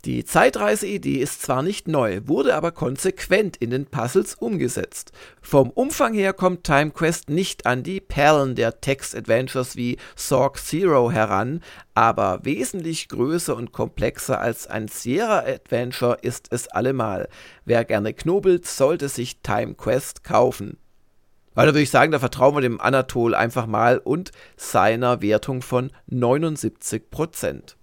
Die 0.04 0.24
Zeitreiseidee 0.24 1.18
ist 1.18 1.42
zwar 1.42 1.62
nicht 1.62 1.86
neu, 1.86 2.22
wurde 2.24 2.56
aber 2.56 2.72
konsequent 2.72 3.56
in 3.58 3.70
den 3.70 3.86
Puzzles 3.86 4.34
umgesetzt. 4.34 5.12
Vom 5.40 5.70
Umfang 5.70 6.12
her 6.12 6.32
kommt 6.32 6.64
Time 6.64 6.90
Quest 6.90 7.30
nicht 7.30 7.66
an 7.66 7.84
die 7.84 8.00
Perlen 8.00 8.56
der 8.56 8.80
Text-Adventures 8.80 9.76
wie 9.76 9.98
Sorg 10.16 10.58
Zero 10.58 11.12
heran, 11.12 11.60
aber 11.94 12.40
wesentlich 12.42 13.08
größer 13.10 13.54
und 13.54 13.70
komplexer 13.70 14.40
als 14.40 14.66
ein 14.66 14.88
Sierra-Adventure 14.88 16.18
ist 16.20 16.48
es 16.50 16.66
allemal. 16.66 17.28
Wer 17.64 17.84
gerne 17.84 18.12
knobelt, 18.12 18.66
sollte 18.66 19.08
sich 19.08 19.40
Time 19.42 19.74
Quest 19.74 20.24
kaufen. 20.24 20.78
Weil 21.54 21.66
da 21.66 21.72
würde 21.72 21.82
ich 21.82 21.90
sagen, 21.90 22.12
da 22.12 22.18
vertrauen 22.18 22.54
wir 22.54 22.60
dem 22.60 22.80
Anatol 22.80 23.34
einfach 23.34 23.66
mal 23.66 23.98
und 23.98 24.32
seiner 24.56 25.22
Wertung 25.22 25.62
von 25.62 25.90
79 26.06 27.10
Prozent. 27.10 27.76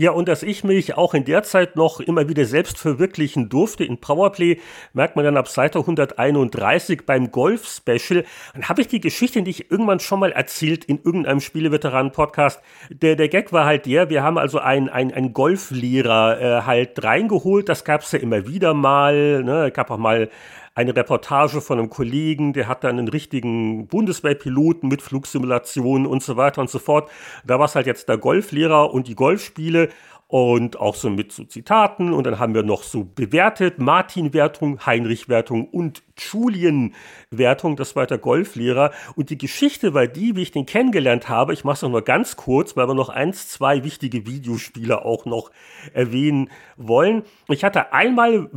Ja, 0.00 0.12
und 0.12 0.28
dass 0.28 0.44
ich 0.44 0.62
mich 0.62 0.96
auch 0.96 1.12
in 1.12 1.24
der 1.24 1.42
Zeit 1.42 1.74
noch 1.74 1.98
immer 1.98 2.28
wieder 2.28 2.44
selbst 2.44 2.78
verwirklichen 2.78 3.48
durfte 3.48 3.82
in 3.82 3.98
Powerplay, 3.98 4.60
merkt 4.92 5.16
man 5.16 5.24
dann 5.24 5.36
ab 5.36 5.48
Seite 5.48 5.80
131 5.80 7.04
beim 7.04 7.32
Golf-Special. 7.32 8.24
Dann 8.54 8.68
habe 8.68 8.80
ich 8.80 8.86
die 8.86 9.00
Geschichte 9.00 9.42
nicht 9.42 9.72
irgendwann 9.72 9.98
schon 9.98 10.20
mal 10.20 10.30
erzählt 10.30 10.84
in 10.84 11.00
irgendeinem 11.02 11.40
Spieleveteranen-Podcast. 11.40 12.60
Der, 12.90 13.16
der 13.16 13.28
Gag 13.28 13.52
war 13.52 13.64
halt 13.64 13.86
der, 13.86 14.08
wir 14.08 14.22
haben 14.22 14.38
also 14.38 14.60
einen, 14.60 14.88
einen, 14.88 15.32
Golflehrer 15.32 16.40
äh, 16.40 16.62
halt 16.62 17.02
reingeholt. 17.02 17.68
Das 17.68 17.84
gab 17.84 18.02
es 18.02 18.12
ja 18.12 18.20
immer 18.20 18.46
wieder 18.46 18.74
mal. 18.74 19.42
Ne? 19.42 19.72
gab 19.72 19.90
auch 19.90 19.98
mal 19.98 20.30
eine 20.78 20.94
Reportage 20.94 21.60
von 21.60 21.80
einem 21.80 21.90
Kollegen, 21.90 22.52
der 22.52 22.68
hat 22.68 22.84
dann 22.84 23.00
einen 23.00 23.08
richtigen 23.08 23.88
Bundeswehrpiloten 23.88 24.88
mit 24.88 25.02
Flugsimulationen 25.02 26.06
und 26.06 26.22
so 26.22 26.36
weiter 26.36 26.60
und 26.60 26.70
so 26.70 26.78
fort. 26.78 27.10
Da 27.44 27.58
war 27.58 27.64
es 27.64 27.74
halt 27.74 27.88
jetzt 27.88 28.08
der 28.08 28.16
Golflehrer 28.16 28.94
und 28.94 29.08
die 29.08 29.16
Golfspiele. 29.16 29.88
Und 30.28 30.78
auch 30.78 30.94
so 30.94 31.08
mit 31.08 31.32
so 31.32 31.44
Zitaten. 31.44 32.12
Und 32.12 32.24
dann 32.24 32.38
haben 32.38 32.54
wir 32.54 32.62
noch 32.62 32.82
so 32.82 33.04
bewertet, 33.04 33.78
Martin-Wertung, 33.78 34.84
Heinrich-Wertung 34.84 35.66
und 35.68 36.02
Julien-Wertung, 36.18 37.76
das 37.76 37.96
war 37.96 38.06
der 38.06 38.18
Golflehrer. 38.18 38.92
Und 39.16 39.30
die 39.30 39.38
Geschichte 39.38 39.94
war 39.94 40.06
die, 40.06 40.36
wie 40.36 40.42
ich 40.42 40.50
den 40.50 40.66
kennengelernt 40.66 41.30
habe. 41.30 41.54
Ich 41.54 41.64
mache 41.64 41.76
es 41.76 41.82
noch 41.82 41.90
nur 41.90 42.02
ganz 42.02 42.36
kurz, 42.36 42.76
weil 42.76 42.86
wir 42.86 42.94
noch 42.94 43.08
eins, 43.08 43.48
zwei 43.48 43.84
wichtige 43.84 44.26
Videospiele 44.26 45.02
auch 45.02 45.24
noch 45.24 45.50
erwähnen 45.94 46.50
wollen. 46.76 47.22
Ich 47.48 47.64
hatte 47.64 47.94
einmal, 47.94 48.50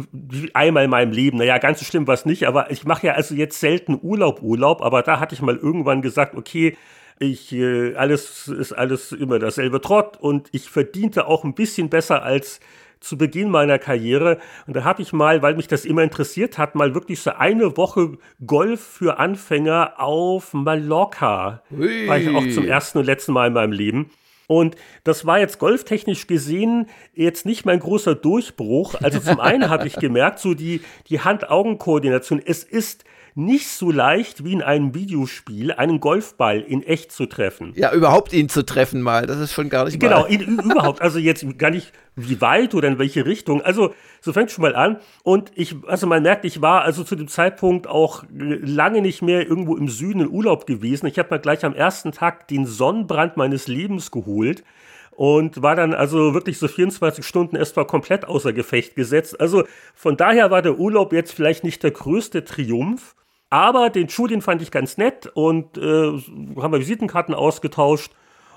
einmal 0.54 0.84
in 0.84 0.90
meinem 0.90 1.14
Leben, 1.14 1.38
naja, 1.38 1.58
ganz 1.58 1.80
so 1.80 1.86
schlimm 1.86 2.06
war 2.06 2.16
es 2.16 2.26
nicht, 2.26 2.48
aber 2.48 2.70
ich 2.70 2.84
mache 2.84 3.08
ja 3.08 3.14
also 3.14 3.34
jetzt 3.34 3.62
selten 3.62 3.98
Urlaub, 4.02 4.42
Urlaub, 4.42 4.82
aber 4.82 5.04
da 5.04 5.22
hatte 5.22 5.36
ich 5.36 5.42
mal 5.42 5.56
irgendwann 5.56 6.02
gesagt, 6.02 6.36
okay, 6.36 6.76
ich, 7.22 7.54
äh, 7.54 7.96
alles 7.96 8.48
ist 8.48 8.74
alles 8.74 9.12
immer 9.12 9.38
dasselbe 9.38 9.80
Trott 9.80 10.18
und 10.20 10.50
ich 10.52 10.70
verdiente 10.70 11.28
auch 11.28 11.44
ein 11.44 11.54
bisschen 11.54 11.90
besser 11.90 12.24
als 12.24 12.60
zu 13.00 13.18
Beginn 13.18 13.50
meiner 13.50 13.80
Karriere. 13.80 14.40
Und 14.68 14.76
da 14.76 14.84
habe 14.84 15.02
ich 15.02 15.14
mal, 15.14 15.42
weil 15.42 15.56
mich 15.56 15.68
das 15.68 15.86
immer 15.86 16.04
interessiert 16.04 16.58
hat, 16.58 16.76
mal 16.76 16.94
wirklich 16.94 17.20
so 17.20 17.32
eine 17.32 17.78
Woche 17.78 18.18
Golf 18.46 18.82
für 18.82 19.20
Anfänger 19.20 19.94
auf 19.98 20.54
Mallorca. 20.54 21.64
Ui. 21.72 22.08
War 22.08 22.18
ich 22.18 22.30
auch 22.30 22.48
zum 22.50 22.68
ersten 22.68 23.00
und 23.00 23.06
letzten 23.06 23.34
Mal 23.34 23.48
in 23.48 23.54
meinem 23.54 23.72
Leben. 23.72 24.12
Und 24.48 24.76
das 25.04 25.26
war 25.26 25.40
jetzt 25.40 25.60
golftechnisch 25.60 26.28
gesehen 26.28 26.88
jetzt 27.14 27.46
nicht 27.46 27.66
mein 27.66 27.80
großer 27.80 28.16
Durchbruch. 28.16 28.96
Also 28.96 29.20
zum 29.20 29.40
einen 29.40 29.70
habe 29.70 29.88
ich 29.88 29.96
gemerkt, 29.96 30.40
so 30.40 30.54
die, 30.54 30.82
die 31.08 31.22
Hand-Augen-Koordination, 31.22 32.42
es 32.44 32.64
ist 32.64 33.06
nicht 33.36 33.70
so 33.70 33.92
leicht 33.92 34.44
wie 34.44 34.54
in 34.54 34.62
einem 34.62 34.94
Videospiel, 34.94 35.72
einen 35.72 36.00
Golfball 36.00 36.60
in 36.60 36.84
echt 36.84 37.12
zu 37.12 37.26
treffen. 37.26 37.74
Ja, 37.76 37.94
überhaupt 37.94 38.34
ihn 38.34 38.50
zu 38.50 38.66
treffen 38.66 39.02
mal, 39.02 39.26
das 39.26 39.40
ist 39.40 39.54
schon 39.54 39.70
gar 39.70 39.86
nicht 39.86 40.00
Genau, 40.00 40.26
ihn, 40.28 40.60
überhaupt, 40.60 41.02
also 41.02 41.20
jetzt 41.20 41.46
gar 41.58 41.70
nicht 41.70 41.92
wie 42.16 42.42
weit 42.42 42.76
oder 42.76 42.88
in 42.88 43.00
welche 43.00 43.26
Richtung. 43.26 43.62
Also, 43.62 43.94
so 44.20 44.34
fängt 44.34 44.52
schon 44.52 44.64
mal 44.64 44.76
an. 44.76 44.98
Und 45.24 45.52
ich, 45.56 45.76
also 45.88 46.08
man 46.08 46.24
merkt, 46.24 46.46
ich 46.46 46.62
war 46.62 46.82
also 46.82 47.04
zu 47.04 47.16
dem 47.16 47.28
Zeitpunkt 47.28 47.88
auch 47.88 48.24
lange 48.30 49.02
nicht 49.02 49.22
mehr 49.22 49.48
irgendwo 49.48 49.78
im 49.78 49.88
Süden 49.88 50.22
in 50.22 50.30
Urlaub 50.30 50.68
gewesen. 50.68 51.06
Ich 51.06 51.18
habe 51.18 51.34
mir 51.34 51.40
gleich 51.40 51.64
am 51.64 51.74
ersten 51.74 52.12
Tag 52.12 52.48
den 52.50 52.66
Sonnenbrand 52.66 53.38
meines 53.38 53.68
Lebens 53.68 54.12
geholt 54.12 54.64
und 55.22 55.62
war 55.62 55.76
dann 55.76 55.94
also 55.94 56.34
wirklich 56.34 56.58
so 56.58 56.68
24 56.68 57.24
Stunden 57.24 57.56
erstmal 57.56 57.86
komplett 57.86 58.28
außer 58.28 58.54
Gefecht 58.54 58.96
gesetzt. 58.96 59.40
Also 59.40 59.66
von 59.94 60.18
daher 60.18 60.50
war 60.50 60.64
der 60.64 60.80
Urlaub 60.80 61.14
jetzt 61.14 61.32
vielleicht 61.32 61.64
nicht 61.64 61.84
der 61.84 61.92
größte 61.92 62.44
Triumph, 62.44 63.14
aber 63.52 63.92
den 63.92 64.08
Julien 64.08 64.42
fand 64.42 64.64
ich 64.64 64.72
ganz 64.72 64.98
nett 64.98 65.28
und 65.28 65.78
äh, 65.78 65.82
haben 65.82 66.74
wir 66.74 66.80
Visitenkarten 66.80 67.36
ausgetauscht. 67.36 68.12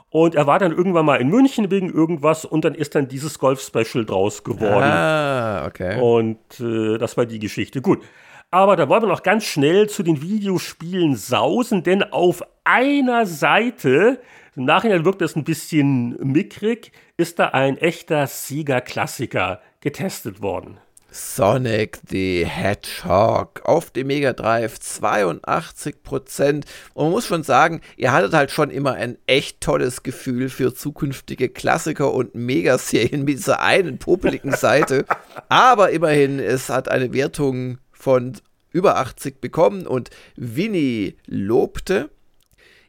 Und 0.08 0.36
er 0.36 0.46
war 0.46 0.58
dann 0.58 0.72
irgendwann 0.72 1.04
mal 1.04 1.20
in 1.20 1.28
München 1.28 1.70
wegen 1.70 1.92
irgendwas 1.92 2.46
und 2.46 2.64
dann 2.64 2.74
ist 2.74 2.94
dann 2.94 3.08
dieses 3.08 3.38
Golf-Special 3.38 4.06
draus 4.06 4.42
geworden. 4.42 4.84
Ah, 4.84 5.66
okay. 5.66 6.00
Und 6.00 6.38
äh, 6.60 6.96
das 6.96 7.18
war 7.18 7.26
die 7.26 7.40
Geschichte. 7.40 7.82
Gut. 7.82 8.02
Aber 8.50 8.76
da 8.76 8.88
wollen 8.88 9.02
wir 9.02 9.08
noch 9.08 9.22
ganz 9.22 9.44
schnell 9.44 9.90
zu 9.90 10.02
den 10.02 10.22
Videospielen 10.22 11.16
sausen, 11.16 11.82
denn 11.82 12.04
auf 12.04 12.42
einer 12.64 13.26
Seite, 13.26 14.18
im 14.56 14.64
Nachhinein 14.64 15.04
wirkt 15.04 15.20
das 15.20 15.36
ein 15.36 15.44
bisschen 15.44 16.16
mickrig, 16.20 16.92
ist 17.16 17.38
da 17.38 17.48
ein 17.48 17.76
echter 17.76 18.26
Sega-Klassiker 18.26 19.60
getestet 19.80 20.42
worden. 20.42 20.78
Sonic 21.10 22.00
the 22.08 22.44
Hedgehog 22.44 23.62
auf 23.64 23.92
dem 23.92 24.08
Mega 24.08 24.32
Drive 24.32 24.78
82%. 24.78 26.64
Und 26.94 27.04
man 27.04 27.10
muss 27.12 27.26
schon 27.26 27.44
sagen, 27.44 27.82
ihr 27.96 28.12
hattet 28.12 28.34
halt 28.34 28.50
schon 28.50 28.70
immer 28.70 28.94
ein 28.94 29.16
echt 29.26 29.60
tolles 29.60 30.02
Gefühl 30.02 30.48
für 30.48 30.74
zukünftige 30.74 31.48
Klassiker 31.48 32.12
und 32.12 32.34
Megaserien 32.34 33.24
mit 33.24 33.38
dieser 33.38 33.60
einen 33.60 33.98
popeligen 33.98 34.52
Seite. 34.56 35.04
Aber 35.48 35.90
immerhin, 35.90 36.40
es 36.40 36.68
hat 36.68 36.88
eine 36.88 37.12
Wertung 37.12 37.78
von 37.92 38.36
über 38.72 38.96
80 38.96 39.40
bekommen 39.40 39.86
und 39.86 40.10
Winnie 40.34 41.16
lobte, 41.26 42.10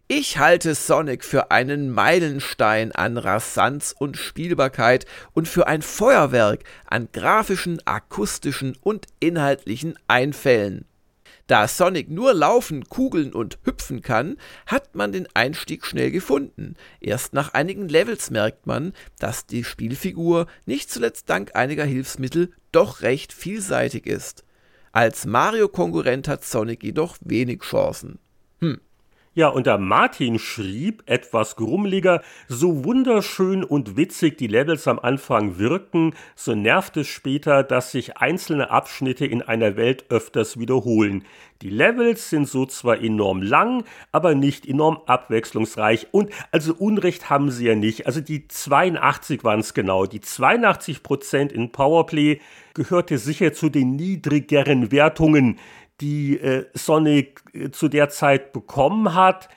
ich 0.07 0.37
halte 0.37 0.75
Sonic 0.75 1.25
für 1.25 1.49
einen 1.49 1.89
Meilenstein 1.89 2.91
an 2.91 3.17
Rasanz 3.17 3.95
und 3.97 4.17
Spielbarkeit 4.17 5.07
und 5.33 5.47
für 5.47 5.65
ein 5.65 5.81
Feuerwerk 5.81 6.63
an 6.85 7.09
grafischen, 7.11 7.81
akustischen 7.85 8.77
und 8.81 9.07
inhaltlichen 9.19 9.97
Einfällen. 10.07 10.85
Da 11.47 11.67
Sonic 11.67 12.09
nur 12.09 12.35
laufen, 12.35 12.87
kugeln 12.87 13.33
und 13.33 13.57
hüpfen 13.63 14.03
kann, 14.03 14.37
hat 14.67 14.93
man 14.93 15.11
den 15.11 15.27
Einstieg 15.33 15.85
schnell 15.85 16.11
gefunden. 16.11 16.75
Erst 16.99 17.33
nach 17.33 17.53
einigen 17.53 17.89
Levels 17.89 18.29
merkt 18.29 18.67
man, 18.67 18.93
dass 19.17 19.47
die 19.47 19.63
Spielfigur 19.63 20.45
nicht 20.67 20.91
zuletzt 20.91 21.29
dank 21.29 21.55
einiger 21.55 21.85
Hilfsmittel 21.85 22.51
doch 22.71 23.01
recht 23.01 23.33
vielseitig 23.33 24.05
ist. 24.05 24.43
Als 24.91 25.25
Mario-Konkurrent 25.25 26.27
hat 26.27 26.45
Sonic 26.45 26.83
jedoch 26.83 27.17
wenig 27.21 27.61
Chancen. 27.61 28.19
Ja, 29.37 29.49
und 29.49 29.67
der 29.67 29.77
Martin 29.77 30.39
schrieb, 30.39 31.03
etwas 31.07 31.57
grummeliger, 31.57 32.21
so 32.47 32.85
wunderschön 32.85 33.65
und 33.65 33.97
witzig 33.97 34.37
die 34.37 34.47
Levels 34.47 34.87
am 34.87 34.97
Anfang 34.97 35.59
wirken, 35.59 36.13
so 36.37 36.55
nervt 36.55 36.95
es 36.95 37.07
später, 37.07 37.61
dass 37.61 37.91
sich 37.91 38.15
einzelne 38.15 38.69
Abschnitte 38.69 39.25
in 39.25 39.41
einer 39.41 39.75
Welt 39.75 40.05
öfters 40.07 40.57
wiederholen. 40.57 41.25
Die 41.61 41.69
Levels 41.69 42.29
sind 42.29 42.47
so 42.47 42.65
zwar 42.65 43.01
enorm 43.01 43.41
lang, 43.41 43.83
aber 44.13 44.35
nicht 44.35 44.65
enorm 44.65 45.01
abwechslungsreich 45.05 46.07
und 46.11 46.31
also 46.51 46.73
Unrecht 46.73 47.29
haben 47.29 47.51
sie 47.51 47.67
ja 47.67 47.75
nicht. 47.75 48.07
Also 48.07 48.21
die 48.21 48.47
82 48.47 49.43
waren 49.43 49.59
es 49.59 49.73
genau. 49.73 50.05
Die 50.05 50.21
82% 50.21 51.51
in 51.51 51.73
Powerplay 51.73 52.39
gehörte 52.73 53.17
sicher 53.17 53.51
zu 53.51 53.69
den 53.69 53.97
niedrigeren 53.97 54.91
Wertungen 54.91 55.59
die 56.01 56.39
äh, 56.39 56.65
Sonic 56.73 57.43
äh, 57.53 57.71
zu 57.71 57.87
der 57.87 58.09
Zeit 58.09 58.53
bekommen 58.53 59.13
hat. 59.13 59.49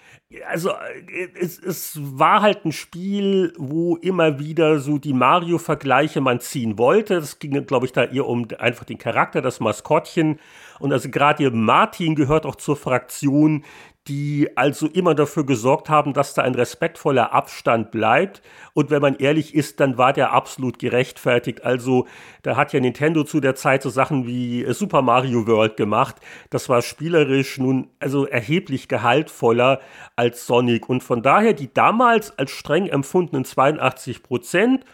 Also 0.47 0.71
äh, 0.71 1.29
es, 1.41 1.59
es 1.59 1.99
war 2.01 2.43
halt 2.43 2.65
ein 2.65 2.73
Spiel, 2.73 3.55
wo 3.57 3.97
immer 3.97 4.39
wieder 4.39 4.79
so 4.79 4.99
die 4.99 5.15
Mario-Vergleiche 5.15 6.21
man 6.21 6.41
ziehen 6.41 6.79
wollte. 6.79 7.15
Es 7.15 7.39
ging, 7.39 7.67
glaube 7.67 7.87
ich, 7.87 7.93
da 7.93 8.05
eher 8.05 8.27
um 8.27 8.47
einfach 8.59 8.85
den 8.85 8.99
Charakter, 8.99 9.43
das 9.43 9.61
Maskottchen. 9.61 10.39
Und 10.79 10.93
also 10.93 11.09
gerade 11.09 11.51
Martin 11.51 12.15
gehört 12.15 12.47
auch 12.47 12.57
zur 12.57 12.77
Fraktion, 12.77 13.65
die 14.09 14.49
also 14.57 14.87
immer 14.87 15.15
dafür 15.15 15.45
gesorgt 15.45 15.91
haben, 15.91 16.15
dass 16.15 16.35
da 16.35 16.43
ein 16.43 16.55
respektvoller 16.55 17.33
Abstand 17.33 17.91
bleibt. 17.91 18.43
Und 18.73 18.91
wenn 18.91 19.03
man 19.03 19.17
ehrlich 19.17 19.55
ist, 19.55 19.81
dann 19.81 19.99
war 19.99 20.13
der 20.13 20.33
absolut 20.33 20.79
gerechtfertigt. 20.79 21.65
Also 21.65 22.07
da 22.43 22.57
hat 22.57 22.73
ja 22.73 22.81
Nintendo 22.81 23.25
zu 23.25 23.41
der 23.41 23.55
Zeit 23.55 23.83
so 23.83 23.91
Sachen 23.91 24.27
wie 24.27 24.65
Super 24.73 25.03
Mario 25.03 25.47
World 25.47 25.77
gemacht. 25.77 26.17
Das 26.51 26.69
war 26.69 26.81
spielerisch 26.81 27.59
nun 27.59 27.89
also 28.01 28.27
erheblich 28.27 28.89
gehaltvoller 28.89 29.81
als 30.17 30.47
Sonic. 30.47 30.89
Und 30.89 31.03
von 31.03 31.23
daher 31.23 31.53
die 31.53 31.73
damals 31.73 32.37
als 32.39 32.51
streng 32.51 32.87
empfundenen 32.87 33.45
82 33.45 34.23
Prozent 34.23 34.85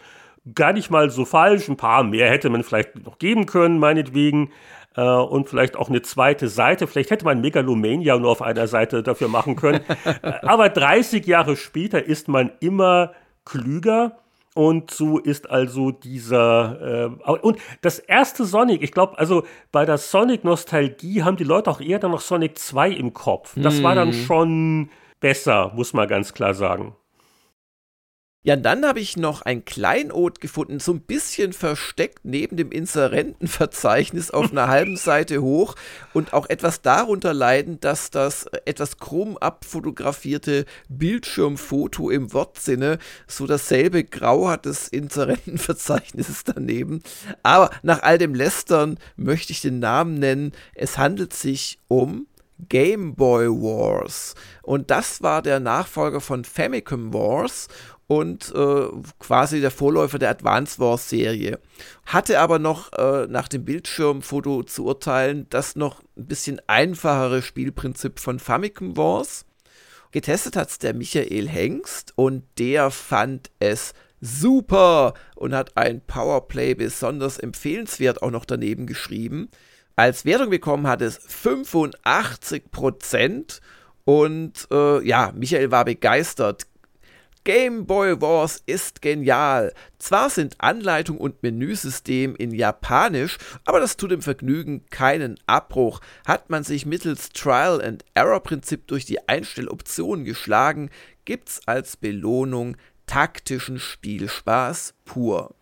gar 0.53 0.73
nicht 0.73 0.91
mal 0.91 1.09
so 1.09 1.25
falsch. 1.25 1.69
Ein 1.69 1.77
paar 1.77 2.03
mehr 2.03 2.29
hätte 2.29 2.49
man 2.49 2.63
vielleicht 2.63 3.03
noch 3.05 3.17
geben 3.17 3.45
können, 3.45 3.79
meinetwegen 3.79 4.51
äh, 4.95 5.01
und 5.01 5.49
vielleicht 5.49 5.75
auch 5.75 5.89
eine 5.89 6.01
zweite 6.01 6.47
Seite. 6.47 6.87
Vielleicht 6.87 7.11
hätte 7.11 7.25
man 7.25 7.41
Megalomania 7.41 8.17
nur 8.17 8.31
auf 8.31 8.41
einer 8.41 8.67
Seite 8.67 9.03
dafür 9.03 9.27
machen 9.27 9.55
können. 9.55 9.81
Äh, 10.05 10.33
aber 10.43 10.69
30 10.69 11.25
Jahre 11.25 11.55
später 11.55 12.03
ist 12.03 12.27
man 12.27 12.51
immer 12.59 13.13
klüger. 13.43 14.17
Und 14.53 14.91
so 14.91 15.17
ist 15.17 15.49
also 15.49 15.91
dieser 15.91 17.09
äh, 17.25 17.31
und 17.31 17.57
das 17.81 17.99
erste 17.99 18.45
Sonic, 18.45 18.81
ich 18.81 18.91
glaube, 18.91 19.17
also 19.17 19.43
bei 19.71 19.85
der 19.85 19.97
Sonic-Nostalgie 19.97 21.23
haben 21.23 21.35
die 21.35 21.43
Leute 21.43 21.69
auch 21.69 21.81
eher 21.81 21.99
dann 21.99 22.11
noch 22.11 22.21
Sonic 22.21 22.57
2 22.57 22.91
im 22.91 23.13
Kopf. 23.13 23.53
Das 23.57 23.81
mm. 23.81 23.83
war 23.83 23.95
dann 23.95 24.11
hm. 24.11 24.23
schon 24.25 24.89
besser, 25.19 25.71
muss 25.75 25.93
man 25.93 26.07
ganz 26.07 26.33
klar 26.33 26.53
sagen. 26.53 26.95
Ja, 28.45 28.55
dann 28.55 28.85
habe 28.85 28.99
ich 28.99 29.17
noch 29.17 29.41
ein 29.41 29.65
Kleinod 29.65 30.39
gefunden, 30.39 30.79
so 30.79 30.93
ein 30.93 31.01
bisschen 31.01 31.51
versteckt 31.51 32.25
neben 32.25 32.57
dem 32.57 32.71
Inserentenverzeichnis 32.71 34.29
auf 34.29 34.51
einer 34.51 34.67
halben 34.67 34.97
Seite 34.97 35.41
hoch 35.41 35.73
und 36.13 36.31
auch 36.31 36.47
etwas 36.47 36.83
darunter 36.83 37.33
leiden, 37.33 37.79
dass 37.79 38.11
das 38.11 38.45
etwas 38.65 38.99
krumm 38.99 39.35
abfotografierte 39.37 40.65
Bildschirmfoto 40.89 42.11
im 42.11 42.33
Wortsinne 42.33 42.99
so 43.25 43.47
dasselbe 43.47 44.03
Grau 44.03 44.47
hat 44.47 44.67
des 44.67 44.89
Inserentenverzeichnisses 44.89 46.43
daneben. 46.43 47.01
Aber 47.41 47.71
nach 47.81 48.03
all 48.03 48.19
dem 48.19 48.35
Lästern 48.35 48.99
möchte 49.15 49.53
ich 49.53 49.61
den 49.61 49.79
Namen 49.79 50.19
nennen. 50.19 50.51
Es 50.75 50.99
handelt 50.99 51.33
sich 51.33 51.79
um 51.87 52.27
Game 52.69 53.15
Boy 53.15 53.49
Wars. 53.49 54.35
Und 54.61 54.89
das 54.89 55.21
war 55.21 55.41
der 55.41 55.59
Nachfolger 55.59 56.21
von 56.21 56.45
Famicom 56.45 57.13
Wars 57.13 57.67
und 58.07 58.53
äh, 58.53 58.87
quasi 59.19 59.61
der 59.61 59.71
Vorläufer 59.71 60.19
der 60.19 60.29
Advance 60.29 60.79
Wars 60.79 61.09
Serie. 61.09 61.59
Hatte 62.05 62.39
aber 62.39 62.59
noch 62.59 62.93
äh, 62.93 63.27
nach 63.27 63.47
dem 63.47 63.65
Bildschirmfoto 63.65 64.63
zu 64.63 64.85
urteilen 64.85 65.47
das 65.49 65.75
noch 65.75 66.01
ein 66.15 66.27
bisschen 66.27 66.61
einfachere 66.67 67.41
Spielprinzip 67.41 68.19
von 68.19 68.39
Famicom 68.39 68.95
Wars. 68.95 69.45
Getestet 70.11 70.55
hat 70.55 70.69
es 70.69 70.79
der 70.79 70.93
Michael 70.93 71.49
Hengst 71.49 72.13
und 72.15 72.43
der 72.57 72.91
fand 72.91 73.49
es 73.59 73.93
super 74.21 75.13
und 75.35 75.53
hat 75.53 75.75
ein 75.75 76.01
Powerplay 76.01 76.73
besonders 76.73 77.37
empfehlenswert 77.37 78.21
auch 78.21 78.31
noch 78.31 78.45
daneben 78.45 78.87
geschrieben. 78.87 79.49
Als 79.95 80.25
Wertung 80.25 80.49
bekommen 80.49 80.87
hat 80.87 81.01
es 81.01 81.17
85 81.17 82.71
Prozent 82.71 83.61
und 84.03 84.67
äh, 84.71 85.05
ja, 85.05 85.33
Michael 85.35 85.71
war 85.71 85.85
begeistert. 85.85 86.67
Game 87.45 87.85
Boy 87.85 88.19
Wars 88.21 88.63
ist 88.65 89.03
genial. 89.03 89.71
Zwar 89.99 90.31
sind 90.31 90.55
Anleitung 90.57 91.19
und 91.19 91.43
Menüsystem 91.43 92.35
in 92.35 92.49
Japanisch, 92.51 93.37
aber 93.65 93.79
das 93.79 93.97
tut 93.97 94.09
dem 94.09 94.23
Vergnügen 94.23 94.83
keinen 94.89 95.39
Abbruch. 95.45 96.01
Hat 96.25 96.49
man 96.49 96.63
sich 96.63 96.87
mittels 96.87 97.29
Trial 97.29 97.83
and 97.85 98.03
Error 98.15 98.41
Prinzip 98.41 98.87
durch 98.87 99.05
die 99.05 99.27
Einstelloptionen 99.29 100.25
geschlagen, 100.25 100.89
gibt's 101.25 101.61
als 101.67 101.97
Belohnung 101.97 102.77
taktischen 103.05 103.77
Spielspaß 103.77 104.95
pur. 105.05 105.53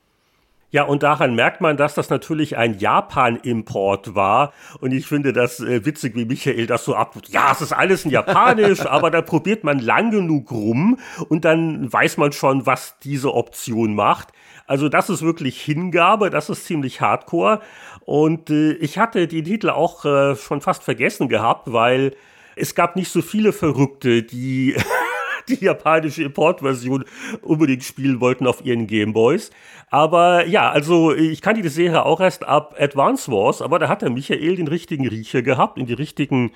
Ja, 0.73 0.85
und 0.85 1.03
daran 1.03 1.35
merkt 1.35 1.61
man, 1.61 1.77
dass 1.77 1.93
das 1.93 2.09
natürlich 2.09 2.57
ein 2.57 2.79
Japan-Import 2.79 4.15
war. 4.15 4.53
Und 4.79 4.91
ich 4.91 5.05
finde 5.05 5.31
das 5.31 5.59
äh, 5.59 5.85
witzig, 5.85 6.15
wie 6.15 6.25
Michael 6.25 6.65
das 6.65 6.83
so 6.83 6.95
ab. 6.95 7.15
Ja, 7.27 7.51
es 7.51 7.61
ist 7.61 7.73
alles 7.73 8.05
in 8.05 8.11
Japanisch, 8.11 8.79
aber 8.87 9.11
da 9.11 9.21
probiert 9.21 9.63
man 9.63 9.77
lang 9.77 10.09
genug 10.09 10.51
rum 10.51 10.97
und 11.29 11.45
dann 11.45 11.93
weiß 11.93 12.17
man 12.17 12.31
schon, 12.31 12.65
was 12.65 12.97
diese 13.03 13.35
Option 13.35 13.93
macht. 13.93 14.29
Also 14.65 14.89
das 14.89 15.11
ist 15.11 15.21
wirklich 15.21 15.61
Hingabe, 15.61 16.31
das 16.31 16.49
ist 16.49 16.65
ziemlich 16.65 17.01
hardcore. 17.01 17.61
Und 18.03 18.49
äh, 18.49 18.71
ich 18.73 18.97
hatte 18.97 19.27
die 19.27 19.43
Titel 19.43 19.69
auch 19.69 20.05
äh, 20.05 20.35
schon 20.35 20.59
fast 20.59 20.81
vergessen 20.81 21.29
gehabt, 21.29 21.71
weil 21.71 22.15
es 22.55 22.73
gab 22.73 22.95
nicht 22.95 23.11
so 23.11 23.21
viele 23.21 23.53
Verrückte, 23.53 24.23
die 24.23 24.75
die 25.49 25.63
japanische 25.63 26.23
Importversion 26.23 27.05
unbedingt 27.41 27.83
spielen 27.83 28.19
wollten 28.19 28.47
auf 28.47 28.65
ihren 28.65 28.87
Gameboys. 28.87 29.51
Aber 29.89 30.47
ja, 30.47 30.71
also 30.71 31.13
ich 31.13 31.41
kannte 31.41 31.61
die 31.61 31.69
Serie 31.69 32.05
auch 32.05 32.19
erst 32.19 32.43
ab 32.43 32.75
Advance 32.79 33.31
Wars, 33.31 33.61
aber 33.61 33.79
da 33.79 33.89
hat 33.89 34.01
der 34.01 34.09
Michael 34.09 34.55
den 34.55 34.67
richtigen 34.67 35.07
Riecher 35.07 35.41
gehabt, 35.41 35.77
in 35.77 35.85
die 35.85 35.93
richtigen 35.93 36.51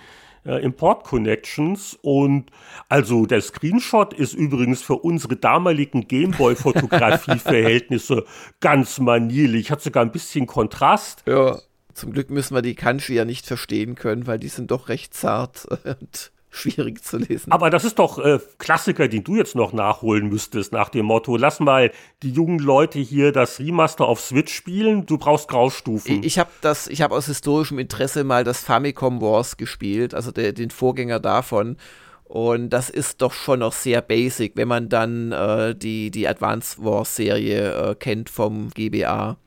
äh, 0.46 0.64
Import-Connections. 0.64 1.98
Und 2.02 2.52
also 2.90 3.26
der 3.26 3.42
Screenshot 3.42 4.14
ist 4.14 4.34
übrigens 4.34 4.82
für 4.82 4.96
unsere 4.96 5.36
damaligen 5.36 6.08
Gameboy-Fotografie-Verhältnisse 6.08 8.26
ganz 8.60 9.00
manierlich. 9.00 9.72
Hat 9.72 9.82
sogar 9.82 10.04
ein 10.04 10.12
bisschen 10.12 10.48
Kontrast. 10.48 11.24
Ja. 11.28 11.60
Zum 11.94 12.14
Glück 12.14 12.30
müssen 12.30 12.56
wir 12.56 12.62
die 12.62 12.76
Kanji 12.76 13.16
ja 13.16 13.26
nicht 13.26 13.46
verstehen 13.46 13.96
können, 13.96 14.28
weil 14.28 14.40
die 14.40 14.50
sind 14.50 14.72
doch 14.72 14.90
recht 14.90 15.14
zart 15.14 15.66
und 15.86 16.32
schwierig 16.50 17.04
zu 17.04 17.18
lesen. 17.18 17.52
Aber 17.52 17.70
das 17.70 17.84
ist 17.84 18.00
doch 18.00 18.20
äh, 18.20 18.40
Klassiker, 18.58 19.08
den 19.08 19.24
du 19.24 19.36
jetzt 19.36 19.56
noch 19.56 19.74
nachholen 19.74 20.30
müsstest, 20.30 20.72
nach 20.72 20.90
dem 20.90 21.06
Motto, 21.06 21.38
lass 21.38 21.60
mal 21.60 21.92
die 22.24 22.32
jungen 22.32 22.60
Leute 22.60 23.00
hier 23.00 23.32
das 23.32 23.60
Remaster 23.60 24.06
auf 24.06 24.20
Switch 24.20 24.54
spielen, 24.54 25.06
du 25.06 25.18
brauchst 25.18 25.48
Graustufen. 25.48 26.20
Ich, 26.20 26.26
ich 26.26 26.40
habe 26.40 26.50
das, 26.62 26.88
ich 26.88 27.02
habe 27.02 27.16
aus 27.16 27.28
historischem 27.28 27.80
Interesse 27.80 28.24
mal 28.24 28.44
das 28.44 28.64
Famicom 28.64 29.22
Wars 29.22 29.58
gespielt, 29.58 30.14
also 30.14 30.32
der, 30.32 30.54
den 30.54 30.72
Vorgänger 30.72 31.20
davon. 31.20 31.78
Und 32.24 32.72
das 32.72 32.90
ist 32.90 33.22
doch 33.22 33.32
schon 33.32 33.60
noch 33.60 33.72
sehr 33.72 34.02
basic, 34.02 34.54
wenn 34.56 34.68
man 34.68 34.90
dann 34.90 35.32
äh, 35.32 35.76
die, 35.76 36.12
die 36.12 36.28
Advance 36.28 36.84
Wars 36.84 37.16
Serie 37.16 37.92
äh, 37.92 37.96
kennt 37.96 38.30
vom 38.30 38.70
GBA. 38.72 39.38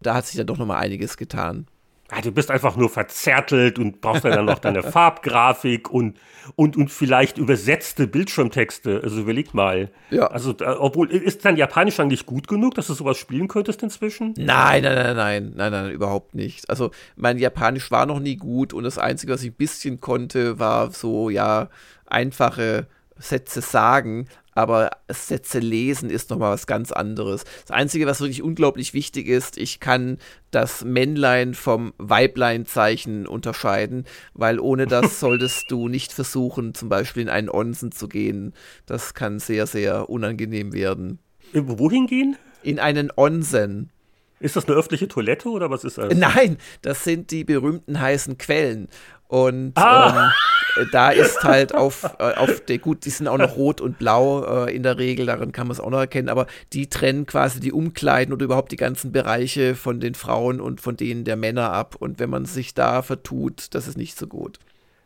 Da 0.00 0.14
hat 0.14 0.26
sich 0.26 0.36
dann 0.36 0.46
doch 0.46 0.58
noch 0.58 0.66
mal 0.66 0.78
einiges 0.78 1.16
getan 1.16 1.66
ja, 2.10 2.22
du 2.22 2.32
bist 2.32 2.50
einfach 2.50 2.76
nur 2.76 2.88
verzärtelt 2.88 3.78
und 3.78 4.00
brauchst 4.00 4.24
dann 4.24 4.46
noch 4.46 4.58
deine 4.58 4.82
Farbgrafik 4.92 5.90
und, 5.90 6.18
und, 6.56 6.76
und 6.76 6.90
vielleicht 6.90 7.36
übersetzte 7.36 8.06
Bildschirmtexte. 8.06 9.00
Also 9.02 9.20
überleg 9.20 9.52
mal. 9.52 9.90
Ja. 10.10 10.28
Also, 10.28 10.54
obwohl, 10.78 11.10
ist 11.10 11.44
dein 11.44 11.56
Japanisch 11.56 12.00
eigentlich 12.00 12.24
gut 12.24 12.48
genug, 12.48 12.74
dass 12.74 12.86
du 12.86 12.94
sowas 12.94 13.18
spielen 13.18 13.46
könntest 13.46 13.82
inzwischen? 13.82 14.32
Nein, 14.38 14.84
nein, 14.84 14.94
nein, 14.94 15.16
nein, 15.16 15.52
nein, 15.54 15.72
nein, 15.72 15.90
überhaupt 15.90 16.34
nicht. 16.34 16.70
Also, 16.70 16.92
mein 17.16 17.38
Japanisch 17.38 17.90
war 17.90 18.06
noch 18.06 18.20
nie 18.20 18.36
gut 18.36 18.72
und 18.72 18.84
das 18.84 18.96
Einzige, 18.96 19.34
was 19.34 19.42
ich 19.42 19.50
ein 19.50 19.56
bisschen 19.56 20.00
konnte, 20.00 20.58
war 20.58 20.90
so, 20.90 21.28
ja, 21.28 21.68
einfache 22.06 22.86
Sätze 23.18 23.60
sagen, 23.60 24.28
aber 24.58 24.90
Sätze 25.08 25.60
lesen 25.60 26.10
ist 26.10 26.30
nochmal 26.30 26.50
was 26.50 26.66
ganz 26.66 26.90
anderes. 26.90 27.44
Das 27.64 27.70
Einzige, 27.70 28.08
was 28.08 28.18
wirklich 28.18 28.42
unglaublich 28.42 28.92
wichtig 28.92 29.28
ist, 29.28 29.56
ich 29.56 29.78
kann 29.78 30.18
das 30.50 30.84
Männlein 30.84 31.54
vom 31.54 31.94
Weibleinzeichen 31.98 33.28
unterscheiden, 33.28 34.04
weil 34.34 34.58
ohne 34.58 34.88
das 34.88 35.20
solltest 35.20 35.70
du 35.70 35.86
nicht 35.86 36.12
versuchen, 36.12 36.74
zum 36.74 36.88
Beispiel 36.88 37.22
in 37.22 37.28
einen 37.28 37.48
Onsen 37.48 37.92
zu 37.92 38.08
gehen. 38.08 38.52
Das 38.84 39.14
kann 39.14 39.38
sehr, 39.38 39.68
sehr 39.68 40.10
unangenehm 40.10 40.72
werden. 40.72 41.20
Wohin 41.52 42.08
gehen? 42.08 42.36
In 42.64 42.80
einen 42.80 43.12
Onsen. 43.14 43.92
Ist 44.40 44.56
das 44.56 44.66
eine 44.66 44.76
öffentliche 44.76 45.06
Toilette 45.06 45.48
oder 45.48 45.70
was 45.70 45.84
ist 45.84 45.98
das? 45.98 46.14
Nein, 46.14 46.58
das 46.82 47.04
sind 47.04 47.30
die 47.30 47.44
berühmten 47.44 48.00
heißen 48.00 48.38
Quellen. 48.38 48.88
Und 49.28 49.76
ah. 49.76 50.32
ähm, 50.78 50.86
da 50.90 51.10
ist 51.10 51.44
halt 51.44 51.74
auf, 51.74 52.04
äh, 52.18 52.34
auf 52.34 52.60
der, 52.64 52.78
gut, 52.78 53.04
die 53.04 53.10
sind 53.10 53.28
auch 53.28 53.38
noch 53.38 53.56
rot 53.56 53.80
und 53.80 53.98
blau 53.98 54.64
äh, 54.66 54.74
in 54.74 54.82
der 54.82 54.98
Regel, 54.98 55.26
daran 55.26 55.52
kann 55.52 55.66
man 55.66 55.72
es 55.72 55.80
auch 55.80 55.90
noch 55.90 55.98
erkennen, 55.98 56.28
aber 56.28 56.46
die 56.72 56.88
trennen 56.88 57.26
quasi 57.26 57.60
die 57.60 57.72
Umkleiden 57.72 58.32
oder 58.32 58.44
überhaupt 58.44 58.72
die 58.72 58.76
ganzen 58.76 59.12
Bereiche 59.12 59.74
von 59.74 60.00
den 60.00 60.14
Frauen 60.14 60.60
und 60.60 60.80
von 60.80 60.96
denen 60.96 61.24
der 61.24 61.36
Männer 61.36 61.72
ab. 61.72 61.96
Und 61.98 62.18
wenn 62.18 62.30
man 62.30 62.46
sich 62.46 62.74
da 62.74 63.02
vertut, 63.02 63.74
das 63.74 63.86
ist 63.86 63.98
nicht 63.98 64.18
so 64.18 64.26
gut. 64.26 64.58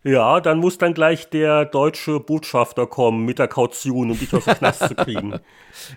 Ja, 0.04 0.40
dann 0.40 0.58
muss 0.58 0.78
dann 0.78 0.94
gleich 0.94 1.30
der 1.30 1.64
deutsche 1.64 2.18
Botschafter 2.18 2.88
kommen 2.88 3.24
mit 3.24 3.38
der 3.38 3.46
Kaution, 3.46 4.10
um 4.10 4.18
dich 4.18 4.34
aus 4.34 4.44
dem 4.46 4.54
Knast 4.54 4.88
zu 4.88 4.94
kriegen. 4.94 5.34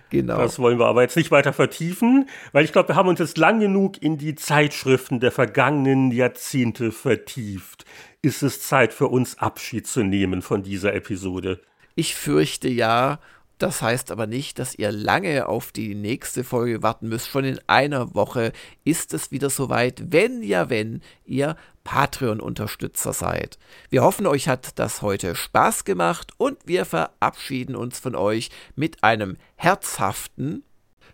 Genau. 0.08 0.38
Das 0.38 0.58
wollen 0.58 0.78
wir 0.78 0.86
aber 0.86 1.02
jetzt 1.02 1.16
nicht 1.16 1.30
weiter 1.30 1.52
vertiefen, 1.52 2.30
weil 2.52 2.64
ich 2.64 2.72
glaube, 2.72 2.88
wir 2.88 2.96
haben 2.96 3.10
uns 3.10 3.20
jetzt 3.20 3.36
lang 3.36 3.60
genug 3.60 4.00
in 4.00 4.16
die 4.16 4.34
Zeitschriften 4.34 5.20
der 5.20 5.32
vergangenen 5.32 6.10
Jahrzehnte 6.12 6.92
vertieft. 6.92 7.84
Ist 8.26 8.42
es 8.42 8.60
Zeit 8.60 8.92
für 8.92 9.06
uns 9.06 9.38
Abschied 9.38 9.86
zu 9.86 10.02
nehmen 10.02 10.42
von 10.42 10.64
dieser 10.64 10.92
Episode? 10.94 11.60
Ich 11.94 12.16
fürchte 12.16 12.68
ja, 12.68 13.20
das 13.58 13.82
heißt 13.82 14.10
aber 14.10 14.26
nicht, 14.26 14.58
dass 14.58 14.74
ihr 14.74 14.90
lange 14.90 15.46
auf 15.46 15.70
die 15.70 15.94
nächste 15.94 16.42
Folge 16.42 16.82
warten 16.82 17.08
müsst. 17.08 17.28
Schon 17.28 17.44
in 17.44 17.60
einer 17.68 18.16
Woche 18.16 18.52
ist 18.82 19.14
es 19.14 19.30
wieder 19.30 19.48
soweit, 19.48 20.10
wenn 20.10 20.42
ja, 20.42 20.68
wenn 20.70 21.02
ihr 21.24 21.54
Patreon-Unterstützer 21.84 23.12
seid. 23.12 23.60
Wir 23.90 24.02
hoffen, 24.02 24.26
euch 24.26 24.48
hat 24.48 24.76
das 24.80 25.02
heute 25.02 25.36
Spaß 25.36 25.84
gemacht 25.84 26.32
und 26.36 26.58
wir 26.64 26.84
verabschieden 26.84 27.76
uns 27.76 28.00
von 28.00 28.16
euch 28.16 28.50
mit 28.74 29.04
einem 29.04 29.36
herzhaften 29.54 30.64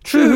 Tschüss. 0.03 0.33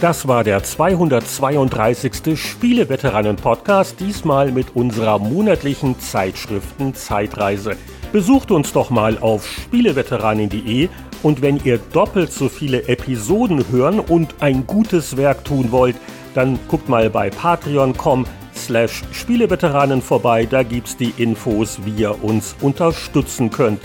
Das 0.00 0.28
war 0.28 0.44
der 0.44 0.62
232. 0.62 2.38
Spieleveteranen-Podcast, 2.40 3.98
diesmal 3.98 4.52
mit 4.52 4.76
unserer 4.76 5.18
monatlichen 5.18 5.98
Zeitschriften 5.98 6.94
Zeitreise. 6.94 7.72
Besucht 8.12 8.52
uns 8.52 8.72
doch 8.72 8.90
mal 8.90 9.18
auf 9.18 9.44
spieleveteranen.de 9.44 10.88
und 11.24 11.42
wenn 11.42 11.58
ihr 11.64 11.78
doppelt 11.78 12.32
so 12.32 12.48
viele 12.48 12.86
Episoden 12.86 13.64
hören 13.72 13.98
und 13.98 14.36
ein 14.38 14.68
gutes 14.68 15.16
Werk 15.16 15.44
tun 15.44 15.72
wollt, 15.72 15.96
dann 16.32 16.60
guckt 16.68 16.88
mal 16.88 17.10
bei 17.10 17.28
patreon.com 17.30 18.24
slash 18.54 19.02
Spieleveteranen 19.10 20.00
vorbei, 20.00 20.46
da 20.46 20.62
gibt's 20.62 20.96
die 20.96 21.12
Infos, 21.16 21.80
wie 21.84 22.02
ihr 22.02 22.22
uns 22.22 22.54
unterstützen 22.60 23.50
könnt. 23.50 23.80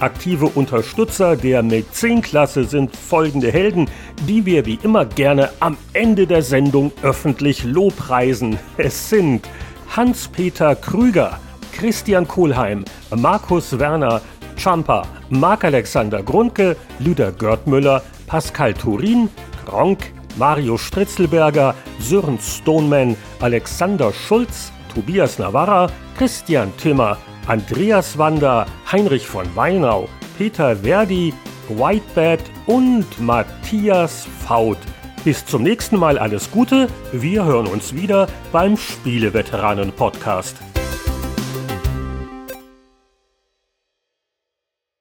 Aktive 0.00 0.46
Unterstützer 0.46 1.34
der 1.34 1.62
Mäzen-Klasse 1.64 2.64
sind 2.64 2.94
folgende 2.94 3.50
Helden, 3.50 3.90
die 4.28 4.46
wir 4.46 4.64
wie 4.64 4.78
immer 4.84 5.04
gerne 5.04 5.50
am 5.58 5.76
Ende 5.92 6.26
der 6.26 6.42
Sendung 6.42 6.92
öffentlich 7.02 7.64
lobpreisen. 7.64 8.58
Es 8.76 9.10
sind 9.10 9.48
Hans-Peter 9.96 10.76
Krüger, 10.76 11.40
Christian 11.72 12.28
Kohlheim, 12.28 12.84
Markus 13.16 13.76
Werner, 13.76 14.20
Champa, 14.56 15.02
Marc-Alexander 15.30 16.22
Grundke, 16.22 16.76
Lüder 17.00 17.32
Görtmüller, 17.32 18.02
Pascal 18.28 18.74
Turin, 18.74 19.28
Gronk, 19.66 20.12
Mario 20.36 20.78
Stritzelberger, 20.78 21.74
Sören 21.98 22.38
Stoneman, 22.38 23.16
Alexander 23.40 24.12
Schulz, 24.12 24.70
Tobias 24.94 25.40
Navarra, 25.40 25.90
Christian 26.16 26.72
Timmer, 26.76 27.18
Andreas 27.48 28.18
Wander, 28.18 28.66
Heinrich 28.92 29.26
von 29.26 29.46
Weinau, 29.56 30.06
Peter 30.36 30.76
Verdi, 30.76 31.32
Whitebad 31.70 32.40
und 32.66 33.06
Matthias 33.18 34.28
Faut. 34.46 34.76
Bis 35.24 35.46
zum 35.46 35.62
nächsten 35.62 35.98
Mal 35.98 36.18
alles 36.18 36.50
Gute. 36.50 36.88
Wir 37.10 37.46
hören 37.46 37.66
uns 37.66 37.94
wieder 37.94 38.26
beim 38.52 38.76
Spieleveteranen-Podcast. 38.76 40.67